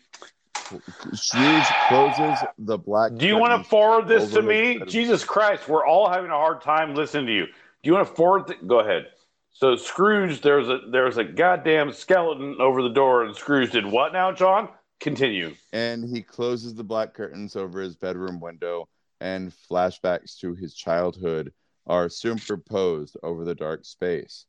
Scrooge 1.13 1.77
closes 1.87 2.43
the 2.57 2.77
black. 2.77 3.15
Do 3.15 3.27
you 3.27 3.37
want 3.37 3.61
to 3.61 3.69
forward 3.69 4.07
this 4.07 4.31
to 4.33 4.41
me? 4.41 4.79
Jesus 4.87 5.23
Christ, 5.23 5.67
we're 5.67 5.85
all 5.85 6.09
having 6.09 6.31
a 6.31 6.35
hard 6.35 6.61
time 6.61 6.95
listening 6.95 7.27
to 7.27 7.33
you. 7.33 7.45
Do 7.45 7.51
you 7.89 7.93
want 7.93 8.07
to 8.07 8.13
forward? 8.13 8.47
Th- 8.47 8.59
Go 8.65 8.79
ahead. 8.79 9.07
So 9.53 9.75
Scrooge, 9.75 10.41
there's 10.41 10.67
a 10.67 10.79
there's 10.91 11.17
a 11.17 11.23
goddamn 11.23 11.93
skeleton 11.93 12.57
over 12.59 12.81
the 12.81 12.89
door, 12.89 13.23
and 13.23 13.35
Scrooge 13.35 13.71
did 13.71 13.85
what 13.85 14.11
now, 14.13 14.31
John? 14.31 14.69
Continue. 14.99 15.53
and 15.73 16.03
he 16.07 16.21
closes 16.21 16.73
the 16.75 16.83
black 16.83 17.13
curtains 17.13 17.55
over 17.55 17.81
his 17.81 17.95
bedroom 17.95 18.39
window, 18.39 18.87
and 19.19 19.51
flashbacks 19.69 20.39
to 20.39 20.55
his 20.55 20.73
childhood 20.73 21.51
are 21.85 22.07
superimposed 22.09 23.17
over 23.21 23.43
the 23.43 23.53
dark 23.55 23.83
space. 23.85 24.45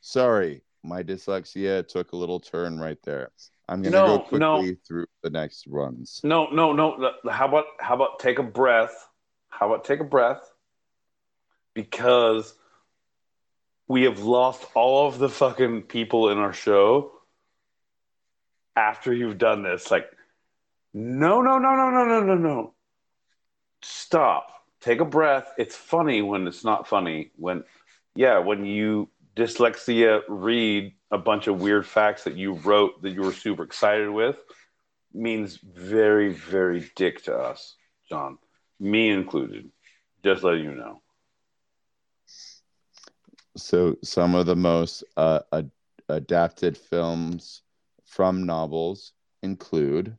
Sorry, 0.00 0.62
my 0.82 1.02
dyslexia 1.04 1.86
took 1.86 2.12
a 2.12 2.16
little 2.16 2.40
turn 2.40 2.78
right 2.80 2.98
there. 3.04 3.30
I'm 3.68 3.82
gonna 3.82 3.96
No, 3.96 4.06
go 4.06 4.18
quickly 4.18 4.38
no. 4.38 4.74
through 4.86 5.06
the 5.22 5.30
next 5.30 5.66
runs. 5.68 6.20
No, 6.24 6.48
no, 6.48 6.72
no. 6.72 7.12
How 7.30 7.46
about 7.46 7.64
how 7.80 7.94
about 7.94 8.18
take 8.18 8.38
a 8.38 8.42
breath? 8.42 9.08
How 9.48 9.66
about 9.72 9.84
take 9.84 10.00
a 10.00 10.04
breath? 10.04 10.42
Because 11.72 12.54
we 13.88 14.04
have 14.04 14.20
lost 14.20 14.64
all 14.74 15.06
of 15.06 15.18
the 15.18 15.28
fucking 15.28 15.82
people 15.82 16.30
in 16.30 16.38
our 16.38 16.52
show 16.52 17.12
after 18.76 19.12
you've 19.12 19.38
done 19.38 19.62
this. 19.62 19.90
Like, 19.90 20.10
no, 20.92 21.42
no, 21.42 21.58
no, 21.58 21.74
no, 21.74 21.90
no, 21.90 22.04
no, 22.04 22.22
no, 22.22 22.34
no. 22.34 22.74
Stop. 23.82 24.50
Take 24.80 25.00
a 25.00 25.04
breath. 25.04 25.52
It's 25.58 25.76
funny 25.76 26.22
when 26.22 26.46
it's 26.46 26.64
not 26.64 26.88
funny. 26.88 27.30
When, 27.36 27.64
yeah, 28.14 28.38
when 28.38 28.64
you 28.64 29.10
dyslexia 29.36 30.22
read 30.28 30.94
a 31.10 31.18
bunch 31.18 31.46
of 31.46 31.60
weird 31.60 31.86
facts 31.86 32.24
that 32.24 32.36
you 32.36 32.54
wrote 32.54 33.02
that 33.02 33.10
you 33.10 33.22
were 33.22 33.32
super 33.32 33.64
excited 33.64 34.08
with 34.08 34.36
means 35.12 35.56
very, 35.56 36.32
very 36.32 36.90
dick 36.96 37.24
to 37.24 37.36
us, 37.36 37.76
John. 38.08 38.38
Me 38.80 39.10
included. 39.10 39.70
Just 40.24 40.42
letting 40.42 40.64
you 40.64 40.74
know. 40.74 41.00
So 43.56 43.96
some 44.02 44.34
of 44.34 44.46
the 44.46 44.56
most 44.56 45.04
uh, 45.16 45.40
ad- 45.52 45.70
adapted 46.08 46.76
films 46.76 47.62
from 48.04 48.44
novels 48.44 49.12
include 49.42 50.16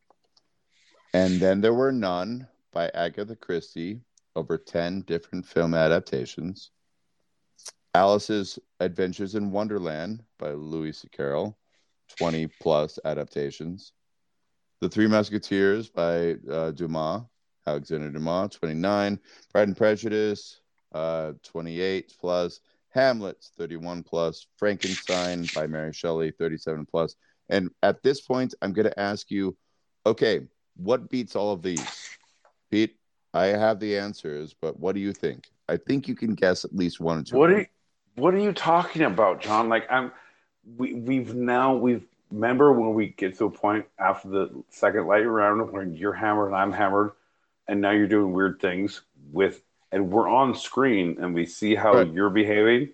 And 1.14 1.40
Then 1.40 1.62
There 1.62 1.74
Were 1.74 1.92
None 1.92 2.48
by 2.72 2.90
Agatha 2.94 3.36
Christie, 3.36 4.02
over 4.36 4.58
10 4.58 5.02
different 5.02 5.46
film 5.46 5.74
adaptations. 5.74 6.72
Alice's 7.94 8.60
Adventures 8.82 9.36
in 9.36 9.52
Wonderland 9.52 10.24
by 10.38 10.52
Lewis. 10.52 11.06
Carroll, 11.12 11.58
20 12.18 12.48
plus 12.62 13.00
adaptations. 13.06 13.94
The 14.82 14.90
Three 14.90 15.08
Musketeers 15.08 15.90
by 15.90 16.36
uh, 16.52 16.72
Dumas, 16.72 17.24
Alexander 17.66 18.12
Dumas, 18.12 18.52
29. 18.56 19.20
Pride 19.52 19.68
and 19.70 19.78
Prejudice, 19.78 20.60
uh, 20.94 21.32
28 21.44 22.14
plus. 22.20 22.60
Hamlet, 22.96 23.38
31 23.58 24.02
plus. 24.04 24.48
Frankenstein 24.58 25.46
by 25.54 25.68
Mary 25.68 25.94
Shelley, 25.94 26.32
37 26.32 26.88
plus. 26.88 27.16
And 27.50 27.70
at 27.84 28.02
this 28.02 28.22
point, 28.22 28.56
I'm 28.62 28.74
going 28.74 28.88
to 28.88 29.00
ask 29.00 29.30
you, 29.30 29.56
okay, 30.06 30.48
what 30.78 31.10
beats 31.10 31.36
all 31.36 31.54
of 31.54 31.62
these? 31.62 31.86
Pete, 32.72 32.96
I 33.34 33.48
have 33.48 33.80
the 33.80 33.98
answers, 33.98 34.56
but 34.60 34.80
what 34.80 34.96
do 34.96 35.02
you 35.02 35.14
think? 35.14 35.50
I 35.68 35.78
think 35.78 36.08
you 36.08 36.16
can 36.16 36.34
guess 36.34 36.66
at 36.66 36.76
least 36.76 37.00
one 37.00 37.20
or 37.20 37.24
two. 37.24 37.38
What 37.38 37.52
are 37.52 37.60
you, 37.60 37.66
what 38.16 38.34
are 38.34 38.40
you 38.40 38.54
talking 38.54 39.04
about, 39.04 39.42
John? 39.42 39.70
Like 39.70 39.86
I'm 39.92 40.12
we 40.78 40.94
we've 40.94 41.36
now 41.36 41.76
we've 41.76 42.06
remember 42.32 42.74
when 42.74 42.94
we 42.94 43.08
get 43.08 43.38
to 43.38 43.46
a 43.46 43.52
point 43.52 43.86
after 44.00 44.30
the 44.30 44.64
second 44.70 45.08
lightning 45.08 45.30
round 45.30 45.72
when 45.72 45.94
you're 45.94 46.14
hammered 46.14 46.48
and 46.48 46.56
I'm 46.56 46.72
hammered, 46.72 47.12
and 47.68 47.82
now 47.82 47.92
you're 47.92 48.08
doing 48.08 48.34
weird 48.34 48.60
things 48.62 49.02
with 49.32 49.62
and 49.96 50.12
we're 50.12 50.28
on 50.28 50.54
screen 50.54 51.18
and 51.22 51.34
we 51.34 51.46
see 51.46 51.74
how 51.74 51.94
Right. 51.96 52.12
you're 52.12 52.30
behaving. 52.30 52.90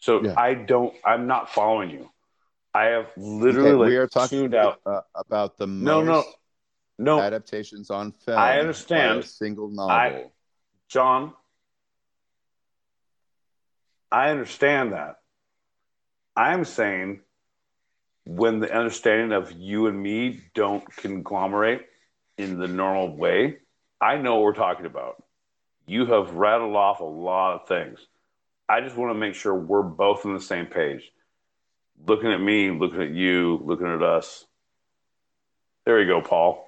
So 0.00 0.22
Yeah. 0.24 0.34
I 0.36 0.54
don't 0.54 0.92
I'm 1.04 1.28
not 1.28 1.48
following 1.50 1.90
you. 1.90 2.10
I 2.74 2.86
have 2.86 3.06
literally 3.16 3.70
Okay, 3.70 3.78
like 3.78 3.88
we 3.88 3.96
are 3.96 4.08
talking 4.08 4.40
tuned 4.40 4.54
out. 4.56 4.80
uh, 4.84 5.02
about 5.14 5.56
the 5.56 5.68
No, 5.68 6.02
no, 6.02 6.24
no, 6.98 7.20
adaptations 7.20 7.88
on 7.90 8.10
film. 8.10 8.36
I 8.40 8.58
understand. 8.58 9.24
single 9.24 9.68
novel. 9.68 9.90
I- 9.92 10.30
John. 10.88 11.32
I 14.10 14.30
understand 14.30 14.92
that. 14.92 15.20
I'm 16.36 16.64
saying 16.64 17.20
when 18.26 18.58
the 18.58 18.72
understanding 18.72 19.32
of 19.32 19.52
you 19.52 19.86
and 19.86 20.00
me 20.02 20.40
don't 20.54 20.84
conglomerate 20.96 21.86
in 22.38 22.58
the 22.58 22.68
normal 22.68 23.16
way, 23.16 23.58
I 24.00 24.16
know 24.18 24.34
what 24.36 24.42
we're 24.44 24.54
talking 24.54 24.86
about. 24.86 25.23
You 25.86 26.06
have 26.06 26.32
rattled 26.34 26.76
off 26.76 27.00
a 27.00 27.04
lot 27.04 27.54
of 27.54 27.68
things. 27.68 27.98
I 28.68 28.80
just 28.80 28.96
want 28.96 29.10
to 29.10 29.18
make 29.18 29.34
sure 29.34 29.54
we're 29.54 29.82
both 29.82 30.24
on 30.24 30.34
the 30.34 30.40
same 30.40 30.66
page. 30.66 31.12
Looking 32.06 32.32
at 32.32 32.40
me, 32.40 32.70
looking 32.70 33.02
at 33.02 33.10
you, 33.10 33.60
looking 33.62 33.86
at 33.86 34.02
us. 34.02 34.46
There 35.84 36.00
you 36.00 36.06
go, 36.06 36.22
Paul. 36.22 36.66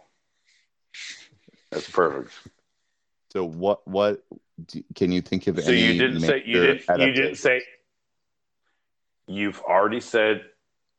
That's 1.70 1.88
perfect. 1.90 2.32
so 3.30 3.44
what? 3.44 3.86
What 3.88 4.22
do, 4.66 4.82
can 4.94 5.10
you 5.12 5.20
think 5.20 5.47
of? 5.47 5.60
So 5.60 5.70
any 5.70 5.80
you 5.80 5.98
didn't 5.98 6.20
say 6.20 6.43
you 6.44 6.60
didn't 6.60 7.01
you 7.01 7.12
didn't 7.12 7.36
say. 7.36 7.62
You've 9.26 9.60
already 9.60 10.01
said 10.01 10.43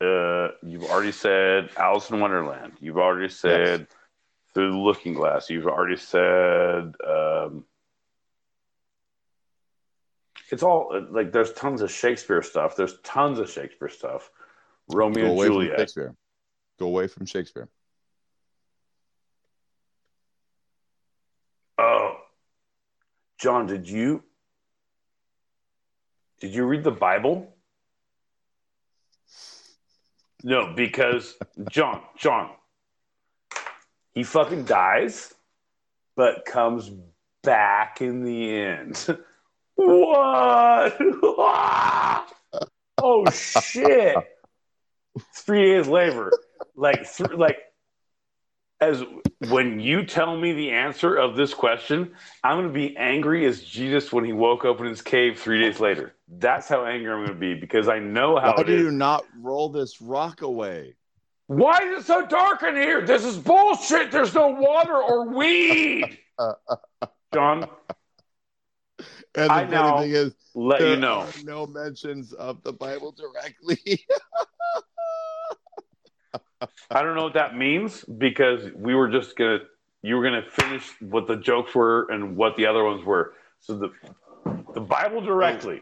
uh 0.02 0.50
you've 0.62 0.84
already 0.84 1.12
said 1.12 1.70
Alice 1.78 2.10
in 2.10 2.20
Wonderland. 2.20 2.74
You've 2.80 2.98
already 2.98 3.30
said 3.30 3.88
Through 4.54 4.72
the 4.72 4.78
Looking 4.78 5.14
Glass. 5.14 5.50
You've 5.50 5.68
already 5.68 5.98
said 5.98 6.94
um 7.08 7.64
it's 10.50 10.64
all 10.64 11.06
like 11.12 11.32
there's 11.32 11.52
tons 11.54 11.82
of 11.82 11.92
Shakespeare 11.92 12.42
stuff. 12.42 12.76
There's 12.76 13.00
tons 13.02 13.40
of 13.40 13.50
Shakespeare 13.50 13.90
stuff. 13.90 14.30
Romeo 14.90 15.26
Go 15.26 15.30
and 15.32 15.38
away 15.38 15.48
from 15.48 15.54
Juliet. 15.56 15.80
Shakespeare. 15.80 16.16
Go 16.80 16.86
away 16.88 17.08
from 17.08 17.26
Shakespeare. 17.26 17.68
Oh, 21.78 22.16
John, 23.38 23.68
did 23.68 23.88
you 23.88 24.24
did 26.40 26.54
you 26.54 26.66
read 26.66 26.84
the 26.84 26.92
Bible? 26.92 27.54
No, 30.44 30.74
because 30.76 31.36
John, 31.70 32.02
John, 32.18 32.52
he 34.14 34.24
fucking 34.24 34.66
dies, 34.66 35.34
but 36.16 36.46
comes 36.46 36.92
back 37.44 38.02
in 38.02 38.24
the 38.24 38.56
end. 38.56 39.18
What? 39.78 40.98
oh 42.98 43.30
shit! 43.32 44.18
Three 45.34 45.66
days 45.74 45.88
later, 45.88 46.32
like, 46.76 47.12
th- 47.16 47.32
like 47.32 47.58
as 48.80 49.04
when 49.40 49.80
you 49.80 50.06
tell 50.06 50.38
me 50.38 50.54
the 50.54 50.72
answer 50.72 51.16
of 51.16 51.36
this 51.36 51.54
question, 51.54 52.14
I'm 52.44 52.58
going 52.58 52.68
to 52.68 52.74
be 52.74 52.96
angry 52.98 53.46
as 53.46 53.62
Jesus 53.62 54.12
when 54.12 54.24
he 54.24 54.34
woke 54.34 54.66
up 54.66 54.80
in 54.80 54.86
his 54.86 55.02
cave 55.02 55.40
three 55.40 55.60
days 55.60 55.80
later. 55.80 56.14
That's 56.28 56.68
how 56.68 56.86
angry 56.86 57.12
I'm 57.12 57.20
going 57.20 57.30
to 57.30 57.40
be 57.40 57.56
because 57.56 57.88
I 57.88 58.00
know 58.00 58.38
how 58.40 58.56
Why 58.58 58.64
do 58.64 58.78
you 58.78 58.92
not 58.92 59.26
roll 59.40 59.70
this 59.70 60.02
rock 60.02 60.42
away? 60.42 60.96
Why 61.48 61.80
is 61.84 62.04
it 62.04 62.06
so 62.06 62.26
dark 62.26 62.62
in 62.64 62.76
here? 62.76 63.06
This 63.06 63.24
is 63.24 63.38
bullshit. 63.38 64.12
There's 64.12 64.34
no 64.34 64.50
water 64.50 64.96
or 64.96 65.34
weed. 65.34 66.20
John, 67.34 67.68
And 69.38 69.50
the 69.50 69.54
I 69.54 69.68
funny 69.68 70.08
thing 70.08 70.16
is, 70.16 70.34
let 70.56 70.82
you 70.82 70.96
know. 70.96 71.28
no 71.44 71.68
mentions 71.68 72.34
of 72.34 72.64
the 72.64 72.74
Bible 72.74 73.12
directly. 73.12 74.04
I 76.90 77.04
don't 77.04 77.16
know 77.16 77.24
what 77.24 77.36
that 77.36 77.56
means 77.56 78.04
because 78.04 78.72
we 78.76 78.96
were 78.96 79.10
just 79.10 79.36
gonna 79.38 79.60
you 80.02 80.16
were 80.16 80.24
gonna 80.24 80.42
finish 80.50 80.90
what 81.02 81.28
the 81.28 81.36
jokes 81.36 81.76
were 81.76 82.08
and 82.10 82.36
what 82.36 82.56
the 82.58 82.66
other 82.66 82.84
ones 82.84 83.06
were. 83.06 83.34
So 83.60 83.78
the 83.78 83.92
the 84.74 84.82
Bible 84.82 85.22
directly. 85.22 85.82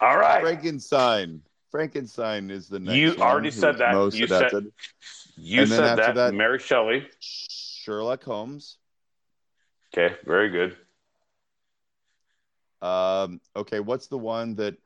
All 0.00 0.18
right. 0.18 0.42
Frankenstein. 0.42 1.40
Frankenstein 1.70 2.50
is 2.50 2.68
the 2.68 2.78
next 2.78 2.96
You 2.96 3.16
already 3.16 3.50
said 3.50 3.78
that. 3.78 3.94
You 4.14 4.26
said- 4.26 4.42
adapted. 4.42 4.72
You 5.36 5.66
said 5.66 5.96
that, 5.96 6.14
that- 6.14 6.34
Mary 6.34 6.58
Shelley. 6.58 7.08
Sherlock 7.20 8.22
Holmes. 8.24 8.76
Okay, 9.96 10.14
very 10.24 10.50
good. 10.50 10.76
Um, 12.84 13.40
okay, 13.56 13.80
what's 13.80 14.08
the 14.08 14.18
one 14.18 14.54
that 14.56 14.76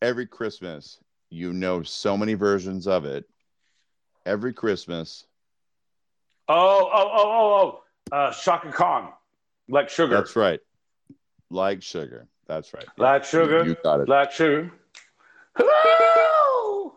every 0.00 0.26
Christmas 0.26 1.00
you 1.28 1.52
know 1.52 1.82
so 1.82 2.16
many 2.16 2.34
versions 2.34 2.86
of 2.86 3.04
it? 3.04 3.24
Every 4.24 4.52
Christmas. 4.52 5.26
Oh, 6.48 6.88
oh, 6.92 7.10
oh, 7.12 7.22
oh, 7.24 7.82
oh. 8.12 8.16
Uh, 8.16 8.32
Chaka 8.32 8.70
Khan. 8.70 9.12
Like 9.68 9.90
sugar. 9.90 10.14
That's 10.14 10.36
right. 10.36 10.60
Like 11.50 11.82
sugar. 11.82 12.28
That's 12.46 12.72
right. 12.72 12.86
Like 12.96 13.24
sugar. 13.24 13.64
You 13.64 13.76
got 13.82 14.00
it. 14.00 14.06
Black 14.06 14.30
sugar. 14.30 14.70
Hello! 15.56 16.94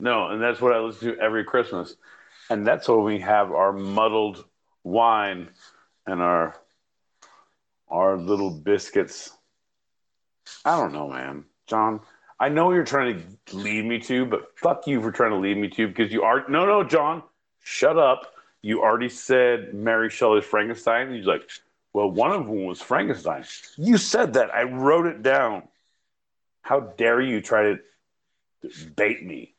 No, 0.00 0.28
and 0.30 0.42
that's 0.42 0.60
what 0.60 0.72
I 0.72 0.80
listen 0.80 1.14
to 1.14 1.20
every 1.20 1.44
Christmas. 1.44 1.94
And 2.50 2.66
that's 2.66 2.88
when 2.88 3.04
we 3.04 3.20
have 3.20 3.52
our 3.52 3.72
muddled 3.72 4.44
wine 4.82 5.48
and 6.06 6.20
our 6.20 6.60
our 7.88 8.18
little 8.18 8.50
biscuits. 8.50 9.30
I 10.64 10.78
don't 10.78 10.92
know, 10.92 11.08
man. 11.08 11.44
John, 11.66 12.00
I 12.38 12.48
know 12.48 12.72
you're 12.72 12.84
trying 12.84 13.22
to 13.46 13.56
lead 13.56 13.84
me 13.84 13.98
to, 14.00 14.26
but 14.26 14.58
fuck 14.58 14.86
you 14.86 15.00
for 15.00 15.10
trying 15.10 15.30
to 15.30 15.38
lead 15.38 15.56
me 15.56 15.68
to 15.70 15.88
because 15.88 16.12
you 16.12 16.22
are 16.22 16.44
no 16.48 16.66
no, 16.66 16.84
John, 16.84 17.22
shut 17.62 17.98
up. 17.98 18.32
You 18.62 18.82
already 18.82 19.08
said 19.08 19.74
Mary 19.74 20.10
Shelley's 20.10 20.44
Frankenstein. 20.44 21.12
He's 21.14 21.26
like, 21.26 21.48
well, 21.92 22.10
one 22.10 22.32
of 22.32 22.46
them 22.46 22.64
was 22.64 22.80
Frankenstein. 22.80 23.44
You 23.76 23.98
said 23.98 24.34
that. 24.34 24.54
I 24.54 24.62
wrote 24.62 25.06
it 25.06 25.22
down. 25.22 25.68
How 26.62 26.80
dare 26.80 27.20
you 27.20 27.40
try 27.40 27.74
to 27.74 27.78
bait 28.96 29.24
me? 29.24 29.54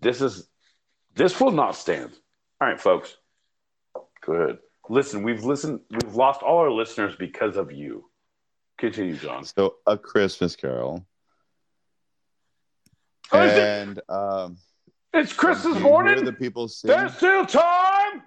This 0.00 0.20
is 0.20 0.46
this 1.14 1.40
will 1.40 1.52
not 1.52 1.74
stand. 1.74 2.10
All 2.60 2.68
right, 2.68 2.80
folks. 2.80 3.16
Good. 4.20 4.58
Listen, 4.88 5.22
we've 5.22 5.44
listened. 5.44 5.80
We've 5.90 6.14
lost 6.14 6.42
all 6.42 6.58
our 6.58 6.70
listeners 6.70 7.16
because 7.16 7.56
of 7.56 7.72
you. 7.72 8.09
Continue, 8.80 9.16
John. 9.16 9.44
So 9.44 9.76
a 9.86 9.96
Christmas 9.98 10.56
Carol. 10.56 11.06
Oh, 13.30 13.42
it- 13.42 13.58
and 13.58 14.00
um 14.08 14.56
It's 15.12 15.32
Christmas 15.34 15.74
do 15.74 15.80
you 15.80 15.84
hear 15.84 15.90
morning. 15.90 16.24
the 16.24 16.32
people 16.32 16.66
sing. 16.66 16.88
There's 16.88 17.14
still 17.16 17.44
time. 17.46 18.22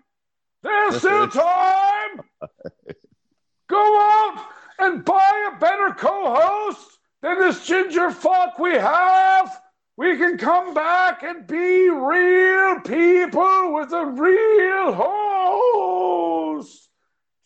There's 0.62 0.98
still 0.98 1.28
time. 1.28 2.22
Go 3.68 4.00
out 4.00 4.46
and 4.80 5.04
buy 5.04 5.52
a 5.54 5.60
better 5.60 5.94
co-host 5.96 7.00
than 7.22 7.40
this 7.40 7.66
ginger 7.66 8.12
fuck 8.12 8.60
we 8.60 8.74
have. 8.76 9.60
We 9.98 10.18
can 10.18 10.38
come 10.38 10.74
back 10.74 11.24
and 11.24 11.48
be 11.48 11.90
real 11.90 12.80
people 12.82 13.74
with 13.74 13.92
a 13.92 14.06
real 14.06 14.94
host. 14.94 16.90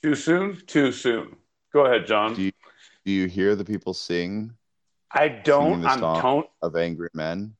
Too 0.04 0.16
soon? 0.16 0.58
Too 0.66 0.92
soon. 0.92 1.36
Go 1.74 1.86
ahead, 1.86 2.06
John. 2.08 2.34
Do 2.36 2.44
you, 2.44 2.52
do 3.08 3.14
you 3.14 3.28
hear 3.28 3.56
the 3.56 3.64
people 3.64 3.94
sing 3.94 4.52
I 5.10 5.30
don't. 5.30 5.88
I'm 5.88 6.02
tone. 6.02 6.44
of 6.62 6.76
Angry 6.76 7.08
Men? 7.14 7.56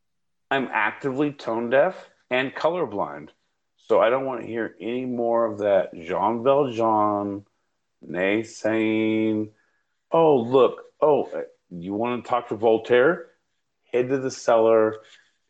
I'm 0.52 0.68
actively 0.74 1.32
tone 1.32 1.70
deaf 1.70 1.96
and 2.30 2.54
colorblind. 2.54 3.30
So 3.78 4.02
I 4.02 4.10
don't 4.10 4.26
want 4.26 4.42
to 4.42 4.48
hear 4.48 4.76
any 4.82 5.06
more 5.06 5.46
of 5.46 5.60
that 5.60 5.94
Jean 5.94 6.44
Valjean 6.44 7.46
nay 8.02 8.44
saying, 8.44 9.52
Oh, 10.12 10.36
look. 10.36 10.84
Oh, 11.02 11.32
you 11.70 11.94
want 11.94 12.26
to 12.26 12.30
talk 12.30 12.50
to 12.50 12.58
Voltaire? 12.58 13.28
Head 13.94 14.10
to 14.10 14.18
the 14.18 14.32
cellar, 14.32 14.98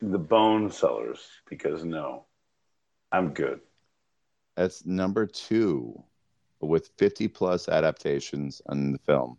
the 0.00 0.18
bone 0.18 0.70
cellars, 0.70 1.26
because 1.50 1.82
no, 1.82 2.26
I'm 3.10 3.30
good. 3.30 3.58
That's 4.56 4.86
number 4.86 5.26
two 5.26 6.04
with 6.60 6.92
50 6.98 7.26
plus 7.26 7.68
adaptations 7.68 8.62
on 8.66 8.92
the 8.92 8.98
film. 8.98 9.38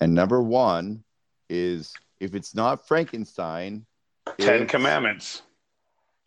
And 0.00 0.14
number 0.14 0.42
one 0.42 1.02
is 1.48 1.94
if 2.20 2.34
it's 2.34 2.54
not 2.54 2.86
Frankenstein, 2.86 3.86
Ten 4.38 4.54
it's- 4.62 4.70
Commandments. 4.70 5.42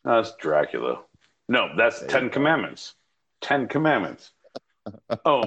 That's 0.03 0.33
Dracula. 0.37 1.01
No, 1.47 1.69
that's 1.77 1.99
There 1.99 2.09
Ten. 2.09 2.29
Commandments. 2.29 2.95
Ten 3.41 3.67
Commandments. 3.67 4.31
oh, 5.25 5.43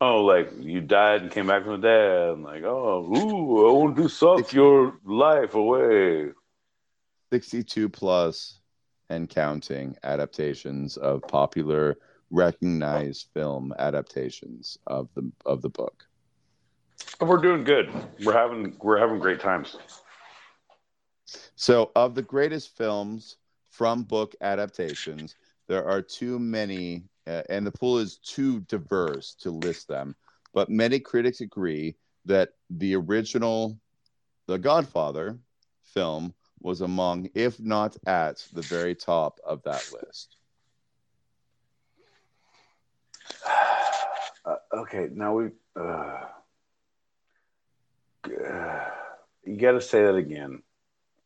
oh, 0.00 0.24
like 0.24 0.50
you 0.58 0.80
died 0.80 1.22
and 1.22 1.30
came 1.30 1.46
back 1.46 1.64
from 1.64 1.80
the 1.80 1.86
dead. 1.88 2.30
And 2.34 2.42
like, 2.44 2.62
oh, 2.62 3.04
ooh, 3.14 3.68
I 3.68 3.72
want 3.72 3.96
to 3.96 4.08
suck 4.08 4.52
your 4.52 4.94
life 5.04 5.54
away. 5.54 6.30
62 7.32 7.88
plus 7.88 8.60
and 9.10 9.28
counting 9.28 9.96
adaptations 10.04 10.96
of 10.96 11.22
popular 11.22 11.96
recognized 12.30 13.28
film 13.34 13.74
adaptations 13.78 14.78
of 14.86 15.08
the 15.14 15.30
of 15.44 15.60
the 15.60 15.68
book. 15.68 16.06
We're 17.20 17.38
doing 17.38 17.64
good. 17.64 17.90
We're 18.24 18.32
having 18.32 18.76
we're 18.80 18.98
having 18.98 19.18
great 19.18 19.40
times. 19.40 19.76
So, 21.56 21.90
of 21.96 22.14
the 22.14 22.22
greatest 22.22 22.76
films 22.76 23.36
from 23.70 24.02
book 24.02 24.34
adaptations, 24.40 25.36
there 25.68 25.84
are 25.86 26.02
too 26.02 26.38
many, 26.38 27.04
uh, 27.26 27.42
and 27.48 27.66
the 27.66 27.72
pool 27.72 27.98
is 27.98 28.18
too 28.18 28.60
diverse 28.60 29.34
to 29.40 29.50
list 29.50 29.88
them. 29.88 30.14
But 30.52 30.68
many 30.68 31.00
critics 31.00 31.40
agree 31.40 31.96
that 32.26 32.50
the 32.70 32.94
original 32.96 33.78
The 34.46 34.58
Godfather 34.58 35.38
film 35.82 36.34
was 36.60 36.82
among, 36.82 37.30
if 37.34 37.60
not 37.60 37.96
at, 38.06 38.46
the 38.52 38.62
very 38.62 38.94
top 38.94 39.40
of 39.44 39.62
that 39.64 39.90
list. 40.02 40.36
Uh, 44.46 44.56
okay, 44.74 45.08
now 45.14 45.34
we. 45.34 45.46
Uh, 45.74 46.20
uh, 48.26 48.84
you 49.44 49.56
got 49.56 49.72
to 49.72 49.80
say 49.80 50.02
that 50.04 50.14
again. 50.14 50.62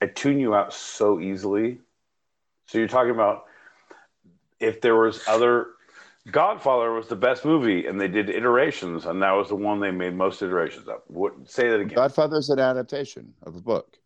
I 0.01 0.07
tune 0.07 0.39
you 0.39 0.55
out 0.55 0.73
so 0.73 1.21
easily. 1.21 1.79
So 2.67 2.79
you're 2.79 2.89
talking 2.89 3.11
about 3.11 3.45
if 4.61 4.81
there 4.81 4.97
was 4.97 5.27
other. 5.27 5.69
Godfather 6.31 6.93
was 6.93 7.09
the 7.09 7.17
best 7.17 7.47
movie, 7.47 7.87
and 7.87 7.99
they 7.99 8.09
did 8.09 8.29
iterations, 8.29 9.07
and 9.07 9.23
that 9.23 9.33
was 9.33 9.49
the 9.49 9.55
one 9.55 9.81
they 9.81 9.91
made 9.91 10.15
most 10.15 10.43
iterations 10.43 10.87
of. 10.87 11.01
What? 11.07 11.49
Say 11.49 11.71
that 11.71 11.81
again. 11.81 11.97
Godfather 11.97 12.37
is 12.37 12.51
an 12.51 12.59
adaptation 12.59 13.33
of 13.45 13.57
a 13.57 13.61
book. 13.61 13.97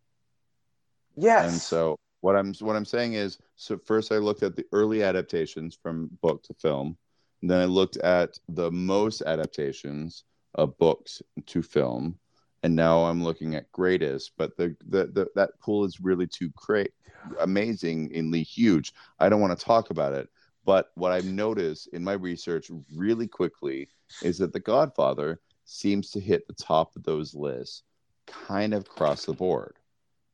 yes. 1.17 1.51
And 1.51 1.61
so 1.61 1.99
what 2.21 2.37
I'm 2.37 2.53
what 2.61 2.77
I'm 2.77 2.85
saying 2.85 3.13
is, 3.13 3.37
so 3.57 3.77
first 3.77 4.13
I 4.13 4.17
looked 4.17 4.43
at 4.43 4.55
the 4.55 4.65
early 4.71 5.03
adaptations 5.03 5.75
from 5.75 6.09
book 6.21 6.41
to 6.43 6.53
film, 6.53 6.97
and 7.41 7.51
then 7.51 7.59
I 7.59 7.65
looked 7.65 7.97
at 7.97 8.39
the 8.47 8.71
most 8.71 9.21
adaptations 9.23 10.23
of 10.55 10.77
books 10.77 11.21
to 11.47 11.61
film, 11.61 12.17
and 12.63 12.75
now 12.75 13.03
I'm 13.05 13.23
looking 13.23 13.55
at 13.55 13.71
greatest. 13.71 14.31
But 14.37 14.57
the 14.57 14.75
the, 14.87 15.05
the 15.07 15.27
that 15.35 15.59
pool 15.59 15.83
is 15.85 15.99
really 15.99 16.27
too 16.27 16.49
great, 16.55 16.91
amazingly 17.39 18.43
huge. 18.43 18.93
I 19.19 19.29
don't 19.29 19.41
want 19.41 19.57
to 19.57 19.65
talk 19.65 19.89
about 19.89 20.13
it. 20.13 20.29
But 20.65 20.91
what 20.95 21.11
I've 21.11 21.25
noticed 21.25 21.87
in 21.87 22.03
my 22.03 22.13
research 22.13 22.71
really 22.95 23.27
quickly 23.27 23.89
is 24.21 24.37
that 24.37 24.53
The 24.53 24.61
Godfather 24.61 25.41
seems 25.65 26.09
to 26.11 26.19
hit 26.19 26.47
the 26.47 26.53
top 26.53 26.95
of 26.95 27.03
those 27.03 27.35
lists 27.35 27.83
kind 28.27 28.73
of 28.73 28.81
across 28.81 29.25
the 29.25 29.33
board. 29.33 29.75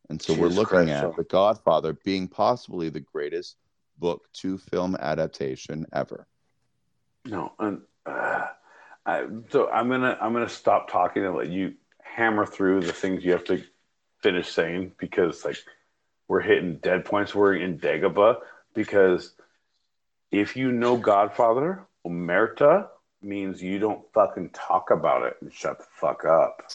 And 0.10 0.22
so 0.22 0.34
we're 0.35 0.47
looking 0.47 0.65
Christ, 0.65 0.91
at 0.91 1.01
so- 1.01 1.14
The 1.18 1.23
Godfather 1.23 1.93
being 2.03 2.27
possibly 2.27 2.89
the 2.89 2.99
greatest 2.99 3.57
book 3.97 4.27
to 4.34 4.57
film 4.57 4.95
adaptation 4.99 5.85
ever. 5.93 6.27
No, 7.26 7.51
and 7.60 7.81
uh, 8.06 8.45
I, 9.06 9.26
so 9.49 9.69
I'm 9.69 9.89
gonna 9.89 10.18
I'm 10.22 10.31
gonna 10.34 10.47
stop 10.49 10.89
talking 10.89 11.26
and 11.26 11.35
let 11.35 11.49
you 11.49 11.73
hammer 12.20 12.46
through 12.46 12.82
the 12.82 12.91
things 12.91 13.24
you 13.24 13.32
have 13.32 13.46
to 13.46 13.64
finish 14.22 14.50
saying 14.50 14.91
because 15.00 15.46
like 15.46 15.58
we're 16.28 16.41
hitting 16.41 16.76
dead 16.78 17.06
points. 17.06 17.34
We're 17.34 17.56
in 17.56 17.80
Dagobah 17.80 18.36
because 18.74 19.32
if 20.30 20.58
you 20.58 20.74
know 20.74 20.98
Godfather, 20.98 21.86
Omerta 22.06 22.90
means 23.22 23.64
you 23.64 23.80
don't 23.80 24.04
fucking 24.14 24.49
talk 24.49 24.91
about 24.91 25.23
it 25.28 25.38
and 25.41 25.52
shut 25.52 25.80
the 25.80 25.86
fuck 25.94 26.26
up. 26.26 26.72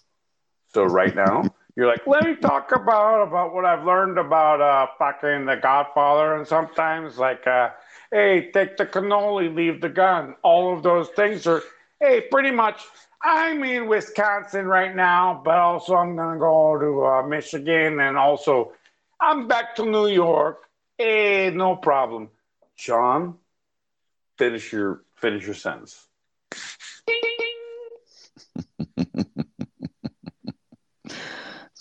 So 0.72 0.84
right 0.84 1.14
now 1.14 1.44
you're 1.76 1.88
like, 1.88 2.06
let 2.06 2.24
me 2.24 2.36
talk 2.36 2.72
about 2.72 3.28
about 3.28 3.54
what 3.54 3.66
I've 3.66 3.84
learned 3.84 4.16
about 4.16 4.62
uh 4.62 4.86
fucking 4.98 5.44
the 5.44 5.56
Godfather 5.56 6.36
and 6.36 6.46
sometimes 6.46 7.18
like 7.18 7.46
uh 7.46 7.68
hey, 8.10 8.50
take 8.50 8.78
the 8.78 8.86
cannoli, 8.86 9.54
leave 9.54 9.82
the 9.82 9.90
gun. 9.90 10.36
All 10.42 10.74
of 10.74 10.82
those 10.82 11.08
things 11.10 11.46
are, 11.46 11.62
hey, 12.00 12.22
pretty 12.30 12.50
much. 12.50 12.80
I'm 13.24 13.64
in 13.64 13.88
Wisconsin 13.88 14.66
right 14.66 14.94
now, 14.94 15.40
but 15.44 15.56
also 15.56 15.96
I'm 15.96 16.14
gonna 16.14 16.38
go 16.38 16.78
to 16.78 17.06
uh, 17.06 17.22
Michigan, 17.26 17.98
and 18.00 18.18
also 18.18 18.72
I'm 19.18 19.48
back 19.48 19.74
to 19.76 19.86
New 19.86 20.08
York. 20.08 20.68
Hey, 20.98 21.50
no 21.50 21.76
problem. 21.76 22.28
Sean, 22.74 23.38
finish 24.36 24.72
your 24.72 25.02
finish 25.16 25.46
your 25.46 25.54
sentence. 25.54 26.06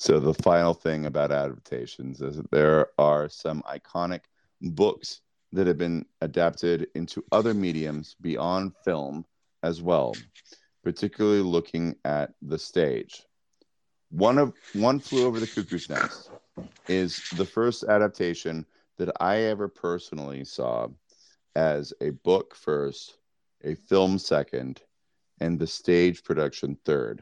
So 0.03 0.19
the 0.19 0.33
final 0.33 0.73
thing 0.73 1.05
about 1.05 1.31
adaptations 1.31 2.19
is 2.19 2.35
that 2.35 2.51
there 2.51 2.89
are 2.97 3.29
some 3.29 3.61
iconic 3.61 4.19
books 4.61 5.21
that 5.53 5.65
have 5.65 5.77
been 5.77 6.05
adapted 6.19 6.87
into 6.93 7.23
other 7.31 7.53
mediums 7.53 8.17
beyond 8.19 8.73
film 8.83 9.25
as 9.63 9.81
well, 9.81 10.13
particularly 10.83 11.41
looking 11.41 11.95
at 12.05 12.33
the 12.41 12.59
stage. 12.59 13.23
One 14.11 14.37
of 14.37 14.53
One 14.73 14.99
Flew 14.99 15.25
Over 15.25 15.39
the 15.39 15.47
Cuckoo's 15.47 15.89
Nest 15.89 16.29
is 16.87 17.23
the 17.37 17.45
first 17.45 17.83
adaptation 17.83 18.65
that 18.97 19.11
I 19.19 19.37
ever 19.43 19.67
personally 19.67 20.43
saw 20.43 20.87
as 21.55 21.93
a 22.01 22.11
book 22.11 22.55
first, 22.55 23.17
a 23.63 23.75
film 23.75 24.19
second, 24.19 24.81
and 25.39 25.57
the 25.57 25.67
stage 25.67 26.23
production 26.23 26.77
third. 26.85 27.21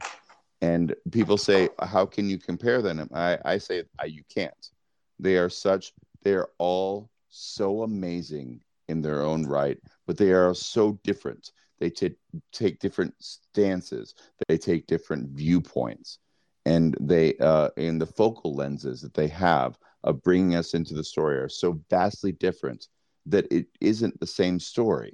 And 0.60 0.94
people 1.10 1.38
say, 1.38 1.68
"How 1.80 2.04
can 2.06 2.28
you 2.28 2.38
compare 2.38 2.82
them?" 2.82 3.08
I, 3.12 3.38
I 3.44 3.58
say, 3.58 3.84
I, 3.98 4.06
"You 4.06 4.22
can't. 4.28 4.70
They 5.18 5.36
are 5.36 5.48
such. 5.48 5.92
They 6.22 6.34
are 6.34 6.50
all 6.58 7.10
so 7.28 7.82
amazing 7.82 8.62
in 8.88 9.00
their 9.00 9.22
own 9.22 9.46
right, 9.46 9.78
but 10.06 10.16
they 10.16 10.32
are 10.32 10.54
so 10.54 10.98
different. 11.02 11.52
They 11.82 11.90
t- 11.90 12.14
take 12.52 12.78
different 12.78 13.12
stances. 13.18 14.14
They 14.46 14.56
take 14.56 14.86
different 14.86 15.30
viewpoints, 15.30 16.20
and 16.64 16.96
they 17.00 17.36
uh, 17.38 17.70
in 17.76 17.98
the 17.98 18.06
focal 18.06 18.54
lenses 18.54 19.00
that 19.00 19.14
they 19.14 19.26
have 19.26 19.76
of 20.04 20.22
bringing 20.22 20.54
us 20.54 20.74
into 20.74 20.94
the 20.94 21.02
story 21.02 21.38
are 21.38 21.48
so 21.48 21.80
vastly 21.90 22.30
different 22.30 22.86
that 23.26 23.52
it 23.52 23.66
isn't 23.80 24.20
the 24.20 24.28
same 24.28 24.60
story. 24.60 25.12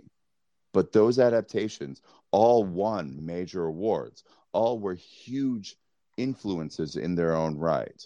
But 0.75 0.93
those 0.93 1.19
adaptations 1.19 2.03
all 2.33 2.65
won 2.65 3.17
major 3.25 3.65
awards. 3.65 4.25
All 4.53 4.79
were 4.79 4.93
huge 4.93 5.75
influences 6.19 6.97
in 6.97 7.15
their 7.15 7.35
own 7.35 7.57
right. 7.57 8.03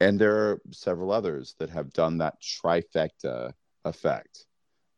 And 0.00 0.20
there 0.20 0.36
are 0.36 0.60
several 0.70 1.12
others 1.12 1.54
that 1.60 1.70
have 1.70 1.94
done 1.94 2.18
that 2.18 2.42
trifecta 2.42 3.54
effect. 3.86 4.44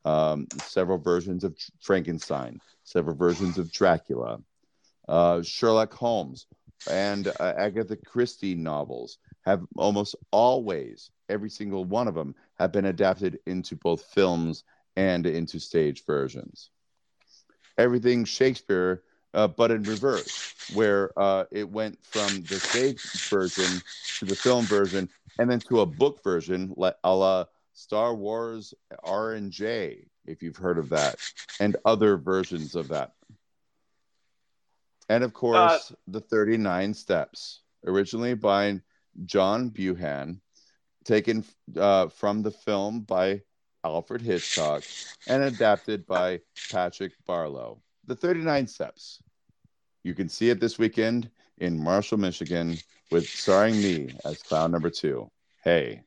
Um, 0.05 0.47
several 0.63 0.99
versions 0.99 1.45
of 1.45 1.57
Frankenstein, 1.81 2.61
several 2.85 3.17
versions 3.17 3.59
of 3.59 3.71
Dracula, 3.71 4.41
uh, 5.09 5.43
Sherlock 5.43 5.93
Holmes, 5.93 6.47
and 6.89 7.29
uh, 7.29 7.53
Agatha 7.57 7.97
Christie 7.97 8.55
novels 8.55 9.19
have 9.43 9.63
almost 9.77 10.15
always, 10.31 11.11
every 11.29 11.51
single 11.51 11.85
one 11.85 12.09
of 12.09 12.15
them, 12.15 12.35
have 12.59 12.73
been 12.73 12.87
adapted 12.87 13.39
into 13.47 13.77
both 13.77 14.03
films 14.03 14.65
and 14.97 15.27
into 15.27 15.59
stage 15.59 16.05
versions. 16.07 16.71
Everything 17.77 18.25
Shakespeare, 18.25 19.03
uh, 19.35 19.49
but 19.49 19.71
in 19.71 19.85
reverse, 19.85 20.45
where 20.69 21.13
uh, 21.19 21.45
it 21.51 21.69
went 21.69 21.99
from 22.05 22.47
the 22.47 22.61
stage 22.61 23.07
version 23.29 23.83
to 24.19 24.25
the 24.25 24.37
film 24.37 24.67
version 24.67 25.09
and 25.39 25.51
then 25.51 25.61
to 25.61 25.81
a 25.81 25.87
book 25.87 26.23
version, 26.25 26.73
like 26.77 26.97
a 27.05 27.15
la 27.15 27.45
Star 27.79 28.13
Wars 28.13 28.75
R 29.05 29.33
and 29.33 29.53
J, 29.53 30.09
if 30.27 30.43
you've 30.43 30.57
heard 30.57 30.79
of 30.79 30.89
that, 30.89 31.17
and 31.61 31.77
other 31.85 32.17
versions 32.17 32.75
of 32.75 32.89
that. 32.89 33.13
And 35.09 35.23
of 35.23 35.33
course, 35.33 35.93
the 36.09 36.21
39 36.21 36.93
Steps, 36.93 37.61
originally 37.87 38.35
by 38.35 38.81
John 39.27 39.69
Buchan, 39.69 40.41
taken 41.05 41.45
uh, 41.77 42.09
from 42.09 42.43
the 42.43 42.51
film 42.51 43.03
by 43.03 43.43
Alfred 43.85 44.23
Hitchcock 44.23 44.83
and 45.29 45.45
adapted 45.45 46.05
by 46.05 46.41
Patrick 46.73 47.13
Barlow. 47.27 47.81
The 48.07 48.17
39 48.17 48.67
Steps. 48.67 49.23
You 50.03 50.15
can 50.15 50.29
see 50.29 50.51
it 50.51 50.59
this 50.59 50.81
weekend 50.81 51.31
in 51.59 51.81
Marshall, 51.81 52.19
Michigan, 52.19 52.77
with 53.13 53.29
starring 53.29 53.77
me 53.77 54.11
as 54.25 54.43
clown 54.43 54.73
number 54.73 54.91
two. 54.91 55.31
Hey. 55.63 56.03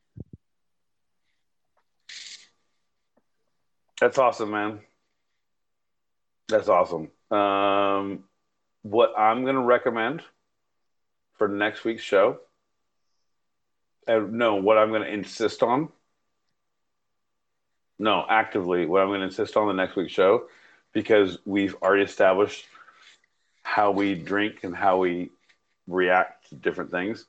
That's 4.01 4.17
awesome, 4.17 4.51
man. 4.51 4.79
That's 6.49 6.67
awesome. 6.67 7.09
Um, 7.31 8.25
what 8.81 9.13
I'm 9.17 9.43
going 9.43 9.55
to 9.55 9.61
recommend 9.61 10.21
for 11.37 11.47
next 11.47 11.85
week's 11.85 12.03
show, 12.03 12.39
uh, 14.09 14.19
no, 14.29 14.55
what 14.55 14.77
I'm 14.77 14.89
going 14.89 15.03
to 15.03 15.13
insist 15.13 15.63
on 15.63 15.89
no, 18.01 18.25
actively. 18.27 18.87
What 18.87 19.03
I'm 19.03 19.09
going 19.09 19.19
to 19.19 19.27
insist 19.27 19.55
on 19.55 19.67
the 19.67 19.73
next 19.73 19.95
week's 19.95 20.11
show, 20.11 20.47
because 20.91 21.37
we've 21.45 21.75
already 21.83 22.01
established 22.01 22.65
how 23.61 23.91
we 23.91 24.15
drink 24.15 24.63
and 24.63 24.75
how 24.75 24.97
we 24.97 25.29
react 25.85 26.49
to 26.49 26.55
different 26.55 26.89
things. 26.89 27.25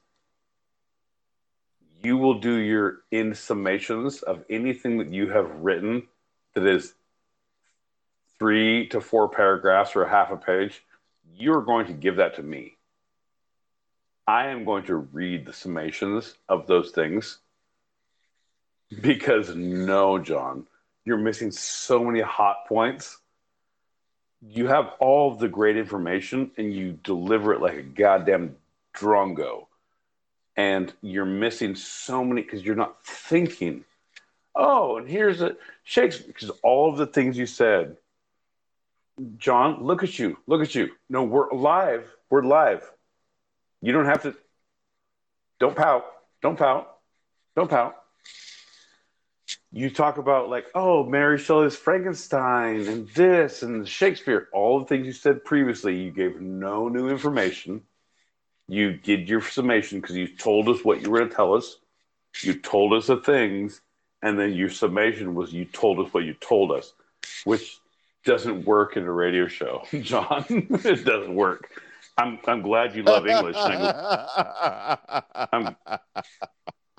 You 2.02 2.16
will 2.16 2.40
do 2.40 2.54
your 2.54 3.00
in 3.10 3.32
summations 3.32 4.22
of 4.22 4.46
anything 4.48 4.96
that 4.96 5.12
you 5.12 5.28
have 5.28 5.50
written 5.56 6.04
that 6.54 6.66
is 6.66 6.94
three 8.38 8.88
to 8.88 9.00
four 9.00 9.28
paragraphs 9.28 9.96
or 9.96 10.02
a 10.02 10.10
half 10.10 10.30
a 10.30 10.36
page. 10.36 10.82
You're 11.34 11.62
going 11.62 11.86
to 11.86 11.92
give 11.92 12.16
that 12.16 12.36
to 12.36 12.42
me. 12.42 12.76
I 14.26 14.48
am 14.48 14.64
going 14.64 14.84
to 14.84 14.96
read 14.96 15.46
the 15.46 15.52
summations 15.52 16.34
of 16.48 16.66
those 16.66 16.90
things 16.90 17.38
because 19.00 19.54
no, 19.54 20.18
John, 20.18 20.66
you're 21.04 21.16
missing 21.16 21.50
so 21.50 22.04
many 22.04 22.20
hot 22.20 22.66
points. 22.68 23.18
You 24.40 24.66
have 24.68 24.92
all 24.98 25.34
the 25.34 25.48
great 25.48 25.76
information 25.76 26.50
and 26.56 26.72
you 26.72 26.98
deliver 27.02 27.52
it 27.52 27.60
like 27.60 27.74
a 27.74 27.82
goddamn 27.82 28.56
drongo. 28.94 29.66
And 30.56 30.92
you're 31.00 31.24
missing 31.24 31.74
so 31.74 32.24
many 32.24 32.42
because 32.42 32.62
you're 32.62 32.76
not 32.76 33.04
thinking. 33.04 33.84
Oh, 34.54 34.98
and 34.98 35.08
here's 35.08 35.40
a 35.40 35.56
Shakespeare, 35.84 36.26
because 36.26 36.50
all 36.62 36.90
of 36.90 36.98
the 36.98 37.06
things 37.06 37.38
you 37.38 37.46
said, 37.46 37.96
John, 39.36 39.82
look 39.84 40.02
at 40.02 40.18
you, 40.18 40.36
look 40.46 40.62
at 40.62 40.74
you. 40.74 40.90
No, 41.08 41.24
we're 41.24 41.48
alive, 41.48 42.10
We're 42.32 42.42
live. 42.42 42.90
You 43.82 43.92
don't 43.92 44.06
have 44.06 44.22
to. 44.22 44.34
Don't 45.60 45.76
pout. 45.76 46.06
Don't 46.40 46.58
pout. 46.58 46.96
Don't 47.54 47.68
pout. 47.68 47.94
You 49.70 49.90
talk 49.90 50.16
about 50.16 50.48
like, 50.48 50.68
oh, 50.74 51.04
Mary 51.04 51.36
Shelley's 51.36 51.76
Frankenstein 51.76 52.88
and 52.88 53.06
this 53.10 53.62
and 53.62 53.86
Shakespeare. 53.86 54.48
All 54.54 54.80
the 54.80 54.86
things 54.86 55.06
you 55.06 55.12
said 55.12 55.44
previously, 55.44 55.94
you 55.94 56.10
gave 56.10 56.40
no 56.40 56.88
new 56.88 57.10
information. 57.10 57.82
You 58.66 58.94
did 58.94 59.28
your 59.28 59.42
summation 59.42 60.00
because 60.00 60.16
you 60.16 60.28
told 60.28 60.70
us 60.70 60.82
what 60.82 61.02
you 61.02 61.10
were 61.10 61.18
going 61.18 61.28
to 61.28 61.36
tell 61.36 61.52
us. 61.52 61.76
You 62.42 62.54
told 62.54 62.94
us 62.94 63.08
the 63.08 63.18
things, 63.18 63.82
and 64.22 64.38
then 64.38 64.54
your 64.54 64.70
summation 64.70 65.34
was 65.34 65.52
you 65.52 65.64
told 65.64 65.98
us 66.04 66.12
what 66.14 66.24
you 66.24 66.34
told 66.34 66.70
us, 66.70 66.94
which 67.44 67.78
doesn't 68.24 68.64
work 68.64 68.96
in 68.96 69.02
a 69.04 69.12
radio 69.12 69.48
show, 69.48 69.82
John. 70.00 70.44
it 70.48 71.04
doesn't 71.04 71.34
work. 71.34 71.70
I'm 72.18 72.38
I'm 72.46 72.62
glad 72.62 72.94
you 72.94 73.02
love 73.02 73.26
English. 73.26 73.56
I'm, 73.56 73.86
I'm 75.52 75.76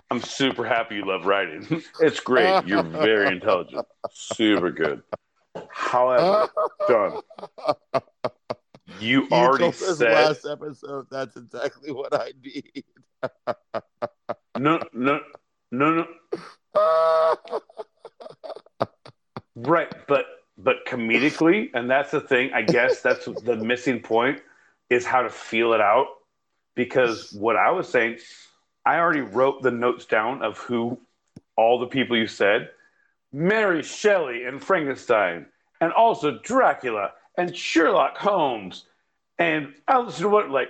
I'm 0.09 0.21
super 0.21 0.65
happy 0.65 0.95
you 0.95 1.05
love 1.05 1.25
writing. 1.25 1.83
It's 1.99 2.19
great. 2.19 2.65
You're 2.67 2.83
very 2.83 3.27
intelligent. 3.27 3.85
Super 4.11 4.71
good. 4.71 5.03
However, 5.69 6.49
John, 6.87 7.21
you 8.99 9.23
You 9.23 9.27
already 9.31 9.71
said 9.71 10.11
last 10.11 10.45
episode 10.45 11.05
that's 11.11 11.37
exactly 11.37 11.91
what 11.91 12.13
I 12.13 12.31
need. 12.43 12.83
no, 14.57 14.79
no, 14.93 15.19
no, 15.71 15.91
no. 15.91 16.07
Right, 19.55 19.93
but 20.07 20.25
but 20.57 20.85
comedically, 20.87 21.69
and 21.73 21.89
that's 21.89 22.11
the 22.11 22.21
thing. 22.21 22.51
I 22.53 22.61
guess 22.61 23.01
that's 23.01 23.25
the 23.25 23.55
missing 23.55 23.99
point 24.01 24.41
is 24.89 25.05
how 25.05 25.21
to 25.21 25.29
feel 25.29 25.73
it 25.73 25.81
out. 25.81 26.07
Because 26.75 27.31
what 27.33 27.55
I 27.55 27.71
was 27.71 27.87
saying, 27.87 28.17
I 28.85 28.97
already 28.97 29.21
wrote 29.21 29.61
the 29.61 29.71
notes 29.71 30.05
down 30.05 30.41
of 30.41 30.57
who 30.57 30.99
all 31.55 31.79
the 31.79 31.87
people 31.87 32.17
you 32.17 32.27
said, 32.27 32.69
Mary 33.31 33.83
Shelley 33.83 34.45
and 34.45 34.63
Frankenstein, 34.63 35.45
and 35.81 35.93
also 35.93 36.39
Dracula 36.39 37.11
and 37.37 37.55
Sherlock 37.55 38.17
Holmes, 38.17 38.85
and 39.37 39.73
Alice 39.87 40.19
in 40.19 40.31
what 40.31 40.49
like, 40.49 40.69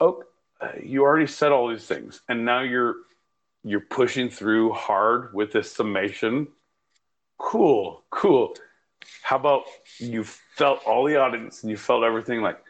oh, 0.00 0.24
uh, 0.60 0.68
you 0.82 1.02
already 1.02 1.26
said 1.26 1.52
all 1.52 1.68
these 1.68 1.86
things, 1.86 2.20
and 2.28 2.44
now 2.44 2.60
you're 2.60 2.96
you're 3.62 3.80
pushing 3.80 4.30
through 4.30 4.72
hard 4.72 5.34
with 5.34 5.52
this 5.52 5.72
summation. 5.72 6.48
Cool, 7.38 8.02
cool. 8.10 8.54
How 9.22 9.36
about 9.36 9.64
you 9.98 10.24
felt 10.24 10.84
all 10.86 11.04
the 11.06 11.16
audience 11.16 11.62
and 11.62 11.70
you 11.70 11.76
felt 11.76 12.04
everything 12.04 12.42
like, 12.42 12.62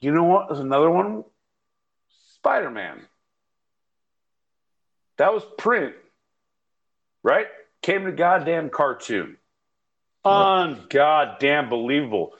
you 0.00 0.12
know 0.12 0.24
what? 0.24 0.48
There's 0.48 0.60
another 0.60 0.90
one. 0.90 1.24
Spider 2.34 2.70
Man. 2.70 3.00
That 5.16 5.32
was 5.32 5.44
print, 5.58 5.94
right? 7.22 7.46
Came 7.82 8.04
to 8.04 8.12
goddamn 8.12 8.70
cartoon. 8.70 9.36
Ungoddamn 10.24 11.68
believable. 11.68 12.32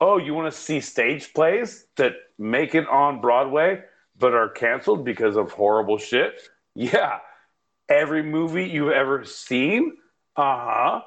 Oh, 0.00 0.18
you 0.18 0.34
want 0.34 0.52
to 0.52 0.58
see 0.58 0.80
stage 0.80 1.32
plays 1.34 1.86
that 1.96 2.12
make 2.38 2.74
it 2.74 2.86
on 2.88 3.20
Broadway 3.20 3.82
but 4.18 4.34
are 4.34 4.48
canceled 4.48 5.04
because 5.04 5.36
of 5.36 5.50
horrible 5.50 5.98
shit? 5.98 6.40
Yeah. 6.74 7.18
Every 7.88 8.22
movie 8.22 8.64
you've 8.68 8.92
ever 8.92 9.24
seen? 9.24 9.96
Uh 10.36 10.42
huh. 10.58 11.00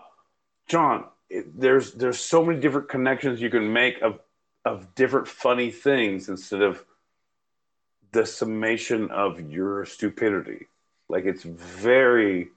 John, 0.67 1.05
it, 1.29 1.59
there's 1.59 1.93
there's 1.93 2.19
so 2.19 2.43
many 2.43 2.59
different 2.59 2.89
connections 2.89 3.41
you 3.41 3.49
can 3.49 3.71
make 3.71 4.01
of 4.01 4.19
of 4.65 4.93
different 4.95 5.27
funny 5.27 5.71
things 5.71 6.27
instead 6.29 6.61
of 6.61 6.83
the 8.11 8.25
summation 8.25 9.09
of 9.11 9.39
your 9.51 9.85
stupidity. 9.85 10.67
Like 11.09 11.25
it's 11.25 11.43
very 11.43 12.49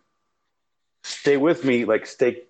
stay 1.02 1.36
with 1.36 1.64
me, 1.64 1.84
like 1.84 2.06
stay 2.06 2.42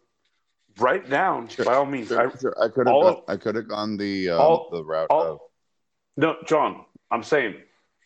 write 0.78 1.08
down 1.10 1.48
by 1.64 1.74
all 1.74 1.86
means. 1.86 2.08
Sure, 2.08 2.28
I- 2.32 2.38
sure. 2.38 2.56
I 2.60 2.68
could 2.68 2.86
have 2.86 2.94
gone, 3.02 3.22
I 3.28 3.36
could 3.36 3.54
have 3.56 3.68
gone 3.68 3.96
the 3.96 4.30
um, 4.30 4.40
all- 4.40 4.68
the 4.70 4.84
route 4.84 5.08
all- 5.10 5.22
of 5.32 5.40
No, 6.16 6.36
John, 6.46 6.84
I'm 7.10 7.22
saying 7.22 7.56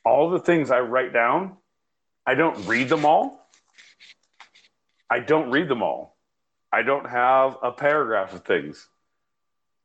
all 0.04 0.30
the 0.30 0.40
things 0.40 0.70
I 0.70 0.80
write 0.80 1.12
down, 1.12 1.56
I 2.26 2.34
don't 2.34 2.66
read 2.66 2.88
them 2.88 3.04
all. 3.04 3.41
I 5.12 5.18
don't 5.18 5.50
read 5.50 5.68
them 5.68 5.82
all. 5.82 6.16
I 6.72 6.80
don't 6.80 7.06
have 7.06 7.58
a 7.62 7.70
paragraph 7.70 8.32
of 8.32 8.46
things. 8.46 8.88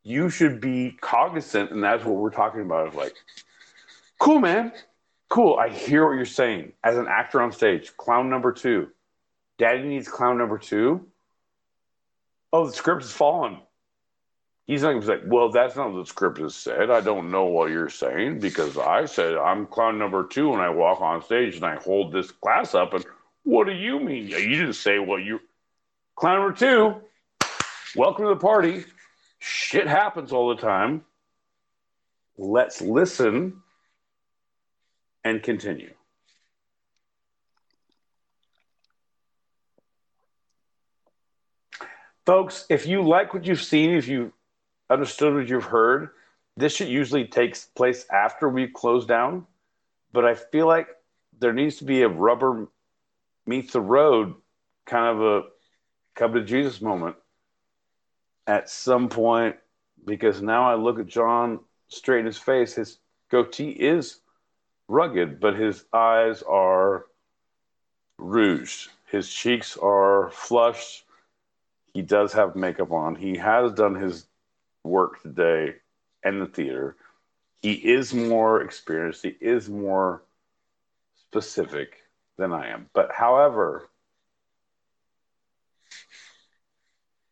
You 0.03 0.29
should 0.29 0.61
be 0.61 0.97
cognizant, 1.01 1.71
and 1.71 1.83
that's 1.83 2.05
what 2.05 2.15
we're 2.15 2.29
talking 2.29 2.61
about. 2.61 2.87
Of 2.87 2.95
like, 2.95 3.13
cool, 4.19 4.39
man, 4.39 4.71
cool. 5.27 5.57
I 5.59 5.67
hear 5.67 6.07
what 6.07 6.13
you're 6.13 6.23
saying. 6.23 6.71
As 6.81 6.95
an 6.95 7.07
actor 7.09 7.41
on 7.41 7.51
stage, 7.51 7.97
clown 7.97 8.29
number 8.29 8.53
two, 8.53 8.87
Daddy 9.57 9.83
needs 9.83 10.07
clown 10.07 10.37
number 10.37 10.57
two. 10.57 11.05
Oh, 12.53 12.67
the 12.67 12.71
script 12.71 13.01
has 13.01 13.11
fallen. 13.11 13.57
He's 14.65 14.83
like, 14.83 15.03
well, 15.25 15.49
that's 15.51 15.75
not 15.75 15.91
what 15.91 15.99
the 15.99 16.05
script 16.05 16.37
has 16.37 16.55
said. 16.55 16.89
I 16.89 17.01
don't 17.01 17.31
know 17.31 17.45
what 17.45 17.71
you're 17.71 17.89
saying 17.89 18.39
because 18.39 18.77
I 18.77 19.03
said 19.03 19.35
I'm 19.35 19.65
clown 19.65 19.99
number 19.99 20.25
two 20.25 20.53
and 20.53 20.61
I 20.61 20.69
walk 20.69 21.01
on 21.01 21.21
stage 21.21 21.57
and 21.57 21.65
I 21.65 21.75
hold 21.75 22.13
this 22.13 22.31
glass 22.31 22.73
up. 22.75 22.93
And 22.93 23.05
what 23.47 23.65
do 23.65 23.71
you 23.71 23.97
mean? 23.97 24.27
You 24.27 24.57
didn't 24.57 24.73
say 24.73 24.99
what 24.99 25.23
you. 25.23 25.39
Clown 26.17 26.41
number 26.41 26.53
two, 26.53 26.95
welcome 27.95 28.25
to 28.25 28.29
the 28.29 28.35
party. 28.35 28.83
Shit 29.39 29.87
happens 29.87 30.33
all 30.33 30.49
the 30.49 30.61
time. 30.61 31.05
Let's 32.37 32.81
listen 32.81 33.61
and 35.23 35.41
continue. 35.41 35.93
Folks, 42.25 42.65
if 42.67 42.85
you 42.85 43.01
like 43.01 43.33
what 43.33 43.45
you've 43.45 43.63
seen, 43.63 43.91
if 43.91 44.09
you 44.09 44.33
understood 44.89 45.33
what 45.33 45.47
you've 45.47 45.63
heard, 45.63 46.09
this 46.57 46.75
shit 46.75 46.89
usually 46.89 47.23
takes 47.23 47.63
place 47.63 48.05
after 48.11 48.49
we 48.49 48.67
close 48.67 49.05
down. 49.05 49.47
But 50.11 50.25
I 50.25 50.35
feel 50.35 50.67
like 50.67 50.89
there 51.39 51.53
needs 51.53 51.77
to 51.77 51.85
be 51.85 52.01
a 52.01 52.09
rubber 52.09 52.67
meets 53.47 53.73
the 53.73 53.81
road 53.81 54.35
kind 54.85 55.17
of 55.17 55.21
a 55.21 55.47
come 56.15 56.33
to 56.33 56.43
Jesus 56.43 56.81
moment 56.81 57.15
at 58.47 58.69
some 58.69 59.09
point 59.09 59.55
because 60.05 60.41
now 60.41 60.69
I 60.69 60.75
look 60.75 60.99
at 60.99 61.07
John 61.07 61.59
straight 61.89 62.21
in 62.21 62.25
his 62.25 62.37
face. 62.37 62.73
His 62.73 62.97
goatee 63.29 63.69
is 63.69 64.19
rugged, 64.87 65.39
but 65.39 65.55
his 65.55 65.83
eyes 65.93 66.41
are 66.43 67.05
rouged. 68.17 68.89
His 69.11 69.29
cheeks 69.29 69.77
are 69.77 70.31
flushed. 70.31 71.03
He 71.93 72.01
does 72.01 72.33
have 72.33 72.55
makeup 72.55 72.91
on. 72.91 73.15
He 73.15 73.37
has 73.37 73.71
done 73.73 73.95
his 73.95 74.25
work 74.83 75.21
today 75.21 75.75
in 76.23 76.39
the 76.39 76.45
theater. 76.45 76.95
He 77.61 77.73
is 77.73 78.13
more 78.13 78.61
experienced. 78.61 79.23
He 79.23 79.35
is 79.41 79.69
more 79.69 80.23
specific 81.27 81.97
than 82.37 82.53
I 82.53 82.69
am. 82.69 82.87
But 82.93 83.11
however, 83.11 83.89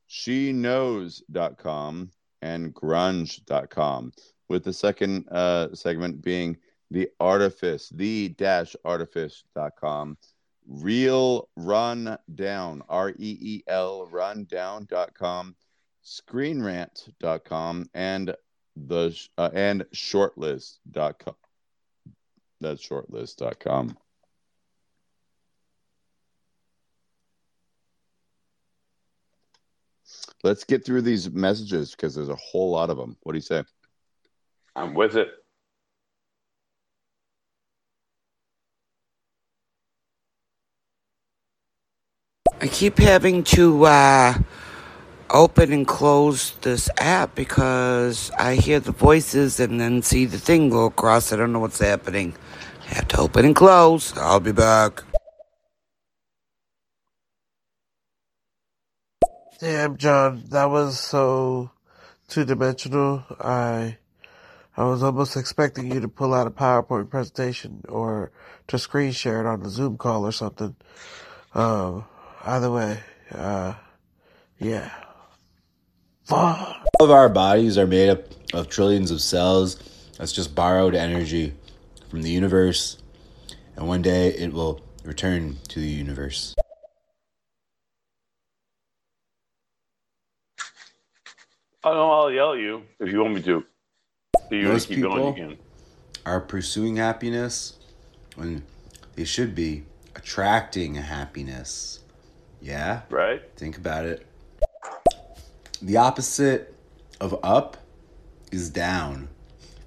she 0.06 0.52
knows.com, 0.52 2.10
and 2.42 2.74
grunge.com. 2.74 4.12
With 4.48 4.64
the 4.64 4.72
second 4.72 5.28
uh, 5.30 5.74
segment 5.74 6.22
being 6.22 6.58
the 6.92 7.08
artifice, 7.18 7.88
the 7.88 8.28
dash 8.30 8.76
artifice.com, 8.84 10.18
real 10.68 11.48
Run 11.56 12.18
rundown, 12.28 12.82
R 12.88 13.10
E 13.10 13.14
E 13.18 13.62
L 13.66 14.06
rundown.com, 14.06 15.56
screenrant.com, 16.04 17.86
and 17.94 18.36
the 18.76 19.28
uh, 19.38 19.50
and 19.54 19.82
shortlist.com. 19.94 21.34
That's 22.60 22.86
shortlist.com. 22.86 23.96
Let's 30.44 30.64
get 30.64 30.84
through 30.84 31.02
these 31.02 31.30
messages 31.30 31.92
because 31.92 32.14
there's 32.14 32.28
a 32.28 32.36
whole 32.36 32.70
lot 32.70 32.90
of 32.90 32.96
them. 32.96 33.16
What 33.22 33.32
do 33.32 33.38
you 33.38 33.42
say? 33.42 33.62
I'm 34.74 34.92
with 34.94 35.16
it. 35.16 35.41
Keep 42.72 42.98
having 42.98 43.44
to 43.44 43.84
uh, 43.86 44.34
open 45.30 45.72
and 45.72 45.86
close 45.86 46.52
this 46.62 46.90
app 46.98 47.34
because 47.34 48.30
I 48.38 48.56
hear 48.56 48.80
the 48.80 48.92
voices 48.92 49.60
and 49.60 49.80
then 49.80 50.02
see 50.02 50.26
the 50.26 50.38
thing 50.38 50.70
go 50.70 50.86
across. 50.86 51.32
I 51.32 51.36
don't 51.36 51.52
know 51.52 51.60
what's 51.60 51.80
happening. 51.80 52.34
I 52.90 52.94
have 52.96 53.08
to 53.08 53.20
open 53.20 53.46
and 53.46 53.56
close. 53.56 54.16
I'll 54.18 54.40
be 54.40 54.52
back. 54.52 55.02
Damn, 59.60 59.96
John, 59.96 60.44
that 60.50 60.66
was 60.66 61.00
so 61.00 61.70
two 62.28 62.44
dimensional. 62.44 63.24
I 63.40 63.98
I 64.76 64.84
was 64.84 65.02
almost 65.02 65.36
expecting 65.36 65.92
you 65.92 66.00
to 66.00 66.08
pull 66.08 66.34
out 66.34 66.46
a 66.46 66.50
PowerPoint 66.52 67.10
presentation 67.10 67.82
or 67.88 68.32
to 68.68 68.78
screen 68.78 69.12
share 69.12 69.40
it 69.40 69.46
on 69.46 69.62
the 69.62 69.70
Zoom 69.70 69.98
call 69.98 70.26
or 70.26 70.32
something. 70.32 70.76
Um, 71.54 72.06
either 72.44 72.70
way, 72.70 73.00
uh, 73.32 73.74
yeah. 74.58 74.90
Fuck. 76.24 76.86
All 76.98 77.06
of 77.06 77.10
our 77.10 77.28
bodies 77.28 77.76
are 77.78 77.86
made 77.86 78.10
up 78.10 78.24
of 78.52 78.68
trillions 78.68 79.10
of 79.10 79.20
cells. 79.20 79.76
That's 80.18 80.32
just 80.32 80.54
borrowed 80.54 80.94
energy 80.94 81.54
from 82.08 82.22
the 82.22 82.30
universe, 82.30 82.98
and 83.76 83.88
one 83.88 84.02
day 84.02 84.28
it 84.28 84.52
will 84.52 84.80
return 85.04 85.58
to 85.68 85.80
the 85.80 85.88
universe. 85.88 86.54
Oh 91.84 91.92
know 91.92 92.10
I'll 92.12 92.30
yell 92.30 92.52
at 92.52 92.60
you 92.60 92.82
if 93.00 93.10
you 93.10 93.20
want 93.20 93.34
me 93.34 93.42
to. 93.42 93.64
If 94.44 94.52
you 94.52 94.68
Most 94.68 94.88
to 94.88 94.94
keep 94.94 95.02
going, 95.02 95.36
you 95.36 95.48
people 95.48 95.64
are 96.24 96.40
pursuing 96.40 96.96
happiness 96.96 97.76
when 98.36 98.62
they 99.16 99.24
should 99.24 99.54
be 99.54 99.84
attracting 100.14 100.94
happiness. 100.94 102.01
Yeah? 102.62 103.02
Right? 103.10 103.42
Think 103.56 103.76
about 103.76 104.06
it. 104.06 104.24
The 105.82 105.96
opposite 105.96 106.74
of 107.20 107.38
up 107.42 107.76
is 108.52 108.70
down. 108.70 109.28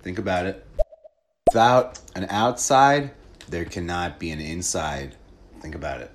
Think 0.02 0.20
about 0.20 0.46
it. 0.46 0.68
Without 1.48 2.00
an 2.16 2.28
outside, 2.30 3.12
there 3.48 3.64
cannot 3.64 4.20
be 4.20 4.30
an 4.32 4.42
inside. 4.42 5.16
Think 5.62 5.74
about 5.74 6.02
it. 6.02 6.12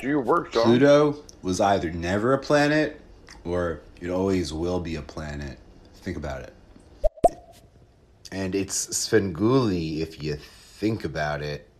Do 0.00 0.08
your 0.08 0.22
work, 0.22 0.52
John. 0.52 0.64
Pluto 0.64 1.16
was 1.42 1.60
either 1.60 1.90
never 1.90 2.32
a 2.32 2.38
planet 2.38 3.00
or 3.44 3.80
it 4.00 4.08
always 4.08 4.52
will 4.52 4.80
be 4.80 4.96
a 4.96 5.02
planet. 5.02 5.58
Think 5.96 6.16
about 6.16 6.42
it. 6.42 6.55
And 8.36 8.54
it's 8.54 8.88
Svengoolie 8.88 10.02
if 10.02 10.22
you 10.22 10.36
think 10.36 11.06
about 11.06 11.40
it. 11.40 11.70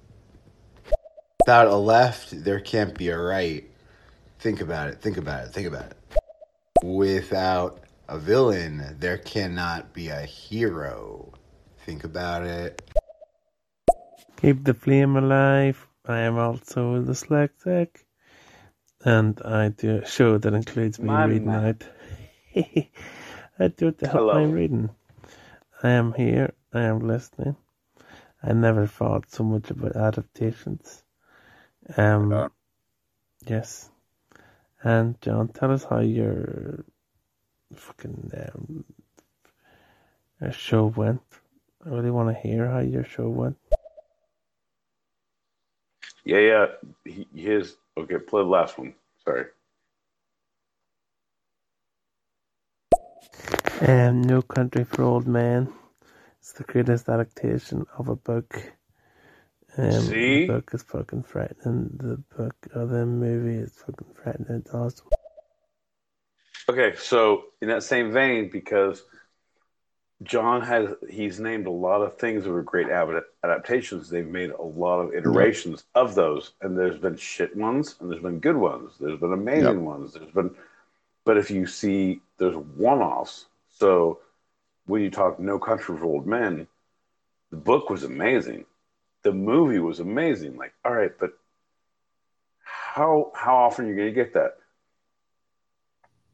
Without 1.41 1.67
a 1.67 1.76
left, 1.76 2.44
there 2.44 2.60
can't 2.60 2.97
be 2.97 3.10
a 3.10 3.18
right. 3.18 3.62
Think 4.39 4.62
about 4.62 4.89
it, 4.89 5.02
think 5.02 5.18
about 5.18 5.44
it, 5.44 5.52
think 5.52 5.67
about 5.67 5.91
it. 5.91 5.99
Without 6.83 7.85
a 8.09 8.17
villain, 8.17 8.97
there 8.99 9.18
cannot 9.18 9.93
be 9.93 10.09
a 10.09 10.23
hero. 10.23 11.31
Think 11.85 12.05
about 12.05 12.47
it. 12.47 12.81
Keep 14.41 14.65
the 14.65 14.73
flame 14.73 15.15
alive. 15.15 15.86
I 16.07 16.20
am 16.20 16.39
also 16.39 17.02
the 17.02 17.12
dyslexic. 17.12 17.89
And 19.05 19.39
I 19.44 19.68
do 19.68 19.99
a 19.99 20.07
show 20.07 20.39
that 20.39 20.55
includes 20.55 20.99
me 20.99 21.09
My 21.09 21.26
reading 21.26 21.49
man. 21.49 21.65
out. 21.67 21.85
I 23.59 23.68
do 23.68 23.89
it 23.89 23.99
to 23.99 24.09
help 24.09 24.33
my 24.33 24.44
reading. 24.44 24.89
I 25.83 25.91
am 25.91 26.15
here. 26.15 26.55
I 26.75 26.83
am 26.83 27.01
listening. 27.01 27.57
I 28.43 28.53
never 28.55 28.87
thought 28.87 29.31
so 29.31 29.45
much 29.45 29.71
about 29.71 29.97
adaptations. 29.97 31.05
Um, 31.97 32.33
Yeah. 32.33 32.49
yes. 33.47 33.91
And 34.83 35.21
John, 35.23 35.49
tell 35.49 35.73
us 35.73 35.85
how 35.85 36.01
your 36.01 36.85
fucking 37.75 38.33
um, 38.37 38.85
show 40.53 40.87
went. 40.87 41.23
I 41.85 41.91
really 41.91 42.11
want 42.13 42.35
to 42.37 42.41
hear 42.49 42.69
how 42.71 42.81
your 42.81 43.05
show 43.05 43.29
went. 43.29 43.57
Yeah, 46.25 46.39
yeah. 46.41 46.67
He, 47.05 47.29
his 47.35 47.77
okay. 47.99 48.19
Play 48.19 48.43
the 48.43 48.49
last 48.49 48.79
one. 48.79 48.95
Sorry. 49.25 49.47
Um, 53.81 54.23
No 54.23 54.41
Country 54.41 54.85
for 54.85 55.03
Old 55.03 55.27
Men. 55.27 55.71
It's 56.39 56.53
the 56.53 56.65
greatest 56.65 57.09
adaptation 57.09 57.87
of 57.99 58.09
a 58.09 58.17
book. 58.17 58.63
Um, 59.77 59.91
See? 59.93 60.47
The 60.47 60.55
book 60.55 60.71
is 60.73 60.83
fucking 60.83 61.25
frightening. 61.25 61.91
The 61.99 62.17
book 62.37 62.55
or 62.75 62.87
the 62.87 63.05
movie 63.05 63.63
is 63.63 63.73
fucking 63.75 64.15
frightening. 64.15 64.63
It's 64.65 64.73
awesome. 64.73 65.09
Okay, 66.71 66.95
so 66.97 67.45
in 67.61 67.69
that 67.69 67.83
same 67.83 68.13
vein, 68.13 68.49
because 68.51 69.03
John 70.23 70.63
has 70.63 70.89
he's 71.11 71.39
named 71.39 71.67
a 71.67 71.71
lot 71.71 72.01
of 72.01 72.17
things 72.19 72.45
that 72.45 72.51
were 72.51 72.63
great 72.63 72.89
adaptations. 72.89 74.09
They've 74.09 74.27
made 74.27 74.51
a 74.51 74.63
lot 74.63 75.01
of 75.01 75.13
iterations 75.15 75.85
of 75.95 76.15
those, 76.15 76.53
and 76.63 76.79
there's 76.79 76.99
been 76.99 77.17
shit 77.17 77.55
ones, 77.55 77.97
and 78.01 78.11
there's 78.11 78.23
been 78.23 78.41
good 78.41 78.57
ones. 78.57 78.95
There's 78.99 79.21
been 79.21 79.35
amazing 79.35 79.85
ones. 79.85 80.15
There's 80.15 80.33
been, 80.33 80.57
but 81.27 81.37
if 81.37 81.51
you 81.51 81.67
see, 81.67 82.21
there's 82.39 82.57
one-offs. 82.57 83.45
So 83.79 84.21
when 84.87 85.03
you 85.03 85.11
talk 85.11 85.39
No 85.39 85.59
Country 85.59 85.97
for 85.97 86.05
Old 86.05 86.27
Men, 86.27 86.67
the 87.51 87.57
book 87.57 87.91
was 87.91 88.05
amazing. 88.05 88.65
The 89.23 89.33
movie 89.33 89.79
was 89.79 90.01
amazing. 90.01 90.57
Like, 90.57 90.75
all 90.85 90.95
right, 90.95 91.13
but 91.19 91.31
how 92.63 93.33
how 93.35 93.57
often 93.57 93.87
are 93.87 93.89
you 93.89 93.97
going 93.97 94.09
to 94.09 94.15
get 94.15 94.35
that? 94.35 94.57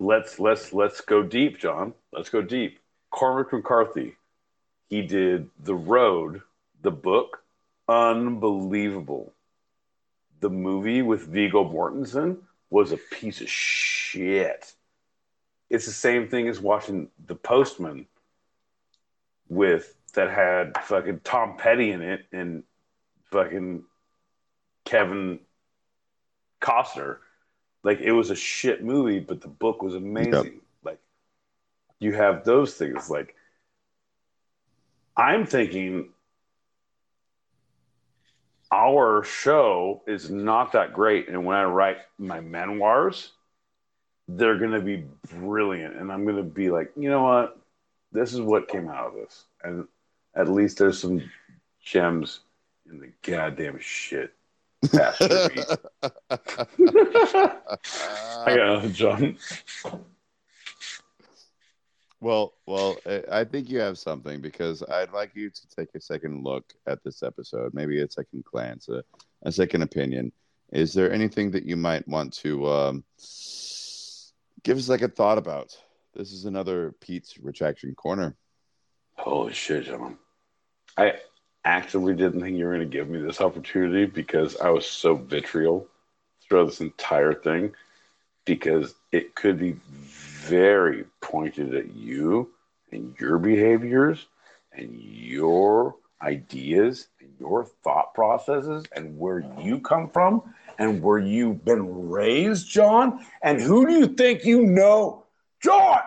let's 0.02 0.38
let's 0.38 0.72
let's 0.72 1.00
go 1.00 1.22
deep, 1.22 1.58
John. 1.58 1.94
Let's 2.12 2.28
go 2.28 2.42
deep. 2.42 2.80
Cormac 3.10 3.52
McCarthy, 3.52 4.16
he 4.88 5.02
did 5.02 5.50
The 5.62 5.74
Road, 5.74 6.42
the 6.82 6.90
book, 6.90 7.42
unbelievable. 7.88 9.32
The 10.40 10.50
movie 10.50 11.02
with 11.02 11.26
Viggo 11.26 11.64
Mortensen 11.64 12.38
was 12.70 12.90
a 12.90 12.96
piece 12.96 13.40
of 13.40 13.48
shit. 13.48 14.72
It's 15.72 15.86
the 15.86 15.92
same 15.92 16.28
thing 16.28 16.48
as 16.48 16.60
watching 16.60 17.08
The 17.26 17.34
Postman 17.34 18.06
with 19.48 19.94
that 20.12 20.30
had 20.30 20.76
fucking 20.84 21.20
Tom 21.24 21.56
Petty 21.56 21.90
in 21.90 22.02
it 22.02 22.26
and 22.30 22.62
fucking 23.30 23.82
Kevin 24.84 25.40
Costner 26.60 27.16
like 27.82 28.00
it 28.00 28.12
was 28.12 28.28
a 28.28 28.36
shit 28.36 28.84
movie, 28.84 29.18
but 29.18 29.40
the 29.40 29.48
book 29.48 29.82
was 29.82 29.94
amazing. 29.94 30.60
Like 30.84 31.00
you 31.98 32.12
have 32.12 32.44
those 32.44 32.74
things. 32.74 33.08
Like 33.08 33.34
I'm 35.16 35.46
thinking 35.46 36.10
our 38.70 39.24
show 39.24 40.02
is 40.06 40.30
not 40.30 40.72
that 40.72 40.92
great, 40.92 41.28
and 41.28 41.46
when 41.46 41.56
I 41.56 41.64
write 41.64 41.98
my 42.18 42.40
memoirs, 42.40 43.32
they're 44.28 44.58
gonna 44.58 44.80
be 44.80 45.04
brilliant, 45.34 45.96
and 45.96 46.10
I'm 46.12 46.24
gonna 46.24 46.42
be 46.42 46.70
like, 46.70 46.92
you 46.96 47.10
know 47.10 47.22
what, 47.22 47.58
this 48.12 48.32
is 48.32 48.40
what 48.40 48.68
came 48.68 48.88
out 48.88 49.08
of 49.08 49.14
this, 49.14 49.44
and 49.62 49.86
at 50.34 50.48
least 50.48 50.78
there's 50.78 51.00
some 51.00 51.22
gems 51.82 52.40
in 52.90 53.00
the 53.00 53.10
goddamn 53.22 53.78
shit. 53.80 54.32
I 54.92 55.76
got 58.56 58.92
John. 58.92 59.36
Well, 62.20 62.54
well, 62.66 62.96
I- 63.04 63.24
I 63.40 63.44
think 63.44 63.68
you 63.68 63.80
have 63.80 63.98
something 63.98 64.40
because 64.40 64.82
I'd 64.84 65.12
like 65.12 65.32
you 65.34 65.50
to 65.50 65.68
take 65.76 65.88
a 65.94 66.00
second 66.00 66.44
look 66.44 66.72
at 66.86 67.02
this 67.02 67.22
episode, 67.24 67.74
maybe 67.74 68.00
a 68.00 68.08
second 68.08 68.44
glance, 68.44 68.88
a, 68.88 69.02
a 69.42 69.50
second 69.50 69.82
opinion. 69.82 70.30
Is 70.72 70.94
there 70.94 71.12
anything 71.12 71.50
that 71.50 71.64
you 71.64 71.76
might 71.76 72.06
want 72.06 72.32
to 72.34 72.68
um, 72.68 73.04
give 74.64 74.78
us 74.78 74.88
like 74.88 75.02
a 75.02 75.08
thought 75.08 75.38
about? 75.38 75.76
This 76.14 76.32
is 76.32 76.44
another 76.44 76.94
Pete's 77.00 77.38
retraction 77.38 77.94
corner. 77.94 78.36
Holy 79.14 79.52
shit, 79.52 79.86
John. 79.86 80.18
I 80.96 81.14
actively 81.64 82.14
didn't 82.14 82.40
think 82.40 82.58
you 82.58 82.66
were 82.66 82.74
going 82.74 82.88
to 82.88 82.96
give 82.96 83.08
me 83.08 83.20
this 83.20 83.40
opportunity 83.40 84.04
because 84.04 84.56
I 84.56 84.70
was 84.70 84.86
so 84.86 85.14
vitriol 85.14 85.86
throughout 86.42 86.66
this 86.66 86.80
entire 86.80 87.34
thing 87.34 87.74
because 88.44 88.94
it 89.12 89.34
could 89.34 89.58
be 89.58 89.76
very 89.86 91.04
pointed 91.20 91.74
at 91.74 91.94
you 91.94 92.50
and 92.90 93.14
your 93.18 93.38
behaviors 93.38 94.26
and 94.72 95.00
your 95.00 95.96
ideas 96.20 97.08
and 97.20 97.30
your 97.38 97.64
thought 97.64 98.14
processes 98.14 98.84
and 98.94 99.18
where 99.18 99.44
you 99.60 99.80
come 99.80 100.08
from 100.08 100.42
and 100.78 101.02
where 101.02 101.18
you've 101.18 101.64
been 101.64 102.08
raised, 102.08 102.68
Jon. 102.68 103.24
And 103.42 103.60
who 103.60 103.86
do 103.86 103.94
you 103.94 104.06
think 104.06 104.44
you 104.44 104.62
know, 104.62 105.26
Jon? 105.62 106.00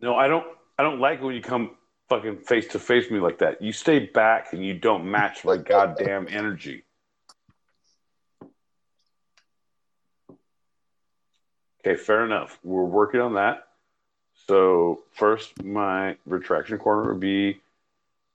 No, 0.00 0.16
I 0.16 0.28
don't. 0.28 0.46
I 0.78 0.82
don't 0.82 1.00
like 1.00 1.22
when 1.22 1.34
you 1.34 1.42
come 1.42 1.70
fucking 2.08 2.38
face 2.38 2.66
to 2.68 2.78
face 2.78 3.04
with 3.04 3.12
me 3.12 3.20
like 3.20 3.38
that. 3.38 3.62
You 3.62 3.72
stay 3.72 4.00
back 4.00 4.52
and 4.52 4.64
you 4.64 4.74
don't 4.74 5.10
match 5.10 5.44
my 5.44 5.56
goddamn 5.56 6.26
energy. 6.28 6.84
Okay, 11.80 11.96
fair 11.96 12.24
enough. 12.24 12.58
We're 12.62 12.84
working 12.84 13.20
on 13.20 13.34
that. 13.34 13.68
So 14.46 15.02
first, 15.12 15.62
my 15.62 16.16
retraction 16.26 16.78
corner 16.78 17.12
would 17.12 17.20
be 17.20 17.60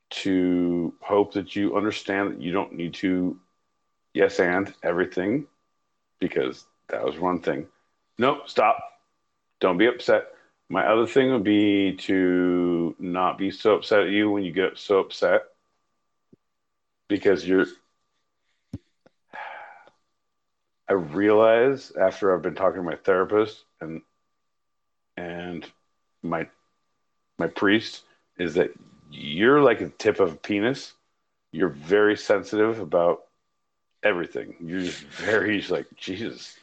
to 0.10 0.94
hope 1.02 1.34
that 1.34 1.56
you 1.56 1.76
understand 1.76 2.32
that 2.32 2.42
you 2.42 2.52
don't 2.52 2.74
need 2.74 2.94
to 2.96 3.40
yes 4.18 4.40
and 4.40 4.74
everything 4.82 5.46
because 6.20 6.66
that 6.90 7.06
was 7.06 7.20
one 7.20 7.40
thing. 7.40 7.68
Nope, 8.18 8.50
stop. 8.50 8.78
Don't 9.60 9.78
be 9.78 9.86
upset. 9.86 10.30
My 10.70 10.86
other 10.88 11.06
thing 11.06 11.32
would 11.32 11.44
be 11.44 11.96
to 11.98 12.96
not 13.00 13.38
be 13.38 13.52
so 13.52 13.76
upset 13.76 14.02
at 14.02 14.10
you 14.10 14.32
when 14.32 14.44
you 14.44 14.52
get 14.52 14.78
so 14.78 15.00
upset 15.00 15.44
because 17.08 17.48
you're. 17.48 17.68
I 20.90 20.94
realize 20.94 21.92
after 21.92 22.34
I've 22.34 22.42
been 22.42 22.56
talking 22.56 22.82
to 22.82 22.90
my 22.90 22.96
therapist 22.96 23.64
and 23.82 24.02
and 25.16 25.66
my 26.24 26.48
my 27.38 27.48
priest 27.48 28.02
is 28.40 28.56
that 28.56 28.72
you're 29.12 29.62
like 29.62 29.82
a 29.82 29.90
tip 29.90 30.20
of 30.20 30.34
a 30.34 30.38
penis. 30.38 30.94
You're 31.52 31.70
very 31.70 32.18
sensitive 32.18 32.80
about 32.80 33.27
everything. 34.04 34.56
You're 34.60 34.82
just 34.82 35.00
very 35.04 35.60
just 35.60 35.72
like 35.72 35.88
Jesus. 35.96 36.58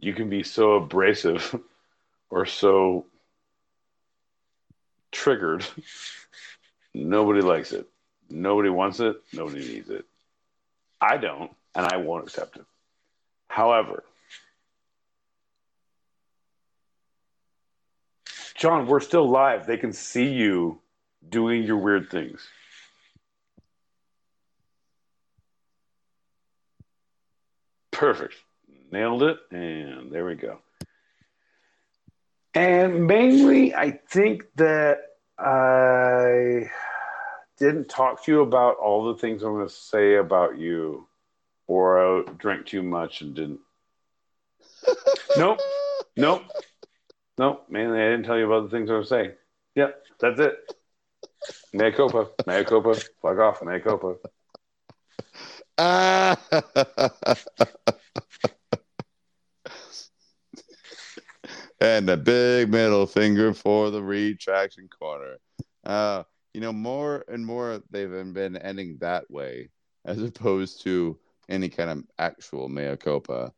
You 0.00 0.14
can 0.14 0.28
be 0.28 0.42
so 0.42 0.74
abrasive 0.74 1.60
or 2.30 2.46
so 2.46 3.06
triggered. 5.10 5.64
Nobody 6.94 7.40
likes 7.40 7.72
it. 7.72 7.88
Nobody 8.30 8.68
wants 8.68 9.00
it. 9.00 9.16
Nobody 9.32 9.60
needs 9.60 9.90
it. 9.90 10.04
I 11.00 11.16
don't, 11.16 11.50
and 11.74 11.86
I 11.86 11.96
won't 11.96 12.24
accept 12.24 12.56
it. 12.56 12.64
However, 13.48 14.04
Jon, 18.56 18.86
we're 18.86 19.00
still 19.00 19.28
live. 19.28 19.66
They 19.66 19.76
can 19.76 19.92
see 19.92 20.32
you 20.32 20.80
doing 21.28 21.62
your 21.62 21.76
weird 21.76 22.10
things. 22.10 22.46
Perfect. 27.98 28.34
Nailed 28.92 29.24
it. 29.24 29.38
And 29.50 30.12
there 30.12 30.24
we 30.24 30.36
go. 30.36 30.60
And 32.54 33.08
mainly, 33.08 33.74
I 33.74 33.98
think 34.08 34.44
that 34.54 34.98
I 35.36 36.70
didn't 37.58 37.88
talk 37.88 38.24
to 38.24 38.32
you 38.32 38.42
about 38.42 38.76
all 38.76 39.12
the 39.12 39.18
things 39.18 39.42
I'm 39.42 39.54
going 39.54 39.66
to 39.66 39.74
say 39.74 40.14
about 40.14 40.58
you, 40.58 41.08
or 41.66 41.98
I 41.98 42.22
drank 42.38 42.66
too 42.66 42.84
much 42.84 43.20
and 43.20 43.34
didn't. 43.34 43.60
nope. 45.36 45.58
Nope. 46.16 46.44
Nope. 47.36 47.66
Mainly, 47.68 48.00
I 48.00 48.10
didn't 48.10 48.26
tell 48.26 48.38
you 48.38 48.46
about 48.46 48.70
the 48.70 48.76
things 48.76 48.90
I 48.90 48.94
was 48.94 49.08
saying. 49.08 49.32
Yep. 49.74 50.04
That's 50.20 50.38
it. 50.38 50.54
Mea 51.72 51.90
culpa. 51.90 52.28
Mea 52.46 52.62
culpa. 52.62 52.94
Fuck 53.20 53.38
off. 53.38 53.62
Mea 53.64 53.80
culpa. 53.80 54.14
Ah. 55.78 56.36
and 61.80 62.10
a 62.10 62.16
big 62.16 62.70
middle 62.70 63.06
finger 63.06 63.54
for 63.54 63.90
the 63.90 64.02
retraction 64.02 64.88
corner. 64.88 65.36
Uh, 65.84 66.24
you 66.52 66.60
know, 66.60 66.72
more 66.72 67.24
and 67.28 67.46
more 67.46 67.80
they've 67.90 68.10
been 68.10 68.56
ending 68.56 68.98
that 69.00 69.30
way 69.30 69.70
as 70.04 70.20
opposed 70.22 70.82
to 70.82 71.16
any 71.48 71.68
kind 71.68 71.90
of 71.90 72.02
actual 72.18 72.68
mea 72.68 72.96
culpa. 72.96 73.52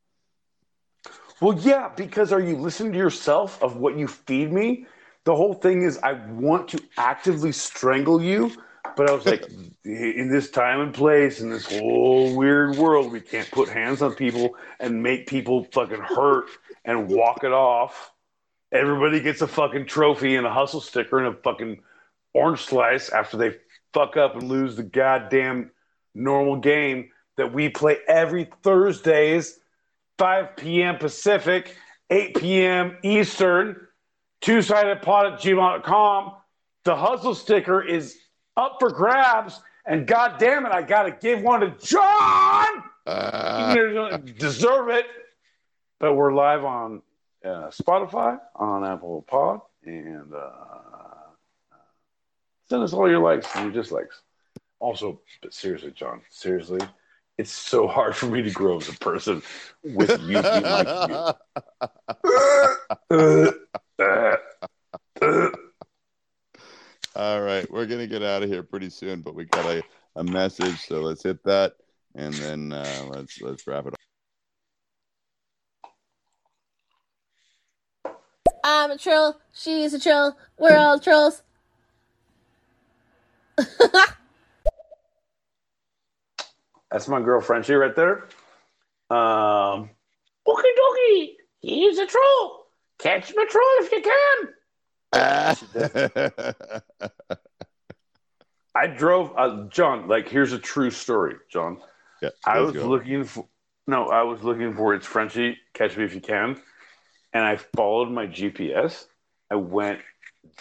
Well, 1.40 1.58
yeah, 1.58 1.88
because 1.96 2.32
are 2.32 2.40
you 2.40 2.56
listening 2.56 2.92
to 2.92 2.98
yourself 2.98 3.62
of 3.62 3.76
what 3.76 3.96
you 3.96 4.06
feed 4.06 4.52
me? 4.52 4.86
The 5.24 5.34
whole 5.34 5.54
thing 5.54 5.82
is 5.82 5.98
I 6.02 6.12
want 6.12 6.68
to 6.68 6.82
actively 6.98 7.52
strangle 7.52 8.22
you, 8.22 8.52
but 8.96 9.08
I 9.08 9.12
was 9.12 9.26
like, 9.26 9.44
in 9.84 10.30
this 10.30 10.50
time 10.50 10.80
and 10.80 10.94
place, 10.94 11.40
in 11.40 11.50
this 11.50 11.66
whole 11.66 12.34
weird 12.36 12.76
world, 12.76 13.12
we 13.12 13.20
can't 13.20 13.50
put 13.50 13.68
hands 13.68 14.02
on 14.02 14.14
people 14.14 14.56
and 14.78 15.02
make 15.02 15.26
people 15.26 15.64
fucking 15.72 16.00
hurt 16.00 16.48
and 16.84 17.08
walk 17.08 17.44
it 17.44 17.52
off. 17.52 18.12
Everybody 18.72 19.20
gets 19.20 19.40
a 19.40 19.48
fucking 19.48 19.86
trophy 19.86 20.36
and 20.36 20.46
a 20.46 20.52
hustle 20.52 20.80
sticker 20.80 21.18
and 21.18 21.34
a 21.34 21.38
fucking 21.40 21.82
orange 22.34 22.60
slice 22.60 23.08
after 23.10 23.36
they 23.36 23.56
fuck 23.92 24.16
up 24.16 24.34
and 24.36 24.48
lose 24.48 24.76
the 24.76 24.82
goddamn 24.82 25.70
normal 26.14 26.56
game 26.56 27.10
that 27.36 27.52
we 27.52 27.68
play 27.68 27.98
every 28.06 28.48
Thursdays 28.62 29.58
5 30.18 30.56
p.m. 30.56 30.98
Pacific, 30.98 31.76
8 32.10 32.36
p.m. 32.36 32.98
Eastern, 33.02 33.86
two 34.42 34.60
sided 34.60 35.00
pod 35.00 35.32
at 35.32 35.40
gmail.com. 35.40 36.34
The 36.84 36.96
hustle 36.96 37.34
sticker 37.34 37.82
is 37.82 38.16
up 38.60 38.76
for 38.78 38.90
grabs, 38.90 39.60
and 39.86 40.06
god 40.06 40.38
damn 40.38 40.66
it, 40.66 40.72
I 40.72 40.82
gotta 40.82 41.10
give 41.10 41.42
one 41.42 41.60
to 41.60 41.70
Jon! 41.82 42.84
Uh, 43.06 43.74
Even 43.76 43.94
though 43.94 44.04
he 44.04 44.10
doesn't 44.10 44.38
deserve 44.38 44.88
it. 44.90 45.06
But 45.98 46.14
we're 46.14 46.32
live 46.32 46.64
on 46.64 47.02
uh, 47.44 47.68
Spotify, 47.70 48.38
on 48.54 48.84
Apple 48.84 49.22
Pod, 49.28 49.60
and 49.84 50.32
uh, 50.32 50.60
send 52.68 52.82
us 52.82 52.92
all 52.92 53.08
your 53.10 53.20
likes 53.20 53.46
and 53.54 53.64
your 53.64 53.82
dislikes. 53.82 54.22
Also, 54.78 55.20
but 55.42 55.52
seriously, 55.52 55.90
Jon, 55.90 56.22
seriously, 56.30 56.80
it's 57.36 57.52
so 57.52 57.86
hard 57.86 58.16
for 58.16 58.26
me 58.26 58.42
to 58.42 58.50
grow 58.50 58.78
as 58.78 58.88
a 58.88 58.94
person 58.94 59.42
with 59.82 60.10
you 60.22 60.42
being 60.42 60.62
like 60.62 60.88
you. 63.10 63.52
All 67.16 67.42
right, 67.42 67.68
we're 67.70 67.86
gonna 67.86 68.06
get 68.06 68.22
out 68.22 68.42
of 68.44 68.48
here 68.48 68.62
pretty 68.62 68.88
soon, 68.88 69.20
but 69.20 69.34
we 69.34 69.44
got 69.44 69.66
a, 69.66 69.82
a 70.16 70.22
message, 70.22 70.78
so 70.86 71.00
let's 71.00 71.24
hit 71.24 71.42
that, 71.44 71.74
and 72.14 72.32
then 72.34 72.72
uh, 72.72 73.06
let's 73.08 73.40
let's 73.40 73.66
wrap 73.66 73.86
it 73.86 73.94
up. 73.94 73.98
I'm 78.62 78.92
a 78.92 78.98
troll. 78.98 79.40
She's 79.52 79.92
a 79.94 79.98
troll. 80.00 80.36
We're 80.58 80.76
all 80.76 81.00
trolls. 81.00 81.42
That's 86.90 87.08
my 87.08 87.20
girl 87.20 87.40
Frenchie 87.40 87.74
right 87.74 87.96
there. 87.96 88.28
Um, 89.10 89.90
Okie 90.46 90.74
dokie. 90.78 91.34
He's 91.60 91.98
a 91.98 92.06
troll. 92.06 92.66
Catch 92.98 93.32
my 93.34 93.46
troll 93.48 93.64
if 93.80 93.92
you 93.92 94.02
can. 94.02 94.54
I 95.12 95.56
drove 98.96 99.32
uh, 99.36 99.66
Jon. 99.68 100.08
Like, 100.08 100.28
here's 100.28 100.52
a 100.52 100.58
true 100.58 100.90
story, 100.90 101.36
Jon. 101.50 101.78
Yeah, 102.22 102.30
I 102.46 102.60
was 102.60 102.74
go. 102.74 102.86
looking 102.86 103.24
for 103.24 103.46
no, 103.86 104.06
I 104.06 104.22
was 104.22 104.44
looking 104.44 104.74
for 104.74 104.94
it's 104.94 105.06
Frenchie. 105.06 105.58
Catch 105.74 105.96
me 105.96 106.04
if 106.04 106.14
you 106.14 106.20
can, 106.20 106.60
and 107.32 107.44
I 107.44 107.56
followed 107.56 108.10
my 108.10 108.26
GPS. 108.26 109.06
I 109.50 109.56
went 109.56 110.00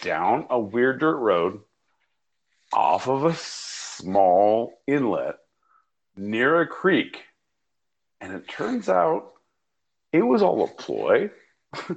down 0.02 0.48
a 0.50 0.60
weird 0.60 1.00
dirt 1.00 1.18
road, 1.18 1.60
off 2.74 3.08
of 3.08 3.26
a 3.26 3.36
small 3.36 4.82
inlet 4.88 5.36
near 6.16 6.61
a 6.61 6.68
creek, 6.68 7.19
and 8.19 8.34
it 8.34 8.50
turns 8.50 8.90
out 8.90 9.34
it 10.11 10.24
was 10.24 10.42
all 10.42 10.64
a 10.64 10.68
ploy. 10.68 11.30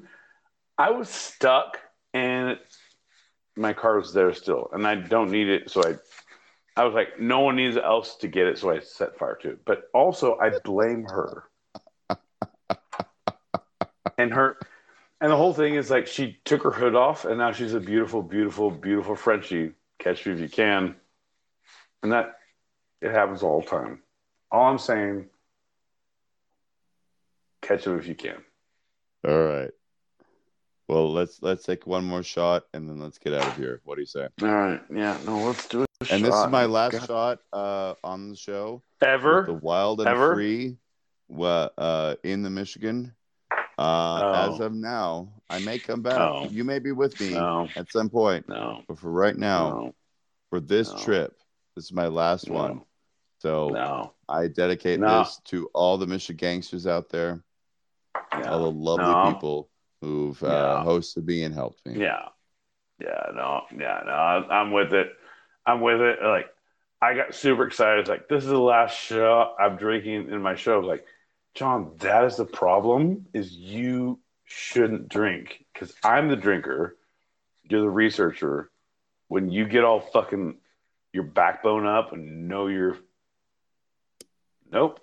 I 0.78 0.90
was 0.90 1.08
stuck 1.08 1.78
and 2.15 2.58
my 3.57 3.73
car 3.73 3.97
was 3.99 4.12
there 4.12 4.32
still, 4.32 4.70
and 4.73 4.86
I 4.86 4.94
don't 4.94 5.31
need 5.31 5.49
it, 5.49 5.70
so 5.70 5.82
I. 5.84 5.97
I 6.74 6.84
was 6.84 6.94
like, 6.94 7.20
no 7.20 7.41
one 7.41 7.57
needs 7.57 7.76
else 7.76 8.16
to 8.16 8.28
get 8.28 8.47
it, 8.47 8.57
so 8.57 8.70
I 8.70 8.78
set 8.78 9.18
fire 9.18 9.36
to 9.42 9.50
it. 9.50 9.65
But 9.66 9.91
also, 9.92 10.39
I 10.39 10.52
blame 10.65 11.05
her. 11.05 11.44
and 14.18 14.32
her, 14.32 14.57
and 15.20 15.31
the 15.31 15.36
whole 15.36 15.52
thing 15.52 15.74
is 15.74 15.91
like 15.91 16.07
she 16.07 16.39
took 16.44 16.62
her 16.62 16.70
hood 16.70 16.94
off, 16.94 17.24
and 17.24 17.39
now 17.39 17.52
she's 17.52 17.74
a 17.74 17.81
beautiful, 17.81 18.23
beautiful, 18.23 18.70
beautiful 18.70 19.16
Frenchie. 19.16 19.73
Catch 19.99 20.26
me 20.26 20.32
if 20.32 20.41
you 20.41 20.49
can. 20.49 20.97
And 22.02 22.12
that 22.12 22.36
it 23.00 23.10
happens 23.10 23.42
all 23.42 23.60
the 23.60 23.66
time. 23.66 24.02
All 24.50 24.65
I'm 24.65 24.78
saying, 24.78 25.28
catch 27.60 27.84
them 27.84 27.99
if 27.99 28.07
you 28.07 28.15
can. 28.15 28.42
All 29.26 29.42
right. 29.42 29.70
Well, 30.92 31.10
let's 31.10 31.40
let's 31.42 31.64
take 31.64 31.86
one 31.86 32.04
more 32.04 32.22
shot 32.22 32.64
and 32.74 32.86
then 32.86 33.00
let's 33.00 33.16
get 33.16 33.32
out 33.32 33.46
of 33.46 33.56
here. 33.56 33.80
What 33.84 33.94
do 33.94 34.02
you 34.02 34.06
say? 34.06 34.28
All 34.42 34.48
right. 34.48 34.80
Yeah. 34.94 35.16
No, 35.24 35.38
let's 35.38 35.66
do 35.66 35.82
it. 35.84 35.88
And 36.10 36.22
this 36.22 36.34
is 36.34 36.46
my 36.48 36.66
last 36.66 37.06
shot 37.06 37.38
uh, 37.50 37.94
on 38.04 38.28
the 38.28 38.36
show. 38.36 38.82
Ever? 39.00 39.44
The 39.46 39.54
wild 39.54 40.00
and 40.00 40.08
Ever? 40.10 40.34
free, 40.34 40.76
wa- 41.28 41.70
uh, 41.78 42.16
in 42.24 42.42
the 42.42 42.50
Michigan. 42.50 43.14
Uh, 43.78 44.50
As 44.52 44.60
Oh. 44.60 44.64
of 44.64 44.74
now, 44.74 45.32
I 45.48 45.60
may 45.60 45.78
come 45.78 46.02
back. 46.02 46.18
No. 46.18 46.46
You 46.50 46.62
may 46.62 46.78
be 46.78 46.92
with 46.92 47.18
me 47.20 47.30
No. 47.30 47.68
at 47.74 47.90
some 47.90 48.10
point, 48.10 48.46
No. 48.48 48.82
but 48.86 48.98
for 48.98 49.10
right 49.10 49.36
now, 49.36 49.70
No. 49.70 49.94
for 50.50 50.60
this 50.60 50.92
No. 50.92 50.98
trip, 50.98 51.38
this 51.74 51.86
is 51.86 51.92
my 51.92 52.08
last 52.08 52.50
No. 52.50 52.54
one. 52.54 52.82
So 53.38 53.70
No. 53.70 54.12
I 54.28 54.48
dedicate 54.48 55.00
No. 55.00 55.20
this 55.20 55.40
to 55.46 55.70
all 55.72 55.96
the 55.96 56.06
Michigan 56.06 56.36
gangsters 56.36 56.86
out 56.86 57.08
there, 57.08 57.42
Yeah. 58.34 58.50
all 58.52 58.64
the 58.64 58.70
lovely 58.70 59.06
No. 59.06 59.32
people 59.32 59.70
who've 60.02 60.42
uh, 60.42 60.47
Yeah. 60.47 60.84
hosted 60.84 61.24
me 61.24 61.44
and 61.44 61.55
helped 61.55 61.84
me. 61.86 61.98
Yeah. 61.98 62.28
Yeah. 63.00 63.31
No. 63.34 63.62
Yeah. 63.72 64.02
No. 64.05 64.12
I, 64.12 64.60
I'm 64.60 64.72
with 64.72 64.92
it. 64.92 65.12
I'm 65.64 65.81
with 65.81 66.00
it. 66.00 66.18
Like, 66.22 66.47
I 67.00 67.14
got 67.14 67.34
super 67.34 67.66
excited. 67.66 68.08
Like, 68.08 68.28
this 68.28 68.44
is 68.44 68.50
the 68.50 68.58
last 68.58 68.98
show 68.98 69.55
I'm 69.58 69.76
drinking 69.76 70.31
in 70.31 70.42
my 70.42 70.56
show. 70.56 70.81
Like, 70.81 71.06
Jon, 71.55 71.92
that 72.00 72.24
is 72.24 72.36
the 72.36 72.44
problem. 72.44 73.26
Is 73.32 73.52
you 73.52 74.18
shouldn't 74.44 75.08
drink 75.08 75.64
because 75.72 75.94
I'm 76.05 76.28
the 76.28 76.36
drinker. 76.36 76.97
You're 77.64 77.81
the 77.81 77.89
researcher. 77.89 78.70
When 79.28 79.50
you 79.50 79.66
get 79.66 79.84
all 79.84 80.00
fucking 80.00 80.56
your 81.12 81.24
backbone 81.24 81.86
up 81.86 82.12
and 82.12 82.48
know 82.48 82.66
you're, 82.66 82.97
nope, 84.70 85.00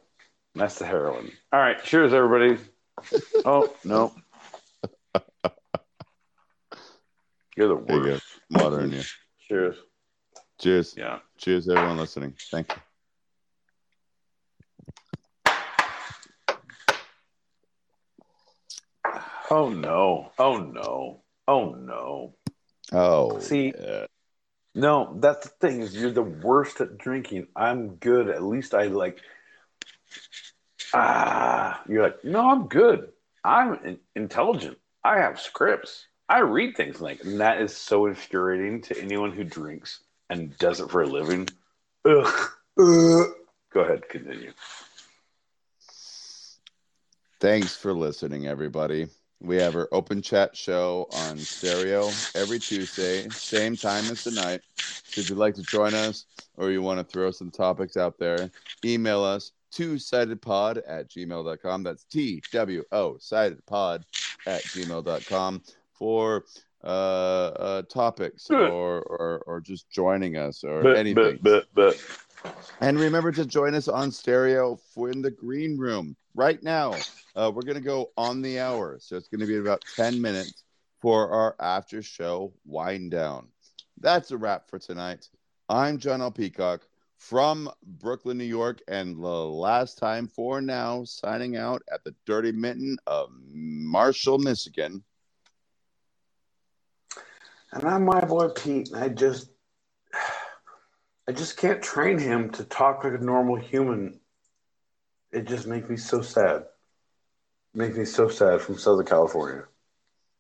that's 0.55 0.77
the 0.79 0.85
heroin. 0.85 1.31
All 1.51 1.59
right, 1.59 1.83
cheers, 1.83 2.13
everybody. 2.13 2.61
oh 3.45 3.73
no, 3.83 4.13
you're 7.55 7.67
the 7.67 7.93
you 7.93 7.99
worst. 8.01 8.23
Water 8.51 8.81
in 8.81 8.91
you. 8.91 9.01
Cheers. 9.47 9.75
Cheers. 10.59 10.95
Yeah. 10.97 11.19
Cheers, 11.37 11.69
everyone 11.69 11.97
listening. 11.97 12.33
Thank 12.51 12.71
you. 12.71 12.81
Oh 19.51 19.69
no. 19.69 20.31
Oh 20.37 20.57
no. 20.57 21.21
Oh 21.47 21.71
no. 21.71 22.35
Oh, 22.91 23.39
See, 23.39 23.73
yeah. 23.79 24.05
no, 24.73 25.15
that's 25.19 25.47
the 25.47 25.53
thing 25.59 25.81
is 25.81 25.95
you're 25.95 26.11
the 26.11 26.21
worst 26.23 26.81
at 26.81 26.97
drinking. 26.97 27.47
I'm 27.55 27.95
good. 27.95 28.29
At 28.29 28.43
least 28.43 28.73
I 28.73 28.85
like. 28.85 29.19
Ah, 30.93 31.83
you're 31.87 32.03
like, 32.03 32.23
no, 32.23 32.49
I'm 32.49 32.67
good. 32.67 33.09
I'm 33.43 33.75
in- 33.85 33.99
intelligent. 34.15 34.77
I 35.09 35.17
have 35.17 35.39
scripts. 35.39 36.05
I 36.29 36.41
read 36.41 36.77
things 36.77 37.01
like, 37.01 37.23
and 37.23 37.39
that 37.39 37.59
is 37.59 37.75
so 37.75 38.05
infuriating 38.05 38.83
to 38.83 39.01
anyone 39.01 39.31
who 39.31 39.43
drinks 39.43 40.01
and 40.29 40.55
does 40.59 40.79
it 40.79 40.91
for 40.91 41.01
a 41.01 41.07
living. 41.07 41.49
Ugh. 42.05 42.49
Ugh. 42.79 43.27
Go 43.73 43.79
ahead, 43.79 44.07
continue. 44.07 44.51
Thanks 47.39 47.75
for 47.75 47.91
listening, 47.91 48.45
everybody. 48.45 49.07
We 49.41 49.55
have 49.55 49.75
our 49.75 49.89
open 49.91 50.21
chat 50.21 50.55
show 50.55 51.07
on 51.11 51.39
stereo 51.39 52.11
every 52.35 52.59
Tuesday, 52.59 53.27
same 53.29 53.75
time 53.75 54.05
as 54.11 54.23
tonight. 54.23 54.61
So 54.75 55.21
if 55.21 55.29
you'd 55.31 55.39
like 55.39 55.55
to 55.55 55.63
join 55.63 55.95
us 55.95 56.25
or 56.55 56.69
you 56.69 56.83
want 56.83 56.99
to 56.99 57.03
throw 57.03 57.31
some 57.31 57.49
topics 57.49 57.97
out 57.97 58.19
there, 58.19 58.51
email 58.85 59.23
us 59.23 59.53
two-sidedpod 59.71 60.83
at 60.87 61.09
gmail.com. 61.09 61.81
That's 61.81 62.03
T-W-O 62.03 63.17
sidedpod 63.19 64.03
at 64.45 64.63
gmail.com 64.63 65.61
for 65.93 66.45
uh, 66.83 66.87
uh, 66.87 67.81
topics 67.83 68.49
or, 68.49 69.01
or, 69.01 69.43
or 69.45 69.61
just 69.61 69.89
joining 69.89 70.37
us 70.37 70.63
or 70.63 70.81
But, 70.81 70.97
anything. 70.97 71.39
but, 71.41 71.65
but. 71.73 72.01
And 72.81 72.97
remember 72.97 73.31
to 73.33 73.45
join 73.45 73.75
us 73.75 73.87
on 73.87 74.11
stereo 74.11 74.79
for 74.93 75.09
in 75.09 75.21
the 75.21 75.31
green 75.31 75.77
room 75.77 76.15
right 76.35 76.61
now. 76.63 76.93
Uh, 77.35 77.51
we're 77.53 77.61
going 77.63 77.75
to 77.75 77.81
go 77.81 78.11
on 78.17 78.41
the 78.41 78.59
hour. 78.59 78.97
So 78.99 79.15
it's 79.17 79.27
going 79.27 79.41
to 79.41 79.47
be 79.47 79.57
about 79.57 79.83
10 79.95 80.21
minutes 80.21 80.63
for 81.01 81.29
our 81.29 81.55
after 81.59 82.01
show 82.01 82.53
wind 82.65 83.11
down. 83.11 83.47
That's 83.99 84.31
a 84.31 84.37
wrap 84.37 84.69
for 84.69 84.79
tonight. 84.79 85.27
I'm 85.67 85.97
Jon 85.97 86.21
L. 86.21 86.31
Peacock 86.31 86.81
from 87.19 87.69
Brooklyn, 87.83 88.37
New 88.37 88.45
York, 88.45 88.81
and 88.87 89.15
the 89.15 89.27
last 89.27 89.97
time 89.97 90.27
for 90.27 90.61
now, 90.61 91.03
signing 91.03 91.57
out 91.57 91.83
at 91.91 92.03
the 92.03 92.15
Dirty 92.25 92.53
Mitten 92.53 92.97
of 93.05 93.29
Marshall, 93.51 94.39
Michigan. 94.39 95.03
And 97.71 97.83
I'm 97.83 98.05
my 98.05 98.21
boy 98.25 98.47
Pete. 98.49 98.89
and 98.91 99.03
I 99.03 99.09
just, 99.09 99.49
I 101.27 101.33
just 101.33 101.57
can't 101.57 101.83
train 101.83 102.17
him 102.17 102.49
to 102.51 102.63
talk 102.63 103.03
like 103.03 103.13
a 103.13 103.23
normal 103.23 103.57
human. 103.57 104.19
It 105.31 105.45
just 105.45 105.67
makes 105.67 105.89
me 105.89 105.97
so 105.97 106.21
sad. 106.21 106.63
Makes 107.73 107.97
me 107.97 108.05
so 108.05 108.29
sad 108.29 108.61
from 108.61 108.79
Southern 108.79 109.05
California. 109.05 109.65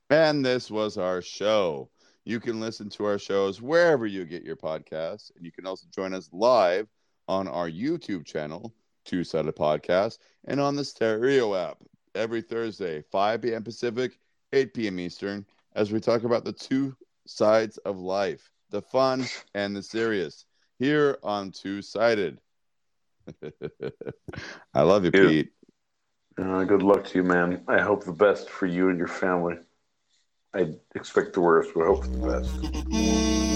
And 0.09 0.43
this 0.43 0.71
was 0.71 0.97
our 0.97 1.21
show. 1.21 1.91
You 2.29 2.39
can 2.39 2.59
listen 2.59 2.89
to 2.89 3.05
our 3.05 3.17
shows 3.17 3.59
wherever 3.59 4.05
you 4.05 4.23
get 4.23 4.43
your 4.43 4.55
podcasts. 4.55 5.31
And 5.35 5.43
you 5.43 5.51
can 5.51 5.65
also 5.65 5.87
join 5.89 6.13
us 6.13 6.29
live 6.31 6.87
on 7.27 7.47
our 7.47 7.67
YouTube 7.67 8.23
channel, 8.23 8.71
Two 9.03 9.23
Sided 9.23 9.55
Podcast, 9.55 10.19
and 10.45 10.59
on 10.59 10.75
the 10.75 10.85
Stereo 10.85 11.55
app 11.55 11.77
every 12.13 12.43
Thursday, 12.43 13.01
5 13.11 13.41
p.m. 13.41 13.63
Pacific, 13.63 14.19
8 14.53 14.75
p.m. 14.75 14.99
Eastern, 14.99 15.43
as 15.73 15.91
we 15.91 15.99
talk 15.99 16.23
about 16.23 16.45
the 16.45 16.53
two 16.53 16.95
sides 17.25 17.79
of 17.79 17.97
life 17.97 18.51
the 18.69 18.83
fun 18.83 19.25
and 19.55 19.75
the 19.75 19.81
serious 19.81 20.45
here 20.77 21.17
on 21.23 21.49
Two 21.49 21.81
Sided. 21.81 22.39
I 24.75 24.81
love 24.83 25.03
you. 25.03 25.11
Pete. 25.11 25.49
Uh, 26.37 26.63
good 26.63 26.83
luck 26.83 27.05
to 27.05 27.17
you, 27.17 27.23
man. 27.23 27.63
I 27.67 27.79
hope 27.79 28.03
the 28.03 28.13
best 28.13 28.51
for 28.51 28.67
you 28.67 28.89
and 28.89 28.99
your 28.99 29.07
family. 29.07 29.55
I 30.53 30.73
expect 30.95 31.33
the 31.33 31.41
worst, 31.41 31.71
but 31.75 31.85
hope 31.85 32.05
for 32.05 32.17
the 32.17 32.39
best. 32.39 33.48